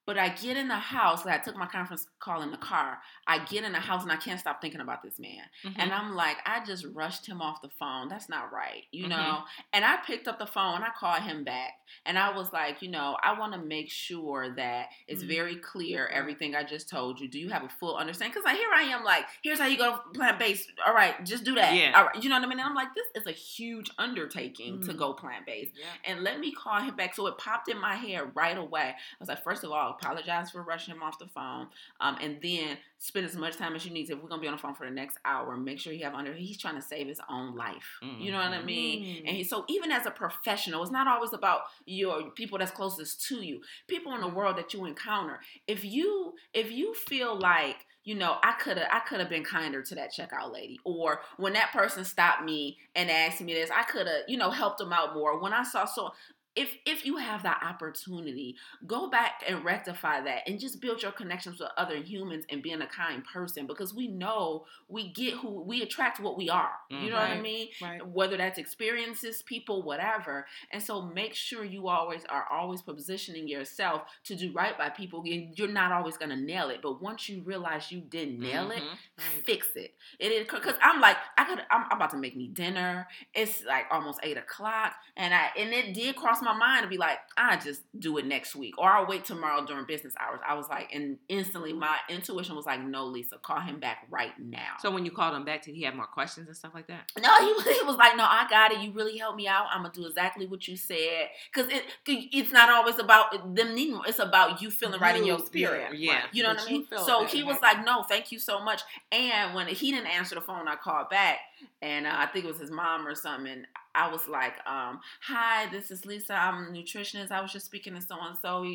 But 0.09 0.17
I 0.17 0.29
get 0.29 0.57
in 0.57 0.67
the 0.69 0.73
house, 0.75 1.23
like 1.23 1.35
I 1.35 1.37
took 1.43 1.55
my 1.55 1.67
conference 1.67 2.07
call 2.17 2.41
in 2.41 2.49
the 2.49 2.57
car. 2.57 2.97
I 3.27 3.37
get 3.45 3.63
in 3.63 3.73
the 3.73 3.79
house 3.79 4.01
and 4.01 4.11
I 4.11 4.15
can't 4.15 4.39
stop 4.39 4.59
thinking 4.59 4.81
about 4.81 5.03
this 5.03 5.19
man. 5.19 5.43
Mhm. 5.63 5.75
And 5.77 5.93
I'm 5.93 6.15
like, 6.15 6.37
I 6.47 6.65
just 6.65 6.83
rushed 6.95 7.27
him 7.27 7.43
off 7.43 7.61
the 7.61 7.69
phone. 7.69 8.09
That's 8.09 8.27
not 8.27 8.51
right, 8.51 8.85
you 8.91 9.05
Mhm. 9.05 9.09
know? 9.09 9.43
And 9.71 9.85
I 9.85 9.97
picked 9.97 10.27
up 10.27 10.39
the 10.39 10.47
phone 10.47 10.77
and 10.77 10.83
I 10.83 10.89
called 10.89 11.21
him 11.21 11.43
back. 11.43 11.73
And 12.07 12.17
I 12.17 12.31
was 12.31 12.51
like, 12.51 12.81
you 12.81 12.89
know, 12.89 13.17
I 13.21 13.33
want 13.37 13.53
to 13.53 13.59
make 13.59 13.91
sure 13.91 14.49
that 14.55 14.89
it's 15.07 15.23
Mhm. 15.23 15.27
very 15.27 15.55
clear 15.57 16.07
everything 16.07 16.55
I 16.55 16.63
just 16.63 16.89
told 16.89 17.19
you. 17.19 17.27
Do 17.27 17.37
you 17.37 17.49
have 17.49 17.63
a 17.63 17.69
full 17.69 17.95
understanding? 17.95 18.31
Because 18.31 18.45
like, 18.45 18.57
here 18.57 18.71
I 18.73 18.81
am, 18.83 19.03
like, 19.03 19.27
here's 19.43 19.59
how 19.59 19.67
you 19.67 19.77
go 19.77 19.99
plant 20.15 20.39
based. 20.39 20.71
All 20.87 20.93
right, 20.95 21.23
just 21.23 21.43
do 21.43 21.53
that. 21.53 21.75
Yeah. 21.75 21.91
All 21.95 22.05
right, 22.05 22.23
you 22.23 22.29
know 22.29 22.35
what 22.35 22.45
I 22.45 22.47
mean? 22.47 22.57
And 22.59 22.67
I'm 22.67 22.73
like, 22.73 22.95
this 22.95 23.05
is 23.13 23.27
a 23.27 23.31
huge 23.31 23.91
undertaking 23.99 24.81
to 24.85 24.93
Mhm. 24.93 24.97
go 24.97 25.13
plant 25.13 25.45
based 25.45 25.73
Yeah. 25.77 25.85
and 26.05 26.23
let 26.23 26.39
me 26.39 26.51
call 26.51 26.81
him 26.81 26.95
back. 26.95 27.13
So 27.13 27.27
it 27.27 27.37
popped 27.37 27.69
in 27.69 27.77
my 27.77 27.93
head 27.95 28.35
right 28.35 28.57
away. 28.57 28.95
I 28.97 29.15
was 29.19 29.29
like, 29.29 29.43
first 29.43 29.63
of 29.63 29.71
all, 29.71 29.98
apologize 29.99 30.51
for 30.51 30.61
rushing 30.61 30.93
him 30.93 31.03
off 31.03 31.19
the 31.19 31.27
phone, 31.27 31.67
um, 31.99 32.17
and 32.21 32.37
then 32.41 32.77
spend 32.97 33.25
as 33.25 33.35
much 33.35 33.57
time 33.57 33.75
as 33.75 33.85
you 33.85 33.91
need. 33.91 34.07
to. 34.07 34.13
If 34.13 34.21
we're 34.21 34.29
gonna 34.29 34.41
be 34.41 34.47
on 34.47 34.55
the 34.55 34.59
phone 34.59 34.75
for 34.75 34.85
the 34.85 34.93
next 34.93 35.17
hour, 35.25 35.55
make 35.57 35.79
sure 35.79 35.93
you 35.93 36.03
have 36.03 36.13
under. 36.13 36.33
He's 36.33 36.57
trying 36.57 36.75
to 36.75 36.81
save 36.81 37.07
his 37.07 37.21
own 37.29 37.55
life. 37.55 37.99
You 38.19 38.31
know 38.31 38.37
what 38.37 38.51
I 38.51 38.61
mean? 38.61 39.03
Mm. 39.03 39.27
And 39.27 39.37
he, 39.37 39.43
so 39.43 39.65
even 39.69 39.91
as 39.91 40.05
a 40.05 40.11
professional, 40.11 40.81
it's 40.81 40.91
not 40.91 41.07
always 41.07 41.33
about 41.33 41.61
your 41.85 42.31
people 42.31 42.57
that's 42.57 42.71
closest 42.71 43.25
to 43.27 43.43
you. 43.43 43.61
People 43.87 44.13
in 44.15 44.21
the 44.21 44.27
world 44.27 44.57
that 44.57 44.73
you 44.73 44.85
encounter. 44.85 45.39
If 45.67 45.83
you 45.83 46.33
if 46.53 46.71
you 46.71 46.93
feel 46.93 47.37
like 47.39 47.85
you 48.05 48.15
know, 48.15 48.37
I 48.41 48.53
could 48.53 48.77
have 48.77 48.87
I 48.91 49.01
could 49.01 49.19
have 49.19 49.29
been 49.29 49.43
kinder 49.43 49.83
to 49.83 49.95
that 49.95 50.11
checkout 50.13 50.51
lady. 50.51 50.79
Or 50.83 51.21
when 51.37 51.53
that 51.53 51.71
person 51.71 52.05
stopped 52.05 52.43
me 52.43 52.77
and 52.95 53.11
asked 53.11 53.41
me 53.41 53.53
this, 53.53 53.69
I 53.69 53.83
could 53.83 54.07
have, 54.07 54.21
you 54.27 54.37
know, 54.37 54.49
helped 54.49 54.79
them 54.79 54.93
out 54.93 55.13
more. 55.13 55.39
When 55.39 55.53
I 55.53 55.63
saw 55.63 55.85
so 55.85 56.11
if 56.55 56.75
if 56.85 57.05
you 57.05 57.17
have 57.17 57.43
that 57.43 57.61
opportunity, 57.63 58.55
go 58.87 59.09
back 59.09 59.43
and 59.47 59.63
rectify 59.63 60.21
that 60.21 60.47
and 60.47 60.59
just 60.59 60.81
build 60.81 61.01
your 61.01 61.11
connections 61.11 61.59
with 61.59 61.69
other 61.77 61.97
humans 61.97 62.45
and 62.49 62.63
being 62.63 62.81
a 62.81 62.87
kind 62.87 63.23
person 63.23 63.67
because 63.67 63.93
we 63.93 64.07
know 64.07 64.65
we 64.87 65.11
get 65.13 65.35
who 65.35 65.61
we 65.61 65.81
attract 65.81 66.19
what 66.19 66.37
we 66.37 66.49
are. 66.49 66.71
Mm, 66.91 67.03
you 67.03 67.09
know 67.11 67.17
right, 67.17 67.29
what 67.29 67.37
I 67.37 67.41
mean? 67.41 67.67
Right. 67.81 68.05
Whether 68.05 68.37
that's 68.37 68.57
experiences, 68.57 69.43
people, 69.43 69.83
whatever. 69.83 70.47
And 70.71 70.81
so 70.81 71.03
make 71.03 71.35
sure 71.35 71.63
you 71.63 71.87
always 71.87 72.25
are 72.29 72.45
always 72.51 72.81
positioning 72.81 73.47
yourself 73.47 74.01
to 74.25 74.35
do 74.35 74.51
right 74.51 74.77
by 74.77 74.89
people. 74.89 75.23
You're 75.25 75.67
not 75.67 75.91
always 75.91 76.17
gonna 76.17 76.35
nail 76.35 76.69
it, 76.69 76.81
but 76.81 77.01
once 77.01 77.29
you 77.29 77.41
realize 77.43 77.91
you 77.91 78.01
didn't 78.01 78.39
nail 78.39 78.69
mm-hmm. 78.69 78.71
it, 78.71 78.83
right. 79.17 79.45
fix 79.45 79.67
it. 79.75 79.93
It 80.19 80.31
is 80.31 80.47
because 80.47 80.75
I'm 80.81 80.99
like 80.99 81.17
I 81.37 81.45
could 81.45 81.59
I'm, 81.69 81.85
I'm 81.91 81.97
about 81.97 82.09
to 82.11 82.17
make 82.17 82.35
me 82.35 82.47
dinner. 82.47 83.07
It's 83.35 83.63
like 83.65 83.85
almost 83.91 84.19
eight 84.23 84.37
o'clock, 84.37 84.93
and 85.15 85.33
I 85.33 85.49
and 85.57 85.71
it 85.71 85.93
did 85.93 86.15
cross 86.15 86.38
my 86.41 86.53
mind 86.53 86.83
to 86.83 86.89
be 86.89 86.97
like, 86.97 87.17
I 87.37 87.57
just 87.57 87.81
do 87.97 88.17
it 88.17 88.25
next 88.25 88.55
week, 88.55 88.77
or 88.77 88.89
I'll 88.89 89.07
wait 89.07 89.25
tomorrow 89.25 89.65
during 89.65 89.85
business 89.85 90.13
hours. 90.19 90.39
I 90.47 90.55
was 90.55 90.67
like, 90.69 90.93
and 90.93 91.17
instantly 91.27 91.71
mm-hmm. 91.71 91.79
my 91.79 91.97
intuition 92.09 92.55
was 92.55 92.65
like, 92.65 92.83
no, 92.83 93.05
Lisa, 93.05 93.37
call 93.37 93.59
him 93.59 93.79
back 93.79 94.07
right 94.09 94.31
now. 94.39 94.75
So 94.79 94.91
when 94.91 95.05
you 95.05 95.11
called 95.11 95.35
him 95.35 95.45
back, 95.45 95.63
did 95.63 95.75
he 95.75 95.83
have 95.83 95.95
more 95.95 96.05
questions 96.05 96.47
and 96.47 96.55
stuff 96.55 96.73
like 96.73 96.87
that? 96.87 97.11
No, 97.19 97.35
he, 97.39 97.73
he 97.73 97.85
was 97.85 97.97
like, 97.97 98.15
no, 98.17 98.23
I 98.23 98.47
got 98.49 98.71
it. 98.71 98.79
You 98.79 98.91
really 98.91 99.17
helped 99.17 99.37
me 99.37 99.47
out. 99.47 99.65
I'm 99.71 99.81
gonna 99.81 99.93
do 99.93 100.05
exactly 100.05 100.47
what 100.47 100.67
you 100.67 100.77
said, 100.77 101.29
because 101.53 101.71
it 101.71 101.83
it's 102.05 102.51
not 102.51 102.69
always 102.69 102.99
about 102.99 103.55
them 103.55 103.75
needing. 103.75 103.99
It's 104.07 104.19
about 104.19 104.61
you 104.61 104.71
feeling 104.71 104.95
you 104.95 104.99
right 105.01 105.15
in 105.15 105.25
your 105.25 105.39
spirit. 105.39 105.97
Yeah, 105.97 106.23
you 106.31 106.43
know 106.43 106.49
but 106.49 106.57
what 106.57 106.67
I 106.67 106.71
mean. 106.71 106.87
So 107.05 107.25
he 107.25 107.43
was 107.43 107.57
like, 107.61 107.85
no, 107.85 108.03
thank 108.03 108.31
you 108.31 108.39
so 108.39 108.63
much. 108.63 108.81
And 109.11 109.53
when 109.53 109.67
he 109.67 109.91
didn't 109.91 110.07
answer 110.07 110.35
the 110.35 110.41
phone, 110.41 110.67
I 110.67 110.75
called 110.75 111.09
back, 111.09 111.39
and 111.81 112.05
uh, 112.05 112.13
I 112.13 112.25
think 112.27 112.45
it 112.45 112.47
was 112.47 112.59
his 112.59 112.71
mom 112.71 113.07
or 113.07 113.15
something. 113.15 113.65
I 113.95 114.11
was 114.11 114.27
like, 114.27 114.53
um, 114.67 114.99
"Hi, 115.21 115.67
this 115.71 115.91
is 115.91 116.05
Lisa. 116.05 116.33
I'm 116.33 116.67
a 116.67 116.71
nutritionist. 116.71 117.31
I 117.31 117.41
was 117.41 117.51
just 117.51 117.65
speaking 117.65 117.95
to 117.95 118.01
so 118.01 118.17
and 118.21 118.37
so. 118.39 118.65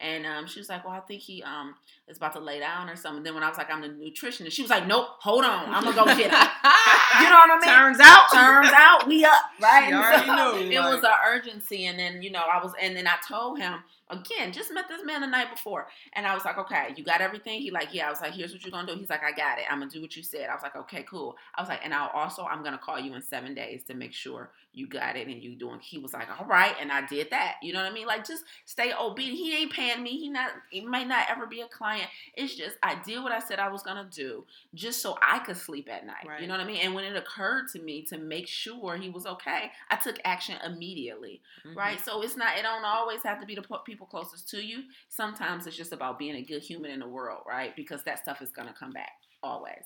And 0.00 0.26
um, 0.26 0.46
she 0.46 0.60
was 0.60 0.68
like, 0.68 0.84
"Well, 0.84 0.94
I 0.94 1.00
think 1.00 1.20
he 1.20 1.42
um 1.42 1.74
is 2.08 2.16
about 2.16 2.34
to 2.34 2.40
lay 2.40 2.60
down 2.60 2.88
or 2.88 2.96
something." 2.96 3.22
Then 3.22 3.34
when 3.34 3.42
I 3.42 3.48
was 3.48 3.58
like, 3.58 3.70
"I'm 3.70 3.80
the 3.80 3.88
nutritionist," 3.88 4.52
she 4.52 4.62
was 4.62 4.70
like, 4.70 4.86
"Nope, 4.86 5.08
hold 5.18 5.44
on. 5.44 5.68
I'm 5.68 5.82
gonna 5.82 5.96
go 5.96 6.04
get 6.04 6.30
him." 6.30 6.48
you 7.20 7.28
know 7.28 7.36
what 7.36 7.50
I 7.50 7.58
mean? 7.60 7.70
Turns 7.70 8.00
out, 8.00 8.32
turns 8.32 8.72
out, 8.74 9.08
we 9.08 9.24
up, 9.24 9.32
right? 9.60 9.90
So 9.90 10.58
it 10.58 10.78
was 10.78 11.02
an 11.02 11.10
urgency, 11.28 11.86
and 11.86 11.98
then 11.98 12.22
you 12.22 12.30
know, 12.30 12.40
I 12.40 12.62
was, 12.62 12.72
and 12.80 12.96
then 12.96 13.06
I 13.06 13.16
told 13.26 13.58
him 13.58 13.80
again, 14.10 14.52
just 14.52 14.72
met 14.72 14.86
this 14.88 15.04
man 15.04 15.20
the 15.20 15.26
night 15.26 15.50
before. 15.50 15.88
And 16.14 16.26
I 16.26 16.34
was 16.34 16.44
like, 16.44 16.58
okay, 16.58 16.92
you 16.96 17.04
got 17.04 17.20
everything? 17.20 17.60
He 17.60 17.70
like, 17.70 17.88
yeah. 17.92 18.06
I 18.06 18.10
was 18.10 18.20
like, 18.20 18.32
here's 18.32 18.52
what 18.52 18.62
you're 18.62 18.70
gonna 18.70 18.92
do. 18.92 18.98
He's 18.98 19.10
like, 19.10 19.22
I 19.22 19.32
got 19.32 19.58
it. 19.58 19.64
I'm 19.70 19.78
gonna 19.78 19.90
do 19.90 20.00
what 20.00 20.16
you 20.16 20.22
said. 20.22 20.48
I 20.50 20.54
was 20.54 20.62
like, 20.62 20.76
okay, 20.76 21.02
cool. 21.04 21.36
I 21.54 21.62
was 21.62 21.68
like, 21.68 21.80
and 21.84 21.94
I'll 21.94 22.10
also 22.10 22.44
I'm 22.44 22.62
gonna 22.62 22.78
call 22.78 22.98
you 22.98 23.14
in 23.14 23.22
seven 23.22 23.54
days 23.54 23.82
to 23.84 23.94
make 23.94 24.12
sure 24.12 24.50
you 24.72 24.86
got 24.86 25.16
it 25.16 25.26
and 25.26 25.42
you 25.42 25.56
doing. 25.56 25.80
He 25.80 25.98
was 25.98 26.12
like, 26.12 26.28
all 26.38 26.46
right, 26.46 26.74
and 26.80 26.92
I 26.92 27.04
did 27.06 27.30
that. 27.30 27.56
You 27.62 27.72
know 27.72 27.82
what 27.82 27.90
I 27.90 27.94
mean? 27.94 28.06
Like, 28.06 28.26
just 28.26 28.44
stay 28.64 28.92
obedient. 28.92 29.38
He 29.38 29.56
ain't 29.56 29.72
paying 29.72 30.02
me. 30.02 30.10
He 30.10 30.28
not. 30.28 30.50
He 30.70 30.80
might 30.80 31.08
not 31.08 31.26
ever 31.28 31.46
be 31.46 31.60
a 31.60 31.66
client. 31.66 32.08
It's 32.34 32.54
just 32.54 32.76
I 32.82 32.96
did 33.04 33.22
what 33.22 33.32
I 33.32 33.40
said 33.40 33.58
I 33.58 33.68
was 33.68 33.82
gonna 33.82 34.08
do, 34.10 34.44
just 34.74 35.02
so 35.02 35.18
I 35.20 35.40
could 35.40 35.56
sleep 35.56 35.88
at 35.90 36.06
night. 36.06 36.26
Right. 36.26 36.40
You 36.40 36.46
know 36.46 36.54
what 36.54 36.60
I 36.60 36.66
mean? 36.66 36.80
And 36.82 36.94
when 36.94 37.04
it 37.04 37.16
occurred 37.16 37.68
to 37.72 37.80
me 37.80 38.02
to 38.02 38.18
make 38.18 38.46
sure 38.46 38.96
he 38.96 39.10
was 39.10 39.26
okay, 39.26 39.72
I 39.90 39.96
took 39.96 40.18
action 40.24 40.56
immediately. 40.64 41.40
Mm-hmm. 41.66 41.76
Right. 41.76 42.04
So 42.04 42.22
it's 42.22 42.36
not. 42.36 42.56
It 42.56 42.62
don't 42.62 42.84
always 42.84 43.22
have 43.24 43.40
to 43.40 43.46
be 43.46 43.54
the 43.54 43.64
people 43.84 44.06
closest 44.06 44.48
to 44.50 44.64
you. 44.64 44.84
Sometimes 45.08 45.66
it's 45.66 45.76
just 45.76 45.92
about 45.92 46.18
being 46.18 46.36
a 46.36 46.42
good 46.42 46.62
human 46.62 46.90
in 46.90 47.00
the 47.00 47.08
world, 47.08 47.42
right? 47.46 47.74
Because 47.74 48.04
that 48.04 48.20
stuff 48.20 48.40
is 48.40 48.52
gonna 48.52 48.74
come 48.78 48.92
back 48.92 49.12
always. 49.42 49.84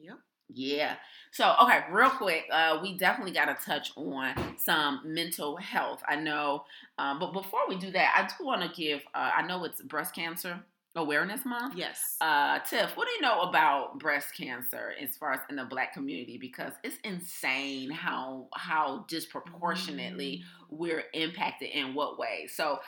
Yep. 0.00 0.18
Yeah. 0.54 0.96
So, 1.32 1.54
okay, 1.62 1.80
real 1.90 2.10
quick, 2.10 2.46
uh, 2.52 2.80
we 2.82 2.98
definitely 2.98 3.32
got 3.32 3.44
to 3.46 3.64
touch 3.64 3.92
on 3.96 4.34
some 4.58 5.00
mental 5.04 5.56
health. 5.56 6.02
I 6.08 6.16
know, 6.16 6.64
um, 6.98 7.20
but 7.20 7.32
before 7.32 7.60
we 7.68 7.76
do 7.76 7.90
that, 7.92 8.14
I 8.16 8.26
do 8.36 8.44
want 8.44 8.62
to 8.62 8.68
give. 8.68 9.02
Uh, 9.14 9.30
I 9.36 9.46
know 9.46 9.64
it's 9.64 9.80
Breast 9.80 10.14
Cancer 10.14 10.60
Awareness 10.96 11.44
Month. 11.44 11.76
Yes. 11.76 12.16
Uh, 12.20 12.58
Tif, 12.60 12.96
what 12.96 13.06
do 13.06 13.12
you 13.14 13.20
know 13.20 13.42
about 13.42 14.00
breast 14.00 14.34
cancer 14.36 14.92
as 15.00 15.16
far 15.16 15.32
as 15.32 15.40
in 15.48 15.54
the 15.54 15.64
Black 15.64 15.94
community? 15.94 16.36
Because 16.36 16.72
it's 16.82 16.96
insane 17.04 17.90
how 17.90 18.48
how 18.52 19.04
disproportionately 19.08 20.42
mm. 20.42 20.66
we're 20.68 21.04
impacted 21.14 21.68
in 21.70 21.94
what 21.94 22.18
way. 22.18 22.48
So, 22.52 22.80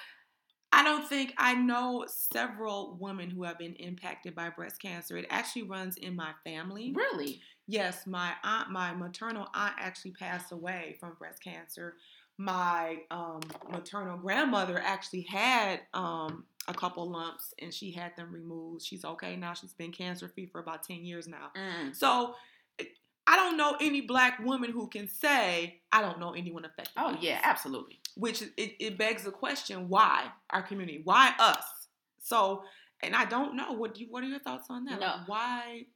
I 0.72 0.82
don't 0.82 1.06
think 1.06 1.34
I 1.36 1.54
know 1.54 2.06
several 2.08 2.96
women 2.98 3.30
who 3.30 3.42
have 3.44 3.58
been 3.58 3.74
impacted 3.74 4.34
by 4.34 4.48
breast 4.48 4.80
cancer. 4.80 5.16
It 5.18 5.26
actually 5.28 5.64
runs 5.64 5.96
in 5.96 6.16
my 6.16 6.30
family. 6.44 6.92
Really? 6.94 7.40
Yes, 7.68 8.06
my 8.06 8.32
aunt, 8.42 8.70
my 8.70 8.94
maternal 8.94 9.48
aunt 9.54 9.74
actually 9.78 10.12
passed 10.12 10.50
away 10.50 10.96
from 10.98 11.14
breast 11.18 11.42
cancer. 11.42 11.94
My 12.38 13.00
um, 13.10 13.40
maternal 13.70 14.16
grandmother 14.16 14.80
actually 14.82 15.22
had 15.22 15.80
um, 15.92 16.44
a 16.66 16.74
couple 16.74 17.08
lumps 17.08 17.52
and 17.60 17.72
she 17.72 17.92
had 17.92 18.16
them 18.16 18.32
removed. 18.32 18.82
She's 18.82 19.04
okay 19.04 19.36
now. 19.36 19.52
She's 19.52 19.74
been 19.74 19.92
cancer 19.92 20.26
free 20.26 20.46
for 20.46 20.60
about 20.60 20.82
10 20.84 21.04
years 21.04 21.28
now. 21.28 21.50
Mm. 21.54 21.94
So 21.94 22.34
I 23.26 23.36
don't 23.36 23.56
know 23.56 23.76
any 23.80 24.00
black 24.00 24.40
woman 24.40 24.70
who 24.72 24.88
can 24.88 25.06
say, 25.06 25.80
I 25.92 26.00
don't 26.00 26.18
know 26.18 26.32
anyone 26.32 26.64
affected. 26.64 26.94
Oh, 26.96 27.16
yeah, 27.20 27.40
absolutely. 27.44 28.00
Which 28.16 28.42
it, 28.42 28.52
it 28.56 28.98
begs 28.98 29.24
the 29.24 29.30
question 29.30 29.88
why 29.88 30.26
our 30.50 30.62
community? 30.62 31.00
Why 31.04 31.32
us? 31.38 31.64
So, 32.18 32.64
and 33.02 33.14
I 33.14 33.24
don't 33.24 33.56
know. 33.56 33.72
What 33.72 33.94
do 33.94 34.00
you, 34.02 34.06
what 34.10 34.22
are 34.22 34.28
your 34.28 34.40
thoughts 34.40 34.66
on 34.70 34.84
that? 34.84 35.00
No. 35.00 35.06
Like, 35.06 35.28
why 35.28 35.86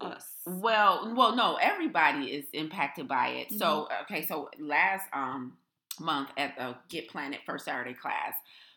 us? 0.00 0.26
Well, 0.46 1.14
well, 1.16 1.34
no, 1.34 1.56
everybody 1.60 2.26
is 2.26 2.46
impacted 2.52 3.08
by 3.08 3.28
it. 3.28 3.48
Mm-hmm. 3.48 3.58
So, 3.58 3.88
okay, 4.02 4.26
so 4.26 4.50
last 4.58 5.04
um 5.12 5.54
month 6.00 6.30
at 6.36 6.56
the 6.56 6.74
Get 6.88 7.08
Planet 7.08 7.40
First 7.46 7.66
Saturday 7.66 7.94
class, 7.94 8.34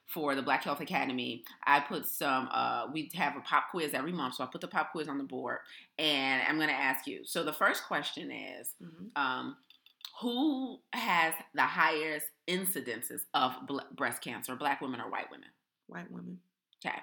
for 0.07 0.35
the 0.35 0.41
Black 0.41 0.63
Health 0.63 0.79
Academy, 0.79 1.43
I 1.65 1.81
put 1.81 2.05
some, 2.05 2.47
uh, 2.51 2.87
we 2.91 3.11
have 3.15 3.35
a 3.35 3.41
pop 3.41 3.65
quiz 3.71 3.93
every 3.93 4.13
month. 4.13 4.35
So 4.35 4.43
I 4.43 4.47
put 4.47 4.61
the 4.61 4.67
pop 4.67 4.91
quiz 4.93 5.09
on 5.09 5.17
the 5.17 5.23
board 5.23 5.59
and 5.99 6.41
I'm 6.47 6.55
going 6.55 6.69
to 6.69 6.75
ask 6.75 7.05
you. 7.07 7.21
So 7.25 7.43
the 7.43 7.53
first 7.53 7.83
question 7.85 8.31
is 8.31 8.73
mm-hmm. 8.81 9.21
um, 9.21 9.57
Who 10.21 10.79
has 10.93 11.33
the 11.53 11.61
highest 11.61 12.27
incidences 12.47 13.21
of 13.33 13.53
breast 13.95 14.21
cancer, 14.21 14.55
black 14.55 14.81
women 14.81 14.99
or 14.99 15.09
white 15.09 15.29
women? 15.31 15.49
White 15.87 16.11
women. 16.11 16.39
Okay 16.85 16.97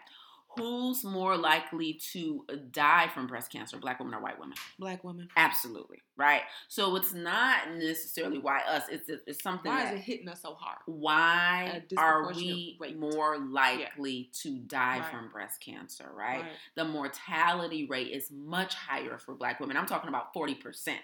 who's 0.57 1.05
more 1.05 1.37
likely 1.37 1.95
to 2.13 2.45
die 2.71 3.09
from 3.13 3.27
breast 3.27 3.51
cancer, 3.51 3.77
black 3.77 3.99
women 3.99 4.15
or 4.15 4.21
white 4.21 4.39
women? 4.39 4.57
Black 4.79 5.05
women. 5.05 5.29
Absolutely, 5.37 6.03
right? 6.17 6.43
So 6.69 6.97
it's 6.97 7.13
not 7.13 7.73
necessarily 7.77 8.39
why 8.39 8.61
us. 8.69 8.85
It's 8.91 9.09
it's 9.27 9.43
something. 9.43 9.71
Why 9.71 9.85
is 9.85 9.93
it 9.93 10.03
hitting 10.03 10.29
us 10.29 10.43
so 10.43 10.55
hard? 10.55 10.79
Why 10.87 11.83
are 11.97 12.33
we 12.33 12.77
rate. 12.81 12.99
more 12.99 13.39
likely 13.39 14.13
yeah. 14.13 14.43
to 14.43 14.59
die 14.59 14.99
right. 15.01 15.11
from 15.11 15.29
breast 15.31 15.61
cancer? 15.61 16.11
Right? 16.15 16.43
right? 16.43 16.51
The 16.77 16.85
mortality 16.85 17.87
rate 17.87 18.13
is 18.13 18.31
much 18.31 18.75
higher 18.75 19.19
for 19.19 19.35
black 19.35 19.61
women. 19.61 19.77
I'm 19.77 19.87
talking 19.87 20.09
about 20.09 20.33
forty 20.33 20.55
percent, 20.55 21.01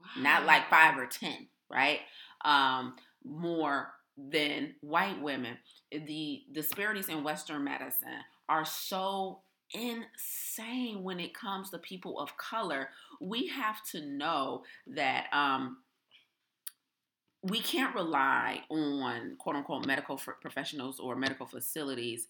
wow. 0.00 0.22
not 0.22 0.46
like 0.46 0.68
five 0.70 0.98
or 0.98 1.06
ten. 1.06 1.48
Right? 1.70 2.00
Um, 2.44 2.96
more 3.24 3.92
than 4.16 4.74
white 4.80 5.20
women. 5.20 5.56
The 5.90 6.42
disparities 6.52 7.08
in 7.08 7.24
Western 7.24 7.64
medicine 7.64 8.24
are 8.48 8.64
so 8.64 9.40
insane 9.72 11.02
when 11.02 11.20
it 11.20 11.34
comes 11.34 11.70
to 11.70 11.78
people 11.78 12.18
of 12.18 12.36
color. 12.36 12.88
We 13.20 13.48
have 13.48 13.82
to 13.92 14.04
know 14.04 14.64
that 14.88 15.26
um, 15.32 15.78
we 17.42 17.60
can't 17.60 17.94
rely 17.94 18.62
on 18.68 19.36
quote 19.38 19.56
unquote 19.56 19.86
medical 19.86 20.20
professionals 20.40 21.00
or 21.00 21.16
medical 21.16 21.46
facilities 21.46 22.26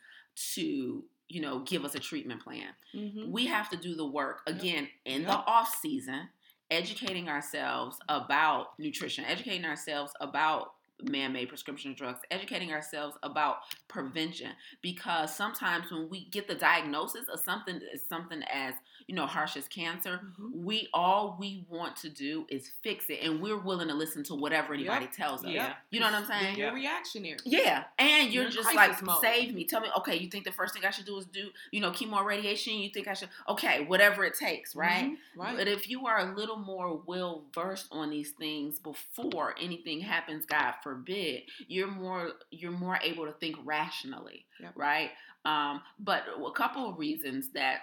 to 0.54 1.04
you 1.28 1.40
know 1.40 1.60
give 1.60 1.84
us 1.84 1.94
a 1.94 2.00
treatment 2.00 2.42
plan. 2.42 2.68
Mm-hmm. 2.94 3.30
We 3.30 3.46
have 3.46 3.70
to 3.70 3.76
do 3.76 3.94
the 3.94 4.06
work 4.06 4.42
again 4.46 4.88
yep. 5.04 5.16
in 5.16 5.22
yep. 5.22 5.30
the 5.30 5.36
off 5.36 5.74
season 5.80 6.28
educating 6.70 7.28
ourselves 7.28 7.98
about 8.08 8.78
nutrition, 8.78 9.24
educating 9.24 9.64
ourselves 9.64 10.12
about 10.20 10.72
man-made 11.02 11.48
prescription 11.48 11.94
drugs 11.94 12.20
educating 12.30 12.72
ourselves 12.72 13.16
about 13.22 13.56
prevention. 13.88 14.50
Because 14.82 15.34
sometimes 15.34 15.90
when 15.90 16.08
we 16.10 16.28
get 16.28 16.46
the 16.46 16.54
diagnosis 16.54 17.26
of 17.32 17.40
something 17.40 17.80
something 18.08 18.42
as 18.52 18.74
you 19.10 19.16
know 19.16 19.26
harsh 19.26 19.56
as 19.56 19.66
cancer 19.68 20.20
mm-hmm. 20.22 20.64
we 20.64 20.88
all 20.94 21.36
we 21.38 21.66
want 21.68 21.96
to 21.96 22.08
do 22.08 22.46
is 22.48 22.70
fix 22.82 23.06
it 23.08 23.18
and 23.22 23.40
we're 23.40 23.58
willing 23.58 23.88
to 23.88 23.94
listen 23.94 24.22
to 24.22 24.34
whatever 24.34 24.72
anybody 24.72 25.06
yep. 25.06 25.14
tells 25.14 25.44
us 25.44 25.50
yep. 25.50 25.76
you 25.90 26.00
know 26.00 26.06
what 26.06 26.14
i'm 26.14 26.26
saying 26.26 26.56
you're 26.56 26.72
reactionary 26.72 27.36
yeah 27.44 27.84
and 27.98 28.32
you're, 28.32 28.44
you're 28.44 28.52
just 28.52 28.74
like 28.74 29.02
mode. 29.02 29.20
save 29.20 29.54
me 29.54 29.64
tell 29.64 29.80
me 29.80 29.88
okay 29.96 30.16
you 30.16 30.28
think 30.28 30.44
the 30.44 30.52
first 30.52 30.72
thing 30.72 30.84
i 30.84 30.90
should 30.90 31.06
do 31.06 31.18
is 31.18 31.26
do 31.26 31.50
you 31.70 31.80
know 31.80 31.90
chemo 31.90 32.24
radiation 32.24 32.74
you 32.74 32.90
think 32.90 33.08
i 33.08 33.14
should 33.14 33.28
okay 33.48 33.84
whatever 33.84 34.24
it 34.24 34.34
takes 34.34 34.76
right 34.76 35.04
mm-hmm. 35.04 35.40
right 35.40 35.56
but 35.56 35.68
if 35.68 35.90
you 35.90 36.06
are 36.06 36.18
a 36.18 36.34
little 36.34 36.56
more 36.56 37.00
well 37.06 37.44
versed 37.54 37.88
on 37.90 38.10
these 38.10 38.30
things 38.30 38.78
before 38.78 39.54
anything 39.60 40.00
happens 40.00 40.46
god 40.46 40.74
forbid 40.82 41.10
forbid, 41.10 41.42
you're 41.68 41.90
more 41.90 42.32
you're 42.50 42.72
more 42.72 42.98
able 43.02 43.26
to 43.26 43.32
think 43.32 43.56
rationally, 43.64 44.46
yep. 44.60 44.72
right? 44.76 45.10
Um, 45.44 45.80
but 45.98 46.24
a 46.46 46.50
couple 46.52 46.88
of 46.88 46.98
reasons 46.98 47.48
that 47.54 47.78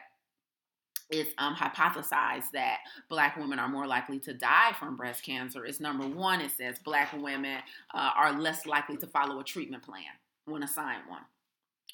it's 1.10 1.32
um, 1.38 1.56
hypothesized 1.56 2.52
that 2.54 2.80
black 3.10 3.38
women 3.38 3.60
are 3.60 3.70
more 3.70 3.88
likely 3.88 4.20
to 4.20 4.34
die 4.34 4.74
from 4.78 4.96
breast 4.96 5.24
cancer 5.24 5.66
is 5.66 5.80
number 5.80 6.06
one. 6.06 6.42
It 6.42 6.52
says 6.58 6.80
black 6.80 7.14
women 7.14 7.60
uh, 7.94 8.12
are 8.16 8.38
less 8.40 8.66
likely 8.66 8.98
to 8.98 9.08
follow 9.08 9.40
a 9.40 9.44
treatment 9.44 9.84
plan 9.84 10.04
when 10.46 10.64
assigned 10.64 11.04
one. 11.08 11.22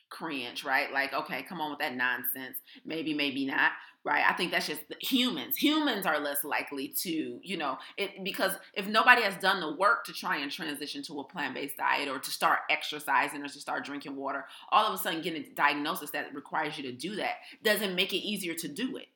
Cringe 0.09 0.63
right? 0.63 0.91
Like 0.91 1.13
okay 1.13 1.43
come 1.43 1.59
on 1.61 1.71
with 1.71 1.79
that 1.79 1.95
nonsense. 1.95 2.57
Maybe 2.85 3.13
maybe 3.13 3.45
not 3.45 3.71
right? 4.03 4.23
I 4.27 4.33
think 4.33 4.51
that's 4.51 4.67
just 4.67 4.81
humans. 4.99 5.55
Humans 5.57 6.05
are 6.05 6.19
less 6.19 6.43
likely 6.43 6.89
to 7.01 7.39
you 7.41 7.57
know 7.57 7.77
it 7.97 8.23
because 8.23 8.53
if 8.73 8.87
nobody 8.87 9.21
has 9.21 9.35
done 9.37 9.59
the 9.59 9.75
work 9.75 10.05
to 10.05 10.13
try 10.13 10.37
and 10.37 10.51
transition 10.51 11.03
to 11.03 11.19
a 11.19 11.23
plant-based 11.23 11.77
diet 11.77 12.09
or 12.09 12.19
to 12.19 12.29
start 12.29 12.59
exercising 12.69 13.43
or 13.43 13.47
to 13.47 13.59
start 13.59 13.85
drinking 13.85 14.15
water 14.15 14.45
all 14.71 14.87
of 14.87 14.93
a 14.93 14.97
sudden 14.97 15.21
getting 15.21 15.43
a 15.43 15.55
diagnosis 15.55 16.11
that 16.11 16.33
requires 16.33 16.77
you 16.77 16.83
to 16.83 16.91
do 16.91 17.15
that 17.15 17.35
doesn't 17.63 17.95
make 17.95 18.13
it 18.13 18.17
easier 18.17 18.53
to 18.53 18.67
do 18.67 18.97
it 18.97 19.07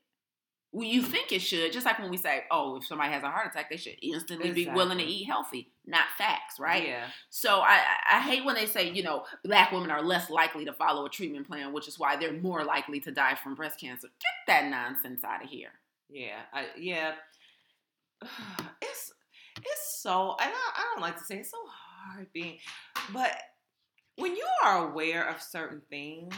well, 0.73 0.85
you 0.87 1.01
think 1.01 1.31
it 1.31 1.39
should, 1.39 1.71
just 1.71 1.85
like 1.85 1.97
when 1.97 2.11
we 2.11 2.17
say, 2.17 2.43
oh, 2.51 2.75
if 2.77 2.85
somebody 2.85 3.11
has 3.11 3.23
a 3.23 3.29
heart 3.29 3.47
attack, 3.47 3.69
they 3.69 3.77
should 3.77 3.95
instantly 4.01 4.49
exactly. 4.49 4.65
be 4.65 4.71
willing 4.71 4.97
to 4.97 5.03
eat 5.03 5.23
healthy. 5.23 5.71
Not 5.85 6.05
facts, 6.17 6.59
right? 6.59 6.85
Yeah. 6.85 7.05
So 7.29 7.61
I, 7.61 7.79
I 8.11 8.19
hate 8.19 8.43
when 8.43 8.55
they 8.55 8.65
say, 8.65 8.91
you 8.91 9.01
know, 9.01 9.23
black 9.43 9.71
women 9.71 9.89
are 9.89 10.01
less 10.01 10.29
likely 10.29 10.65
to 10.65 10.73
follow 10.73 11.05
a 11.05 11.09
treatment 11.09 11.47
plan, 11.47 11.71
which 11.71 11.87
is 11.87 11.97
why 11.97 12.17
they're 12.17 12.33
more 12.33 12.65
likely 12.65 12.99
to 13.01 13.11
die 13.11 13.35
from 13.35 13.55
breast 13.55 13.79
cancer. 13.79 14.07
Get 14.07 14.47
that 14.47 14.69
nonsense 14.69 15.23
out 15.23 15.43
of 15.43 15.49
here. 15.49 15.71
Yeah, 16.09 16.39
I, 16.53 16.65
yeah. 16.77 17.13
It's 18.81 19.11
it's 19.57 20.01
so 20.01 20.35
and 20.39 20.51
I 20.53 20.71
I 20.75 20.83
don't 20.93 21.01
like 21.01 21.17
to 21.17 21.23
say 21.23 21.37
it's 21.37 21.49
so 21.49 21.57
hard 21.67 22.27
being, 22.31 22.59
but 23.11 23.31
when 24.17 24.35
you 24.35 24.45
are 24.63 24.87
aware 24.87 25.27
of 25.27 25.41
certain 25.41 25.81
things 25.89 26.33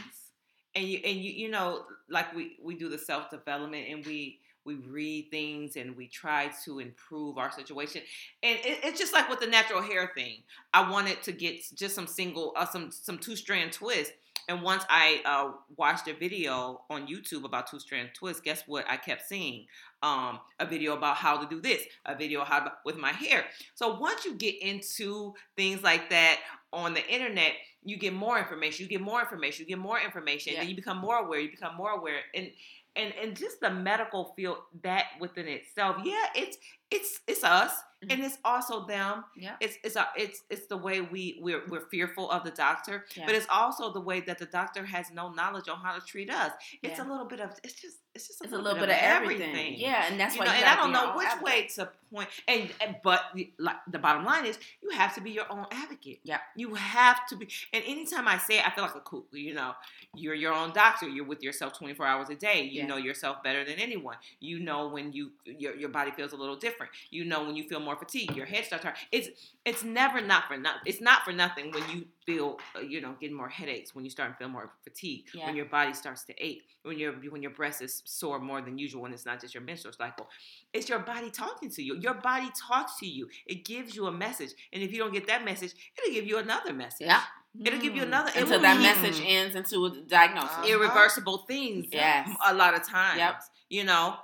and 0.75 0.85
you 0.85 0.99
and 1.03 1.17
you 1.17 1.31
you 1.31 1.49
know 1.49 1.83
like 2.09 2.33
we 2.35 2.57
we 2.63 2.75
do 2.75 2.89
the 2.89 2.97
self 2.97 3.29
development 3.29 3.87
and 3.89 4.05
we 4.05 4.39
we 4.65 4.75
read 4.75 5.29
things 5.31 5.75
and 5.77 5.95
we 5.95 6.07
try 6.07 6.51
to 6.65 6.79
improve 6.79 7.37
our 7.37 7.51
situation. 7.51 8.01
And 8.43 8.59
it, 8.59 8.79
it's 8.83 8.99
just 8.99 9.13
like 9.13 9.29
with 9.29 9.39
the 9.39 9.47
natural 9.47 9.81
hair 9.81 10.11
thing. 10.15 10.43
I 10.73 10.89
wanted 10.89 11.23
to 11.23 11.31
get 11.31 11.63
just 11.73 11.95
some 11.95 12.07
single 12.07 12.53
uh, 12.55 12.65
some 12.65 12.91
some 12.91 13.17
two 13.17 13.35
strand 13.35 13.71
twist. 13.71 14.13
And 14.47 14.63
once 14.63 14.83
i 14.89 15.21
uh, 15.25 15.51
watched 15.77 16.07
a 16.07 16.13
video 16.15 16.81
on 16.89 17.05
youtube 17.05 17.43
about 17.43 17.69
two 17.69 17.79
strand 17.79 18.09
twist 18.15 18.43
guess 18.43 18.63
what 18.65 18.83
i 18.89 18.97
kept 18.97 19.27
seeing? 19.27 19.67
Um, 20.01 20.39
a 20.59 20.65
video 20.65 20.95
about 20.95 21.17
how 21.17 21.37
to 21.43 21.47
do 21.47 21.61
this 21.61 21.83
a 22.05 22.15
video 22.15 22.43
how 22.43 22.61
to, 22.61 22.71
with 22.83 22.97
my 22.97 23.11
hair. 23.11 23.45
So 23.75 23.99
once 23.99 24.25
you 24.25 24.35
get 24.35 24.59
into 24.61 25.35
things 25.55 25.83
like 25.83 26.09
that 26.09 26.39
on 26.71 26.93
the 26.93 27.05
internet 27.07 27.53
you 27.83 27.97
get 27.97 28.13
more 28.13 28.37
information, 28.37 28.83
you 28.83 28.89
get 28.89 29.01
more 29.01 29.21
information, 29.21 29.65
you 29.65 29.69
get 29.75 29.79
more 29.79 29.99
information, 29.99 30.53
yeah. 30.53 30.59
and 30.59 30.63
then 30.63 30.69
you 30.69 30.75
become 30.75 30.97
more 30.97 31.15
aware, 31.15 31.39
you 31.39 31.49
become 31.49 31.75
more 31.75 31.91
aware. 31.91 32.19
And 32.35 32.51
and 32.95 33.13
and 33.21 33.37
just 33.37 33.61
the 33.61 33.69
medical 33.69 34.33
field 34.35 34.57
that 34.83 35.05
within 35.19 35.47
itself, 35.47 35.97
yeah, 36.03 36.25
it's 36.35 36.57
it's 36.91 37.21
it's 37.27 37.43
us 37.43 37.71
mm-hmm. 37.71 38.11
and 38.11 38.23
it's 38.23 38.37
also 38.43 38.85
them. 38.85 39.23
Yeah. 39.37 39.55
It's 39.59 39.77
it's 39.83 39.95
a, 39.95 40.07
it's 40.17 40.43
it's 40.49 40.67
the 40.67 40.77
way 40.77 41.01
we 41.01 41.39
we're, 41.41 41.61
we're 41.69 41.87
fearful 41.89 42.29
of 42.31 42.43
the 42.43 42.51
doctor, 42.51 43.05
yeah. 43.15 43.25
but 43.25 43.35
it's 43.35 43.47
also 43.49 43.93
the 43.93 44.01
way 44.01 44.21
that 44.21 44.39
the 44.39 44.47
doctor 44.47 44.83
has 44.83 45.11
no 45.13 45.31
knowledge 45.31 45.69
on 45.69 45.79
how 45.79 45.97
to 45.97 46.05
treat 46.05 46.29
us. 46.29 46.51
It's 46.83 46.97
yeah. 46.97 47.07
a 47.07 47.09
little 47.09 47.27
bit 47.27 47.39
of 47.39 47.51
it's 47.63 47.75
just 47.75 47.99
it's 48.19 48.27
just 48.27 48.41
a, 48.41 48.43
it's 48.43 48.51
little, 48.51 48.65
a 48.65 48.73
little 48.73 48.85
bit, 48.85 48.89
bit, 48.89 48.97
of 48.97 49.01
everything. 49.01 49.49
everything. 49.49 49.75
Yeah, 49.77 50.05
and 50.09 50.19
that's 50.19 50.35
you 50.35 50.41
why 50.41 50.47
know, 50.47 50.51
and 50.51 50.65
I 50.65 50.75
don't 50.75 50.91
know 50.91 51.15
which 51.15 51.27
advocate. 51.27 51.45
way 51.45 51.67
to 51.75 51.89
point. 52.13 52.27
And, 52.49 52.69
and 52.81 52.97
but 53.01 53.21
like 53.57 53.77
the 53.89 53.97
bottom 53.97 54.25
line 54.25 54.45
is, 54.45 54.59
you 54.83 54.89
have 54.89 55.15
to 55.15 55.21
be 55.21 55.31
your 55.31 55.45
own 55.49 55.65
advocate. 55.71 56.19
Yeah, 56.23 56.39
you 56.57 56.73
have 56.75 57.25
to 57.27 57.37
be. 57.37 57.47
And 57.71 57.81
anytime 57.87 58.27
I 58.27 58.37
say 58.37 58.57
it, 58.57 58.67
I 58.67 58.71
feel 58.71 58.83
like 58.83 58.95
a 58.95 58.99
cool. 58.99 59.25
You 59.31 59.53
know, 59.53 59.71
you're 60.15 60.33
your 60.35 60.53
own 60.53 60.73
doctor. 60.73 61.07
You're 61.07 61.25
with 61.25 61.41
yourself 61.41 61.77
24 61.77 62.05
hours 62.05 62.29
a 62.29 62.35
day. 62.35 62.63
You 62.63 62.81
yeah. 62.81 62.87
know 62.87 62.97
yourself 62.97 63.41
better 63.41 63.63
than 63.63 63.75
anyone. 63.75 64.17
You 64.41 64.59
know 64.59 64.89
when 64.89 65.13
you 65.13 65.31
your 65.45 65.75
your 65.75 65.89
body 65.89 66.11
feels 66.11 66.33
a 66.33 66.37
little 66.37 66.57
different. 66.57 66.91
You 67.11 67.23
know 67.23 67.45
when 67.45 67.55
you 67.55 67.63
feel 67.63 67.79
more 67.79 67.95
fatigued. 67.95 68.35
Your 68.35 68.47
head 68.47 68.65
starts 68.65 68.83
hurt. 68.83 68.97
It's 69.13 69.29
it's 69.63 69.83
never 69.83 70.19
not 70.19 70.49
for 70.49 70.57
nothing. 70.57 70.81
It's 70.85 71.01
not 71.01 71.23
for 71.23 71.31
nothing 71.31 71.71
when 71.71 71.83
you 71.89 72.05
feel 72.29 72.59
uh, 72.75 72.79
you 72.81 73.01
know 73.01 73.15
getting 73.19 73.35
more 73.35 73.49
headaches 73.49 73.95
when 73.95 74.03
you 74.05 74.11
start 74.11 74.31
to 74.31 74.37
feel 74.37 74.49
more 74.49 74.71
fatigue 74.83 75.25
yeah. 75.33 75.47
when 75.47 75.55
your 75.55 75.65
body 75.65 75.93
starts 75.93 76.23
to 76.23 76.33
ache 76.37 76.63
when 76.83 76.97
your 76.97 77.13
when 77.29 77.41
your 77.41 77.51
breast 77.51 77.81
is 77.81 78.03
sore 78.05 78.39
more 78.39 78.61
than 78.61 78.77
usual 78.77 79.05
and 79.05 79.13
it's 79.13 79.25
not 79.25 79.41
just 79.41 79.53
your 79.53 79.63
menstrual 79.63 79.93
cycle 79.93 80.27
it's 80.73 80.87
your 80.87 80.99
body 80.99 81.31
talking 81.31 81.69
to 81.69 81.81
you 81.81 81.95
your 81.95 82.13
body 82.13 82.49
talks 82.69 82.99
to 82.99 83.07
you 83.07 83.27
it 83.47 83.65
gives 83.65 83.95
you 83.95 84.05
a 84.05 84.11
message 84.11 84.51
and 84.73 84.83
if 84.83 84.91
you 84.91 84.99
don't 84.99 85.13
get 85.13 85.25
that 85.27 85.43
message 85.43 85.73
it'll 85.97 86.13
give 86.13 86.25
you 86.25 86.37
another 86.37 86.73
message 86.73 87.07
yeah 87.07 87.21
It'll 87.65 87.79
give 87.79 87.95
you 87.95 88.03
another 88.03 88.31
until 88.35 88.61
that 88.61 88.79
message 88.79 89.25
ends 89.25 89.55
into 89.55 89.83
a 89.87 90.01
diagnosis. 90.07 90.69
Irreversible 90.69 91.39
things. 91.47 91.87
Yes. 91.91 92.29
A 92.47 92.53
lot 92.53 92.75
of 92.75 92.87
times. 92.87 93.17
Yep. 93.17 93.41
You 93.69 93.83
know, 93.85 94.15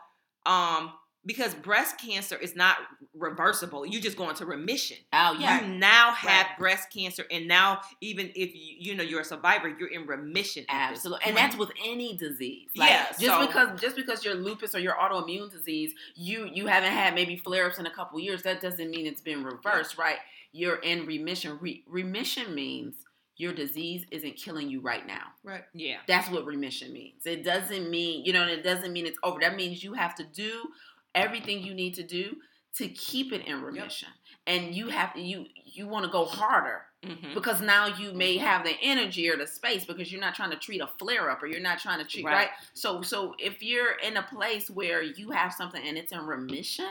um, 0.46 0.92
because 1.26 1.56
breast 1.56 1.98
cancer 2.00 2.38
is 2.38 2.56
not 2.56 2.78
reversible. 3.14 3.86
You 3.86 4.00
just 4.00 4.18
go 4.18 4.30
into 4.30 4.46
remission. 4.46 4.98
Oh 5.14 5.36
yeah. 5.40 5.62
You 5.62 5.74
now 5.76 6.12
have 6.12 6.46
right. 6.48 6.58
breast 6.58 6.90
cancer, 6.94 7.26
and 7.32 7.48
now 7.48 7.82
even 8.02 8.32
if 8.36 8.54
you 8.54 8.76
you 8.80 8.96
know 8.96 9.04
you're 9.04 9.22
a 9.22 9.26
survivor, 9.26 9.68
you're 9.68 9.90
in 9.90 10.06
remission. 10.06 10.66
Absolutely, 10.70 11.26
and 11.26 11.36
that's 11.36 11.58
with 11.58 11.72
any 11.84 12.16
disease. 12.16 12.70
Like, 12.76 12.90
yeah. 12.90 13.06
Just 13.20 13.26
so, 13.26 13.46
because 13.46 13.82
just 13.82 13.96
because 13.96 14.24
you're 14.24 14.36
lupus 14.36 14.76
or 14.76 14.80
your 14.80 14.94
autoimmune 14.94 15.52
disease, 15.52 15.94
you 16.16 16.50
you 16.54 16.68
haven't 16.68 16.92
had 16.92 17.16
maybe 17.16 17.38
flare 17.38 17.66
ups 17.66 17.80
in 17.80 17.86
a 17.86 17.92
couple 17.92 18.20
years. 18.20 18.44
That 18.44 18.62
doesn't 18.62 18.90
mean 18.90 19.08
it's 19.08 19.22
been 19.22 19.44
reversed, 19.44 19.98
right? 19.98 20.18
You're 20.52 20.78
in 20.78 21.06
remission. 21.06 21.58
Re- 21.60 21.84
remission 21.88 22.54
means 22.54 22.96
your 23.38 23.52
disease 23.54 24.06
isn't 24.12 24.38
killing 24.38 24.70
you 24.70 24.80
right 24.80 25.06
now. 25.06 25.28
Right. 25.44 25.64
Yeah. 25.74 25.98
That's 26.08 26.30
what 26.30 26.46
remission 26.46 26.94
means. 26.94 27.26
It 27.26 27.44
doesn't 27.44 27.90
mean, 27.90 28.24
you 28.24 28.32
know, 28.32 28.48
it 28.48 28.64
doesn't 28.64 28.94
mean 28.94 29.06
it's 29.06 29.18
over. 29.24 29.40
That 29.42 29.58
means 29.58 29.84
you 29.84 29.94
have 29.94 30.16
to 30.16 30.24
do 30.24 30.70
everything 31.16 31.64
you 31.64 31.74
need 31.74 31.96
to 31.96 32.04
do 32.04 32.36
to 32.76 32.88
keep 32.90 33.32
it 33.32 33.48
in 33.48 33.62
remission. 33.62 34.10
Yep. 34.48 34.64
And 34.64 34.76
you 34.76 34.90
have 34.90 35.14
to 35.14 35.22
you 35.22 35.46
you 35.66 35.88
want 35.88 36.06
to 36.06 36.12
go 36.12 36.26
harder 36.26 36.84
mm-hmm. 37.04 37.34
because 37.34 37.62
now 37.62 37.88
you 37.88 38.14
may 38.14 38.36
mm-hmm. 38.36 38.46
have 38.46 38.64
the 38.64 38.76
energy 38.82 39.30
or 39.30 39.38
the 39.38 39.48
space 39.48 39.86
because 39.86 40.12
you're 40.12 40.22
not 40.22 40.36
trying 40.36 40.52
to 40.52 40.58
treat 40.58 40.82
a 40.82 40.88
flare 41.00 41.30
up 41.32 41.42
or 41.42 41.48
you're 41.48 41.62
not 41.62 41.80
trying 41.80 42.00
to 42.00 42.06
treat 42.06 42.26
right. 42.26 42.34
right. 42.34 42.50
So 42.74 43.02
so 43.02 43.34
if 43.40 43.64
you're 43.64 43.96
in 44.06 44.18
a 44.18 44.24
place 44.24 44.70
where 44.70 45.02
you 45.02 45.32
have 45.32 45.54
something 45.54 45.82
and 45.86 45.98
it's 45.98 46.12
in 46.12 46.20
remission, 46.20 46.86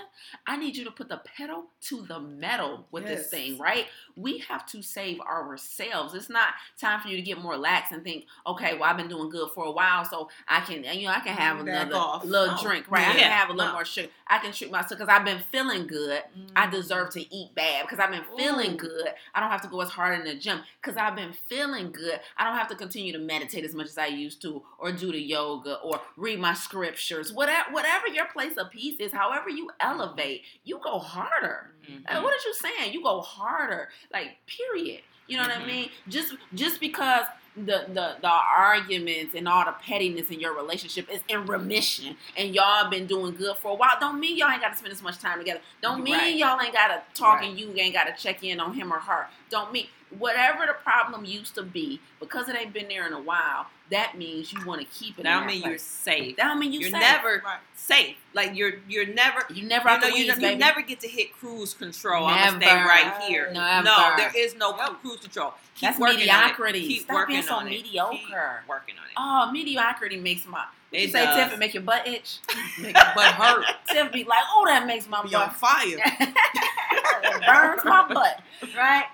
I 0.47 0.57
need 0.57 0.77
you 0.77 0.85
to 0.85 0.91
put 0.91 1.09
the 1.09 1.21
pedal 1.37 1.67
to 1.83 2.03
the 2.03 2.19
metal 2.19 2.87
with 2.91 3.05
yes. 3.05 3.19
this 3.19 3.31
thing, 3.31 3.59
right? 3.59 3.87
We 4.17 4.39
have 4.49 4.67
to 4.67 4.83
save 4.83 5.21
ourselves. 5.21 6.15
It's 6.15 6.31
not 6.31 6.49
time 6.79 7.01
for 7.01 7.09
you 7.09 7.17
to 7.17 7.23
get 7.23 7.39
more 7.39 7.57
lax 7.57 7.93
and 7.93 8.03
think, 8.03 8.27
okay, 8.47 8.75
well 8.75 8.85
I've 8.85 8.97
been 8.97 9.09
doing 9.09 9.31
good 9.31 9.51
for 9.55 9.65
a 9.65 9.73
while, 9.73 10.05
so 10.05 10.29
I 10.49 10.61
can 10.61 10.85
you 10.85 11.07
know 11.07 11.13
I 11.13 11.21
can 11.21 11.35
have 11.35 11.65
Back 11.65 11.87
another 11.87 11.97
off. 11.97 12.25
little 12.25 12.57
oh. 12.59 12.63
drink, 12.63 12.91
right? 12.91 13.03
Yeah. 13.03 13.11
I 13.11 13.13
can 13.13 13.31
have 13.31 13.51
a 13.51 13.53
little 13.53 13.73
more 13.73 13.85
sugar. 13.85 14.09
I 14.27 14.39
can 14.39 14.53
treat 14.53 14.71
myself 14.71 14.99
because 14.99 15.09
I've 15.09 15.25
been 15.25 15.41
feeling 15.53 15.87
good. 15.87 16.23
Mm. 16.39 16.51
I 16.57 16.71
deserve 16.71 17.11
to 17.11 17.35
eat 17.35 17.55
bad 17.55 17.83
because 17.83 17.99
I've 17.99 18.11
been 18.11 18.25
feeling 18.37 18.73
Ooh. 18.73 18.77
good. 18.77 19.09
I 19.35 19.41
don't 19.41 19.51
have 19.51 19.63
to 19.63 19.69
go 19.69 19.81
as 19.81 19.91
hard 19.91 20.19
in 20.19 20.25
the 20.27 20.35
gym 20.35 20.61
because 20.81 20.97
I've 20.97 21.17
been 21.17 21.33
feeling 21.49 21.93
good. 21.93 22.21
I 22.37 22.45
don't 22.45 22.57
have 22.57 22.69
to 22.69 22.75
continue 22.75 23.13
to 23.13 23.19
meditate 23.19 23.65
as 23.65 23.75
much 23.75 23.87
as 23.87 23.99
I 23.99 24.07
used 24.07 24.41
to, 24.43 24.63
or 24.79 24.93
do 24.93 25.13
the 25.13 25.21
yoga, 25.21 25.77
or 25.77 26.01
read 26.17 26.39
my 26.39 26.55
scriptures. 26.55 27.33
Whatever, 27.33 27.73
whatever 27.73 28.09
your 28.09 28.27
place 28.27 28.57
of 28.57 28.71
peace 28.71 28.99
is, 29.01 29.13
however 29.13 29.51
you 29.51 29.71
elevate, 29.81 30.43
you 30.65 30.81
go 30.83 30.99
harder. 30.99 31.71
Mm-hmm. 31.85 32.23
what 32.23 32.33
are 32.33 32.47
you 32.47 32.55
saying? 32.55 32.95
You 32.95 33.03
go 33.03 33.21
harder. 33.21 33.89
Like 34.13 34.37
period. 34.47 35.03
You 35.27 35.37
know 35.37 35.45
mm-hmm. 35.45 35.51
what 35.51 35.59
I 35.59 35.61
mm-hmm. 35.63 35.81
mean? 35.81 35.91
Just 36.09 36.35
just 36.55 36.81
because 36.81 37.27
the, 37.57 37.87
the 37.89 38.17
the 38.21 38.29
arguments 38.29 39.35
and 39.35 39.47
all 39.47 39.65
the 39.65 39.75
pettiness 39.81 40.31
in 40.31 40.41
your 40.41 40.57
relationship 40.57 41.09
is 41.11 41.21
in 41.29 41.47
remission 41.47 42.17
and 42.37 42.53
y'all 42.53 42.91
been 42.91 43.07
doing 43.07 43.33
good 43.35 43.57
for 43.57 43.71
a 43.71 43.75
while 43.75 43.93
don't 44.01 44.19
mean 44.19 44.37
y'all 44.37 44.51
ain't 44.51 44.61
got 44.61 44.73
to 44.73 44.77
spend 44.77 44.93
as 44.93 45.03
much 45.03 45.19
time 45.19 45.39
together 45.39 45.61
don't 45.81 46.03
mean 46.03 46.15
right. 46.15 46.35
y'all 46.35 46.61
ain't 46.61 46.73
got 46.73 46.89
to 46.89 47.01
talk 47.19 47.39
right. 47.39 47.49
and 47.49 47.59
you 47.59 47.73
ain't 47.77 47.95
got 47.95 48.05
to 48.05 48.23
check 48.23 48.43
in 48.43 48.59
on 48.59 48.75
him 48.75 48.93
or 48.93 48.99
her 48.99 49.29
don't 49.51 49.73
mean 49.73 49.87
whatever 50.19 50.67
the 50.67 50.73
problem 50.73 51.25
used 51.25 51.55
to 51.55 51.63
be 51.63 52.01
because 52.19 52.49
it 52.49 52.57
ain't 52.57 52.73
been 52.73 52.89
there 52.89 53.07
in 53.07 53.13
a 53.13 53.21
while 53.21 53.67
that 53.91 54.17
means 54.17 54.53
you 54.53 54.65
want 54.65 54.81
to 54.81 54.87
keep 54.87 55.19
it. 55.19 55.25
That 55.25 55.39
don't 55.39 55.47
mean 55.47 55.61
place. 55.61 55.71
you're 55.71 55.79
safe. 55.79 56.37
That 56.37 56.45
don't 56.45 56.59
mean 56.59 56.73
you 56.73 56.81
you're 56.81 56.91
safe. 56.91 57.01
never 57.01 57.43
right. 57.45 57.59
safe. 57.75 58.17
Like 58.33 58.57
you're 58.57 58.75
you're 58.89 59.07
never 59.07 59.41
you 59.53 59.67
never 59.67 59.91
you, 59.91 60.01
know, 60.01 60.07
you, 60.09 60.27
weeds, 60.27 60.41
you 60.41 60.57
never 60.57 60.81
get 60.81 61.01
to 61.01 61.09
hit 61.09 61.33
cruise 61.35 61.75
control. 61.75 62.27
Never. 62.29 62.41
I'm 62.41 62.61
gonna 62.61 62.67
stay 62.67 62.75
right 62.75 63.23
here. 63.29 63.51
Never. 63.53 63.85
No, 63.85 64.15
there 64.17 64.33
is 64.35 64.55
no 64.55 64.73
cruise 64.73 65.21
control. 65.21 65.55
Keep 65.75 65.89
That's 65.89 66.01
mediocrity. 66.01 66.87
Keep 66.87 67.03
Stop 67.03 67.15
working 67.15 67.35
being 67.37 67.47
so 67.47 67.61
mediocre. 67.63 68.17
Keep 68.17 68.69
working 68.69 68.95
on 68.97 69.05
it. 69.07 69.15
Oh, 69.17 69.53
mediocrity 69.53 70.19
makes 70.19 70.47
my. 70.47 70.65
It 70.93 71.11
say 71.11 71.25
does. 71.25 71.53
Tif, 71.53 71.59
make 71.59 71.75
your 71.75 71.83
butt 71.83 72.07
itch, 72.07 72.39
make 72.81 72.95
your 72.95 73.15
butt 73.15 73.35
hurt. 73.35 73.65
Tif 73.91 74.13
be 74.13 74.25
like, 74.25 74.45
"Oh, 74.53 74.65
that 74.67 74.87
makes 74.87 75.09
my 75.09 75.23
butt 75.23 75.35
on 75.35 75.51
fire. 75.51 75.83
it 75.99 77.47
burns 77.47 77.85
my 77.85 78.07
butt." 78.09 78.41
Right? 78.77 79.05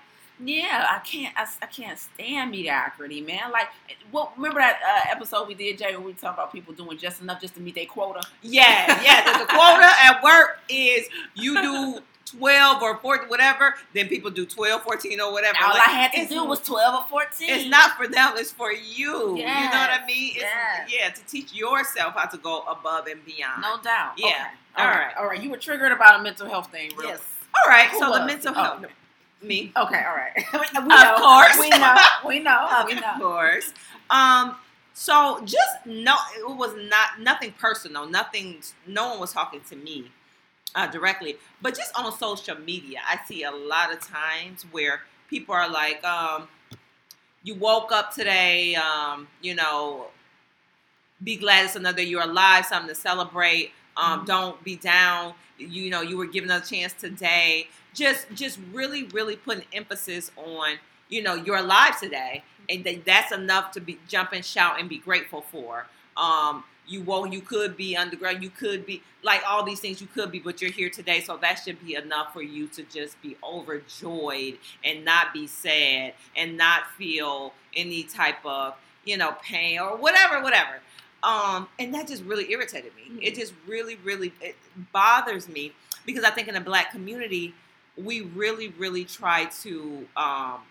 Yeah, 0.43 0.87
I 0.89 0.99
can't. 0.99 1.35
I, 1.37 1.45
I 1.61 1.65
can't 1.67 1.99
stand 1.99 2.51
mediocrity, 2.51 3.21
man. 3.21 3.51
Like, 3.51 3.67
well, 4.11 4.33
remember 4.35 4.59
that 4.59 4.79
uh, 4.83 5.11
episode 5.11 5.47
we 5.47 5.53
did, 5.53 5.77
Jaye, 5.77 5.91
where 5.91 5.99
we 6.01 6.13
talk 6.13 6.33
about 6.33 6.51
people 6.51 6.73
doing 6.73 6.97
just 6.97 7.21
enough 7.21 7.39
just 7.41 7.53
to 7.55 7.61
meet 7.61 7.75
their 7.75 7.85
quota? 7.85 8.21
Yeah, 8.41 9.01
yeah. 9.03 9.37
the 9.37 9.45
quota 9.45 9.89
at 10.03 10.23
work 10.23 10.59
is 10.69 11.07
you 11.35 11.61
do 11.61 11.99
12 12.37 12.81
or 12.81 12.97
14, 12.97 13.27
whatever, 13.29 13.75
then 13.93 14.07
people 14.07 14.31
do 14.31 14.45
12, 14.45 14.83
14 14.83 15.19
or 15.19 15.31
whatever. 15.33 15.57
All 15.61 15.69
Like, 15.73 15.87
I 15.87 15.91
had 15.91 16.11
to 16.13 16.33
do 16.33 16.45
was 16.45 16.59
12 16.61 17.03
or 17.03 17.09
14. 17.09 17.49
It's 17.49 17.69
not 17.69 17.97
for 17.97 18.07
them, 18.07 18.33
it's 18.35 18.51
for 18.51 18.71
you. 18.71 19.35
you 19.35 19.43
know 19.43 19.43
what 19.43 19.89
I 19.91 20.01
mean? 20.07 20.31
It's, 20.35 20.39
yes. 20.39 20.89
Yeah, 20.91 21.09
to 21.09 21.21
teach 21.25 21.53
yourself 21.53 22.13
how 22.15 22.25
to 22.27 22.37
go 22.37 22.61
above 22.61 23.07
and 23.07 23.23
beyond. 23.25 23.61
No 23.61 23.77
doubt. 23.83 24.13
Yeah. 24.17 24.27
Okay. 24.27 24.37
All 24.77 24.85
All 24.85 24.91
right. 24.91 24.97
right. 25.07 25.17
All 25.17 25.27
right. 25.27 25.43
You 25.43 25.49
were 25.49 25.57
triggered 25.57 25.91
about 25.91 26.19
a 26.21 26.23
mental 26.23 26.47
health 26.47 26.71
thing, 26.71 26.91
real. 26.97 27.09
Yes. 27.09 27.21
All 27.53 27.69
right, 27.69 27.89
Who 27.89 27.99
so 27.99 28.05
the 28.05 28.11
was? 28.11 28.27
mental 28.27 28.51
Oh, 28.55 28.63
health. 28.63 28.85
Me. 29.41 29.71
Okay. 29.77 30.03
All 30.07 30.15
right. 30.15 30.33
we 30.53 30.59
Of 30.59 30.87
know. 30.87 31.15
course. 31.17 31.57
We 31.59 31.69
know. 31.69 31.95
We 32.25 32.39
know. 32.39 32.67
of 32.79 32.85
we 32.87 32.95
know. 32.95 33.13
course. 33.19 33.73
Um, 34.09 34.55
so 34.93 35.41
just 35.45 35.85
no, 35.85 36.15
it 36.37 36.55
was 36.55 36.73
not 36.89 37.19
nothing 37.21 37.53
personal. 37.59 38.07
Nothing. 38.07 38.61
No 38.85 39.09
one 39.11 39.19
was 39.19 39.33
talking 39.33 39.61
to 39.69 39.75
me 39.75 40.11
uh, 40.75 40.87
directly, 40.87 41.37
but 41.61 41.75
just 41.75 41.91
on 41.97 42.11
social 42.17 42.57
media, 42.59 42.99
I 43.07 43.19
see 43.25 43.43
a 43.43 43.51
lot 43.51 43.91
of 43.91 43.99
times 44.01 44.63
where 44.71 45.01
people 45.29 45.55
are 45.55 45.69
like, 45.69 46.03
um, 46.03 46.47
"You 47.43 47.55
woke 47.55 47.91
up 47.91 48.13
today. 48.13 48.75
Um, 48.75 49.27
you 49.41 49.55
know, 49.55 50.07
be 51.23 51.35
glad 51.35 51.65
it's 51.65 51.75
another 51.75 52.01
you're 52.01 52.21
alive. 52.23 52.65
Something 52.65 52.89
to 52.89 52.95
celebrate. 52.95 53.71
Um, 53.97 54.21
Mhm. 54.21 54.25
Don't 54.25 54.63
be 54.63 54.75
down. 54.75 55.33
You 55.57 55.89
know, 55.89 56.01
you 56.01 56.17
were 56.17 56.25
given 56.25 56.49
a 56.51 56.59
chance 56.61 56.93
today. 56.93 57.67
Just, 57.93 58.27
just 58.33 58.59
really, 58.71 59.03
really 59.05 59.35
putting 59.35 59.65
emphasis 59.73 60.31
on, 60.37 60.79
you 61.09 61.21
know, 61.21 61.35
you're 61.35 61.57
alive 61.57 61.99
today, 61.99 62.43
and 62.69 62.83
that 62.85 63.05
that's 63.05 63.31
enough 63.31 63.71
to 63.73 63.81
be 63.81 63.99
jump 64.07 64.31
and 64.31 64.43
shout 64.45 64.79
and 64.79 64.87
be 64.89 64.97
grateful 64.97 65.41
for. 65.41 65.87
Um, 66.17 66.63
you 66.87 67.01
won't. 67.01 67.31
You 67.31 67.41
could 67.41 67.77
be 67.77 67.95
underground. 67.95 68.41
You 68.43 68.49
could 68.49 68.85
be 68.85 69.03
like 69.23 69.43
all 69.47 69.63
these 69.63 69.79
things. 69.79 70.01
You 70.01 70.07
could 70.07 70.31
be, 70.31 70.39
but 70.39 70.61
you're 70.61 70.71
here 70.71 70.89
today, 70.89 71.21
so 71.21 71.37
that 71.37 71.55
should 71.63 71.83
be 71.85 71.95
enough 71.95 72.33
for 72.33 72.41
you 72.41 72.67
to 72.69 72.83
just 72.83 73.21
be 73.21 73.37
overjoyed 73.43 74.57
and 74.83 75.05
not 75.05 75.33
be 75.33 75.47
sad 75.47 76.13
and 76.35 76.57
not 76.57 76.87
feel 76.97 77.53
any 77.75 78.03
type 78.03 78.43
of 78.45 78.75
you 79.05 79.17
know 79.17 79.35
pain 79.43 79.79
or 79.79 79.95
whatever, 79.95 80.41
whatever. 80.41 80.79
Um, 81.23 81.67
and 81.77 81.93
that 81.93 82.07
just 82.07 82.23
really 82.23 82.51
irritated 82.51 82.93
me. 82.95 83.23
It 83.23 83.35
just 83.35 83.53
really, 83.67 83.95
really 83.97 84.33
it 84.41 84.55
bothers 84.91 85.47
me 85.47 85.73
because 86.05 86.23
I 86.23 86.31
think 86.31 86.47
in 86.47 86.55
the 86.55 86.61
black 86.61 86.91
community, 86.91 87.53
we 87.95 88.21
really, 88.21 88.69
really 88.69 89.05
try 89.05 89.45
to 89.61 90.07
um, 90.17 90.61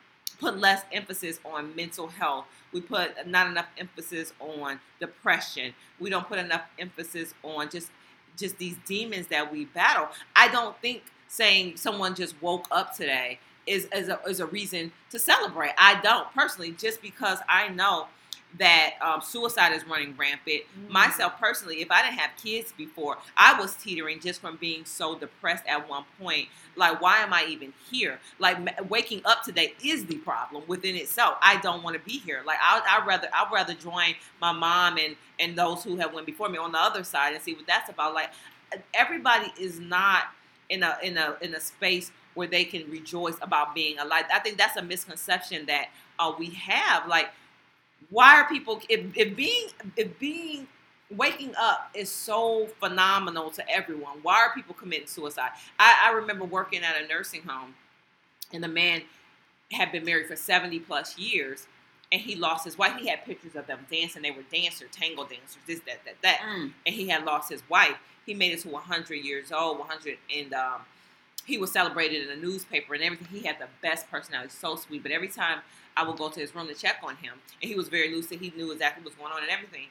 put 0.40 0.58
less 0.58 0.82
emphasis 0.92 1.38
on 1.44 1.74
mental 1.76 2.08
health. 2.08 2.46
We 2.72 2.80
put 2.80 3.26
not 3.26 3.46
enough 3.46 3.66
emphasis 3.78 4.32
on 4.40 4.80
depression. 4.98 5.74
We 6.00 6.10
don't 6.10 6.26
put 6.26 6.38
enough 6.38 6.62
emphasis 6.78 7.34
on 7.42 7.70
just 7.70 7.90
just 8.36 8.58
these 8.58 8.76
demons 8.86 9.26
that 9.26 9.52
we 9.52 9.66
battle. 9.66 10.08
I 10.34 10.48
don't 10.48 10.76
think 10.80 11.02
saying 11.28 11.76
someone 11.76 12.14
just 12.14 12.40
woke 12.40 12.66
up 12.70 12.96
today 12.96 13.38
is 13.66 13.86
is 13.94 14.08
a, 14.08 14.20
is 14.26 14.40
a 14.40 14.46
reason 14.46 14.92
to 15.10 15.18
celebrate. 15.18 15.72
I 15.78 16.00
don't 16.00 16.32
personally, 16.34 16.72
just 16.72 17.02
because 17.02 17.38
I 17.48 17.68
know 17.68 18.06
that 18.58 18.94
um, 19.00 19.20
suicide 19.20 19.72
is 19.72 19.86
running 19.86 20.14
rampant. 20.16 20.62
Myself 20.88 21.38
personally, 21.38 21.80
if 21.80 21.90
I 21.90 22.02
didn't 22.02 22.18
have 22.18 22.30
kids 22.42 22.72
before, 22.76 23.18
I 23.36 23.58
was 23.58 23.74
teetering 23.74 24.20
just 24.20 24.40
from 24.40 24.56
being 24.56 24.84
so 24.84 25.16
depressed 25.16 25.64
at 25.66 25.88
one 25.88 26.04
point. 26.20 26.48
Like, 26.76 27.00
why 27.00 27.18
am 27.18 27.32
I 27.32 27.46
even 27.48 27.72
here? 27.90 28.18
Like, 28.38 28.90
waking 28.90 29.22
up 29.24 29.42
today 29.44 29.74
is 29.84 30.06
the 30.06 30.16
problem 30.16 30.64
within 30.66 30.96
itself. 30.96 31.36
I 31.42 31.60
don't 31.60 31.82
want 31.82 31.94
to 31.94 32.02
be 32.02 32.18
here. 32.18 32.42
Like, 32.44 32.58
I, 32.60 32.98
I'd 32.98 33.06
rather 33.06 33.28
I'd 33.32 33.52
rather 33.52 33.74
join 33.74 34.14
my 34.40 34.52
mom 34.52 34.98
and 34.98 35.16
and 35.38 35.56
those 35.56 35.84
who 35.84 35.96
have 35.96 36.12
went 36.12 36.26
before 36.26 36.48
me 36.48 36.58
on 36.58 36.72
the 36.72 36.80
other 36.80 37.04
side 37.04 37.34
and 37.34 37.42
see 37.42 37.54
what 37.54 37.66
that's 37.66 37.88
about. 37.88 38.14
Like, 38.14 38.30
everybody 38.94 39.52
is 39.58 39.78
not 39.78 40.24
in 40.68 40.82
a 40.82 40.96
in 41.02 41.16
a 41.16 41.36
in 41.40 41.54
a 41.54 41.60
space 41.60 42.10
where 42.34 42.46
they 42.46 42.64
can 42.64 42.88
rejoice 42.90 43.36
about 43.42 43.74
being 43.74 43.98
alive. 43.98 44.24
I 44.32 44.38
think 44.38 44.56
that's 44.56 44.76
a 44.76 44.82
misconception 44.82 45.66
that 45.66 45.88
uh, 46.18 46.32
we 46.38 46.50
have. 46.50 47.08
Like, 47.08 47.30
why 48.08 48.40
are 48.40 48.48
people 48.48 48.80
if, 48.88 49.00
if 49.16 49.36
being 49.36 49.68
if 49.96 50.18
being 50.18 50.66
waking 51.16 51.52
up 51.58 51.90
is 51.92 52.08
so 52.08 52.68
phenomenal 52.78 53.50
to 53.50 53.68
everyone 53.68 54.18
why 54.22 54.36
are 54.36 54.54
people 54.54 54.74
committing 54.74 55.06
suicide? 55.06 55.50
I, 55.78 56.08
I 56.08 56.12
remember 56.12 56.44
working 56.44 56.82
at 56.82 57.00
a 57.00 57.06
nursing 57.06 57.42
home 57.42 57.74
and 58.52 58.62
the 58.62 58.68
man 58.68 59.02
had 59.72 59.92
been 59.92 60.04
married 60.04 60.26
for 60.26 60.36
70 60.36 60.80
plus 60.80 61.18
years 61.18 61.66
and 62.12 62.20
he 62.20 62.34
lost 62.34 62.64
his 62.64 62.76
wife. 62.76 62.96
He 62.98 63.08
had 63.08 63.24
pictures 63.24 63.54
of 63.54 63.68
them 63.68 63.86
dancing. 63.90 64.22
They 64.22 64.32
were 64.32 64.42
dancers 64.52 64.88
tango 64.90 65.22
dancers 65.24 65.62
this 65.66 65.80
that 65.80 66.04
that 66.04 66.16
that. 66.22 66.40
Mm. 66.40 66.72
and 66.86 66.94
he 66.94 67.08
had 67.08 67.24
lost 67.24 67.50
his 67.50 67.62
wife. 67.68 67.96
He 68.26 68.34
made 68.34 68.52
it 68.52 68.60
to 68.60 68.68
100 68.68 69.14
years 69.14 69.52
old 69.52 69.78
100 69.78 70.18
and 70.36 70.52
um, 70.54 70.80
he 71.44 71.58
was 71.58 71.72
celebrated 71.72 72.22
in 72.22 72.28
the 72.28 72.46
newspaper 72.46 72.94
and 72.94 73.02
everything. 73.02 73.26
He 73.30 73.46
had 73.46 73.58
the 73.58 73.68
best 73.82 74.10
personality 74.10 74.50
so 74.50 74.76
sweet. 74.76 75.02
But 75.02 75.12
every 75.12 75.28
time 75.28 75.60
I 76.00 76.06
would 76.08 76.16
go 76.16 76.28
to 76.30 76.40
his 76.40 76.54
room 76.54 76.66
to 76.68 76.74
check 76.74 76.96
on 77.02 77.16
him, 77.16 77.34
and 77.60 77.70
he 77.70 77.76
was 77.76 77.88
very 77.88 78.12
lucid. 78.14 78.40
He 78.40 78.52
knew 78.56 78.72
exactly 78.72 79.04
what's 79.04 79.16
going 79.16 79.32
on 79.32 79.42
and 79.42 79.50
everything. 79.50 79.88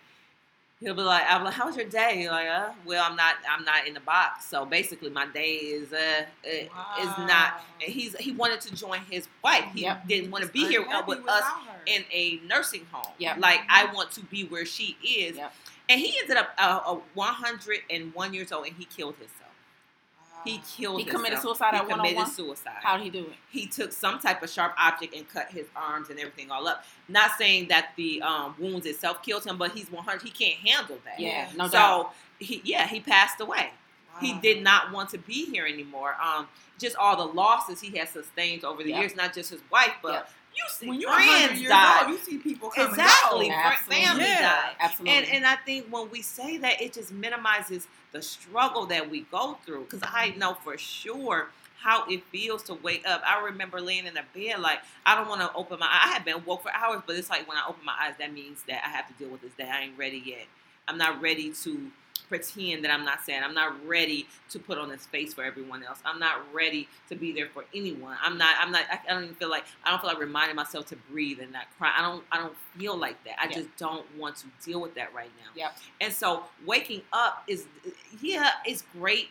He'll 0.80 0.96
be 0.96 1.02
like, 1.02 1.24
"I'm 1.28 1.44
like, 1.44 1.54
how's 1.54 1.76
your 1.76 1.88
day?" 1.88 2.28
Like, 2.30 2.48
uh, 2.48 2.72
well, 2.86 3.06
I'm 3.08 3.16
not, 3.16 3.36
I'm 3.50 3.64
not 3.66 3.86
in 3.86 3.94
the 3.94 4.00
box. 4.00 4.46
So 4.46 4.66
basically, 4.66 5.10
my 5.10 5.28
day 5.28 5.56
is, 5.56 5.92
uh, 5.94 6.26
uh 6.46 7.02
is 7.02 7.18
not. 7.28 7.62
And 7.84 7.92
he's 7.94 8.16
he 8.18 8.32
wanted 8.32 8.62
to 8.62 8.76
join 8.76 9.02
his 9.12 9.28
wife. 9.44 9.66
He 9.74 9.82
Yep. 9.82 10.08
didn't 10.08 10.32
want 10.32 10.46
to 10.46 10.50
be 10.50 10.66
here 10.68 10.86
uh, 10.90 11.04
with 11.06 11.28
us 11.28 11.44
in 11.86 12.04
a 12.12 12.40
nursing 12.48 12.86
home. 12.92 13.14
Yep. 13.20 13.38
Like, 13.40 13.62
I 13.70 13.92
want 13.94 14.12
to 14.12 14.22
be 14.22 14.46
where 14.46 14.66
she 14.66 14.98
is. 15.04 15.36
Yep. 15.38 15.54
And 15.90 16.00
he 16.00 16.18
ended 16.22 16.38
up 16.38 16.52
uh, 16.58 16.80
uh, 16.86 17.00
101 17.14 18.34
years 18.34 18.52
old, 18.52 18.68
and 18.68 18.76
he 18.76 18.86
killed 18.86 19.16
himself. 19.16 19.49
He 20.46 20.60
killed. 20.60 21.00
He 21.00 21.06
committed 21.06 21.40
himself. 21.40 21.58
suicide 21.58 21.76
He 21.82 21.94
committed 21.94 22.28
suicide 22.28 22.78
How'd 22.82 23.02
he 23.02 23.10
do 23.10 23.20
it? 23.20 23.34
he 23.50 23.68
took 23.68 23.92
some 23.92 24.20
type 24.20 24.42
of 24.42 24.50
sharp 24.50 24.74
object 24.78 25.14
and 25.14 25.28
cut 25.28 25.50
his 25.50 25.68
arms 25.76 26.10
and 26.10 26.20
everything 26.20 26.50
all 26.52 26.68
up. 26.68 26.86
Not 27.08 27.32
saying 27.38 27.68
that 27.70 27.90
the 27.98 28.22
um, 28.22 28.56
wounds 28.58 28.86
itself 28.86 29.22
killed 29.22 29.46
him, 29.46 29.58
but 29.58 29.72
he's 29.72 29.92
100. 29.92 30.22
He 30.22 30.30
can't 30.30 30.60
handle 30.66 30.98
that. 31.06 31.20
Yeah, 31.20 31.50
no 31.56 31.66
so 31.66 31.72
doubt. 31.72 32.14
he, 32.40 32.62
yeah, 32.64 32.88
he 32.88 33.00
passed 33.00 33.42
away. 33.42 33.72
He 34.22 34.34
did 34.40 34.64
not 34.64 34.92
want 34.92 35.10
to 35.12 35.18
be 35.18 35.46
here 35.46 35.66
anymore. 35.66 36.16
Um, 36.22 36.48
just 36.78 36.96
all 36.98 37.16
the 37.16 37.34
losses 37.34 37.80
he 37.80 37.98
has 37.98 38.10
sustained 38.10 38.66
over 38.66 38.84
the 38.84 38.90
Yeah. 38.90 39.00
years, 39.00 39.16
not 39.16 39.34
just 39.34 39.50
his 39.50 39.62
wife, 39.72 39.94
but 40.02 40.12
Yeah. 40.14 40.24
You 40.60 40.70
see 40.70 40.88
When 40.90 41.00
you're 41.02 41.10
100 41.10 41.46
friends 41.48 41.62
years 41.62 41.70
died. 41.72 42.02
old, 42.04 42.12
you 42.12 42.18
see 42.20 42.38
people 42.38 42.70
come 42.70 42.90
exactly, 42.90 43.50
and 43.50 43.56
go. 43.56 43.70
Absolutely. 43.70 44.06
family 44.06 44.24
Yeah. 44.26 44.42
died. 44.42 44.76
Absolutely. 44.80 45.18
And 45.18 45.28
and 45.36 45.46
I 45.48 45.56
think 45.58 45.88
when 45.90 46.10
we 46.12 46.22
say 46.22 46.58
that, 46.58 46.82
it 46.82 46.94
just 46.94 47.12
minimizes 47.12 47.88
the 48.12 48.22
struggle 48.22 48.86
that 48.88 49.10
we 49.10 49.22
go 49.22 49.58
through. 49.66 49.86
Because 49.86 50.02
I 50.04 50.34
know 50.38 50.56
for 50.64 50.78
sure 50.78 51.50
how 51.80 52.06
it 52.10 52.24
feels 52.32 52.64
to 52.64 52.74
wake 52.74 53.08
up. 53.08 53.22
I 53.26 53.42
remember 53.46 53.80
laying 53.80 54.06
in 54.06 54.18
a 54.18 54.24
bed 54.36 54.60
like 54.60 54.80
I 55.06 55.16
don't 55.16 55.30
want 55.30 55.42
to 55.42 55.54
open 55.54 55.80
my. 55.80 55.88
I 55.88 56.10
have 56.10 56.26
been 56.26 56.44
woke 56.46 56.64
for 56.64 56.72
hours, 56.74 57.02
but 57.08 57.16
it's 57.16 57.30
like 57.30 57.48
when 57.48 57.58
I 57.58 57.64
open 57.68 57.86
my 57.86 57.96
eyes, 58.02 58.16
that 58.20 58.34
means 58.34 58.64
that 58.68 58.82
I 58.86 58.90
have 58.90 59.08
to 59.08 59.14
deal 59.14 59.30
with 59.30 59.42
this. 59.42 59.52
That 59.58 59.70
I 59.74 59.84
ain't 59.84 59.98
ready 59.98 60.22
yet. 60.26 60.46
I'm 60.88 60.98
not 60.98 61.22
ready 61.22 61.54
to 61.64 61.92
pretend 62.30 62.84
that 62.86 62.92
I'm 62.92 63.04
not 63.04 63.26
sad. 63.26 63.44
I'm 63.44 63.54
not 63.54 63.86
ready 63.86 64.28
to 64.52 64.60
put 64.60 64.78
on 64.78 64.88
this 64.88 65.06
face 65.08 65.34
for 65.34 65.44
everyone 65.44 65.84
else. 65.84 66.00
I'm 66.06 66.20
not 66.20 66.54
ready 66.54 66.88
to 67.10 67.16
be 67.16 67.34
there 67.34 67.48
for 67.54 67.66
anyone. 67.74 68.16
I'm 68.24 68.38
not. 68.38 68.56
I'm 68.60 68.72
not. 68.72 68.84
I, 68.92 69.00
I 69.10 69.14
don't 69.14 69.24
even 69.24 69.36
feel 69.36 69.50
like. 69.50 69.66
I 69.84 69.90
don't 69.90 70.00
feel 70.00 70.10
like 70.10 70.20
reminding 70.20 70.56
myself 70.56 70.86
to 70.88 70.96
breathe 71.12 71.40
and 71.42 71.52
not 71.52 71.66
cry. 71.78 71.92
I 71.98 72.02
don't. 72.02 72.24
I 72.32 72.38
don't 72.38 72.56
feel 72.78 72.96
like 72.96 73.22
that. 73.26 73.36
I 73.42 73.46
Yeah. 73.48 73.56
just 73.58 73.76
don't 73.78 74.06
want 74.18 74.38
to 74.38 74.46
deal 74.64 74.80
with 74.80 74.96
that 74.96 75.14
right 75.14 75.32
now. 75.44 75.52
Yep. 75.56 75.78
And 76.02 76.14
so 76.14 76.44
waking 76.66 77.02
up 77.12 77.44
is, 77.48 77.66
yeah, 78.22 78.52
it's 78.66 78.84
great 78.94 79.30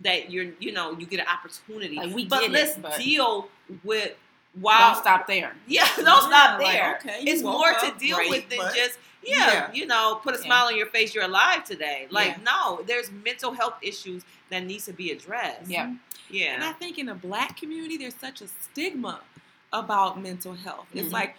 that 0.00 0.30
you're, 0.30 0.52
you 0.60 0.72
know, 0.72 0.92
you 0.98 1.06
get 1.06 1.20
an 1.20 1.26
opportunity. 1.26 1.96
Like, 1.96 2.14
we 2.14 2.26
but 2.26 2.42
get 2.42 2.50
let's 2.50 2.76
but- 2.76 2.96
deal 2.98 3.48
with 3.82 4.12
while 4.60 4.94
Don't 4.94 5.02
stop 5.02 5.26
there. 5.26 5.54
Yeah, 5.66 5.86
don't 5.96 6.06
Yeah, 6.06 6.20
stop 6.20 6.60
like, 6.60 6.72
there. 6.72 6.96
okay, 7.00 7.18
it's 7.22 7.42
more 7.42 7.72
to 7.72 7.94
deal 7.98 8.16
great, 8.16 8.30
with 8.30 8.48
than 8.48 8.58
but- 8.58 8.74
just 8.74 8.98
yeah, 9.22 9.52
Yeah. 9.52 9.72
you 9.72 9.86
know, 9.86 10.20
put 10.22 10.34
a 10.34 10.38
Yeah. 10.38 10.44
smile 10.44 10.66
on 10.66 10.76
your 10.76 10.86
face. 10.86 11.14
You're 11.14 11.24
alive 11.24 11.64
today. 11.64 12.06
Like 12.10 12.28
Yeah. 12.28 12.42
no, 12.44 12.82
there's 12.86 13.10
mental 13.10 13.52
health 13.52 13.74
issues 13.82 14.22
that 14.50 14.62
needs 14.64 14.84
to 14.86 14.92
be 14.92 15.10
addressed. 15.10 15.68
Yeah. 15.68 15.92
yeah. 16.30 16.54
And 16.54 16.62
I 16.64 16.72
think 16.72 16.98
in 16.98 17.06
the 17.06 17.14
black 17.14 17.56
community, 17.58 17.96
there's 17.96 18.14
such 18.14 18.40
a 18.40 18.46
stigma 18.46 19.20
about 19.72 20.20
mental 20.22 20.54
health. 20.54 20.86
It's 20.94 21.08
Mhm. 21.08 21.12
like, 21.12 21.36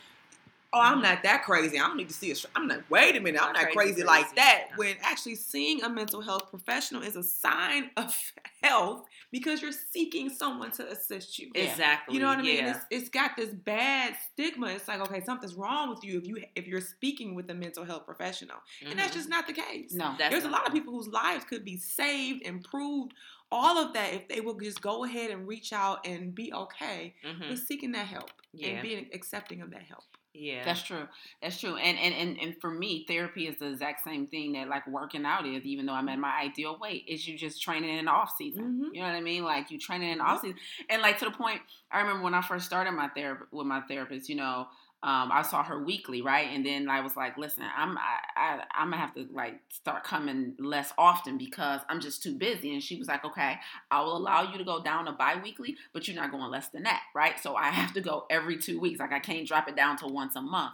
oh, 0.73 0.80
I'm 0.81 1.02
not 1.02 1.23
that 1.23 1.44
crazy. 1.44 1.80
I 1.80 1.88
don't 1.88 1.98
need 1.98 2.10
to 2.10 2.14
see 2.14 2.31
a. 2.31 2.35
str- 2.35 2.48
I'm 2.56 2.68
not. 2.68 2.89
Wait 2.89 3.15
a 3.15 3.19
minute. 3.19 3.41
I'm 3.41 3.53
Not 3.53 3.61
not 3.64 3.72
crazy, 3.72 3.94
crazy, 3.94 4.03
like 4.03 4.35
that. 4.35 4.69
When 4.76 4.95
actually 5.02 5.35
seeing 5.35 5.84
a 5.84 5.89
mental 5.89 6.22
health 6.22 6.49
professional 6.49 7.02
is 7.03 7.15
a 7.15 7.23
sign 7.23 7.89
of 7.98 8.15
health 8.61 9.06
because 9.31 9.61
you're 9.61 9.72
seeking 9.72 10.30
someone 10.30 10.72
to 10.72 10.88
assist 10.89 11.39
you. 11.39 11.52
exactly. 11.56 12.15
You 12.15 12.22
know 12.22 12.27
what 12.27 12.39
I 12.39 12.41
mean? 12.41 12.57
Yeah. 12.57 12.69
It's, 12.72 12.85
it's 12.91 13.10
got 13.10 13.35
this 13.38 13.49
bad 13.49 14.15
stigma. 14.31 14.68
It's 14.68 14.88
like, 14.88 14.99
okay, 15.02 15.22
something's 15.23 15.56
wrong 15.56 15.89
with 15.89 16.03
you 16.03 16.18
if 16.18 16.27
you 16.27 16.44
if 16.56 16.68
you're 16.68 16.81
speaking 16.81 17.35
with 17.35 17.49
a 17.49 17.53
mental 17.53 17.84
health 17.85 18.06
professional, 18.06 18.57
and 18.85 18.98
that's 18.98 19.11
Mhm. 19.11 19.15
just 19.15 19.30
not 19.30 19.48
the 19.48 19.53
case. 19.53 19.94
No. 19.94 20.15
That's 20.18 20.31
There's 20.31 20.45
a 20.45 20.49
lot 20.49 20.68
of 20.68 20.73
people 20.73 20.94
whose 20.94 21.07
lives 21.07 21.45
could 21.45 21.64
be 21.65 21.77
saved, 21.77 22.41
improved, 22.45 23.14
all 23.52 23.77
of 23.77 23.94
that 23.94 24.14
if 24.14 24.27
they 24.27 24.41
will 24.41 24.56
just 24.56 24.81
go 24.81 25.06
ahead 25.06 25.31
and 25.31 25.48
reach 25.48 25.72
out 25.72 26.06
and 26.06 26.35
be 26.35 26.52
okay 26.53 27.15
Mhm. 27.26 27.49
with 27.49 27.60
seeking 27.65 27.94
that 27.94 28.06
help 28.07 28.30
Yeah. 28.53 28.69
and 28.69 28.81
being 28.81 29.10
accepting 29.14 29.61
of 29.61 29.72
that 29.72 29.84
help. 29.84 30.03
Yeah. 30.40 30.64
That's 30.64 30.84
true. 30.84 31.08
That's 31.42 31.60
true. 31.60 31.78
And, 31.78 31.98
and 31.98 32.14
and 32.14 32.38
and 32.40 32.62
for 32.62 32.70
me, 32.70 33.06
therapy 33.08 33.48
is 33.48 33.58
the 33.58 33.72
exact 33.72 34.04
same 34.04 34.28
thing 34.28 34.54
that 34.54 34.68
like 34.70 34.86
working 34.88 35.26
out 35.26 35.48
is, 35.48 35.64
even 35.66 35.86
though 35.88 35.94
I'm 35.94 36.10
at 36.10 36.20
my 36.20 36.32
ideal 36.44 36.78
weight, 36.80 37.06
is 37.08 37.28
you 37.28 37.38
just 37.38 37.62
training 37.62 37.98
in 37.98 38.06
the 38.06 38.12
off 38.12 38.36
season. 38.38 38.64
Mhm. 38.64 38.94
You 38.94 39.02
know 39.02 39.08
what 39.08 39.16
I 39.16 39.22
mean? 39.22 39.44
Like 39.44 39.72
you 39.72 39.80
training 39.80 40.12
in 40.12 40.22
off 40.22 40.42
season. 40.42 40.58
And 40.90 41.02
like 41.02 41.18
to 41.20 41.26
the 41.26 41.32
point, 41.32 41.62
I 41.92 42.02
remember 42.02 42.24
when 42.24 42.34
I 42.36 42.42
first 42.42 42.66
started 42.66 42.92
my 42.92 43.08
therapy 43.10 43.46
with 43.52 43.66
my 43.66 43.82
therapist, 43.82 44.30
you 44.30 44.36
know, 44.36 44.68
um, 45.03 45.32
I 45.32 45.44
saw 45.44 45.64
her 45.64 45.84
weekly, 45.84 46.24
right? 46.24 46.48
And 46.52 46.65
then 46.65 46.90
I 46.90 47.02
was 47.02 47.15
like, 47.15 47.38
listen, 47.38 47.64
I'm 47.76 47.98
I, 47.99 48.18
I 48.36 48.64
I'm 48.74 48.90
gonna 48.90 48.98
have 49.02 49.14
to 49.14 49.28
like 49.32 49.60
start 49.69 50.03
coming 50.03 50.56
less 50.57 50.91
often 50.98 51.38
because 51.38 51.82
I'm 51.88 51.99
just 51.99 52.24
too 52.24 52.34
busy. 52.34 52.74
And 52.74 52.82
she 52.82 52.95
was 52.98 53.07
like, 53.07 53.24
okay, 53.24 53.60
I 53.91 54.02
will 54.02 54.18
allow 54.18 54.52
you 54.52 54.57
to 54.57 54.64
go 54.64 54.82
down 54.82 55.06
to 55.06 55.11
bi-weekly, 55.11 55.76
but 55.94 56.07
you're 56.07 56.15
not 56.15 56.32
going 56.32 56.49
less 56.49 56.69
than 56.69 56.84
that, 56.84 57.03
right? 57.14 57.40
So 57.40 57.56
I 57.56 57.69
have 57.69 57.94
to 57.94 58.02
go 58.02 58.26
every 58.32 58.57
two 58.57 58.80
weeks. 58.80 58.99
Like 58.99 59.11
I 59.11 59.19
can't 59.19 59.48
drop 59.48 59.68
it 59.68 59.76
down 59.76 59.98
to 59.98 60.07
once 60.07 60.36
a 60.36 60.41
month. 60.41 60.74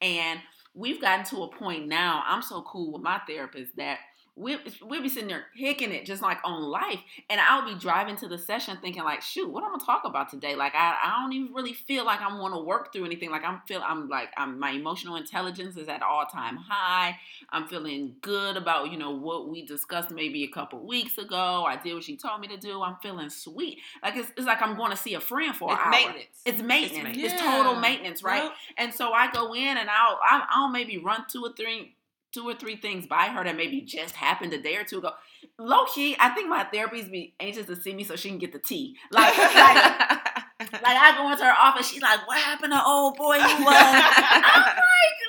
And 0.00 0.38
we've 0.74 1.00
gotten 1.00 1.24
to 1.26 1.42
a 1.42 1.48
point 1.48 1.88
now, 1.88 2.22
I'm 2.26 2.42
so 2.42 2.62
cool 2.62 2.92
with 2.92 3.02
my 3.02 3.20
therapist 3.26 3.74
that 3.76 3.98
we 4.38 4.56
we'll 4.82 5.02
be 5.02 5.08
sitting 5.08 5.28
there 5.28 5.46
hicking 5.54 5.92
it 5.92 6.06
just 6.06 6.22
like 6.22 6.38
on 6.44 6.62
life. 6.62 7.00
And 7.28 7.40
I'll 7.40 7.64
be 7.64 7.78
driving 7.78 8.16
to 8.16 8.28
the 8.28 8.38
session 8.38 8.78
thinking 8.80 9.02
like, 9.02 9.20
shoot, 9.20 9.48
what 9.50 9.64
I'm 9.64 9.70
gonna 9.70 9.84
talk 9.84 10.02
about 10.04 10.30
today? 10.30 10.54
Like 10.54 10.74
I, 10.74 10.96
I 11.02 11.20
don't 11.20 11.32
even 11.32 11.52
really 11.52 11.72
feel 11.72 12.04
like 12.04 12.20
I 12.20 12.28
want 12.38 12.54
to 12.54 12.60
work 12.60 12.92
through 12.92 13.04
anything. 13.04 13.30
Like 13.30 13.44
I'm 13.44 13.60
feel 13.66 13.82
I'm 13.84 14.08
like 14.08 14.28
I'm 14.36 14.58
my 14.58 14.70
emotional 14.70 15.16
intelligence 15.16 15.76
is 15.76 15.88
at 15.88 16.02
all 16.02 16.24
time 16.26 16.56
high. 16.56 17.16
I'm 17.50 17.66
feeling 17.66 18.14
good 18.20 18.56
about, 18.56 18.90
you 18.92 18.98
know, 18.98 19.10
what 19.10 19.48
we 19.48 19.64
discussed 19.64 20.10
maybe 20.10 20.44
a 20.44 20.48
couple 20.48 20.86
weeks 20.86 21.18
ago. 21.18 21.64
I 21.66 21.76
did 21.76 21.94
what 21.94 22.04
she 22.04 22.16
told 22.16 22.40
me 22.40 22.48
to 22.48 22.56
do. 22.56 22.82
I'm 22.82 22.96
feeling 23.02 23.30
sweet. 23.30 23.78
Like 24.02 24.16
it's, 24.16 24.30
it's 24.36 24.46
like 24.46 24.62
I'm 24.62 24.76
going 24.76 24.90
to 24.90 24.96
see 24.96 25.14
a 25.14 25.20
friend 25.20 25.54
for 25.54 25.72
It's 25.72 25.80
an 25.80 25.86
hour. 25.86 25.90
maintenance. 25.90 26.26
It's 26.44 26.62
maintenance. 26.62 27.04
maintenance. 27.04 27.32
It's, 27.32 27.42
total 27.42 27.76
maintenance, 27.76 28.22
right? 28.22 28.44
Yep. 28.44 28.52
And 28.76 28.94
so 28.94 29.12
I 29.12 29.30
go 29.30 29.54
in 29.54 29.76
and 29.76 29.88
I'll 29.90 30.18
I'll, 30.22 30.46
I'll 30.50 30.68
maybe 30.68 30.98
run 30.98 31.24
two 31.28 31.42
or 31.42 31.52
three 31.52 31.94
two 32.32 32.46
or 32.48 32.54
three 32.54 32.76
things 32.76 33.06
by 33.06 33.26
her 33.28 33.42
that 33.44 33.56
maybe 33.56 33.80
just 33.80 34.14
happened 34.14 34.52
a 34.52 34.60
day 34.60 34.76
or 34.76 34.84
two 34.84 34.98
ago. 34.98 35.10
Low 35.58 35.84
key, 35.86 36.16
I 36.18 36.30
think 36.30 36.48
my 36.48 36.64
therapist 36.64 37.10
be 37.10 37.34
anxious 37.40 37.66
to 37.66 37.76
see 37.76 37.94
me 37.94 38.04
so 38.04 38.16
she 38.16 38.28
can 38.28 38.38
get 38.38 38.52
the 38.52 38.58
tea. 38.58 38.96
Like, 39.10 39.36
like, 39.36 39.54
like 39.54 40.96
I 40.96 41.14
go 41.16 41.30
into 41.30 41.44
her 41.44 41.54
office, 41.58 41.88
she's 41.90 42.02
like, 42.02 42.26
"What 42.26 42.38
happened 42.38 42.72
to 42.72 42.84
old 42.84 43.16
boy 43.16 43.36
you 43.36 43.42
was?" 43.42 43.64
I'm 43.66 44.62
like, 44.62 44.74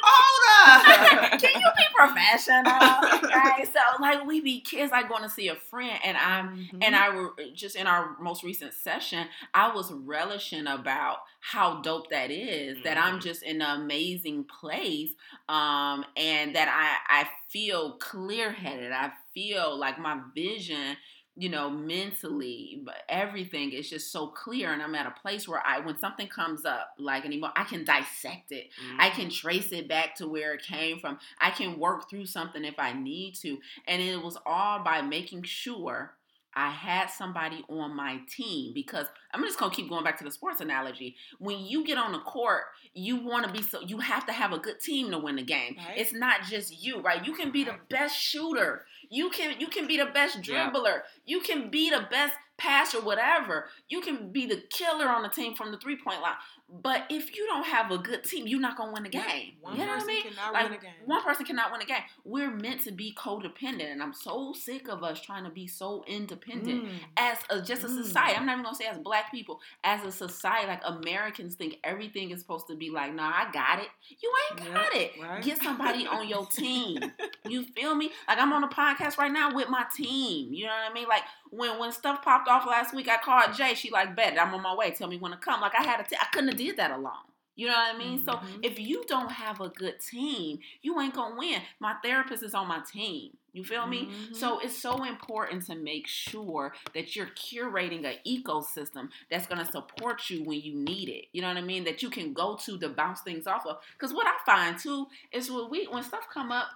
Hold 0.02 1.20
like, 1.22 1.40
"Can 1.40 1.50
you 1.54 1.68
be 1.78 1.84
professional?" 1.96 2.64
right? 2.66 3.66
So 3.72 3.80
like 4.02 4.26
we 4.26 4.42
be 4.42 4.62
kids, 4.62 4.92
like 4.92 5.10
going 5.10 5.24
to 5.24 5.30
see 5.30 5.48
a 5.50 5.56
friend, 5.56 6.00
and 6.04 6.18
I'm 6.18 6.50
Mhm. 6.74 6.84
and 6.84 6.96
I 6.96 7.10
were 7.10 7.36
just 7.54 7.76
in 7.76 7.88
our 7.88 8.18
most 8.20 8.44
recent 8.44 8.74
session, 8.74 9.28
I 9.54 9.74
was 9.74 9.92
relishing 9.92 10.68
about 10.68 11.20
how 11.42 11.82
dope 11.82 12.10
that 12.10 12.32
is, 12.32 12.82
that 12.84 12.98
I'm 12.98 13.20
Mhm. 13.20 13.24
just 13.24 13.44
in 13.44 13.62
an 13.62 13.82
amazing 13.82 14.46
place, 14.46 15.12
um, 15.50 16.06
and 16.16 16.56
that 16.56 16.70
I 16.70 17.22
I 17.24 17.30
feel 17.50 17.94
clear 17.94 18.52
headed. 18.52 18.92
I 18.92 19.12
feel 19.34 19.76
like 19.78 19.98
my 19.98 20.22
vision, 20.36 20.96
you 21.36 21.50
know, 21.50 21.72
mentally, 21.72 22.84
but 22.86 22.98
everything 23.10 23.72
is 23.72 23.90
just 23.90 24.12
so 24.12 24.28
clear, 24.28 24.72
and 24.72 24.82
I'm 24.82 24.94
at 24.94 25.08
a 25.08 25.22
place 25.22 25.48
where 25.48 25.66
I, 25.66 25.80
when 25.80 25.98
something 25.98 26.28
comes 26.28 26.66
up, 26.66 26.92
like 27.00 27.26
anymore, 27.26 27.52
I 27.56 27.64
can 27.64 27.84
dissect 27.84 28.52
it. 28.52 28.68
I 29.00 29.10
can 29.10 29.30
trace 29.32 29.72
it 29.72 29.88
back 29.88 30.16
to 30.18 30.28
where 30.28 30.54
it 30.54 30.62
came 30.62 31.00
from. 31.00 31.18
I 31.40 31.50
can 31.50 31.80
work 31.80 32.10
through 32.10 32.28
something 32.28 32.64
if 32.64 32.76
I 32.78 32.94
need 32.94 33.34
to. 33.42 33.58
And 33.88 34.02
it 34.02 34.22
was 34.22 34.38
all 34.46 34.84
by 34.84 35.02
making 35.02 35.44
sure 35.44 36.14
I 36.56 36.72
had 36.72 37.10
somebody 37.10 37.64
on 37.70 37.96
my 37.96 38.20
team 38.30 38.74
because 38.74 39.06
I'm 39.34 39.44
just 39.44 39.60
gonna 39.60 39.74
keep 39.74 39.88
going 39.90 40.04
back 40.04 40.18
to 40.18 40.24
the 40.24 40.32
sports 40.32 40.62
analogy. 40.62 41.16
When 41.38 41.60
you 41.66 41.86
get 41.86 41.98
on 41.98 42.12
the 42.12 42.20
court, 42.20 42.64
you 42.94 43.18
want 43.24 43.46
to 43.46 43.52
be 43.52 43.62
so 43.62 43.82
you 43.82 44.00
have 44.00 44.26
to 44.26 44.32
have 44.32 44.52
a 44.52 44.58
good 44.58 44.80
team 44.80 45.12
to 45.12 45.20
win 45.20 45.36
the 45.36 45.44
game. 45.44 45.76
Right. 45.78 45.98
It's 45.98 46.14
not 46.14 46.42
just 46.44 46.84
you, 46.84 47.02
right? 47.02 47.24
You 47.26 47.34
can 47.34 47.52
be 47.52 47.64
the 47.64 47.76
best 47.90 48.18
shooter. 48.18 48.86
You 49.10 49.30
can 49.30 49.60
you 49.60 49.68
can 49.68 49.88
be 49.88 49.98
the 49.98 50.08
best 50.08 50.46
Yeah. 50.48 50.70
dribbler. 50.72 51.02
You 51.26 51.40
can 51.42 51.70
be 51.70 51.90
the 51.90 52.08
best 52.10 52.34
passer, 52.60 53.02
whatever. 53.02 53.68
You 53.88 54.02
can 54.02 54.32
be 54.32 54.46
the 54.46 54.62
killer 54.70 55.08
on 55.10 55.24
the 55.24 55.30
team 55.30 55.56
from 55.56 55.72
the 55.72 55.78
three 55.78 55.98
point 55.98 56.22
line. 56.22 56.36
But 56.72 57.06
if 57.10 57.36
you 57.36 57.48
don't 57.48 57.66
have 57.66 57.90
a 57.90 57.98
good 57.98 58.24
team, 58.24 58.46
you're 58.46 58.60
not 58.60 58.78
gonna 58.78 58.92
win 58.94 59.02
the 59.02 59.10
game. 59.10 59.54
One 59.60 59.76
you 59.76 59.84
know 59.86 59.92
what 59.92 60.04
I 60.04 60.06
mean? 60.06 60.24
cannot 60.24 60.54
Like, 60.54 60.64
win 60.70 60.74
a 60.74 60.82
game. 60.82 60.92
One 61.04 61.24
person 61.24 61.46
cannot 61.46 61.72
win 61.72 61.82
a 61.82 61.86
game. 61.86 62.04
We're 62.24 62.52
meant 62.52 62.82
to 62.82 62.92
be 62.92 63.16
codependent, 63.18 63.92
and 63.92 64.04
I'm 64.04 64.14
so 64.14 64.54
sick 64.54 64.88
of 64.88 65.04
us 65.04 65.20
trying 65.20 65.46
to 65.46 65.50
be 65.50 65.66
so 65.66 66.04
independent 66.06 66.84
Mm. 66.84 66.90
as 67.18 67.40
a, 67.50 67.60
just 67.62 67.84
a 67.84 67.88
Mm. 67.88 68.04
society. 68.04 68.36
I'm 68.36 68.46
not 68.46 68.52
even 68.54 68.64
gonna 68.66 68.76
say 68.76 68.86
as 68.86 69.00
black 69.00 69.32
people, 69.32 69.62
as 69.84 70.04
a 70.06 70.12
society, 70.12 70.68
like 70.68 70.82
Americans 70.86 71.56
think 71.56 71.80
everything 71.84 72.30
is 72.30 72.40
supposed 72.42 72.68
to 72.68 72.76
be 72.76 72.92
like, 72.92 73.16
nah, 73.16 73.32
I 73.34 73.50
got 73.52 73.80
it. 73.80 73.90
You 74.20 74.32
ain't 74.52 74.64
Yep, 74.66 74.74
got 74.76 74.96
it. 74.96 75.12
right. 75.20 75.44
Get 75.44 75.62
somebody 75.64 76.06
on 76.06 76.28
your 76.28 76.46
team. 76.52 77.12
You 77.46 77.64
feel 77.64 77.96
me? 77.96 78.12
Like 78.28 78.38
I'm 78.38 78.54
on 78.54 78.64
a 78.64 78.68
podcast 78.70 79.18
right 79.18 79.32
now 79.32 79.56
with 79.56 79.70
my 79.70 79.86
team. 79.96 80.54
You 80.54 80.66
know 80.66 80.72
what 80.72 80.92
I 80.92 80.94
mean? 80.94 81.08
Like 81.08 81.24
when 81.50 81.80
when 81.80 81.92
stuff 81.92 82.22
popped 82.22 82.48
off 82.50 82.66
last 82.66 82.94
week, 82.94 83.08
I 83.08 83.18
called 83.18 83.52
Jaye. 83.56 83.76
She 83.76 83.90
like, 83.92 84.16
bet 84.16 84.40
I'm 84.40 84.54
on 84.54 84.62
my 84.62 84.76
way. 84.76 84.92
Tell 84.92 85.08
me 85.08 85.18
when 85.18 85.32
to 85.32 85.38
come. 85.38 85.62
Like 85.62 85.76
I 85.80 85.84
had 85.84 86.00
a 86.00 86.04
t- 86.04 86.18
I 86.20 86.26
couldn't 86.34 86.50
have 86.50 86.58
did 86.58 86.78
that 86.78 86.92
alone. 86.92 87.14
You 87.56 87.68
know 87.68 87.74
what 87.74 87.94
I 87.94 87.98
mean? 87.98 88.24
So 88.24 88.34
Mhm. 88.36 88.60
if 88.64 88.80
you 88.80 89.04
don't 89.08 89.32
have 89.32 89.60
a 89.60 89.68
good 89.68 90.00
team, 90.00 90.60
you 90.82 90.98
ain't 91.02 91.14
gonna 91.14 91.36
win. 91.36 91.62
My 91.82 91.96
therapist 92.02 92.42
is 92.42 92.54
on 92.54 92.68
my 92.70 92.80
team. 92.80 93.36
You 93.52 93.66
feel 93.66 93.86
me? 93.86 94.06
Mhm. 94.06 94.36
So 94.36 94.60
it's 94.60 94.78
so 94.78 95.04
important 95.04 95.66
to 95.66 95.76
make 95.76 96.08
sure 96.08 96.74
that 96.94 97.16
you're 97.18 97.26
curating 97.28 98.06
an 98.06 98.16
ecosystem 98.26 99.10
that's 99.30 99.46
gonna 99.48 99.66
support 99.70 100.30
you 100.30 100.44
when 100.44 100.62
you 100.62 100.76
need 100.76 101.10
it. 101.10 101.26
You 101.34 101.42
know 101.42 101.50
what 101.50 101.58
I 101.58 101.62
mean? 101.62 101.84
That 101.84 102.02
you 102.02 102.10
can 102.10 102.32
go 102.34 102.56
to 102.64 102.78
to 102.80 102.90
bounce 102.90 103.22
things 103.22 103.46
off 103.48 103.66
of. 103.66 103.82
Because 103.94 104.14
what 104.14 104.26
I 104.28 104.36
find 104.46 104.78
too 104.80 105.08
is 105.34 105.52
when 105.52 105.70
we 105.70 105.86
when 105.88 106.04
stuff 106.04 106.28
come 106.34 106.52
up 106.54 106.68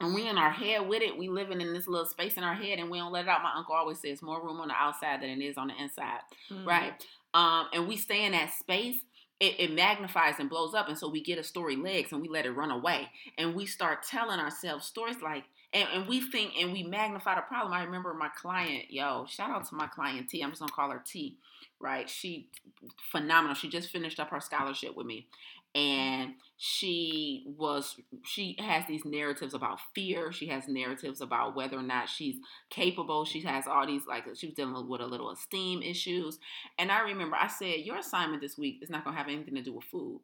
and 0.00 0.14
we 0.14 0.26
in 0.28 0.38
our 0.38 0.50
head 0.50 0.88
with 0.88 1.02
it, 1.02 1.16
we 1.16 1.28
living 1.28 1.60
in 1.60 1.72
this 1.72 1.86
little 1.86 2.06
space 2.06 2.34
in 2.34 2.44
our 2.44 2.54
head 2.54 2.78
and 2.78 2.90
we 2.90 2.98
don't 2.98 3.12
let 3.12 3.24
it 3.24 3.28
out. 3.28 3.42
My 3.42 3.52
uncle 3.54 3.74
always 3.74 4.00
says 4.00 4.22
more 4.22 4.42
room 4.42 4.60
on 4.60 4.68
the 4.68 4.74
outside 4.74 5.22
than 5.22 5.30
it 5.30 5.44
is 5.44 5.56
on 5.56 5.68
the 5.68 5.80
inside 5.80 6.20
Mhm. 6.50 6.66
right? 6.66 7.06
Um, 7.34 7.68
and 7.72 7.86
we 7.88 7.96
stay 7.96 8.24
in 8.24 8.32
that 8.32 8.52
space, 8.52 9.00
it, 9.40 9.58
it 9.58 9.72
magnifies 9.72 10.34
and 10.38 10.48
blows 10.50 10.74
up, 10.74 10.88
and 10.88 10.98
so 10.98 11.08
we 11.08 11.20
get 11.20 11.38
a 11.38 11.42
story 11.42 11.76
legs 11.76 12.12
and 12.12 12.20
we 12.20 12.28
let 12.28 12.46
it 12.46 12.52
run 12.52 12.70
away, 12.70 13.10
and 13.38 13.54
we 13.54 13.66
start 13.66 14.02
telling 14.02 14.38
ourselves 14.38 14.86
stories 14.86 15.20
like, 15.22 15.44
and, 15.72 15.88
and 15.92 16.06
we 16.08 16.20
think 16.20 16.52
and 16.60 16.72
we 16.72 16.82
magnify 16.82 17.34
the 17.34 17.40
problem. 17.42 17.72
I 17.72 17.82
remember 17.82 18.12
my 18.14 18.28
client, 18.28 18.90
yo, 18.90 19.24
shout 19.26 19.50
out 19.50 19.66
to 19.68 19.74
my 19.74 19.86
client 19.86 20.28
T. 20.28 20.42
I'm 20.42 20.50
just 20.50 20.60
gonna 20.60 20.72
call 20.72 20.90
her 20.90 21.02
T, 21.04 21.36
right? 21.80 22.08
She 22.10 22.48
phenomenal. 23.10 23.54
She 23.54 23.68
just 23.68 23.90
finished 23.90 24.20
up 24.20 24.30
her 24.30 24.40
scholarship 24.40 24.94
with 24.96 25.06
me. 25.06 25.26
And 25.74 26.34
she 26.64 27.42
was 27.58 27.96
she 28.24 28.54
has 28.60 28.86
these 28.86 29.04
narratives 29.04 29.52
about 29.52 29.80
fear. 29.96 30.30
She 30.30 30.46
has 30.46 30.68
narratives 30.68 31.20
about 31.20 31.56
whether 31.56 31.76
or 31.76 31.82
not 31.82 32.08
she's 32.08 32.36
capable. 32.70 33.24
She 33.24 33.40
has 33.40 33.66
all 33.66 33.84
these 33.84 34.06
like 34.06 34.26
she 34.36 34.46
was 34.46 34.54
dealing 34.54 34.88
with 34.88 35.00
a 35.00 35.06
little 35.06 35.32
esteem 35.32 35.82
issues. 35.82 36.38
And 36.78 36.92
I 36.92 37.00
remember 37.00 37.34
I 37.34 37.48
said, 37.48 37.80
Your 37.80 37.98
assignment 37.98 38.42
this 38.42 38.56
week 38.56 38.78
is 38.80 38.90
not 38.90 39.02
gonna 39.02 39.16
have 39.16 39.26
anything 39.26 39.56
to 39.56 39.62
do 39.62 39.72
with 39.72 39.86
food. 39.86 40.20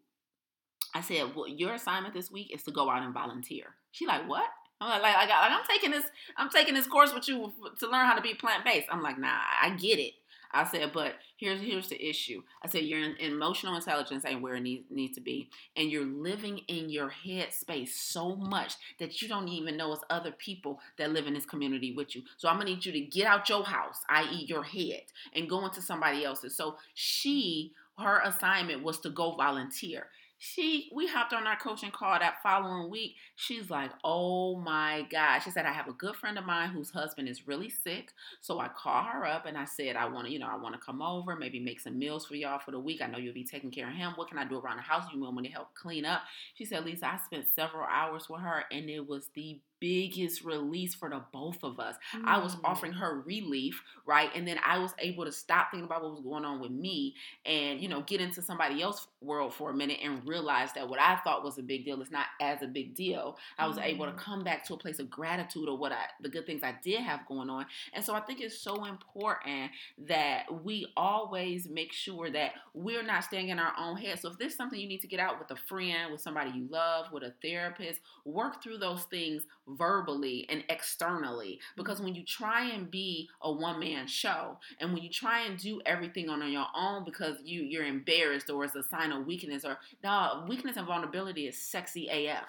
I 0.95 1.01
said, 1.01 1.35
Well, 1.35 1.49
your 1.49 1.75
assignment 1.75 2.15
this 2.15 2.31
week 2.31 2.55
is 2.55 2.63
to 2.63 2.71
go 2.71 2.89
out 2.89 3.03
and 3.03 3.13
volunteer. 3.13 3.75
She 3.91 4.07
like, 4.07 4.29
What? 4.29 4.47
I'm 4.81 4.91
like, 4.91 5.03
like, 5.03 5.17
like, 5.17 5.29
like, 5.29 5.51
I'm 5.51 5.67
taking 5.69 5.91
this, 5.91 6.05
I'm 6.37 6.51
taking 6.51 6.75
this 6.75 6.87
course 6.87 7.13
with 7.13 7.27
you 7.27 7.53
to 7.81 7.89
learn 7.89 8.07
how 8.07 8.15
to 8.15 8.23
be 8.23 8.35
plant 8.35 8.65
based. 8.65 8.87
I'm 8.93 9.03
like, 9.03 9.19
nah, 9.19 9.41
I 9.61 9.71
get 9.71 9.99
it. 9.99 10.13
I 10.53 10.65
said, 10.65 10.93
but 10.93 11.15
here's 11.37 11.61
here's 11.61 11.89
the 11.89 12.09
issue. 12.09 12.43
I 12.63 12.69
said 12.69 12.85
your 12.85 13.01
emotional 13.21 13.77
intelligence 13.77 14.25
ain't 14.25 14.43
where 14.43 14.57
it 14.57 14.63
needs 14.63 14.85
needs 14.91 15.15
to 15.17 15.21
be, 15.21 15.51
and 15.77 15.91
you're 15.91 16.05
living 16.05 16.59
in 16.69 16.89
your 16.91 17.11
head 17.11 17.53
space 17.53 18.01
so 18.01 18.37
much 18.37 18.75
that 18.99 19.21
you 19.21 19.29
don't 19.29 19.49
even 19.49 19.77
know 19.77 19.93
it's 19.93 20.03
other 20.11 20.33
people 20.33 20.81
that 20.97 21.13
live 21.13 21.27
in 21.27 21.35
this 21.35 21.47
community 21.47 21.93
with 21.93 22.15
you. 22.15 22.23
So 22.37 22.49
I'm 22.49 22.59
gonna 22.59 22.71
need 22.71 22.85
you 22.85 22.93
to 22.93 23.01
get 23.01 23.27
out 23.27 23.49
your 23.49 23.65
house, 23.65 24.01
i.e., 24.09 24.47
your 24.47 24.63
head, 24.65 25.03
and 25.35 25.49
go 25.49 25.65
into 25.65 25.83
somebody 25.83 26.25
else's. 26.25 26.57
So 26.57 26.77
she, 26.95 27.73
her 27.99 28.21
assignment 28.25 28.83
was 28.83 28.99
to 29.01 29.11
go 29.11 29.37
volunteer. 29.37 30.07
She, 30.39 30.89
we 30.95 31.09
hopped 31.09 31.33
on 31.33 31.47
our 31.47 31.57
coaching 31.57 31.91
call 31.91 32.19
that 32.19 32.43
following 32.43 32.91
week. 32.91 33.17
She's 33.35 33.71
like, 33.71 33.91
"Oh 34.05 34.57
my 34.57 35.07
God!" 35.11 35.41
She 35.41 35.51
said, 35.51 35.67
"I 35.67 35.73
have 35.73 35.89
a 35.89 35.93
good 35.93 36.15
friend 36.15 36.39
of 36.39 36.47
mine 36.47 36.71
whose 36.71 36.91
husband 36.91 37.29
is 37.29 37.49
really 37.49 37.69
sick, 37.69 38.13
so 38.41 38.61
I 38.61 38.69
call 38.69 39.03
her 39.03 39.27
up 39.27 39.47
and 39.47 39.59
I 39.59 39.65
said, 39.65 39.97
I 39.97 40.07
want 40.07 40.27
to, 40.27 40.33
you 40.33 40.39
know, 40.39 40.49
I 40.49 40.57
want 40.57 40.75
to 40.75 40.81
come 40.81 41.03
over, 41.03 41.37
maybe 41.37 41.59
make 41.59 41.81
some 41.81 41.99
meals 41.99 42.27
for 42.27 42.37
y'all 42.37 42.61
for 42.61 42.71
the 42.71 42.79
week. 42.79 43.03
I 43.03 43.07
know 43.07 43.19
you'll 43.19 43.35
be 43.35 43.45
taking 43.45 43.71
care 43.71 43.89
of 43.89 43.95
him. 43.95 44.13
What 44.15 44.29
can 44.29 44.39
I 44.39 44.45
do 44.45 44.59
around 44.59 44.77
the 44.77 44.83
house? 44.83 45.05
You 45.13 45.21
want 45.21 45.37
me 45.37 45.49
to 45.49 45.53
help 45.53 45.75
clean 45.75 46.05
up?" 46.05 46.23
She 46.55 46.65
said, 46.65 46.85
"Lisa, 46.85 47.13
I 47.13 47.19
spent 47.19 47.47
several 47.55 47.85
hours 47.85 48.29
with 48.29 48.41
her, 48.41 48.65
and 48.71 48.89
it 48.89 49.09
was 49.09 49.31
the 49.35 49.61
biggest 49.81 50.45
release 50.45 50.95
for 50.95 51.09
the 51.09 51.23
both 51.33 51.63
of 51.63 51.79
us. 51.79 51.97
Mm. 52.15 52.25
I 52.25 52.39
was 52.39 52.57
mm. 52.57 52.61
offering 52.65 52.93
her 52.93 53.21
relief, 53.21 53.83
right? 54.07 54.31
And 54.35 54.47
then 54.47 54.59
I 54.65 54.79
was 54.79 54.95
able 54.99 55.25
to 55.25 55.33
stop 55.33 55.71
thinking 55.71 55.87
about 55.87 56.03
what 56.03 56.13
was 56.13 56.21
going 56.21 56.45
on 56.45 56.61
with 56.61 56.71
me 56.71 57.15
and, 57.45 57.81
you 57.81 57.89
know, 57.89 58.03
get 58.03 58.21
into 58.21 58.43
somebody 58.43 58.83
else's 58.83 59.07
world 59.21 59.53
for 59.53 59.71
a 59.71 59.75
minute 59.75 59.99
and 60.03 60.27
realize 60.27 60.73
that 60.75 60.89
what 60.89 61.01
I 61.01 61.17
thought 61.17 61.45
was 61.45 61.59
a 61.59 61.63
big 61.63 61.85
deal 61.85 62.01
is 62.01 62.11
not 62.11 62.27
as 62.41 62.63
a 62.63 62.67
big 62.67 62.95
deal. 62.95 63.37
I 63.59 63.67
was 63.67 63.77
mm. 63.77 63.85
able 63.85 64.07
to 64.07 64.13
mm. 64.13 64.19
come 64.19 64.45
back 64.45 64.65
to 64.67 64.75
a 64.75 64.77
place 64.77 64.99
of 64.99 65.11
gratitude 65.11 65.69
of 65.69 65.79
what 65.79 65.93
I 65.93 66.05
the 66.21 66.29
good 66.29 66.47
things 66.47 66.63
I 66.63 66.75
did 66.83 67.01
have 67.01 67.27
going 67.27 67.51
on. 67.51 67.67
And 67.93 68.05
so 68.05 68.15
I 68.15 68.21
think 68.21 68.41
it's 68.41 68.59
so 68.59 68.85
important 68.85 69.73
that 70.07 70.45
we 70.65 70.87
always 70.97 71.69
make 71.69 71.93
sure 71.93 72.31
that 72.31 72.53
we're 72.75 73.03
not 73.03 73.25
staying 73.25 73.49
in 73.49 73.59
our 73.59 73.73
own 73.79 73.97
head. 73.97 74.21
So 74.21 74.31
if 74.31 74.39
there's 74.39 74.57
something 74.57 74.79
you 74.79 74.89
need 74.89 75.01
to 75.01 75.09
get 75.09 75.21
out 75.21 75.39
with 75.39 75.51
a 75.51 75.61
friend, 75.69 76.13
with 76.13 76.21
somebody 76.21 76.51
you 76.51 76.69
love, 76.71 77.07
with 77.13 77.23
a 77.25 77.35
therapist, 77.43 78.01
work 78.25 78.63
through 78.63 78.79
those 78.79 79.05
things 79.05 79.45
verbally 79.67 80.47
and 80.49 80.65
externally. 80.69 81.61
Because 81.77 82.01
when 82.01 82.15
you 82.15 82.25
try 82.25 82.71
and 82.71 82.91
be 82.91 83.29
a 83.43 83.51
one 83.51 83.81
man 83.81 84.07
show 84.07 84.59
and 84.81 84.93
when 84.93 85.03
you 85.03 85.11
try 85.11 85.41
and 85.41 85.59
do 85.59 85.81
everything 85.85 86.29
on 86.29 86.49
your 86.51 86.67
own 86.75 87.05
because 87.05 87.37
you, 87.45 87.63
you're 87.63 87.85
embarrassed 87.85 88.51
or 88.51 88.65
it's 88.65 88.75
a 88.75 88.83
sign 88.83 89.08
of 89.13 89.27
weakness 89.27 89.65
or 89.65 89.79
no, 90.03 90.45
weakness 90.49 90.77
and 90.77 90.87
vulnerability 90.87 91.47
is 91.47 91.59
sexy 91.59 92.09
AF. 92.09 92.49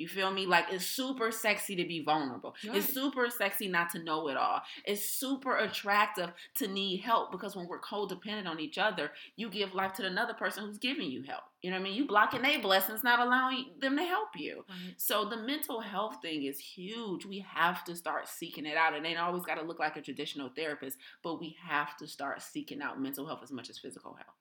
You 0.00 0.08
feel 0.08 0.30
me? 0.30 0.46
Like 0.46 0.66
it's 0.70 0.86
super 0.86 1.30
sexy 1.30 1.76
to 1.76 1.84
be 1.84 2.02
vulnerable. 2.02 2.54
Right. 2.66 2.78
It's 2.78 2.92
super 2.92 3.28
sexy 3.28 3.68
not 3.68 3.90
to 3.90 4.02
know 4.02 4.28
it 4.28 4.36
all. 4.36 4.62
It's 4.86 5.04
super 5.04 5.58
attractive 5.58 6.32
to 6.54 6.68
need 6.68 7.02
help 7.02 7.30
because 7.30 7.54
when 7.54 7.68
we're 7.68 7.82
codependent 7.82 8.46
on 8.46 8.60
each 8.60 8.78
other, 8.78 9.10
you 9.36 9.50
give 9.50 9.74
life 9.74 9.92
to 9.94 10.06
another 10.06 10.32
person 10.32 10.64
who's 10.64 10.78
giving 10.78 11.10
you 11.10 11.22
help. 11.22 11.42
You 11.60 11.70
know 11.70 11.76
what 11.76 11.80
I 11.80 11.84
mean? 11.84 11.94
You 11.94 12.06
blocking 12.06 12.40
their 12.40 12.60
blessings, 12.60 13.04
not 13.04 13.20
allowing 13.20 13.66
them 13.78 13.98
to 13.98 14.04
help 14.04 14.30
you. 14.36 14.64
Right. 14.70 14.94
So 14.96 15.28
the 15.28 15.36
mental 15.36 15.80
health 15.80 16.16
thing 16.22 16.44
is 16.44 16.58
huge. 16.58 17.26
We 17.26 17.44
have 17.46 17.84
to 17.84 17.94
start 17.94 18.26
seeking 18.26 18.64
it 18.64 18.78
out. 18.78 18.94
And 18.94 19.04
it 19.04 19.08
ain't 19.10 19.18
always 19.18 19.44
got 19.44 19.56
to 19.56 19.66
look 19.66 19.80
like 19.80 19.96
a 19.96 20.00
traditional 20.00 20.48
therapist, 20.48 20.96
but 21.22 21.40
we 21.40 21.56
have 21.62 21.94
to 21.98 22.06
start 22.06 22.40
seeking 22.40 22.80
out 22.80 23.02
mental 23.02 23.26
health 23.26 23.40
as 23.42 23.52
much 23.52 23.68
as 23.68 23.78
physical 23.78 24.14
health. 24.14 24.36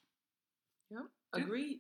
Yep, 0.92 1.06
agreed. 1.34 1.80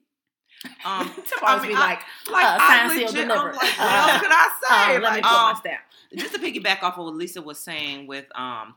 Um, 0.84 1.08
to 1.16 1.36
I 1.42 1.60
mean, 1.60 1.70
be 1.70 1.74
like, 1.74 2.02
I, 2.28 2.32
like 2.32 2.46
uh, 2.46 2.58
I 2.60 2.88
legit, 2.88 3.28
delivered. 3.28 3.56
Like, 3.56 3.62
what 3.62 3.80
uh, 3.80 4.08
else 4.10 4.22
could 4.22 4.32
I 4.32 4.50
say? 4.68 4.96
Uh, 4.96 5.02
like, 5.02 5.26
um, 5.26 5.62
just 6.16 6.34
to 6.34 6.40
piggyback 6.40 6.84
off 6.84 6.98
of 6.98 7.06
what 7.06 7.16
Lisa 7.16 7.42
was 7.42 7.60
saying 7.60 8.08
with, 8.08 8.26
um, 8.36 8.76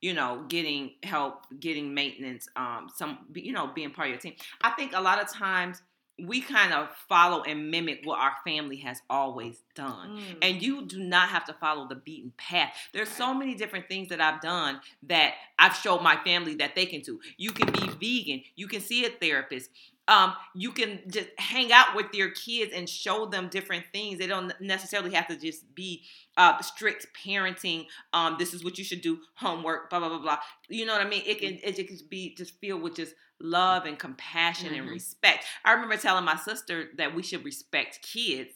you 0.00 0.14
know, 0.14 0.44
getting 0.48 0.92
help, 1.02 1.46
getting 1.60 1.94
maintenance, 1.94 2.48
um, 2.56 2.88
some, 2.94 3.18
you 3.34 3.52
know, 3.52 3.68
being 3.68 3.92
part 3.92 4.08
of 4.08 4.12
your 4.12 4.20
team. 4.20 4.34
I 4.60 4.70
think 4.70 4.92
a 4.94 5.00
lot 5.00 5.22
of 5.22 5.32
times 5.32 5.80
we 6.18 6.40
kind 6.40 6.72
of 6.72 6.88
follow 7.08 7.42
and 7.42 7.70
mimic 7.70 8.00
what 8.04 8.18
our 8.18 8.32
family 8.44 8.76
has 8.76 9.00
always 9.08 9.62
done. 9.74 10.18
Mm. 10.18 10.36
And 10.42 10.62
you 10.62 10.86
do 10.86 10.98
not 11.00 11.28
have 11.30 11.44
to 11.46 11.54
follow 11.54 11.88
the 11.88 11.94
beaten 11.94 12.32
path. 12.36 12.74
There's 12.92 13.08
so 13.08 13.32
many 13.32 13.54
different 13.54 13.88
things 13.88 14.08
that 14.10 14.20
I've 14.20 14.40
done 14.40 14.80
that 15.04 15.34
I've 15.58 15.74
showed 15.74 16.02
my 16.02 16.16
family 16.22 16.54
that 16.56 16.74
they 16.74 16.86
can 16.86 17.00
do. 17.00 17.18
You 17.38 17.50
can 17.50 17.72
be 17.72 17.88
vegan, 18.24 18.42
you 18.56 18.68
can 18.68 18.80
see 18.80 19.06
a 19.06 19.10
therapist, 19.10 19.70
um, 20.08 20.34
you 20.54 20.72
can 20.72 21.00
just 21.08 21.28
hang 21.38 21.72
out 21.72 21.94
with 21.94 22.12
your 22.12 22.30
kids 22.30 22.72
and 22.74 22.88
show 22.88 23.26
them 23.26 23.48
different 23.48 23.84
things. 23.92 24.18
They 24.18 24.26
don't 24.26 24.52
necessarily 24.60 25.14
have 25.14 25.28
to 25.28 25.36
just 25.36 25.74
be 25.74 26.04
uh, 26.36 26.60
strict 26.60 27.06
parenting. 27.24 27.86
Um, 28.12 28.36
this 28.38 28.52
is 28.52 28.64
what 28.64 28.78
you 28.78 28.84
should 28.84 29.00
do. 29.00 29.20
Homework. 29.36 29.90
Blah 29.90 30.00
blah 30.00 30.08
blah 30.08 30.18
blah. 30.18 30.38
You 30.68 30.86
know 30.86 30.92
what 30.92 31.06
I 31.06 31.08
mean? 31.08 31.22
It 31.24 31.38
can 31.38 31.58
it 31.62 31.86
can 31.86 31.98
be 32.08 32.34
just 32.34 32.58
filled 32.60 32.82
with 32.82 32.96
just 32.96 33.14
love 33.40 33.84
and 33.86 33.98
compassion 33.98 34.70
mm-hmm. 34.70 34.80
and 34.80 34.90
respect. 34.90 35.44
I 35.64 35.72
remember 35.72 35.96
telling 35.96 36.24
my 36.24 36.36
sister 36.36 36.90
that 36.96 37.14
we 37.14 37.22
should 37.22 37.44
respect 37.44 38.00
kids, 38.02 38.50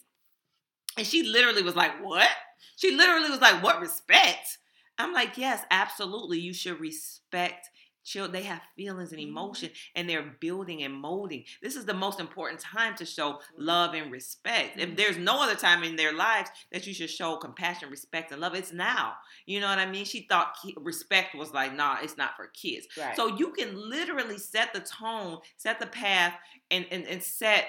and 0.98 1.06
she 1.06 1.22
literally 1.22 1.62
was 1.62 1.76
like, 1.76 2.04
"What?" 2.04 2.28
She 2.74 2.90
literally 2.90 3.30
was 3.30 3.40
like, 3.40 3.62
"What 3.62 3.80
respect?" 3.80 4.58
I'm 4.98 5.12
like, 5.12 5.38
"Yes, 5.38 5.62
absolutely. 5.70 6.40
You 6.40 6.52
should 6.52 6.80
respect." 6.80 7.70
Children, 8.06 8.32
they 8.32 8.42
have 8.44 8.62
feelings 8.76 9.10
and 9.10 9.20
mm-hmm. 9.20 9.30
emotion 9.30 9.70
and 9.96 10.08
they're 10.08 10.34
building 10.38 10.84
and 10.84 10.94
molding. 10.94 11.42
This 11.60 11.74
is 11.74 11.84
the 11.84 11.92
most 11.92 12.20
important 12.20 12.60
time 12.60 12.94
to 12.98 13.04
show 13.04 13.40
love 13.58 13.94
and 13.94 14.12
respect. 14.12 14.78
If 14.78 14.86
mm-hmm. 14.86 14.94
there's 14.94 15.18
no 15.18 15.42
other 15.42 15.56
time 15.56 15.82
in 15.82 15.96
their 15.96 16.12
lives 16.12 16.48
that 16.70 16.86
you 16.86 16.94
should 16.94 17.10
show 17.10 17.36
compassion, 17.36 17.90
respect, 17.90 18.30
and 18.30 18.40
love, 18.40 18.54
it's 18.54 18.72
now. 18.72 19.14
You 19.44 19.58
know 19.58 19.68
what 19.68 19.80
I 19.80 19.86
mean? 19.86 20.04
She 20.04 20.28
thought 20.28 20.56
respect 20.76 21.34
was 21.34 21.52
like, 21.52 21.74
nah, 21.74 21.96
it's 22.00 22.16
not 22.16 22.36
for 22.36 22.46
kids. 22.46 22.86
Right. 22.96 23.16
So 23.16 23.36
you 23.36 23.50
can 23.50 23.74
literally 23.90 24.38
set 24.38 24.72
the 24.72 24.80
tone, 24.80 25.38
set 25.56 25.80
the 25.80 25.86
path, 25.86 26.34
and, 26.70 26.86
and, 26.92 27.04
and 27.08 27.20
set 27.20 27.64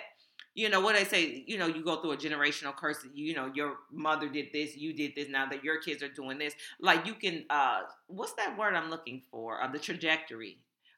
you 0.58 0.70
know 0.70 0.82
what 0.82 0.96
I 0.96 1.04
say, 1.04 1.44
you 1.46 1.60
know, 1.60 1.68
you 1.68 1.84
go 1.84 2.02
through 2.02 2.14
a 2.14 2.18
generational 2.18 2.76
curse. 2.76 3.06
You 3.14 3.36
know, 3.36 3.52
your 3.54 3.76
mother 3.92 4.28
did 4.28 4.48
this, 4.52 4.76
you 4.76 4.92
did 4.92 5.14
this. 5.16 5.30
Now 5.30 5.46
that 5.46 5.64
your 5.64 5.80
kids 5.80 6.02
are 6.02 6.10
doing 6.10 6.40
this, 6.40 6.56
like 6.82 7.06
you 7.06 7.14
can, 7.14 7.46
uh, 7.52 7.82
what's 8.08 8.34
that 8.34 8.58
word 8.58 8.74
I'm 8.74 8.90
looking 8.90 9.22
for? 9.30 9.62
Uh, 9.62 9.72
the 9.72 9.78
trajectory 9.78 10.58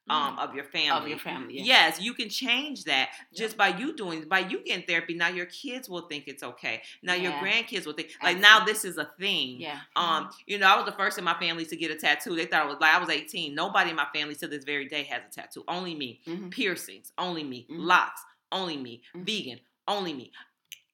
um, 0.10 0.38
mm. 0.38 0.44
of 0.48 0.56
your 0.56 0.64
family. 0.64 0.90
Of 0.90 1.08
your 1.10 1.20
family. 1.20 1.58
Yeah. 1.58 1.64
Yes, 1.66 2.00
you 2.00 2.14
can 2.14 2.30
change 2.30 2.86
that 2.86 3.10
just 3.36 3.58
by 3.58 3.68
you 3.68 3.98
doing 3.98 4.24
by 4.30 4.40
you 4.40 4.64
getting 4.64 4.86
therapy. 4.86 5.14
Now 5.14 5.28
your 5.28 5.48
kids 5.48 5.90
will 5.90 6.08
think 6.08 6.30
it's 6.30 6.42
okay. 6.42 6.82
Now 7.04 7.16
yeah. 7.16 7.24
your 7.24 7.32
grandkids 7.34 7.86
will 7.86 7.94
think 7.94 8.12
like 8.24 8.40
now 8.40 8.64
this 8.64 8.86
is 8.86 8.98
a 8.98 9.10
thing. 9.20 9.60
Yeah. 9.60 9.80
Um, 9.98 10.06
mm-hmm. 10.06 10.30
you 10.48 10.58
know, 10.58 10.68
I 10.68 10.78
was 10.78 10.86
the 10.86 10.98
first 10.98 11.18
in 11.18 11.26
my 11.26 11.38
family 11.38 11.66
to 11.66 11.76
get 11.76 11.92
a 11.92 11.96
tattoo. 11.96 12.34
They 12.34 12.46
thought 12.46 12.64
I 12.64 12.66
was 12.66 12.78
like 12.80 12.96
I 12.96 13.00
was 13.00 13.10
18. 13.10 13.54
Nobody 13.54 13.90
in 13.90 13.98
my 13.98 14.08
family 14.16 14.36
to 14.36 14.48
this 14.48 14.64
very 14.64 14.88
day 14.88 15.04
has 15.04 15.22
a 15.30 15.42
tattoo. 15.42 15.66
Only 15.68 15.96
me. 15.96 16.22
Mm-hmm. 16.26 16.50
Piercings. 16.50 17.12
Only 17.18 17.44
me. 17.44 17.68
Mm-hmm. 17.70 17.82
Locks. 17.82 18.22
Only 18.52 18.78
me. 18.78 19.02
Mm-hmm. 19.16 19.26
Vegan 19.26 19.60
only 19.90 20.14
me 20.14 20.32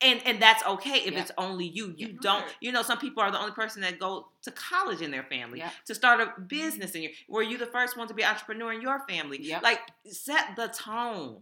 and 0.01 0.21
and 0.25 0.41
that's 0.41 0.65
okay 0.65 0.97
if 1.05 1.13
yeah. 1.13 1.19
it's 1.19 1.31
only 1.37 1.67
you 1.67 1.93
you 1.97 2.07
yeah. 2.07 2.17
don't 2.21 2.45
you 2.61 2.71
know 2.71 2.81
some 2.81 2.97
people 2.97 3.21
are 3.21 3.31
the 3.31 3.39
only 3.39 3.51
person 3.51 3.81
that 3.81 3.99
go 3.99 4.27
to 4.41 4.51
college 4.51 5.01
in 5.01 5.11
their 5.11 5.23
family 5.23 5.59
yeah. 5.59 5.69
to 5.85 5.93
start 5.93 6.19
a 6.19 6.41
business 6.41 6.91
in 6.95 7.03
your 7.03 7.11
were 7.27 7.43
you 7.43 7.57
the 7.57 7.65
first 7.65 7.97
one 7.97 8.07
to 8.07 8.13
be 8.13 8.23
entrepreneur 8.23 8.73
in 8.73 8.81
your 8.81 8.99
family 9.07 9.37
yep. 9.41 9.61
like 9.61 9.79
set 10.09 10.55
the 10.55 10.67
tone 10.67 11.37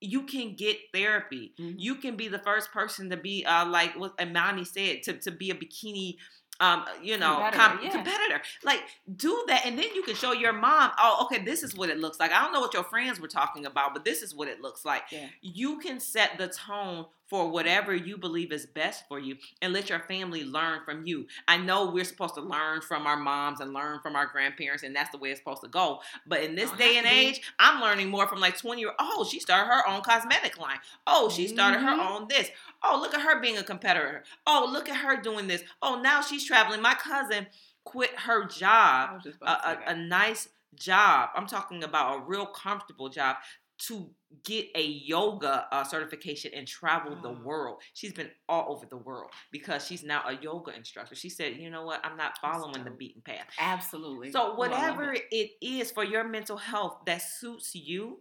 you 0.00 0.22
can 0.22 0.54
get 0.54 0.76
therapy 0.94 1.52
mm-hmm. 1.58 1.76
you 1.76 1.96
can 1.96 2.16
be 2.16 2.28
the 2.28 2.38
first 2.38 2.70
person 2.72 3.10
to 3.10 3.16
be 3.16 3.44
uh, 3.44 3.66
like 3.66 3.98
what 3.98 4.14
Imani 4.20 4.64
said 4.64 5.02
to, 5.02 5.14
to 5.14 5.30
be 5.30 5.50
a 5.50 5.54
bikini 5.54 6.16
um, 6.60 6.84
you 7.02 7.16
know, 7.18 7.36
competitor, 7.36 7.58
com- 7.58 7.80
yeah. 7.82 7.90
competitor. 7.90 8.40
Like, 8.64 8.82
do 9.16 9.44
that, 9.48 9.64
and 9.64 9.78
then 9.78 9.86
you 9.94 10.02
can 10.02 10.14
show 10.14 10.32
your 10.32 10.52
mom, 10.52 10.90
oh, 10.98 11.26
okay, 11.26 11.42
this 11.44 11.62
is 11.62 11.74
what 11.74 11.88
it 11.88 11.98
looks 11.98 12.18
like. 12.18 12.32
I 12.32 12.42
don't 12.42 12.52
know 12.52 12.60
what 12.60 12.74
your 12.74 12.84
friends 12.84 13.20
were 13.20 13.28
talking 13.28 13.66
about, 13.66 13.94
but 13.94 14.04
this 14.04 14.22
is 14.22 14.34
what 14.34 14.48
it 14.48 14.60
looks 14.60 14.84
like. 14.84 15.02
Yeah. 15.10 15.28
You 15.40 15.78
can 15.78 16.00
set 16.00 16.38
the 16.38 16.48
tone 16.48 17.06
for 17.28 17.50
whatever 17.50 17.94
you 17.94 18.16
believe 18.16 18.52
is 18.52 18.66
best 18.66 19.04
for 19.08 19.18
you 19.18 19.36
and 19.60 19.72
let 19.72 19.88
your 19.90 20.00
family 20.00 20.44
learn 20.44 20.80
from 20.84 21.06
you. 21.06 21.26
I 21.46 21.58
know 21.58 21.90
we're 21.90 22.04
supposed 22.04 22.34
to 22.34 22.40
learn 22.40 22.80
from 22.80 23.06
our 23.06 23.16
moms 23.16 23.60
and 23.60 23.72
learn 23.72 24.00
from 24.00 24.16
our 24.16 24.26
grandparents, 24.26 24.82
and 24.82 24.96
that's 24.96 25.10
the 25.10 25.18
way 25.18 25.30
it's 25.30 25.40
supposed 25.40 25.62
to 25.62 25.68
go. 25.68 26.00
But 26.26 26.42
in 26.42 26.54
this 26.54 26.70
day 26.72 26.96
and 26.96 27.06
age, 27.06 27.42
I'm 27.58 27.80
learning 27.80 28.08
more 28.08 28.26
from 28.26 28.40
like 28.40 28.58
20 28.58 28.80
year 28.80 28.90
old. 28.90 28.96
oh, 28.98 29.24
she 29.24 29.40
started 29.40 29.72
her 29.72 29.86
own 29.88 30.00
cosmetic 30.00 30.58
line. 30.58 30.78
Oh, 31.06 31.28
she 31.28 31.46
started 31.48 31.78
mm-hmm. 31.78 32.00
her 32.00 32.08
own 32.08 32.28
this. 32.28 32.50
Oh, 32.82 32.98
look 33.00 33.14
at 33.14 33.20
her 33.20 33.40
being 33.40 33.58
a 33.58 33.62
competitor. 33.62 34.24
Oh, 34.46 34.68
look 34.70 34.88
at 34.88 34.96
her 34.96 35.20
doing 35.20 35.48
this. 35.48 35.62
Oh, 35.82 36.00
now 36.00 36.22
she's 36.22 36.44
traveling. 36.44 36.80
My 36.80 36.94
cousin 36.94 37.46
quit 37.84 38.10
her 38.20 38.46
job, 38.46 39.22
a, 39.42 39.50
a, 39.50 39.78
a 39.88 39.96
nice 39.96 40.48
job. 40.74 41.30
I'm 41.34 41.46
talking 41.46 41.82
about 41.84 42.18
a 42.18 42.22
real 42.22 42.46
comfortable 42.46 43.08
job 43.08 43.36
to 43.86 44.10
get 44.44 44.66
a 44.74 44.82
yoga 44.82 45.66
uh, 45.72 45.84
certification 45.84 46.50
and 46.54 46.66
travel 46.66 47.16
the 47.22 47.32
world. 47.32 47.80
She's 47.94 48.12
been 48.12 48.30
all 48.48 48.72
over 48.72 48.86
the 48.86 48.96
world 48.96 49.30
because 49.52 49.86
she's 49.86 50.02
now 50.02 50.22
a 50.26 50.34
yoga 50.42 50.74
instructor. 50.74 51.14
She 51.14 51.28
said, 51.28 51.56
"You 51.56 51.70
know 51.70 51.84
what? 51.84 52.04
I'm 52.04 52.16
not 52.16 52.38
following 52.38 52.84
the 52.84 52.90
beaten 52.90 53.22
path." 53.22 53.46
Absolutely. 53.58 54.32
So 54.32 54.54
whatever 54.54 55.12
it. 55.12 55.24
it 55.30 55.50
is 55.62 55.90
for 55.90 56.04
your 56.04 56.24
mental 56.24 56.56
health 56.56 56.98
that 57.06 57.22
suits 57.22 57.74
you, 57.74 58.20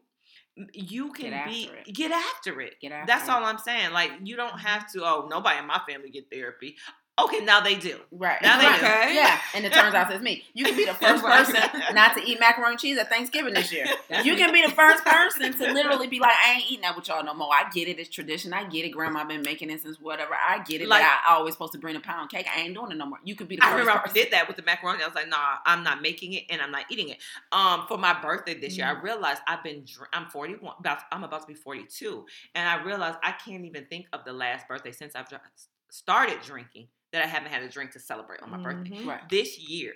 you 0.73 1.11
can 1.11 1.31
get 1.31 1.45
be 1.47 1.69
it. 1.85 1.93
get 1.93 2.11
after 2.11 2.61
it. 2.61 2.75
Get 2.81 2.91
after 2.91 3.07
That's 3.07 3.27
it. 3.27 3.31
all 3.31 3.43
I'm 3.43 3.57
saying. 3.57 3.91
Like 3.91 4.11
you 4.23 4.35
don't 4.35 4.49
mm-hmm. 4.49 4.67
have 4.67 4.91
to. 4.93 5.03
Oh, 5.03 5.27
nobody 5.29 5.59
in 5.59 5.67
my 5.67 5.81
family 5.87 6.09
get 6.09 6.31
therapy. 6.31 6.75
Okay, 7.19 7.39
now 7.39 7.61
they 7.61 7.75
do. 7.75 7.97
Right. 8.11 8.39
Now 8.43 8.59
they 8.59 8.67
okay. 8.67 9.09
do. 9.09 9.13
Yeah. 9.15 9.39
And 9.55 9.65
it 9.65 9.73
turns 9.73 9.95
out 9.95 10.11
it's 10.11 10.21
me. 10.21 10.43
You 10.53 10.65
can 10.65 10.77
be 10.77 10.85
the 10.85 10.93
first 10.93 11.23
person 11.25 11.61
not 11.93 12.15
to 12.15 12.23
eat 12.23 12.39
macaroni 12.39 12.73
and 12.73 12.79
cheese 12.79 12.97
at 12.99 13.09
Thanksgiving 13.09 13.55
this 13.55 13.71
year. 13.71 13.85
you 14.23 14.35
can 14.35 14.53
be 14.53 14.61
the 14.61 14.71
first 14.71 15.03
person 15.03 15.51
to 15.53 15.73
literally 15.73 16.05
be 16.05 16.19
like, 16.19 16.35
I 16.35 16.53
ain't 16.53 16.71
eating 16.71 16.81
that 16.83 16.95
with 16.95 17.07
y'all 17.07 17.23
no 17.23 17.33
more. 17.33 17.49
I 17.51 17.69
get 17.71 17.87
it. 17.87 17.97
It's 17.97 18.09
tradition. 18.09 18.53
I 18.53 18.65
get 18.65 18.85
it. 18.85 18.89
Grandma 18.89 19.23
been 19.23 19.41
making 19.41 19.71
it 19.71 19.81
since 19.81 19.99
whatever. 19.99 20.35
I 20.35 20.61
get 20.63 20.81
it. 20.81 20.87
Like, 20.87 21.03
I 21.03 21.35
always 21.35 21.55
supposed 21.55 21.73
to 21.73 21.79
bring 21.79 21.95
a 21.95 21.99
pound 21.99 22.29
cake. 22.29 22.45
I 22.55 22.61
ain't 22.61 22.75
doing 22.75 22.91
it 22.91 22.97
no 22.97 23.07
more. 23.07 23.17
You 23.23 23.33
could 23.33 23.47
be 23.47 23.55
the 23.55 23.65
I 23.65 23.71
first 23.71 23.79
remember 23.79 24.01
person. 24.01 24.17
I 24.19 24.23
did 24.23 24.33
that 24.33 24.47
with 24.47 24.57
the 24.57 24.63
macaroni. 24.63 25.01
I 25.01 25.07
was 25.07 25.15
like, 25.15 25.29
nah, 25.29 25.57
I'm 25.65 25.83
not 25.83 26.03
making 26.03 26.33
it 26.33 26.43
and 26.51 26.61
I'm 26.61 26.71
not 26.71 26.85
eating 26.91 27.09
it. 27.09 27.17
Um, 27.51 27.85
for 27.87 27.97
my 27.97 28.19
birthday 28.21 28.53
this 28.53 28.75
mm 28.75 28.77
year, 28.77 28.85
I 28.85 28.93
mm. 28.93 29.01
realized 29.01 29.41
I've 29.47 29.63
been, 29.63 29.85
I'm 30.13 30.29
41, 30.29 30.75
about, 30.79 30.99
I'm 31.11 31.23
about 31.23 31.41
to 31.41 31.47
be 31.47 31.55
42. 31.55 32.25
And 32.53 32.69
I 32.69 32.83
realized 32.83 33.17
I 33.23 33.31
can't 33.31 33.65
even 33.65 33.85
think 33.85 34.05
of 34.13 34.23
the 34.23 34.33
last 34.33 34.67
birthday 34.67 34.91
since 34.91 35.15
I've 35.15 35.27
started 35.89 36.41
drinking 36.43 36.89
that 37.17 37.23
I 37.25 37.27
haven't 37.27 37.51
had 37.51 37.63
a 37.63 37.69
drink 37.69 37.91
to 37.91 37.99
celebrate 37.99 38.41
on 38.41 38.51
my 38.51 38.57
birthday. 38.57 38.91
Mm-hmm. 38.97 39.09
Right. 39.09 39.29
This 39.29 39.59
year, 39.59 39.93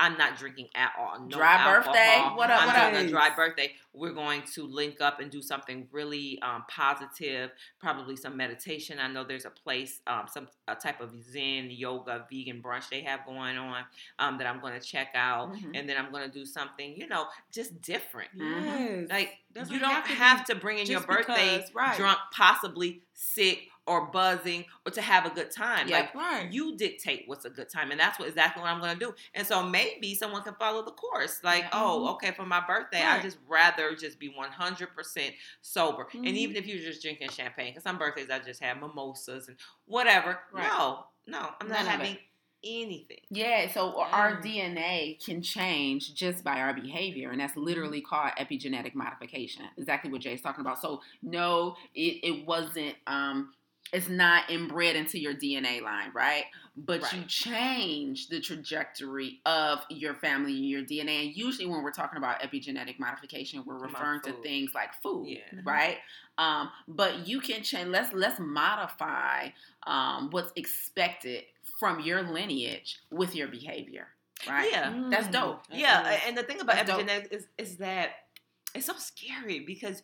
I'm 0.00 0.18
not 0.18 0.36
drinking 0.36 0.68
at 0.74 0.92
all. 0.98 1.20
No 1.20 1.28
dry 1.36 1.54
alcohol. 1.54 1.92
birthday. 1.94 2.18
What 2.36 2.50
up? 2.50 2.62
I'm 2.62 2.66
What 2.66 2.76
up? 2.76 2.92
doing 2.92 3.06
a 3.06 3.08
dry 3.08 3.30
birthday. 3.34 3.72
We're 3.92 4.12
going 4.12 4.42
to 4.54 4.66
link 4.66 5.00
up 5.00 5.20
and 5.20 5.30
do 5.30 5.40
something 5.40 5.86
really 5.92 6.40
um, 6.42 6.64
positive. 6.68 7.52
Probably 7.78 8.16
some 8.16 8.36
meditation. 8.36 8.98
I 8.98 9.06
know 9.06 9.22
there's 9.22 9.44
a 9.44 9.50
place, 9.50 10.00
um, 10.08 10.24
some 10.28 10.48
a 10.66 10.74
type 10.74 11.00
of 11.00 11.12
Zen 11.22 11.68
yoga 11.70 12.26
vegan 12.28 12.60
brunch 12.60 12.88
they 12.88 13.02
have 13.02 13.24
going 13.24 13.56
on 13.56 13.84
um, 14.18 14.38
that 14.38 14.48
I'm 14.48 14.60
going 14.60 14.72
to 14.78 14.84
check 14.84 15.10
out, 15.14 15.52
Mhm. 15.54 15.78
and 15.78 15.88
then 15.88 15.96
I'm 15.96 16.10
going 16.10 16.24
to 16.28 16.38
do 16.38 16.44
something, 16.44 16.96
you 16.96 17.06
know, 17.06 17.26
just 17.52 17.80
different. 17.80 18.30
Yes. 18.34 19.08
Like 19.10 19.38
you 19.70 19.78
don't 19.78 19.90
have 19.92 20.06
have 20.06 20.44
to 20.46 20.54
to, 20.54 20.60
bring 20.60 20.78
in 20.78 20.86
your 20.86 21.02
birthday 21.02 21.58
because, 21.58 21.72
right. 21.72 21.96
drunk, 21.96 22.18
possibly 22.32 23.02
sick 23.12 23.68
or 23.86 24.06
buzzing, 24.06 24.64
or 24.86 24.92
to 24.92 25.02
have 25.02 25.26
a 25.26 25.30
good 25.30 25.50
time. 25.50 25.88
Yeah. 25.88 26.00
Like 26.00 26.14
right. 26.14 26.52
you 26.52 26.76
dictate 26.76 27.24
what's 27.26 27.44
a 27.44 27.50
good 27.50 27.68
time, 27.68 27.90
and 27.90 28.00
that's 28.00 28.18
what 28.18 28.28
exactly 28.28 28.62
what 28.62 28.70
I'm 28.70 28.80
to 28.80 28.96
do. 28.98 29.14
And 29.34 29.46
so 29.46 29.62
maybe 29.62 30.14
someone 30.14 30.42
can 30.42 30.54
follow 30.54 30.84
the 30.84 30.92
course. 30.92 31.40
Like, 31.42 31.66
oh, 31.72 32.08
okay, 32.14 32.32
for 32.32 32.46
my 32.46 32.62
birthday, 32.66 33.02
I 33.02 33.20
just 33.20 33.38
rather 33.48 33.94
just 33.94 34.18
be 34.18 34.28
100% 34.28 35.34
sober. 35.60 36.06
And 36.14 36.24
Mhm. 36.24 36.34
even 36.34 36.56
if 36.56 36.66
you're 36.66 36.78
just 36.78 37.02
drinking 37.02 37.30
champagne, 37.30 37.72
because 37.72 37.82
some 37.82 37.98
birthdays 37.98 38.30
I 38.30 38.38
just 38.38 38.62
have 38.62 38.80
mimosas 38.80 39.48
and 39.48 39.56
whatever. 39.86 40.40
Right. 40.52 40.68
No, 40.68 41.06
no, 41.26 41.54
I'm 41.60 41.68
not 41.68 41.84
None 41.84 41.86
having 41.86 42.18
anything. 42.64 43.20
Yeah, 43.28 43.70
so 43.70 44.00
our 44.00 44.36
Mm. 44.36 44.42
DNA 44.42 45.18
can 45.24 45.42
change 45.42 46.14
just 46.14 46.42
by 46.42 46.60
our 46.60 46.72
behavior, 46.72 47.30
and 47.30 47.40
that's 47.40 47.56
literally 47.56 48.00
called 48.00 48.32
epigenetic 48.38 48.94
modification. 48.94 49.68
Exactly 49.76 50.10
what 50.10 50.22
Jaye's 50.22 50.40
talking 50.40 50.62
about. 50.62 50.80
So 50.80 51.02
no, 51.22 51.76
it, 51.94 52.20
it 52.22 52.46
wasn't 52.46 52.96
um 53.06 53.52
it's 53.92 54.08
not 54.08 54.50
inbred 54.50 54.96
into 54.96 55.18
your 55.18 55.34
DNA 55.34 55.80
line, 55.82 56.10
right? 56.14 56.44
But 56.76 57.12
you 57.12 57.22
change 57.26 58.28
the 58.28 58.40
trajectory 58.40 59.40
of 59.46 59.80
your 59.88 60.14
family 60.14 60.52
and 60.56 60.68
your 60.68 60.82
DNA. 60.82 61.26
And 61.26 61.36
usually 61.36 61.66
when 61.66 61.82
we're 61.84 61.92
talking 61.92 62.16
about 62.16 62.40
epigenetic 62.40 62.98
modification, 62.98 63.62
we're 63.64 63.78
referring 63.78 64.20
to 64.22 64.32
things 64.42 64.72
like 64.74 64.92
food, 65.00 65.28
Yeah. 65.28 65.38
Mhm. 65.60 65.64
right? 65.66 65.98
Um, 66.38 66.70
but 66.88 67.28
you 67.28 67.40
can 67.40 67.62
change 67.62 67.88
let's 67.90 68.12
let's 68.12 68.40
modify 68.40 69.50
um, 69.86 70.30
what's 70.30 70.50
expected 70.56 71.44
from 71.78 72.00
your 72.00 72.22
lineage 72.22 72.98
with 73.10 73.36
your 73.36 73.46
behavior, 73.46 74.08
right? 74.48 74.70
Yeah. 74.72 74.90
That's 75.10 75.28
Mm. 75.28 75.32
dope. 75.32 75.64
Yeah, 75.70 76.10
is- 76.10 76.22
and 76.26 76.36
the 76.36 76.42
thing 76.42 76.60
about 76.60 76.74
That's 76.76 76.88
dope. 76.90 77.02
epigenetics 77.02 77.32
is, 77.32 77.46
is 77.58 77.76
that 77.76 78.26
it's 78.74 78.86
so 78.86 78.94
scary 78.94 79.60
because 79.60 80.02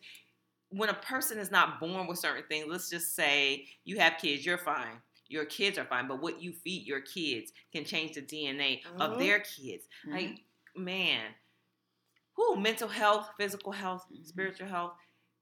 when 0.71 0.89
a 0.89 0.93
person 0.93 1.37
is 1.37 1.51
not 1.51 1.79
born 1.79 2.07
with 2.07 2.19
certain 2.19 2.43
things, 2.47 2.65
let's 2.67 2.89
just 2.89 3.15
say 3.15 3.67
you 3.83 3.99
have 3.99 4.17
kids, 4.17 4.45
you're 4.45 4.57
fine. 4.57 5.01
Your 5.27 5.45
kids 5.45 5.77
are 5.77 5.85
fine, 5.85 6.07
but 6.07 6.21
what 6.21 6.41
you 6.41 6.51
feed 6.51 6.85
your 6.85 7.01
kids 7.01 7.53
can 7.71 7.85
change 7.85 8.15
the 8.15 8.21
DNA 8.21 8.81
of 8.99 9.11
Mhm. 9.11 9.17
their 9.19 9.39
kids. 9.39 9.87
Mhm. 10.05 10.11
Like, 10.11 10.45
man, 10.75 11.35
who 12.33 12.55
mental 12.55 12.87
health, 12.87 13.29
physical 13.37 13.71
health, 13.71 14.05
Mhm. 14.11 14.25
spiritual 14.25 14.67
health, 14.67 14.97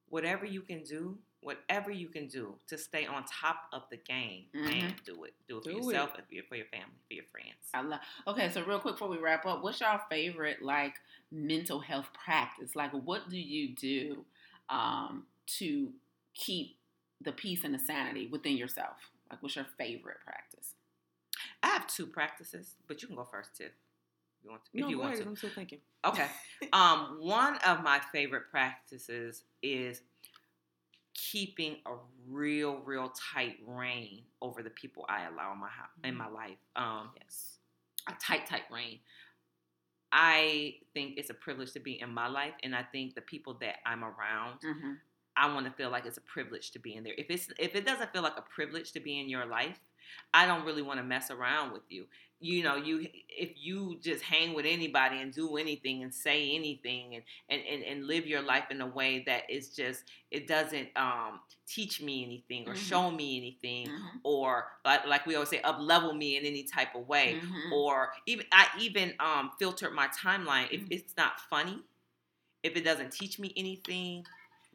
whatever 0.07 0.45
you 0.45 0.61
can 0.61 0.83
do, 0.83 1.21
whatever 1.41 1.89
you 1.89 2.09
can 2.09 2.27
do 2.27 2.59
to 2.67 2.77
stay 2.77 3.05
on 3.05 3.23
top 3.25 3.67
of 3.71 3.87
the 3.89 3.97
game, 3.97 4.49
man, 4.53 4.95
do 5.05 5.23
it. 5.23 5.33
Do 5.47 5.59
it 5.59 5.63
for 5.63 5.71
yourself 5.71 6.11
your, 6.29 6.43
for 6.43 6.55
your 6.55 6.65
family, 6.65 6.99
for 7.07 7.13
your 7.13 7.25
friends. 7.25 7.69
I 7.73 7.81
love. 7.81 8.01
Okay, 8.27 8.49
so 8.49 8.63
real 8.63 8.79
quick 8.79 8.95
before 8.95 9.07
we 9.07 9.17
wrap 9.17 9.45
up, 9.45 9.63
what's 9.63 9.79
your 9.79 10.01
favorite 10.09 10.61
like 10.61 10.95
mental 11.31 11.79
health 11.79 12.11
practice? 12.13 12.75
Like, 12.75 12.91
what 12.91 13.29
do 13.29 13.37
you 13.37 13.75
do 13.75 14.25
um, 14.69 15.25
to 15.57 15.89
keep 16.33 16.77
the 17.21 17.31
peace 17.31 17.63
and 17.63 17.73
the 17.73 17.79
sanity 17.79 18.27
within 18.27 18.57
yourself? 18.57 18.97
Like, 19.29 19.41
what's 19.43 19.55
your 19.55 19.65
favorite 19.77 20.17
practice? 20.25 20.73
I 21.63 21.67
have 21.67 21.87
two 21.87 22.05
practices, 22.05 22.75
but 22.87 23.01
you 23.01 23.07
can 23.07 23.15
go 23.17 23.27
first, 23.29 23.51
Tif. 23.59 23.69
You 24.43 24.51
want 24.51 24.63
to. 24.65 24.69
If 24.73 24.81
No, 24.81 24.89
you 24.89 24.97
go 24.97 25.03
want 25.03 25.17
to. 25.17 25.23
I'm 25.25 25.35
still 25.35 25.49
thinking. 25.49 25.79
Okay. 26.05 26.27
um, 26.73 27.17
one 27.19 27.57
of 27.57 27.83
my 27.83 27.99
favorite 28.11 28.43
practices 28.49 29.43
is 29.61 30.01
keeping 31.13 31.77
a 31.85 31.95
real, 32.27 32.77
real 32.85 33.11
tight 33.33 33.57
rein 33.65 34.23
over 34.41 34.63
the 34.63 34.69
people 34.69 35.05
I 35.09 35.25
allow 35.25 35.51
in 35.53 35.59
my 35.59 35.67
house, 35.67 35.89
in 36.03 36.15
my 36.15 36.29
life. 36.29 36.57
Um, 36.75 37.09
Yes. 37.17 37.57
a 38.07 38.13
tight, 38.21 38.47
tight 38.47 38.63
rein. 38.71 38.99
I 40.11 40.75
think 40.93 41.15
it's 41.17 41.29
a 41.29 41.35
privilege 41.35 41.71
to 41.73 41.79
be 41.79 42.01
in 42.01 42.13
my 42.13 42.27
life, 42.27 42.53
and 42.63 42.75
I 42.75 42.83
think 42.83 43.15
the 43.15 43.21
people 43.21 43.55
that 43.61 43.77
I'm 43.85 44.03
around, 44.03 44.59
Mm-hmm. 44.65 44.93
I 45.37 45.53
want 45.53 45.65
to 45.67 45.71
feel 45.71 45.89
like 45.89 46.05
it's 46.05 46.17
a 46.17 46.21
privilege 46.21 46.71
to 46.71 46.79
be 46.79 46.95
in 46.95 47.03
there. 47.03 47.13
If 47.17 47.27
it's 47.29 47.47
if 47.57 47.73
it 47.73 47.85
doesn't 47.85 48.11
feel 48.11 48.23
like 48.23 48.37
a 48.37 48.41
privilege 48.41 48.91
to 48.91 48.99
be 48.99 49.21
in 49.21 49.29
your 49.29 49.45
life, 49.45 49.79
I 50.33 50.45
don't 50.45 50.65
really 50.65 50.81
want 50.81 50.99
to 50.99 51.03
mess 51.03 51.31
around 51.31 51.71
with 51.71 51.83
you. 51.87 52.07
You 52.41 52.63
know, 52.63 52.75
you 52.75 53.05
if 53.27 53.51
you 53.57 53.97
just 54.01 54.23
hang 54.23 54.53
with 54.53 54.65
anybody 54.65 55.19
and 55.21 55.33
do 55.33 55.57
anything 55.57 56.03
and 56.03 56.13
say 56.13 56.55
anything 56.55 57.15
and 57.15 57.23
and, 57.49 57.61
and, 57.69 57.83
and 57.83 58.07
live 58.07 58.25
your 58.27 58.41
life 58.41 58.65
in 58.71 58.79
a 58.81 58.87
way 58.87 59.23
that 59.25 59.43
is 59.49 59.75
just 59.75 60.03
it 60.31 60.47
doesn't 60.47 60.89
um, 60.95 61.39
teach 61.67 62.01
me 62.01 62.23
anything 62.23 62.67
or 62.67 62.73
Mhm. 62.73 62.77
show 62.77 63.11
me 63.11 63.37
anything 63.37 63.87
Mm-hmm. 63.89 64.17
or 64.23 64.67
like 64.85 65.05
like 65.05 65.25
we 65.25 65.35
always 65.35 65.49
say 65.49 65.61
up 65.61 65.77
level 65.79 66.13
me 66.13 66.37
in 66.37 66.45
any 66.45 66.63
type 66.63 66.95
of 66.95 67.07
way 67.07 67.39
Mhm. 67.41 67.71
or 67.71 68.11
even 68.25 68.45
I 68.51 68.67
even 68.79 69.13
um 69.19 69.51
filtered 69.59 69.93
my 69.93 70.07
timeline 70.07 70.67
if 70.71 70.81
Mhm. 70.81 70.91
it's 70.91 71.15
not 71.17 71.41
funny 71.49 71.83
if 72.63 72.75
it 72.75 72.83
doesn't 72.83 73.11
teach 73.11 73.39
me 73.39 73.53
anything 73.57 74.25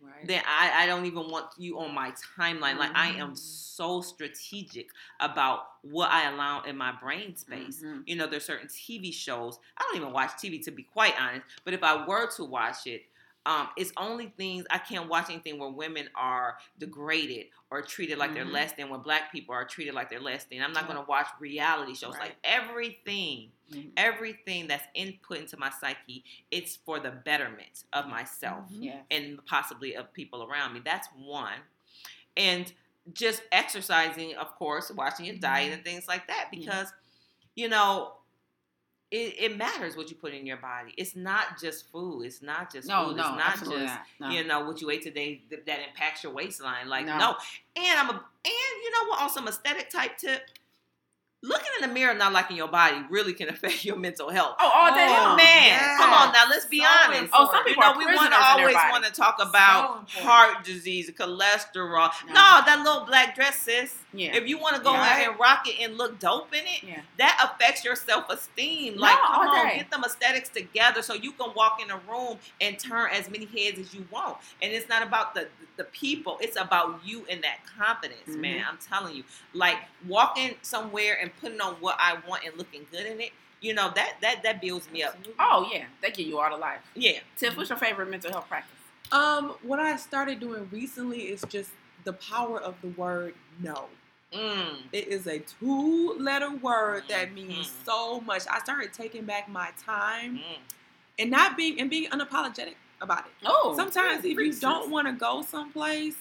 Right. 0.05 0.27
then 0.27 0.43
I, 0.47 0.83
I 0.85 0.87
don't 0.87 1.07
even 1.07 1.31
want 1.31 1.47
you 1.59 1.79
on 1.79 1.95
my 1.95 2.13
timeline. 2.39 2.77
Like 2.79 2.91
I 2.95 3.13
am 3.13 3.33
Mhm. 3.33 3.39
so 3.39 4.01
strategic 4.01 4.89
about 5.21 5.61
what 5.83 6.11
I 6.11 6.29
allow 6.31 6.63
in 6.63 6.77
my 6.77 6.93
brain 6.93 7.37
space. 7.37 7.85
Mhm. 7.85 8.03
You 8.07 8.17
know, 8.17 8.27
there's 8.27 8.45
certain 8.45 8.69
TV 8.69 9.13
shows. 9.13 9.59
I 9.79 9.83
don't 9.85 9.97
even 9.97 10.13
watch 10.13 10.33
TV 10.39 10.59
to 10.65 10.71
be 10.71 10.83
quite 10.83 11.15
honest. 11.21 11.47
But 11.65 11.75
if 11.75 11.83
I 11.83 12.07
were 12.07 12.31
to 12.37 12.45
watch 12.45 12.87
it, 12.87 13.03
um, 13.47 13.69
it's 13.77 13.93
only 13.97 14.33
things 14.39 14.65
I 14.71 14.79
can't 14.79 15.09
watch 15.09 15.29
anything 15.29 15.59
where 15.59 15.69
women 15.69 16.09
are 16.15 16.57
degraded 16.79 17.47
or 17.71 17.83
treated 17.83 18.17
like 18.19 18.33
they're 18.35 18.47
Mhm. 18.47 18.53
less 18.53 18.73
than, 18.73 18.89
when 18.89 19.01
black 19.01 19.31
people 19.33 19.55
are 19.55 19.65
treated 19.67 19.95
like 19.95 20.09
they're 20.09 20.21
less 20.21 20.45
than. 20.45 20.63
I'm 20.63 20.73
not 20.73 20.85
Yeah. 20.85 20.93
going 20.95 21.05
to 21.05 21.09
watch 21.11 21.29
reality 21.39 21.95
shows. 21.95 22.15
Right. 22.15 22.21
Like 22.31 22.37
everything 22.45 23.53
Mhm. 23.71 23.93
everything 23.97 24.67
that's 24.67 24.87
input 24.95 25.39
into 25.39 25.57
my 25.57 25.71
psyche, 25.71 26.23
it's 26.51 26.77
for 26.77 27.01
the 27.01 27.11
betterment 27.11 27.85
of 27.95 28.07
myself 28.07 28.71
Mhm. 28.71 28.83
Yeah. 28.85 29.03
and 29.11 29.45
possibly 29.47 29.95
of 29.97 30.13
people 30.13 30.43
around 30.45 30.75
me. 30.75 30.81
That's 30.81 31.09
one. 31.15 31.61
And 32.37 32.73
just 33.13 33.43
exercising, 33.53 34.37
of 34.37 34.55
course, 34.57 34.91
watching 34.91 35.27
your 35.27 35.37
diet 35.37 35.73
and 35.73 35.85
things 35.85 36.07
like 36.09 36.27
that 36.29 36.49
Yeah. 36.53 36.59
because, 36.59 36.93
you 37.55 37.69
know, 37.69 38.19
it, 39.15 39.35
it 39.39 39.57
matters 39.57 39.97
what 39.97 40.11
you 40.11 40.17
put 40.17 40.35
in 40.35 40.45
your 40.47 40.57
body. 40.57 40.93
It's 40.97 41.15
not 41.15 41.61
just 41.61 41.91
food. 41.93 42.23
It's 42.25 42.43
not 42.43 42.73
just 42.73 42.89
No, 42.89 43.09
food. 43.09 43.17
no, 43.17 43.23
it's 43.37 43.39
not 43.39 43.59
just 43.59 43.71
not. 43.71 44.01
No. 44.21 44.29
you 44.31 44.45
know 44.45 44.65
what 44.67 44.81
you 44.81 44.91
ate 44.91 45.03
today 45.03 45.43
that, 45.51 45.67
that 45.67 45.79
impacts 45.89 46.25
your 46.25 46.33
waistline. 46.33 46.89
Like 46.89 47.07
No. 47.07 47.17
no. 47.19 47.37
And 47.77 47.99
I'm 47.99 48.11
a 48.11 48.13
and 48.13 48.83
you 48.83 48.91
know 48.91 49.09
what? 49.11 49.23
On 49.23 49.31
some 49.31 49.47
aesthetic 49.49 49.89
type 49.91 50.19
tip, 50.19 50.43
looking 51.43 51.69
in 51.81 51.89
the 51.89 51.95
mirror 51.95 52.15
not 52.15 52.33
liking 52.33 52.57
your 52.57 52.69
body 52.69 52.97
really 53.11 53.33
can 53.35 53.49
affect 53.55 53.85
your 53.85 53.97
mental 53.97 54.31
health. 54.31 54.57
Oh, 54.59 54.71
all 54.75 54.91
day 54.95 55.07
Oh. 55.09 55.37
Man, 55.37 55.47
yes. 55.65 55.99
come 55.99 56.13
on 56.13 56.33
now, 56.33 56.45
let's 56.51 56.67
be 56.67 56.81
So 56.81 56.87
honest. 57.07 57.33
Oh, 57.35 57.47
some 57.53 57.67
important. 57.67 57.67
You 57.67 57.73
people 57.75 57.83
know, 57.93 57.99
we 57.99 58.17
want 58.17 58.33
to 58.33 58.41
always 58.43 58.75
want 58.75 59.05
to 59.05 59.13
talk 59.13 59.37
about 59.41 59.99
important. 60.01 60.11
heart 60.27 60.65
disease, 60.65 61.11
cholesterol. 61.11 62.11
No. 62.27 62.33
No, 62.35 62.61
that 62.67 62.83
little 62.85 63.05
black 63.07 63.35
dress, 63.35 63.57
sis. 63.61 63.95
Yeah. 64.17 64.37
If 64.37 64.47
you 64.49 64.59
want 64.59 64.77
to 64.77 64.83
go 64.83 64.93
Yeah. 64.93 65.03
ahead 65.05 65.29
and 65.31 65.41
rock 65.41 65.67
it 65.67 65.77
and 65.81 65.99
look 65.99 66.19
dope 66.21 66.55
in 66.55 66.65
it, 66.65 66.83
yeah. 66.85 67.01
that 67.19 67.39
affects 67.43 67.85
your 67.85 67.97
self 67.97 68.31
esteem. 68.31 68.95
No, 68.95 69.01
Like, 69.03 69.19
come 69.19 69.49
all 69.49 69.57
on, 69.57 69.67
day. 69.69 69.77
get 69.79 69.91
them 69.91 70.05
aesthetics 70.05 70.49
together 70.49 71.03
so 71.03 71.15
you 71.15 71.33
can 71.33 71.53
walk 71.55 71.83
in 71.83 71.91
a 71.91 71.99
room 72.09 72.39
and 72.61 72.79
turn 72.79 73.11
as 73.11 73.29
many 73.29 73.47
heads 73.47 73.79
as 73.79 73.93
you 73.93 74.07
want. 74.11 74.39
And 74.63 74.73
it's 74.73 74.89
not 74.89 75.03
about 75.03 75.35
the 75.35 75.49
the 75.77 75.85
people; 75.85 76.39
it's 76.41 76.57
about 76.57 77.01
you 77.05 77.27
and 77.29 77.43
that 77.43 77.59
confidence, 77.79 78.29
man. 78.29 78.61
Mhm. 78.61 78.69
I'm 78.69 78.79
telling 78.79 79.17
you, 79.17 79.25
like 79.53 79.79
walking 80.07 80.57
somewhere 80.63 81.19
and 81.21 81.37
putting 81.41 81.61
on 81.61 81.75
what 81.81 81.97
I 81.99 82.15
want 82.27 82.45
and 82.45 82.57
looking 82.57 82.87
good 82.93 83.07
in 83.07 83.21
it. 83.21 83.33
You 83.61 83.75
know 83.75 83.91
that 83.97 84.21
that 84.21 84.43
that 84.45 84.61
builds 84.61 84.89
me 84.91 85.03
up. 85.03 85.19
Oh 85.41 85.69
yeah, 85.73 85.87
they 86.03 86.11
give 86.13 86.27
you 86.29 86.39
all 86.39 86.51
the 86.51 86.57
life. 86.57 86.81
Yeah. 86.95 87.19
Tif, 87.37 87.57
what's 87.57 87.71
your 87.71 87.79
favorite 87.79 88.11
mental 88.11 88.31
health 88.31 88.47
practice? 88.49 88.71
Um, 89.11 89.57
what 89.63 89.81
I 89.81 89.97
started 89.97 90.39
doing 90.39 90.69
recently 90.71 91.23
is 91.23 91.43
just 91.49 91.71
the 92.05 92.13
power 92.13 92.61
of 92.61 92.81
the 92.83 92.89
word 92.89 93.35
no. 93.59 93.89
Mm. 94.35 94.77
It 94.93 95.09
is 95.09 95.27
a 95.27 95.39
two-letter 95.39 96.51
word 96.57 97.05
that 97.09 97.29
Mhm. 97.31 97.35
means 97.35 97.73
so 97.85 98.21
much. 98.21 98.43
I 98.51 98.59
started 98.61 98.93
taking 98.93 99.25
back 99.25 99.49
my 99.49 99.71
time 99.79 100.39
Mm. 100.39 100.59
and 101.19 101.31
not 101.31 101.57
being 101.57 101.81
and 101.81 101.89
being 101.89 102.11
unapologetic 102.11 102.75
about 103.01 103.27
it. 103.27 103.33
Oh, 103.47 103.75
Sometimes 103.77 104.25
if 104.25 104.37
you 104.39 104.53
don't 104.55 104.91
want 104.91 105.07
to 105.07 105.13
go 105.13 105.43
someplace, 105.43 106.17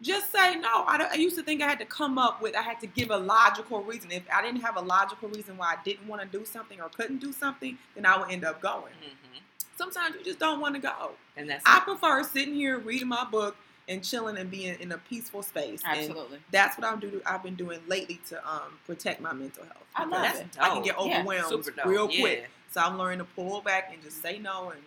just 0.00 0.30
say 0.30 0.54
no. 0.56 0.84
I, 0.86 1.08
I 1.12 1.14
used 1.14 1.36
to 1.36 1.42
think 1.42 1.60
I 1.60 1.66
had 1.68 1.80
to 1.80 1.84
come 1.84 2.18
up 2.18 2.40
with, 2.40 2.54
I 2.54 2.62
had 2.62 2.78
to 2.80 2.86
give 2.86 3.10
a 3.10 3.16
logical 3.16 3.82
reason. 3.82 4.12
If 4.12 4.22
I 4.32 4.40
didn't 4.42 4.60
have 4.62 4.76
a 4.76 4.80
logical 4.80 5.28
reason 5.28 5.56
why 5.56 5.74
I 5.76 5.82
didn't 5.82 6.06
want 6.06 6.22
to 6.22 6.28
do 6.38 6.44
something 6.44 6.80
or 6.80 6.88
couldn't 6.90 7.18
do 7.18 7.32
something, 7.32 7.76
then 7.96 8.06
I 8.06 8.16
would 8.18 8.30
end 8.30 8.44
up 8.44 8.60
going. 8.60 8.92
Mhm. 9.02 9.40
Sometimes 9.76 10.14
you 10.16 10.22
just 10.24 10.38
don't 10.38 10.60
want 10.60 10.74
to 10.76 10.80
go. 10.80 11.12
And 11.36 11.48
that's 11.50 11.64
I 11.66 11.80
prefer 11.80 12.22
sitting 12.22 12.54
here 12.54 12.78
reading 12.78 13.08
my 13.08 13.24
book 13.24 13.56
and 13.88 14.04
chilling 14.04 14.36
and 14.36 14.50
being 14.50 14.78
in 14.80 14.92
a 14.92 14.98
peaceful 14.98 15.42
space. 15.42 15.82
And 15.88 15.98
absolutely. 15.98 16.38
that's 16.50 16.76
what 16.78 16.86
I'm 16.86 17.00
do. 17.00 17.22
I've 17.24 17.42
been 17.42 17.54
doing 17.54 17.80
lately 17.88 18.20
to 18.28 18.36
um, 18.48 18.78
protect 18.86 19.20
my 19.20 19.32
mental 19.32 19.64
health. 19.64 19.86
I 19.96 20.04
love 20.04 20.22
Because 20.22 20.40
it. 20.40 20.46
I 20.60 20.68
can 20.68 20.82
get 20.82 20.96
Dope. 20.96 21.06
Yeah, 21.08 21.18
overwhelmed 21.20 21.70
real 21.86 22.10
Yeah. 22.10 22.20
quick. 22.20 22.50
So 22.70 22.82
I'm 22.82 22.98
learning 22.98 23.18
to 23.20 23.24
pull 23.24 23.62
back 23.62 23.90
and 23.92 24.02
just 24.02 24.20
say 24.22 24.38
no 24.38 24.70
and 24.70 24.82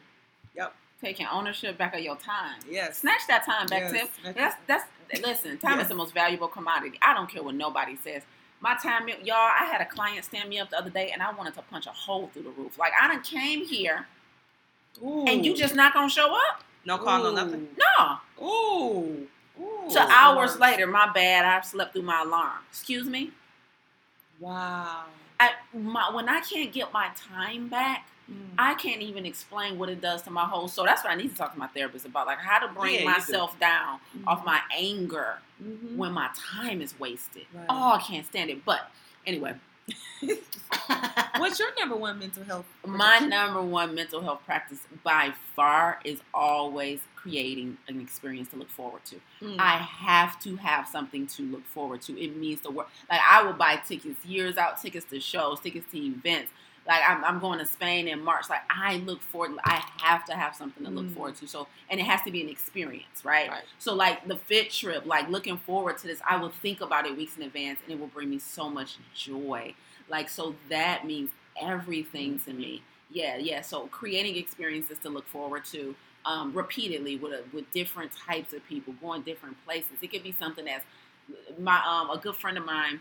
yep. 0.56 0.76
Taking 1.02 1.26
ownership 1.26 1.80
back 1.80 1.96
of 1.96 2.02
your 2.02 2.16
time. 2.16 2.60
Yes. 2.70 3.00
Snatch 3.00 3.22
that 3.28 3.44
time 3.44 3.66
back, 3.68 3.92
Yes. 3.92 4.08
Tif. 4.24 4.36
That's 4.36 4.56
that's 4.68 4.86
listen. 5.24 5.58
Time 5.58 5.78
Yes. 5.78 5.84
is 5.86 5.90
the 5.90 5.96
most 5.96 6.14
valuable 6.14 6.48
commodity. 6.48 7.00
I 7.02 7.16
don't 7.16 7.30
care 7.30 7.42
what 7.42 7.56
nobody 7.56 7.96
says. 7.96 8.22
My 8.60 8.76
time, 8.76 9.08
y'all. 9.08 9.36
I 9.36 9.66
had 9.66 9.82
a 9.82 9.86
client 9.86 10.24
stand 10.24 10.48
me 10.48 10.60
up 10.60 10.70
the 10.70 10.78
other 10.78 10.92
day, 10.92 11.10
and 11.12 11.24
I 11.24 11.34
wanted 11.34 11.56
to 11.56 11.64
punch 11.64 11.88
a 11.88 11.92
hole 11.92 12.30
through 12.32 12.44
the 12.44 12.52
roof. 12.52 12.78
Like 12.78 12.92
I 13.02 13.08
done 13.08 13.24
came 13.24 13.66
here, 13.66 14.06
Ooh. 15.04 15.26
and 15.26 15.44
you 15.44 15.56
just 15.56 15.74
not 15.74 15.96
gonna 15.96 16.08
show 16.08 16.36
up? 16.36 16.64
No 16.86 16.98
call, 16.98 17.24
no 17.24 17.32
nothing. 17.32 17.68
No. 17.78 18.18
Ooh. 18.44 19.28
Ooh. 19.60 19.90
So 19.90 20.00
hours 20.00 20.58
later, 20.60 20.88
my 20.88 21.12
bad. 21.14 21.46
I 21.46 21.62
slept 21.62 21.94
through 21.94 22.02
my 22.04 22.22
alarm. 22.22 22.60
Excuse 22.70 23.06
me. 23.08 23.32
Wow. 24.40 25.04
I, 25.40 25.52
my, 25.74 26.14
when 26.14 26.30
I 26.30 26.40
can't 26.42 26.72
get 26.72 26.92
my 26.94 27.10
time 27.16 27.68
back, 27.68 28.08
Mm. 28.32 28.52
I 28.58 28.76
can't 28.76 29.02
even 29.02 29.26
explain 29.26 29.78
what 29.78 29.90
it 29.90 30.00
does 30.00 30.22
to 30.22 30.30
my 30.32 30.46
whole 30.46 30.70
soul. 30.70 30.86
That's 30.86 31.04
what 31.04 31.12
I 31.12 31.16
need 31.16 31.32
to 31.32 31.36
talk 31.36 31.52
to 31.52 31.60
my 31.60 31.68
therapist 31.68 32.06
about, 32.06 32.28
like 32.28 32.38
how 32.38 32.66
to 32.66 32.72
bring 32.72 32.94
Yeah, 32.94 33.00
you 33.02 33.06
myself 33.08 33.60
down 33.60 34.00
off 34.26 34.42
Mhm. 34.42 34.46
my 34.46 34.62
anger 34.74 35.40
Mhm. 35.62 35.98
when 35.98 36.14
my 36.14 36.30
time 36.34 36.82
is 36.82 36.98
wasted. 36.98 37.46
Right. 37.52 37.66
Oh, 37.68 37.94
I 37.94 38.00
can't 38.02 38.26
stand 38.26 38.50
it. 38.50 38.64
But 38.64 38.90
anyway, 39.26 39.56
What's 41.38 41.60
your 41.60 41.70
number 41.80 41.96
one 41.96 42.20
mental 42.20 42.44
health? 42.44 42.66
my 42.86 43.20
number 43.20 43.62
one 43.62 43.96
mental 43.96 44.22
health 44.22 44.42
practice 44.46 44.80
by 45.04 45.34
far 45.56 46.00
is 46.04 46.20
always 46.34 47.00
creating 47.16 47.78
an 47.88 48.00
experience 48.00 48.50
to 48.50 48.58
look 48.58 48.70
forward 48.70 49.04
to. 49.06 49.16
Mm. 49.42 49.56
I 49.60 49.78
have 49.78 50.40
to 50.42 50.56
have 50.58 50.88
something 50.88 51.28
to 51.28 51.44
look 51.44 51.66
forward 51.66 52.02
to. 52.04 52.20
It 52.20 52.36
means 52.36 52.62
the 52.62 52.72
work. 52.72 52.90
Like 53.10 53.22
I 53.30 53.44
will 53.44 53.54
buy 53.54 53.78
tickets, 53.78 54.26
years 54.26 54.58
out 54.58 54.82
tickets 54.82 55.06
to 55.10 55.20
shows, 55.20 55.60
tickets 55.60 55.90
to 55.92 55.98
events. 55.98 56.52
Like 56.88 57.02
I'm, 57.08 57.24
I'm 57.24 57.40
going 57.40 57.60
to 57.60 57.66
Spain 57.66 58.08
in 58.08 58.24
March. 58.24 58.50
Like 58.50 58.62
I 58.70 58.98
look 58.98 59.22
forward. 59.22 59.52
I 59.66 59.84
have 60.02 60.26
to 60.26 60.34
have 60.34 60.56
something 60.56 60.84
to 60.86 60.92
look 60.92 61.06
Mm. 61.06 61.14
forward 61.16 61.36
to. 61.38 61.48
So 61.48 61.68
and 61.90 62.00
it 62.00 62.04
has 62.06 62.22
to 62.24 62.32
be 62.32 62.42
an 62.42 62.50
experience, 62.50 63.24
right? 63.24 63.50
Right. 63.50 63.64
So 63.80 63.94
like 63.94 64.28
the 64.28 64.36
fit 64.38 64.72
trip, 64.72 65.06
like 65.06 65.30
looking 65.30 65.58
forward 65.58 65.98
to 66.00 66.08
this, 66.08 66.20
I 66.28 66.38
will 66.38 66.50
think 66.50 66.82
about 66.82 67.06
it 67.06 67.16
weeks 67.16 67.38
in 67.38 67.44
advance, 67.44 67.80
and 67.84 67.94
it 67.94 68.00
will 68.00 68.08
bring 68.08 68.30
me 68.30 68.40
so 68.40 68.70
much 68.70 68.98
joy. 69.14 69.76
Like 70.10 70.28
so 70.30 70.56
that 70.70 71.06
means 71.06 71.30
everything 71.62 72.40
to 72.40 72.54
me. 72.54 72.82
Yeah, 73.12 73.38
yeah. 73.38 73.62
So 73.62 73.88
creating 73.88 74.38
experiences 74.38 74.98
to 75.04 75.10
look 75.10 75.28
forward 75.28 75.66
to 75.66 75.96
um, 76.26 76.54
repeatedly 76.54 77.16
with 77.18 77.34
a, 77.34 77.44
with 77.54 77.70
different 77.72 78.12
types 78.12 78.54
of 78.54 78.66
people, 78.68 78.94
going 79.02 79.22
different 79.24 79.58
places. 79.66 79.92
It 80.02 80.12
could 80.12 80.24
be 80.24 80.32
something 80.32 80.66
that's 80.66 80.86
my 81.60 81.82
um, 81.86 82.10
a 82.10 82.18
good 82.18 82.36
friend 82.36 82.58
of 82.58 82.66
mine 82.66 83.00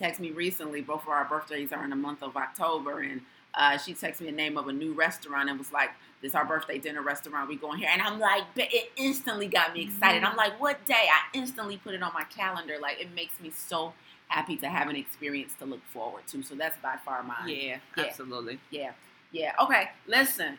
texted 0.00 0.20
me 0.20 0.30
recently. 0.30 0.80
Both 0.80 1.02
of 1.02 1.08
our 1.08 1.24
birthdays 1.24 1.72
are 1.72 1.82
in 1.84 1.90
the 1.90 1.96
month 1.96 2.22
of 2.22 2.36
October, 2.36 3.00
and 3.00 3.20
uh, 3.54 3.76
she 3.78 3.94
texted 3.94 4.20
me 4.20 4.26
the 4.26 4.32
name 4.32 4.56
of 4.56 4.68
a 4.68 4.72
new 4.72 4.92
restaurant 4.92 5.48
and 5.48 5.58
was 5.58 5.72
like, 5.72 5.90
"This 6.22 6.34
our 6.34 6.44
birthday 6.44 6.78
dinner 6.78 7.02
restaurant. 7.02 7.48
We 7.48 7.56
going 7.56 7.78
here." 7.78 7.88
And 7.92 8.00
I'm 8.02 8.18
like, 8.20 8.44
it 8.56 8.90
instantly 8.96 9.46
got 9.48 9.72
me 9.74 9.82
excited. 9.82 10.22
Mhm. 10.22 10.30
I'm 10.30 10.36
like, 10.36 10.60
"What 10.60 10.84
day?" 10.86 11.08
I 11.10 11.36
instantly 11.36 11.76
put 11.78 11.94
it 11.94 12.02
on 12.02 12.12
my 12.14 12.24
calendar. 12.24 12.76
Like 12.80 13.00
it 13.00 13.14
makes 13.14 13.40
me 13.40 13.50
so 13.50 13.94
happy 14.28 14.56
to 14.58 14.68
have 14.68 14.88
an 14.88 14.96
experience 14.96 15.54
to 15.58 15.64
look 15.64 15.82
forward 15.86 16.22
to. 16.28 16.42
So 16.42 16.54
that's 16.54 16.76
by 16.82 16.96
far 17.04 17.22
mine. 17.22 17.48
Yeah, 17.48 17.78
Yeah. 17.96 18.04
absolutely. 18.04 18.58
Yeah. 18.70 18.92
Yeah. 19.32 19.54
Okay. 19.60 19.90
Listen, 20.06 20.58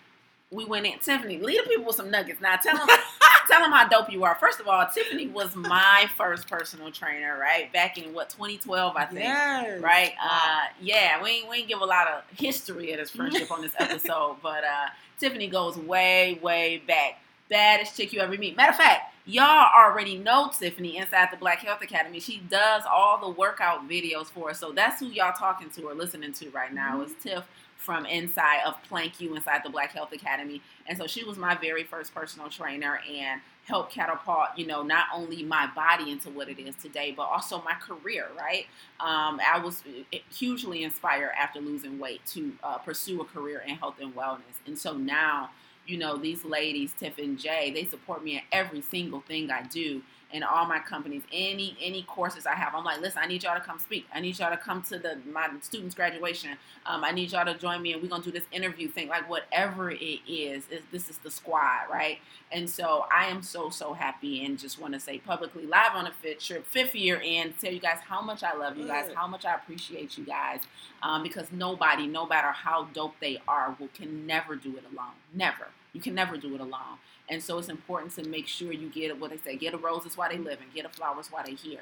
we 0.52 0.66
went 0.66 0.88
in. 0.88 0.98
Tiffany, 1.00 1.38
lead 1.38 1.60
the 1.64 1.70
people 1.70 1.86
with 1.86 1.96
some 1.96 2.10
nuggets. 2.10 2.42
Now 2.42 2.56
tell 2.56 2.76
them, 2.78 2.88
tell 3.60 3.70
them 3.70 3.78
how 3.78 3.88
dope 3.88 4.12
you 4.12 4.24
are. 4.24 4.36
First 4.36 4.60
of 4.60 4.68
all, 4.68 4.86
Tiffany 4.94 5.28
was 5.28 5.56
my 5.56 6.10
first 6.16 6.48
personal 6.48 6.92
trainer, 6.92 7.38
right? 7.40 7.72
Back 7.74 7.98
in 7.98 8.14
what 8.14 8.30
2012, 8.30 8.96
I 8.96 9.06
think. 9.06 9.20
Yes. 9.20 9.82
Right. 9.82 10.14
Wow. 10.22 10.30
Uh, 10.32 10.62
yeah. 10.82 11.22
We 11.22 11.30
ain't, 11.30 11.50
we 11.50 11.58
ain't 11.58 11.68
give 11.68 11.82
a 11.82 11.86
lot 11.86 12.08
of 12.08 12.24
history 12.38 12.92
of 12.94 13.00
this 13.00 13.12
friendship 13.12 13.52
on 13.52 13.62
this 13.62 13.74
episode, 13.80 14.38
but 14.42 14.64
uh, 14.64 14.88
Tiffany 15.20 15.48
goes 15.48 15.78
way, 15.78 16.40
way 16.42 16.82
back. 16.88 17.22
Baddest 17.50 17.98
chick 17.98 18.14
you 18.14 18.22
ever 18.22 18.38
meet. 18.38 18.56
Matter 18.56 18.72
of 18.72 18.78
fact, 18.78 19.14
y'all 19.26 19.70
already 19.76 20.18
know 20.18 20.52
Tiffany 20.58 20.98
inside 20.98 21.30
the 21.32 21.38
Black 21.38 21.60
Health 21.60 21.82
Academy. 21.82 22.20
She 22.20 22.42
does 22.50 22.84
all 22.90 23.20
the 23.20 23.30
workout 23.30 23.90
videos 23.90 24.28
for 24.28 24.52
us. 24.52 24.60
So 24.60 24.72
that's 24.72 25.00
who 25.00 25.08
y'all 25.08 25.34
talking 25.34 25.70
to 25.72 25.84
or 25.84 25.96
listening 25.96 26.32
to 26.34 26.50
right 26.52 26.72
now 26.72 27.02
is 27.02 27.12
Tif 27.14 27.44
from 27.80 28.06
inside 28.06 28.60
of 28.68 28.76
Plank 28.84 29.22
U 29.22 29.36
inside 29.36 29.62
the 29.64 29.70
Black 29.70 29.94
Health 29.94 30.12
Academy. 30.12 30.62
And 30.86 30.98
so 30.98 31.08
she 31.08 31.24
was 31.24 31.38
my 31.38 31.56
very 31.56 31.84
first 31.86 32.14
personal 32.14 32.50
trainer 32.50 33.00
and 33.10 33.40
helped 33.66 33.94
catapult, 33.94 34.50
you 34.58 34.68
know, 34.68 34.84
not 34.84 35.06
only 35.14 35.44
my 35.44 35.66
body 35.74 36.12
into 36.12 36.30
what 36.30 36.50
it 36.50 36.60
is 36.60 36.76
today, 36.76 37.14
but 37.16 37.24
also 37.24 37.62
my 37.64 37.76
career, 37.76 38.28
right? 38.38 38.66
Um, 39.00 39.40
I 39.40 39.62
was 39.64 39.82
hugely 40.30 40.84
inspired 40.84 41.32
after 41.40 41.62
losing 41.62 42.00
weight 42.00 42.26
to 42.28 42.52
uh, 42.64 42.80
pursue 42.80 43.22
a 43.22 43.26
career 43.26 43.64
in 43.66 43.76
health 43.76 43.96
and 44.02 44.14
wellness. 44.14 44.60
And 44.68 44.78
so 44.78 44.98
now, 44.98 45.52
you 45.88 45.98
know, 45.98 46.18
these 46.18 46.44
ladies, 46.44 46.94
Tif 47.00 47.18
and 47.18 47.40
Jaye, 47.40 47.74
they 47.74 47.86
support 47.86 48.24
me 48.24 48.36
in 48.36 48.42
every 48.52 48.82
single 48.82 49.22
thing 49.22 49.50
I 49.52 49.64
do 49.64 50.02
in 50.32 50.44
all 50.44 50.66
my 50.66 50.80
companies, 50.80 51.24
any 51.32 51.76
any 51.82 52.04
courses 52.04 52.46
I 52.46 52.54
have. 52.54 52.76
I'm 52.76 52.84
like, 52.84 53.02
listen, 53.02 53.20
I 53.24 53.28
need 53.28 53.44
y'all 53.44 53.56
to 53.56 53.66
come 53.66 53.80
speak. 53.80 54.06
I 54.14 54.20
need 54.20 54.38
y'all 54.38 54.52
to 54.52 54.58
come 54.58 54.82
to 54.84 55.00
the 55.00 55.18
my 55.32 55.50
students' 55.62 55.96
graduation. 55.96 56.52
Um, 56.86 57.04
I 57.04 57.12
need 57.12 57.32
y'all 57.32 57.46
to 57.46 57.58
join 57.58 57.82
me, 57.82 57.94
and 57.94 58.02
we're 58.02 58.10
gonna 58.10 58.24
do 58.24 58.32
this 58.32 58.46
interview 58.52 58.88
thing. 58.88 59.08
Like 59.08 59.30
whatever 59.30 59.90
it 59.90 60.20
is, 60.28 60.64
is 60.70 60.82
this 60.92 61.10
is 61.10 61.18
the 61.20 61.32
squad, 61.32 61.90
right? 61.92 62.20
And 62.52 62.70
so 62.70 63.06
I 63.12 63.26
am 63.26 63.42
so 63.42 63.70
so 63.70 63.94
happy, 63.94 64.46
and 64.46 64.60
just 64.60 64.80
want 64.80 64.94
to 64.94 65.00
say 65.00 65.18
publicly, 65.18 65.66
live 65.66 65.96
on 65.96 66.06
a 66.06 66.12
fit 66.12 66.40
trip, 66.40 66.66
fifth 66.68 66.96
year 66.96 67.20
in, 67.20 67.54
tell 67.54 67.74
you 67.74 67.80
guys 67.80 68.00
how 68.08 68.22
much 68.22 68.44
I 68.44 68.54
love 68.56 68.78
you 68.78 68.88
guys, 68.88 69.10
how 69.16 69.28
much 69.28 69.46
I 69.46 69.56
appreciate 69.56 70.18
you 70.18 70.26
guys, 70.26 70.62
um, 71.02 71.24
because 71.24 71.52
nobody, 71.52 72.06
no 72.08 72.26
matter 72.28 72.52
how 72.52 72.86
dope 72.94 73.16
they 73.20 73.40
are, 73.48 73.76
will 73.80 73.90
can 73.94 74.28
never 74.28 74.56
do 74.56 74.78
it 74.78 74.84
alone. 74.92 75.14
Never. 75.34 75.68
You 75.94 76.02
can 76.02 76.14
never 76.14 76.38
do 76.38 76.54
it 76.54 76.62
alone. 76.62 77.00
And 77.30 77.44
so 77.44 77.58
it's 77.60 77.70
important 77.70 78.16
to 78.16 78.28
make 78.28 78.48
sure 78.48 78.72
you 78.74 78.90
get 78.90 79.20
what 79.20 79.32
they 79.32 79.38
say: 79.38 79.56
get 79.56 79.74
a 79.74 79.78
rose 79.78 80.06
is 80.06 80.18
why 80.18 80.30
they 80.30 80.38
live, 80.38 80.60
and 80.62 80.74
get 80.74 80.86
a 80.86 80.90
flowers 80.90 81.28
while 81.32 81.44
they 81.46 81.54
here, 81.54 81.82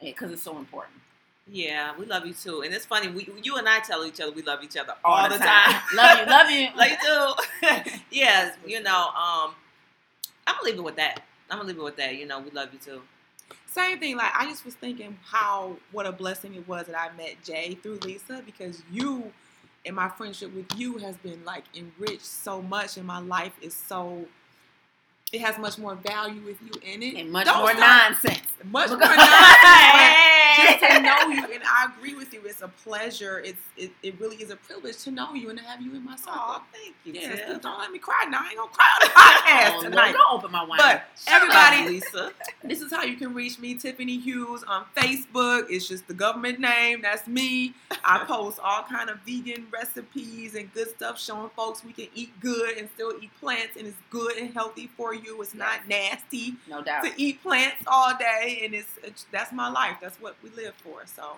because 0.00 0.32
it's 0.32 0.42
so 0.42 0.58
important. 0.58 0.96
Yeah, 1.50 1.92
we 1.98 2.04
love 2.04 2.26
you 2.26 2.34
too. 2.34 2.62
And 2.62 2.74
it's 2.74 2.84
funny, 2.84 3.08
we 3.08 3.28
you 3.42 3.56
and 3.56 3.68
I 3.68 3.80
tell 3.80 4.04
each 4.04 4.20
other 4.20 4.32
we 4.32 4.42
love 4.42 4.62
each 4.62 4.76
other 4.76 4.94
all, 5.04 5.28
the, 5.28 5.38
time. 5.38 5.80
love 5.94 6.18
you, 6.18 6.26
love 6.26 6.50
you. 6.50 6.68
like 6.76 6.98
you 7.02 7.34
do. 7.62 7.90
yes, 8.10 8.56
you 8.66 8.82
know, 8.82 9.08
um, 9.08 9.54
I'm 10.46 10.56
gonna 10.56 10.64
leave 10.64 10.78
it 10.78 10.84
with 10.84 10.96
that. 10.96 11.22
I'm 11.50 11.58
gonna 11.58 11.68
leave 11.68 11.78
it 11.78 11.84
with 11.84 11.96
that. 11.96 12.16
You 12.16 12.26
know, 12.26 12.40
we 12.40 12.50
love 12.50 12.68
you 12.72 12.78
too. 12.78 13.00
Same 13.66 13.98
thing. 13.98 14.16
Like 14.16 14.32
I 14.34 14.46
just 14.46 14.64
was 14.64 14.74
thinking 14.74 15.18
how 15.24 15.76
what 15.92 16.06
a 16.06 16.12
blessing 16.12 16.54
it 16.54 16.68
was 16.68 16.86
that 16.86 16.98
I 16.98 17.16
met 17.16 17.36
Jaye 17.44 17.80
through 17.82 18.00
Lisa 18.00 18.42
because 18.44 18.82
you 18.90 19.32
and 19.86 19.96
my 19.96 20.08
friendship 20.08 20.54
with 20.54 20.66
you 20.76 20.98
has 20.98 21.16
been 21.16 21.44
like 21.44 21.64
enriched 21.74 22.26
so 22.26 22.60
much, 22.60 22.96
and 22.98 23.06
my 23.06 23.20
life 23.20 23.52
is 23.62 23.74
so. 23.74 24.26
It 25.30 25.42
has 25.42 25.58
much 25.58 25.76
more 25.76 25.94
value 25.94 26.40
with 26.40 26.56
you 26.62 26.70
in 26.90 27.02
it, 27.02 27.16
and 27.16 27.30
much 27.30 27.44
Don't 27.44 27.58
more 27.58 27.74
start- 27.76 28.12
nonsense. 28.12 28.40
Much 28.64 28.88
more 28.88 28.98
nonsense, 28.98 29.20
just 30.56 30.80
to 30.80 31.00
know 31.00 31.28
you, 31.28 31.44
and 31.54 31.62
I 31.64 31.88
agree 31.96 32.14
with 32.14 32.32
you. 32.32 32.40
It's 32.46 32.62
a 32.62 32.68
pleasure. 32.68 33.38
It's 33.40 33.60
it, 33.76 33.92
it 34.02 34.18
really 34.18 34.36
is 34.36 34.48
a 34.50 34.56
privilege 34.56 34.96
to 35.04 35.10
know 35.10 35.34
you 35.34 35.50
and 35.50 35.58
to 35.58 35.64
have 35.64 35.82
you 35.82 35.94
in 35.94 36.02
my 36.04 36.16
circle. 36.16 36.32
Oh, 36.34 36.62
thank 36.72 36.94
you, 37.04 37.12
Yes, 37.12 37.40
Tif. 37.40 37.60
don't 37.60 37.78
let 37.78 37.92
me 37.92 37.98
cry 37.98 38.24
now. 38.28 38.40
I 38.42 38.48
ain't 38.48 38.56
gonna 38.56 38.70
cry 38.70 38.86
on 38.94 39.00
the 39.02 39.14
podcast 39.14 39.78
Oh, 39.78 39.82
tonight. 39.82 40.12
don't 40.12 40.32
open 40.32 40.50
my 40.50 40.64
wine. 40.64 40.78
But 40.78 41.02
Shut 41.22 41.34
up, 41.42 41.42
everybody, 41.42 41.88
Lisa. 41.96 42.32
this 42.64 42.80
is 42.80 42.90
how 42.90 43.02
you 43.04 43.16
can 43.16 43.34
reach 43.34 43.58
me, 43.58 43.74
Tiffany 43.74 44.18
Hughes, 44.18 44.64
on 44.64 44.84
Facebook. 44.96 45.66
It's 45.68 45.86
just 45.86 46.08
the 46.08 46.14
government 46.14 46.58
name. 46.58 47.02
That's 47.02 47.28
me. 47.28 47.74
I 48.02 48.18
post 48.26 48.58
all 48.64 48.82
kind 48.82 49.10
of 49.10 49.18
vegan 49.26 49.66
recipes 49.70 50.54
and 50.54 50.72
good 50.72 50.88
stuff, 50.88 51.20
showing 51.20 51.50
folks 51.50 51.84
we 51.84 51.92
can 51.92 52.08
eat 52.14 52.30
good 52.40 52.78
and 52.78 52.88
still 52.94 53.12
eat 53.22 53.30
plants, 53.38 53.76
and 53.76 53.86
it's 53.86 53.96
good 54.10 54.36
and 54.38 54.52
healthy 54.54 54.88
for 54.96 55.14
you. 55.14 55.17
It's 55.24 55.54
not 55.54 55.86
nasty 55.88 56.54
no 56.68 56.82
doubt. 56.82 57.04
to 57.04 57.12
eat 57.16 57.42
plants 57.42 57.84
all 57.86 58.16
day, 58.18 58.60
and 58.64 58.74
it's, 58.74 58.88
it's 59.02 59.26
that's 59.32 59.52
my 59.52 59.68
life. 59.68 59.96
That's 60.00 60.20
what 60.20 60.36
we 60.42 60.50
live 60.50 60.74
for. 60.82 61.02
So 61.06 61.36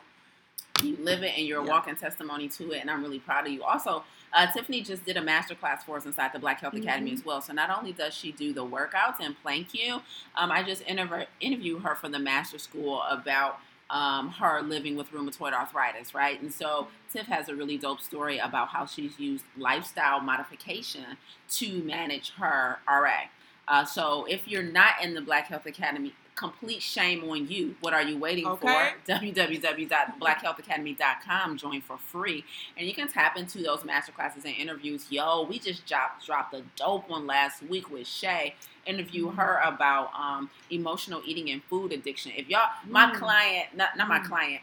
You 0.82 0.96
live 0.98 1.22
it 1.22 1.36
and 1.36 1.46
you're 1.46 1.60
a 1.60 1.64
Yeah. 1.64 1.70
walking 1.70 1.94
testimony 1.96 2.48
to 2.50 2.72
it, 2.72 2.80
and 2.80 2.90
I'm 2.90 3.02
really 3.02 3.18
proud 3.18 3.46
of 3.46 3.52
you. 3.52 3.62
Also, 3.62 4.02
uh, 4.32 4.46
Tiffany 4.50 4.80
just 4.80 5.04
did 5.04 5.16
a 5.18 5.20
master 5.22 5.54
class 5.54 5.84
for 5.84 5.96
us 5.98 6.06
inside 6.06 6.32
the 6.32 6.38
Black 6.38 6.60
Health 6.60 6.72
Academy 6.74 7.10
Mhm. 7.10 7.14
as 7.14 7.24
well. 7.24 7.42
So 7.42 7.52
not 7.52 7.68
only 7.76 7.92
does 7.92 8.14
she 8.14 8.32
do 8.32 8.52
the 8.54 8.64
workouts 8.64 9.16
and 9.20 9.38
Plank 9.42 9.74
U, 9.74 10.00
um, 10.36 10.50
I 10.50 10.62
just 10.62 10.82
interv- 10.86 11.26
interviewed 11.40 11.82
her 11.82 11.94
for 11.94 12.08
the 12.08 12.18
master 12.18 12.58
school 12.58 13.02
about 13.02 13.60
um, 13.92 14.30
her 14.30 14.62
living 14.62 14.94
with 14.94 15.10
rheumatoid 15.10 15.52
arthritis, 15.52 16.14
right? 16.14 16.40
And 16.40 16.54
so 16.54 16.86
Tif 17.12 17.24
has 17.24 17.48
a 17.48 17.56
really 17.56 17.76
dope 17.76 18.00
story 18.00 18.38
about 18.38 18.68
how 18.68 18.86
she's 18.86 19.18
used 19.18 19.44
lifestyle 19.58 20.20
modification 20.20 21.16
to 21.54 21.82
manage 21.82 22.30
her 22.38 22.78
RA. 22.86 23.22
Uh, 23.68 23.84
so 23.84 24.24
if 24.28 24.48
you're 24.48 24.62
not 24.62 24.94
in 25.02 25.14
the 25.14 25.20
Black 25.20 25.46
Health 25.46 25.66
Academy, 25.66 26.12
complete 26.34 26.82
shame 26.82 27.22
on 27.28 27.46
you. 27.48 27.76
What 27.82 27.92
are 27.94 28.02
you 28.02 28.16
waiting 28.18 28.46
Okay. 28.46 28.90
for? 29.06 29.12
www.blackhealthacademy.com. 29.12 31.56
Join 31.58 31.80
for 31.80 31.98
free, 31.98 32.44
and 32.76 32.86
you 32.86 32.94
can 32.94 33.08
tap 33.08 33.36
into 33.36 33.62
those 33.62 33.80
masterclasses 33.80 34.44
and 34.44 34.54
interviews. 34.56 35.06
Yo, 35.10 35.42
we 35.44 35.58
just 35.58 35.86
dropped 35.86 36.24
dropped 36.26 36.54
a 36.54 36.62
dope 36.76 37.08
one 37.08 37.26
last 37.26 37.62
week 37.62 37.90
with 37.90 38.06
Shay. 38.06 38.54
Interview 38.86 39.26
Mm-hmm. 39.26 39.36
her 39.38 39.60
about 39.62 40.10
um, 40.18 40.48
emotional 40.70 41.20
eating 41.26 41.50
and 41.50 41.62
food 41.64 41.92
addiction. 41.92 42.32
If 42.34 42.48
y'all, 42.48 42.70
my 42.88 43.10
Mm. 43.10 43.14
client, 43.14 43.66
not 43.76 43.96
not 43.96 44.08
my 44.08 44.20
Mm. 44.20 44.26
client. 44.28 44.62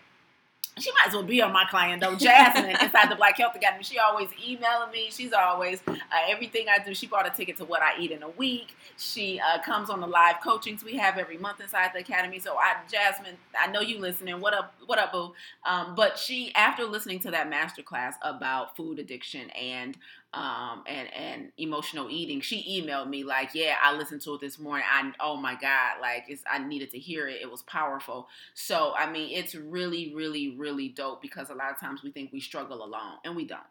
She 0.79 0.91
might 0.91 1.07
as 1.07 1.13
well 1.13 1.23
be 1.23 1.41
on 1.41 1.51
my 1.51 1.65
client 1.69 2.01
though. 2.01 2.15
Jasmine 2.15 2.69
inside 2.81 3.09
the 3.09 3.15
Black 3.15 3.37
Health 3.37 3.55
Academy. 3.55 3.83
She 3.83 3.99
always 3.99 4.29
emailing 4.43 4.91
me. 4.91 5.09
She's 5.11 5.33
always 5.33 5.81
uh, 5.87 5.95
everything 6.27 6.67
I 6.69 6.83
do. 6.83 6.93
She 6.93 7.07
bought 7.07 7.27
a 7.27 7.35
ticket 7.35 7.57
to 7.57 7.65
what 7.65 7.81
I 7.81 7.99
eat 7.99 8.11
in 8.11 8.23
a 8.23 8.29
week. 8.29 8.75
She 8.97 9.39
uh, 9.39 9.61
comes 9.61 9.89
on 9.89 10.01
the 10.01 10.07
live 10.07 10.35
coachings 10.43 10.83
we 10.83 10.95
have 10.97 11.17
every 11.17 11.37
month 11.37 11.61
inside 11.61 11.91
the 11.93 11.99
academy. 11.99 12.39
So 12.39 12.57
I, 12.57 12.77
Jasmine, 12.91 13.37
I 13.59 13.67
know 13.67 13.81
you 13.81 13.99
listening. 13.99 14.39
What 14.39 14.53
up? 14.53 14.73
What 14.85 14.99
up, 14.99 15.11
boo? 15.11 15.33
Um, 15.65 15.95
but 15.95 16.17
she, 16.17 16.53
after 16.55 16.85
listening 16.85 17.19
to 17.21 17.31
that 17.31 17.49
masterclass 17.51 18.15
about 18.21 18.75
food 18.75 18.99
addiction 18.99 19.49
and 19.51 19.97
um, 20.37 20.83
and 20.87 21.11
and 21.13 21.51
emotional 21.57 22.09
eating, 22.09 22.41
she 22.41 22.81
emailed 22.81 23.09
me 23.09 23.23
like, 23.23 23.49
"Yeah, 23.55 23.75
I 23.81 23.93
listened 23.95 24.21
to 24.21 24.35
it 24.35 24.41
this 24.41 24.59
morning. 24.59 24.85
I 24.91 25.11
oh 25.19 25.35
my 25.37 25.55
god, 25.55 25.99
like 26.01 26.25
it's 26.27 26.43
I 26.49 26.59
needed 26.59 26.91
to 26.91 26.99
hear 26.99 27.27
it. 27.27 27.41
It 27.41 27.49
was 27.51 27.63
powerful." 27.63 28.27
So 28.53 28.93
I 28.97 29.09
mean, 29.11 29.35
it's 29.35 29.55
really, 29.55 30.13
really, 30.15 30.55
really 30.57 30.89
dope 30.89 31.21
because 31.21 31.49
a 31.49 31.55
lot 31.55 31.71
of 31.71 31.79
times 31.79 32.03
we 32.03 32.11
think 32.11 32.31
we 32.31 32.39
struggle 32.39 32.83
alone, 32.83 33.17
and 33.25 33.35
we 33.35 33.45
don't. 33.45 33.61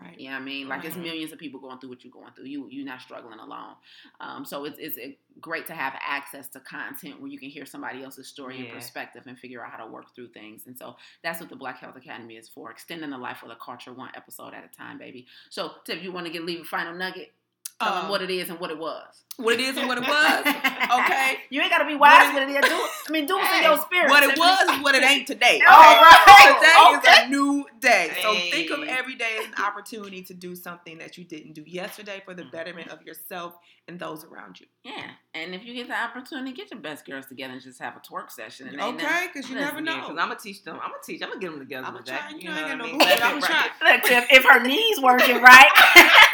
Right. 0.00 0.14
Yeah, 0.18 0.24
you 0.24 0.30
know 0.30 0.36
I 0.36 0.40
mean, 0.40 0.68
like 0.68 0.80
mm-hmm. 0.80 0.88
it's 0.88 0.96
millions 0.96 1.32
of 1.32 1.38
people 1.38 1.60
going 1.60 1.78
through 1.78 1.90
what 1.90 2.04
you're 2.04 2.12
going 2.12 2.32
through. 2.34 2.46
You 2.46 2.68
you're 2.70 2.86
not 2.86 3.00
struggling 3.00 3.38
alone. 3.38 3.74
Um, 4.20 4.44
so 4.44 4.64
it's 4.64 4.78
it's 4.78 4.98
great 5.40 5.66
to 5.66 5.74
have 5.74 5.94
access 6.06 6.48
to 6.48 6.60
content 6.60 7.20
where 7.20 7.30
you 7.30 7.38
can 7.38 7.50
hear 7.50 7.66
somebody 7.66 8.02
else's 8.02 8.26
story 8.26 8.58
yeah. 8.58 8.64
and 8.64 8.72
perspective 8.72 9.24
and 9.26 9.38
figure 9.38 9.64
out 9.64 9.70
how 9.70 9.84
to 9.84 9.90
work 9.90 10.14
through 10.14 10.28
things. 10.28 10.62
And 10.66 10.76
so 10.76 10.96
that's 11.22 11.40
what 11.40 11.50
the 11.50 11.56
Black 11.56 11.78
Health 11.78 11.96
Academy 11.96 12.36
is 12.36 12.48
for, 12.48 12.70
extending 12.70 13.10
the 13.10 13.18
life 13.18 13.42
of 13.42 13.48
the 13.48 13.56
culture 13.56 13.92
one 13.92 14.10
episode 14.14 14.54
at 14.54 14.64
a 14.64 14.76
time, 14.76 14.98
baby. 14.98 15.26
So, 15.50 15.72
Tif, 15.86 16.02
you 16.02 16.12
want 16.12 16.26
to 16.26 16.32
get 16.32 16.44
leave 16.44 16.60
a 16.60 16.64
final 16.64 16.94
nugget? 16.94 17.32
Tell 17.80 17.92
um, 17.92 18.02
them 18.02 18.10
what 18.10 18.22
it 18.22 18.30
is 18.30 18.50
and 18.50 18.60
what 18.60 18.70
it 18.70 18.78
was 18.78 19.24
what 19.42 19.54
it 19.54 19.60
is 19.60 19.76
and 19.76 19.88
what 19.88 19.98
it 19.98 20.06
was. 20.06 20.54
Okay, 20.90 21.36
you 21.50 21.60
ain't 21.60 21.70
gotta 21.70 21.86
be 21.86 21.94
wise 21.94 22.34
with 22.34 22.48
it. 22.48 22.62
Do 22.62 22.68
I 22.68 23.10
mean 23.10 23.26
do 23.26 23.38
it 23.38 23.58
in 23.58 23.62
your 23.62 23.78
spirit. 23.78 24.10
What 24.10 24.24
it 24.24 24.36
was 24.36 24.68
is 24.70 24.82
what 24.82 24.96
it 24.96 25.04
ain't 25.04 25.24
today. 25.24 25.60
All 25.68 25.76
right, 25.76 26.56
today 26.58 26.98
okay. 26.98 27.22
is 27.22 27.26
a 27.26 27.30
new 27.30 27.64
day. 27.78 28.10
So 28.22 28.34
think 28.34 28.70
of 28.70 28.82
every 28.88 29.14
day 29.14 29.38
as 29.38 29.46
an 29.46 29.54
opportunity 29.64 30.22
to 30.24 30.34
do 30.34 30.56
something 30.56 30.98
that 30.98 31.16
you 31.16 31.22
didn't 31.22 31.52
do 31.52 31.62
yesterday 31.64 32.22
for 32.24 32.34
the 32.34 32.44
betterment 32.46 32.88
of 32.88 33.02
yourself 33.02 33.56
and 33.86 34.00
those 34.00 34.24
around 34.24 34.58
you. 34.58 34.66
Yeah, 34.82 35.10
and 35.32 35.54
if 35.54 35.64
you 35.64 35.74
get 35.74 35.86
the 35.86 35.96
opportunity, 35.96 36.52
get 36.52 36.72
your 36.72 36.80
best 36.80 37.06
girls 37.06 37.26
together 37.26 37.52
and 37.52 37.62
just 37.62 37.80
have 37.80 37.94
a 37.96 38.00
twerk 38.00 38.32
session. 38.32 38.66
And 38.66 38.80
okay, 38.80 39.28
because 39.32 39.48
you 39.48 39.54
never 39.54 39.80
know. 39.80 39.94
Because 39.94 40.18
I'm 40.18 40.28
gonna 40.28 40.40
teach 40.40 40.64
them. 40.64 40.74
I'm 40.82 40.90
gonna 40.90 41.02
teach. 41.04 41.22
I'm 41.22 41.28
gonna 41.28 41.40
get 41.40 41.50
them 41.52 41.60
together 41.60 41.86
I'm 41.86 41.96
today. 41.98 42.18
Try, 42.18 42.30
you, 42.36 42.48
know, 42.48 42.54
know 42.54 42.62
what 42.62 42.72
I 42.72 42.76
mean? 42.82 43.00
I'm 43.00 43.40
try. 43.40 43.68
Look, 43.92 44.10
if, 44.10 44.26
if 44.32 44.44
her 44.44 44.60
knees 44.60 45.00
working 45.00 45.40
right. 45.40 46.26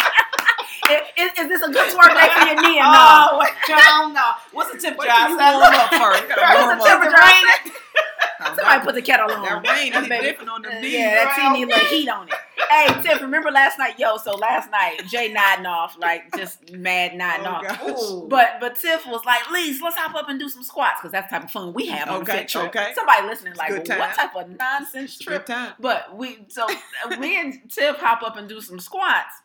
Is, 0.87 1.31
is, 1.39 1.49
this 1.49 1.63
a 1.63 1.71
good 1.71 1.91
twerk 1.95 2.15
day 2.15 2.29
for 2.31 2.47
your 2.47 2.63
knee 2.63 2.79
or 2.79 2.87
oh, 2.87 3.41
no? 3.41 3.43
Oh, 3.43 3.47
John, 3.67 4.13
no. 4.15 4.33
What's 4.53 4.73
the 4.73 4.79
temperature? 4.79 5.09
What 5.09 5.31
you 5.31 5.37
warm 5.37 5.75
up 5.75 5.91
first? 5.91 6.29
What's 6.29 6.83
the 6.83 6.89
temperature? 6.89 7.73
Somebody 8.39 8.85
put 8.85 8.95
the 8.95 9.03
kettle 9.03 9.31
on. 9.31 9.43
That 9.43 9.67
rain 9.67 9.95
is 9.95 10.09
different 10.23 10.51
on 10.51 10.63
the 10.63 10.81
knees. 10.81 10.93
Yeah, 10.93 11.25
that 11.25 11.37
tea 11.37 11.59
need 11.59 11.65
a 11.65 11.75
little 11.75 11.89
heat 11.89 12.09
on 12.09 12.29
it. 12.29 12.35
hey, 12.71 12.87
Tif, 13.03 13.21
remember 13.21 13.51
last 13.51 13.79
night? 13.79 13.99
Yo, 13.99 14.17
so 14.19 14.35
last 14.35 14.71
night, 14.71 14.99
Jaye 15.05 15.33
nodding 15.33 15.67
off, 15.67 15.97
like 15.99 16.35
just 16.37 16.73
mad 16.73 17.15
nodding 17.15 17.47
oh, 17.47 18.23
off. 18.23 18.29
But 18.29 18.59
but 18.61 18.79
Tif 18.79 19.11
was 19.11 19.25
like, 19.25 19.51
Lise, 19.51 19.81
let's 19.83 19.97
hop 19.97 20.15
up 20.15 20.29
and 20.29 20.39
do 20.39 20.49
some 20.49 20.63
squats 20.63 21.01
because 21.01 21.13
that's 21.13 21.31
the 21.31 21.37
type 21.37 21.45
of 21.45 21.51
fun 21.51 21.73
we 21.73 21.87
have 21.87 22.09
on 22.09 22.23
okay, 22.23 22.33
the 22.33 22.39
fit 22.39 22.49
trip. 22.49 22.67
Okay. 22.67 22.93
Somebody 22.95 23.27
listening 23.27 23.55
like, 23.55 23.71
well, 23.71 23.99
what 23.99 24.15
type 24.15 24.37
of 24.37 24.51
nonsense 24.59 25.19
trip? 25.19 25.49
But 25.81 26.17
we 26.17 26.47
so 26.49 26.67
uh, 26.67 27.17
me 27.17 27.41
and 27.41 27.55
Tif 27.69 27.97
hop 27.97 28.23
up 28.23 28.37
and 28.37 28.49
do 28.49 28.61
some 28.61 28.79
squats. 28.79 29.43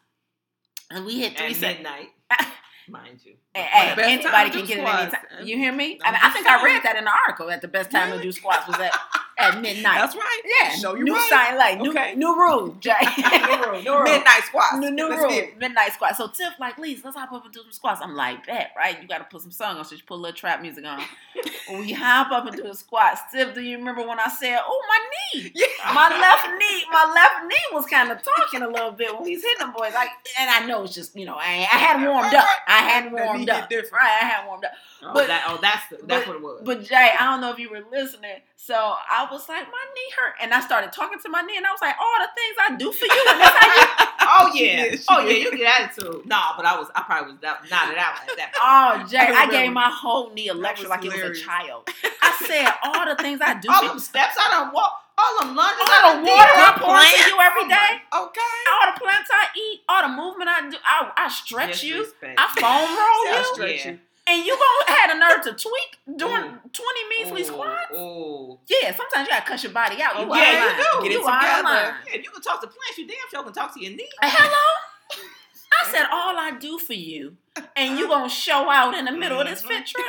And 0.92 1.06
we 1.06 1.20
hit 1.20 1.38
three 1.38 1.54
at 1.54 1.62
midnight. 1.62 2.10
mind 2.90 3.20
you. 3.24 3.34
Hey, 3.54 3.94
anybody 3.98 4.50
can 4.50 4.66
get 4.66 4.80
it 4.80 4.86
anytime. 4.86 5.22
You 5.44 5.58
hear 5.58 5.72
me? 5.72 6.00
I, 6.04 6.12
mean, 6.12 6.20
I 6.22 6.30
think 6.30 6.48
I 6.48 6.64
read 6.64 6.84
that 6.84 6.98
in 6.98 7.06
the 7.06 7.12
article 7.12 7.48
that 7.48 7.62
the 7.62 7.68
best 7.68 7.92
time 7.92 8.10
really? 8.10 8.20
to 8.20 8.24
do 8.24 8.32
squats 8.32 8.68
was 8.68 8.80
at 8.80 8.94
at 9.42 9.62
midnight. 9.62 9.98
That's 10.00 10.16
right. 10.16 10.42
Yeah. 10.62 10.70
Show 10.76 10.96
you 10.96 11.04
new 11.04 11.14
right. 11.14 11.30
sign 11.30 11.58
like 11.58 11.80
new, 11.80 11.92
okay. 11.92 12.16
new 12.16 12.36
rule, 12.36 12.76
Jaye. 12.82 13.18
new 13.18 13.72
rule, 13.72 13.82
new 13.82 13.94
rule. 13.96 14.04
Midnight 14.04 14.44
squats. 14.44 14.78
New, 14.78 14.92
new 14.92 15.10
rule. 15.10 15.48
Midnight 15.58 15.94
squats. 15.94 16.18
So 16.18 16.28
Tif 16.28 16.60
like, 16.60 16.78
Lise, 16.78 17.04
let's 17.04 17.16
hop 17.16 17.32
up 17.32 17.46
and 17.46 17.54
do 17.54 17.62
some 17.62 17.72
squats. 17.72 18.02
I'm 18.02 18.16
like, 18.16 18.46
bet, 18.46 18.72
right? 18.76 19.02
You 19.02 19.08
got 19.08 19.20
to 19.20 19.24
put 19.26 19.42
some 19.42 19.52
song 19.52 19.78
on. 19.78 19.86
So 19.86 19.96
she 19.96 20.02
put 20.02 20.16
a 20.16 20.22
little 20.22 20.36
trap 20.36 20.62
music 20.62 20.86
on. 20.86 21.02
we 21.70 21.92
hop 21.92 22.32
up 22.32 22.46
and 22.46 22.56
do 22.56 22.64
the 22.64 22.76
squats. 22.76 23.22
Tif, 23.34 23.54
do 23.54 23.62
you 23.62 23.78
remember 23.78 24.08
when 24.08 24.20
I 24.20 24.30
said, 24.30 24.60
oh 24.62 24.84
my 24.88 25.40
knee? 25.42 25.52
Yeah. 25.56 25.66
My 25.94 26.10
left 26.10 26.48
knee, 26.60 26.86
my 26.92 27.12
left 27.14 27.48
knee 27.48 27.76
was 27.76 27.86
kind 27.86 28.12
of 28.12 28.22
talking 28.24 28.62
a 28.62 28.68
little 28.68 28.92
bit 28.92 29.18
when 29.18 29.28
he's 29.28 29.42
hitting 29.44 29.60
them 29.60 29.74
boys. 29.74 29.94
Like, 29.94 30.10
and 30.40 30.50
I 30.50 30.66
know 30.66 30.84
it's 30.84 30.94
just, 30.94 31.16
you 31.16 31.26
know, 31.26 31.36
I, 31.36 31.68
I 31.72 31.78
hadn't 31.78 32.08
warmed 32.08 32.34
up. 32.34 32.46
I 32.68 32.78
hadn't 32.80 33.14
warmed 33.14 33.50
up. 33.50 33.70
Right, 33.72 34.20
I 34.22 34.26
hadn't 34.26 34.48
warmed 34.48 34.66
up. 34.66 34.72
Oh, 35.04 35.14
but, 35.14 35.28
that, 35.28 35.46
oh 35.48 35.58
that's 35.62 35.88
the, 35.90 36.06
that's 36.06 36.28
but, 36.28 36.28
what 36.28 36.36
it 36.36 36.42
was. 36.42 36.62
But 36.64 36.84
Jaye, 36.84 37.16
I 37.20 37.32
don't 37.32 37.42
know 37.42 37.52
if 37.52 37.60
you 37.60 37.70
were 37.70 37.84
listening. 37.92 38.42
So 38.56 38.76
I 38.76 39.28
was 39.32 39.48
like, 39.50 39.66
my 39.66 39.86
knee 39.96 40.12
hurt, 40.18 40.36
and 40.42 40.54
I 40.54 40.60
started 40.62 40.92
talking 40.92 41.20
to 41.20 41.30
my 41.30 41.42
knee, 41.42 41.58
and 41.58 41.66
I 41.66 41.72
was 41.72 41.82
like, 41.82 41.96
all 42.00 42.18
the 42.20 42.30
things 42.36 42.56
I 42.60 42.76
do 42.76 42.92
for 42.92 43.06
you, 43.06 43.26
and 43.30 43.40
that's 43.42 43.58
how 43.58 43.68
you. 43.72 44.02
oh 44.22 44.46
yeah, 44.54 44.96
oh 45.10 45.20
yeah, 45.26 45.38
you 45.38 45.58
get 45.58 45.82
attitude. 45.82 46.26
Nah, 46.26 46.56
but 46.58 46.66
I 46.66 46.78
was, 46.78 46.88
I 46.96 47.02
probably 47.04 47.34
was 47.34 47.42
nodded 47.42 47.98
out 47.98 48.20
at 48.22 48.38
that. 48.38 48.52
Point. 48.56 48.62
Oh 48.62 49.10
Jaye, 49.10 49.32
I, 49.32 49.46
I 49.46 49.52
gave 49.52 49.72
my 49.72 49.90
whole 49.90 50.34
knee 50.34 50.50
a 50.50 50.54
lecture 50.54 50.88
like 50.88 51.04
hilarious. 51.04 51.26
it 51.26 51.30
was 51.30 51.40
a 51.40 51.44
child. 51.44 51.90
I 52.22 52.32
said 52.46 52.68
all 52.84 53.06
the 53.06 53.16
things 53.22 53.40
I 53.42 53.60
do. 53.60 53.70
all 53.72 53.88
them 53.88 54.00
steps 54.00 54.36
I 54.38 54.50
don't 54.52 54.74
walk. 54.74 54.98
All 55.18 55.40
the 55.42 55.54
lunges, 55.54 55.86
I 55.86 56.02
do. 56.02 56.08
all 56.08 56.16
the 56.18 56.32
water 56.32 56.56
I 56.56 56.72
pour 56.82 56.98
into 56.98 57.30
you 57.30 57.38
every 57.38 57.68
day. 57.70 57.92
Okay. 58.10 58.58
All 58.72 58.86
the 58.94 59.00
plants 59.00 59.30
I 59.30 59.46
eat, 59.58 59.82
all 59.88 60.02
the 60.08 60.14
movement 60.16 60.50
I 60.50 60.70
do. 60.70 60.78
I, 60.84 61.12
I 61.16 61.30
stretch 61.30 61.84
you. 61.84 62.06
I 62.24 62.48
foam 62.58 62.90
roll 62.90 63.22
you. 63.30 63.38
I 63.38 63.52
stretch 63.54 63.86
yeah. 63.86 63.92
you. 63.92 64.00
And 64.28 64.46
you 64.46 64.56
gonna 64.56 64.98
have 64.98 65.16
a 65.16 65.20
nerve 65.20 65.44
to 65.46 65.52
tweak 65.54 66.18
during 66.18 66.44
ooh. 66.46 66.60
20 66.72 67.10
measly 67.10 67.42
ooh. 67.42 67.46
squats? 67.46 67.94
Ooh. 67.94 68.60
Yeah, 68.70 68.96
sometimes 68.96 69.28
you 69.28 69.34
gotta 69.34 69.46
cut 69.46 69.64
your 69.64 69.72
body 69.72 70.02
out. 70.02 70.20
You 70.20 70.28
oh, 70.30 70.36
yeah, 70.36 70.78
you 70.78 70.84
do. 70.84 71.04
Get 71.04 71.12
you 71.12 71.20
it 71.20 71.34
together. 71.34 71.96
Yeah, 72.08 72.22
you 72.22 72.30
can 72.30 72.42
talk 72.42 72.62
to 72.62 72.68
plants, 72.68 72.98
you 72.98 73.08
damn 73.08 73.18
sure 73.32 73.44
can 73.44 73.54
talk 73.54 73.74
to 73.74 73.82
your 73.82 73.96
knee. 73.96 74.10
Uh, 74.22 74.30
hello? 74.30 75.26
I 75.72 75.90
said 75.90 76.06
all 76.12 76.38
I 76.38 76.52
do 76.60 76.78
for 76.78 76.94
you, 76.94 77.38
and 77.76 77.98
you 77.98 78.08
gonna 78.08 78.30
show 78.30 78.70
out 78.70 78.94
in 78.94 79.06
the 79.06 79.12
middle 79.12 79.40
of 79.40 79.48
this 79.48 79.62
fit 79.62 79.86
trip. 79.86 80.06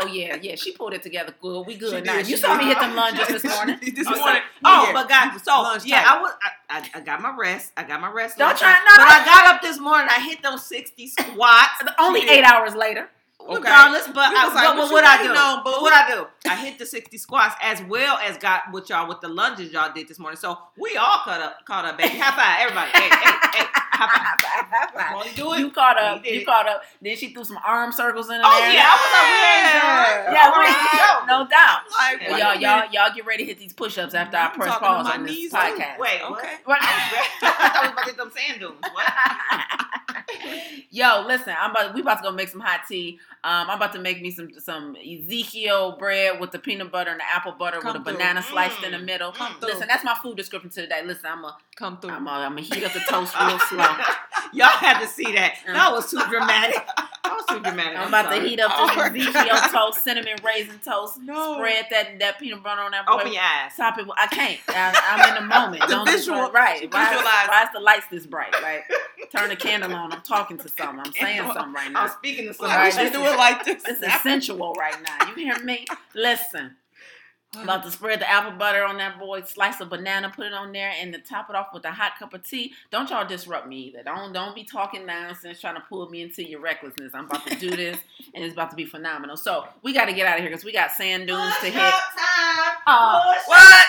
oh 0.00 0.06
yeah, 0.06 0.36
yeah. 0.40 0.56
She 0.56 0.72
pulled 0.72 0.92
it 0.92 1.02
together 1.02 1.34
good. 1.40 1.66
We 1.66 1.76
good 1.76 2.04
now. 2.04 2.18
You 2.18 2.36
saw 2.36 2.56
me 2.56 2.66
hit 2.66 2.78
them 2.80 2.94
lunges 2.96 3.28
this 3.28 3.44
morning. 3.56 3.78
this 3.80 4.06
oh, 4.08 4.18
morning. 4.18 4.42
oh, 4.64 4.86
yeah. 4.86 4.92
but 4.92 5.08
God, 5.08 5.38
so 5.38 5.62
Lunch 5.62 5.84
yeah, 5.84 6.04
I 6.06 6.20
was. 6.20 6.32
I, 6.42 6.78
I, 6.78 6.90
I, 6.98 7.00
got 7.00 7.22
my 7.22 7.34
rest. 7.36 7.72
I 7.76 7.84
got 7.84 8.00
my 8.00 8.10
rest. 8.10 8.38
Don't 8.38 8.56
try. 8.58 8.72
No, 8.72 8.96
but 8.96 9.06
I 9.06 9.24
got 9.24 9.54
up 9.54 9.62
this 9.62 9.78
morning. 9.78 10.08
I 10.10 10.20
hit 10.20 10.42
those 10.42 10.66
sixty 10.66 11.06
squats. 11.06 11.82
Only 11.98 12.28
eight 12.28 12.44
hours 12.44 12.74
later. 12.74 13.08
Okay. 13.48 13.56
Regardless, 13.56 14.06
but, 14.08 14.18
I, 14.18 14.54
like, 14.54 14.54
but, 14.54 14.76
what, 14.76 14.92
what 14.92 15.04
I 15.04 15.22
do? 15.22 15.32
Know, 15.32 15.62
but 15.64 15.80
what 15.80 15.94
I 15.94 16.14
do? 16.14 16.26
I 16.46 16.54
hit 16.54 16.78
the 16.78 16.84
sixty 16.84 17.16
squats 17.16 17.54
as 17.62 17.82
well 17.82 18.18
as 18.18 18.36
got 18.36 18.70
with 18.72 18.90
y'all 18.90 19.08
with 19.08 19.22
the 19.22 19.28
lunges 19.28 19.72
y'all 19.72 19.90
did 19.90 20.06
this 20.06 20.18
morning. 20.18 20.36
So 20.36 20.58
we 20.76 20.96
all 20.96 21.20
caught 21.24 21.40
up, 21.40 21.64
caught 21.64 21.86
up, 21.86 21.96
baby. 21.96 22.18
High 22.18 22.36
five, 22.36 22.60
everybody. 22.60 22.90
hey, 22.92 23.08
hey, 23.08 23.64
hey. 23.64 23.80
High 23.98 24.06
five, 24.06 24.22
high 24.22 24.66
five, 24.70 24.90
high 24.94 25.24
five. 25.24 25.34
Do 25.34 25.52
it. 25.54 25.58
You 25.58 25.70
caught 25.70 25.98
up. 25.98 26.24
You 26.24 26.44
caught 26.44 26.68
up. 26.68 26.82
Then 27.02 27.16
she 27.16 27.34
threw 27.34 27.44
some 27.44 27.58
arm 27.64 27.90
circles 27.90 28.26
in 28.26 28.38
there. 28.38 28.42
Oh 28.44 28.58
yeah, 28.72 28.86
I 28.86 28.94
was 28.94 29.10
like, 29.10 29.26
we 29.26 29.42
ain't 29.50 30.38
Yeah, 30.38 30.54
we 30.54 31.26
no 31.26 31.46
doubt. 31.48 31.80
Like, 31.98 32.20
hey, 32.20 32.38
y'all, 32.38 32.54
y'all, 32.54 32.92
y'all 32.92 33.14
get 33.14 33.26
ready 33.26 33.44
to 33.44 33.48
hit 33.48 33.58
these 33.58 33.72
push-ups 33.72 34.14
after 34.14 34.36
I 34.36 34.48
press 34.48 34.78
pause 34.78 35.06
on 35.06 35.26
this 35.26 35.52
podcast. 35.52 35.96
Too. 35.96 36.02
Wait, 36.02 36.20
okay. 36.30 36.54
What? 36.64 36.78
I 36.80 37.40
thought 37.40 37.82
we 37.82 37.88
about 37.88 38.02
to 38.02 38.10
hit 38.10 38.16
them 38.16 38.30
sand 38.34 38.60
dunes. 38.60 38.76
What? 38.92 39.12
Yo, 40.90 41.24
listen, 41.26 41.54
I'm 41.58 41.70
about 41.70 41.94
we 41.94 42.00
about 42.00 42.16
to 42.18 42.22
go 42.22 42.32
make 42.32 42.48
some 42.48 42.60
hot 42.60 42.80
tea. 42.88 43.18
Um, 43.44 43.70
I'm 43.70 43.76
about 43.76 43.92
to 43.92 43.98
make 43.98 44.20
me 44.20 44.30
some 44.30 44.50
some 44.58 44.96
Ezekiel 44.96 45.96
bread 45.98 46.40
with 46.40 46.50
the 46.50 46.58
peanut 46.58 46.90
butter 46.90 47.10
and 47.10 47.20
the 47.20 47.24
apple 47.30 47.52
butter 47.52 47.78
Come 47.80 47.92
with 47.92 48.02
a 48.02 48.04
through. 48.04 48.14
banana 48.14 48.40
mm. 48.40 48.50
sliced 48.50 48.82
in 48.82 48.92
the 48.92 48.98
middle. 48.98 49.32
Come 49.32 49.54
listen, 49.60 49.78
through. 49.78 49.86
that's 49.86 50.04
my 50.04 50.16
food 50.22 50.36
description 50.36 50.70
today. 50.70 51.02
Listen, 51.04 51.30
I'm 51.32 51.44
a 51.44 51.56
come 51.76 51.98
through. 52.00 52.10
I'm 52.10 52.26
a, 52.26 52.30
I'm 52.30 52.52
gonna 52.52 52.62
heat 52.62 52.84
up 52.84 52.92
the 52.92 53.00
toast 53.08 53.34
real 53.38 53.58
slow. 53.58 53.87
Y'all 54.52 54.66
had 54.68 55.00
to 55.00 55.06
see 55.06 55.32
that. 55.32 55.56
That 55.66 55.92
was 55.92 56.10
too 56.10 56.22
dramatic. 56.28 56.76
That 56.76 57.34
was 57.34 57.44
too 57.48 57.60
dramatic. 57.60 57.98
I'm, 57.98 58.04
I'm 58.04 58.08
about 58.08 58.26
sorry. 58.26 58.40
to 58.40 58.48
heat 58.48 58.60
up 58.60 58.70
this 59.12 59.26
oh 59.26 59.30
Ezekiel 59.30 59.56
toast, 59.70 60.02
cinnamon 60.02 60.36
raisin 60.44 60.78
toast. 60.78 61.20
No. 61.20 61.54
Spread 61.54 61.86
that 61.90 62.18
that 62.20 62.38
peanut 62.38 62.62
butter 62.62 62.80
on 62.80 62.92
that. 62.92 63.08
Open 63.08 63.32
your 63.32 63.42
eyes. 63.42 63.72
Top 63.76 63.98
it. 63.98 64.06
I 64.16 64.26
can't. 64.28 64.60
I, 64.68 64.94
am 65.18 65.36
in 65.36 65.42
the 65.42 65.48
moment. 65.54 65.82
the 65.82 65.88
Don't 65.88 66.08
visual, 66.08 66.50
right. 66.50 66.90
Why, 66.92 67.46
why 67.48 67.62
is 67.64 67.68
the 67.74 67.80
lights 67.80 68.06
this 68.10 68.26
bright? 68.26 68.54
Right. 68.62 68.82
Turn 69.34 69.50
the 69.50 69.56
candle 69.56 69.92
on. 69.92 70.12
I'm 70.12 70.22
talking 70.22 70.56
to 70.58 70.68
something. 70.68 71.00
I'm 71.00 71.12
saying 71.12 71.42
something 71.52 71.72
right 71.72 71.92
now. 71.92 72.04
I'm 72.04 72.10
speaking 72.10 72.46
to 72.46 72.54
somebody. 72.54 72.78
Right, 72.78 72.92
should 72.92 73.12
do 73.12 73.24
it 73.24 73.36
like 73.36 73.64
this. 73.64 73.82
It's 73.86 74.02
is 74.02 74.22
sensual 74.22 74.72
right 74.74 74.96
now. 75.02 75.28
You 75.28 75.34
hear 75.34 75.58
me? 75.62 75.86
Listen. 76.14 76.76
About 77.56 77.82
to 77.84 77.90
spread 77.90 78.20
the 78.20 78.28
apple 78.28 78.52
butter 78.58 78.84
on 78.84 78.98
that 78.98 79.18
boy, 79.18 79.40
slice 79.40 79.80
a 79.80 79.86
banana, 79.86 80.30
put 80.34 80.44
it 80.44 80.52
on 80.52 80.70
there, 80.70 80.92
and 81.00 81.14
to 81.14 81.18
top 81.18 81.48
it 81.48 81.56
off 81.56 81.68
with 81.72 81.82
a 81.86 81.90
hot 81.90 82.12
cup 82.18 82.34
of 82.34 82.46
tea. 82.46 82.74
Don't 82.90 83.08
y'all 83.08 83.26
disrupt 83.26 83.66
me 83.66 83.84
either. 83.84 84.02
Don't 84.02 84.34
don't 84.34 84.54
be 84.54 84.64
talking 84.64 85.06
nonsense, 85.06 85.58
trying 85.58 85.76
to 85.76 85.80
pull 85.88 86.10
me 86.10 86.20
into 86.20 86.46
your 86.46 86.60
recklessness. 86.60 87.14
I'm 87.14 87.24
about 87.24 87.46
to 87.46 87.56
do 87.56 87.70
this, 87.70 87.96
and 88.34 88.44
it's 88.44 88.52
about 88.52 88.68
to 88.70 88.76
be 88.76 88.84
phenomenal. 88.84 89.38
So 89.38 89.66
we 89.82 89.94
got 89.94 90.04
to 90.06 90.12
get 90.12 90.26
out 90.26 90.36
of 90.36 90.42
here 90.42 90.50
because 90.50 90.62
we 90.62 90.72
got 90.72 90.92
sand 90.92 91.26
dunes 91.26 91.54
to 91.60 91.66
hit. 91.66 91.72
Time. 91.72 92.76
Oh, 92.86 93.34
what? 93.46 93.86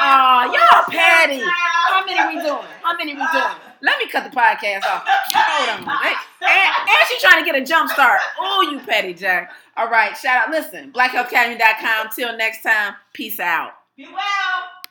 Oh, 0.00 0.52
y'all 0.52 0.84
petty. 0.90 1.40
How 1.88 2.04
many 2.04 2.36
we 2.36 2.42
doing? 2.42 2.66
How 2.82 2.94
many 2.94 3.14
we 3.14 3.20
doing? 3.32 3.54
Let 3.80 3.98
me 3.98 4.08
cut 4.08 4.30
the 4.30 4.36
podcast 4.36 4.84
off. 4.84 5.04
Hold 5.06 5.88
on. 5.88 5.88
And, 5.88 6.16
and 6.42 7.08
she's 7.08 7.22
trying 7.22 7.42
to 7.42 7.50
get 7.50 7.60
a 7.60 7.64
jump 7.64 7.90
start. 7.90 8.20
Oh, 8.38 8.68
you 8.70 8.80
petty 8.80 9.14
Jack. 9.14 9.52
All 9.78 9.88
right, 9.88 10.16
shout 10.16 10.48
out. 10.48 10.50
Listen, 10.50 10.92
blackhealthacademy.com. 10.92 12.08
Till 12.14 12.36
next 12.36 12.62
time, 12.62 12.94
peace 13.12 13.38
out. 13.38 13.74
Be 13.96 14.06
well. 14.06 14.77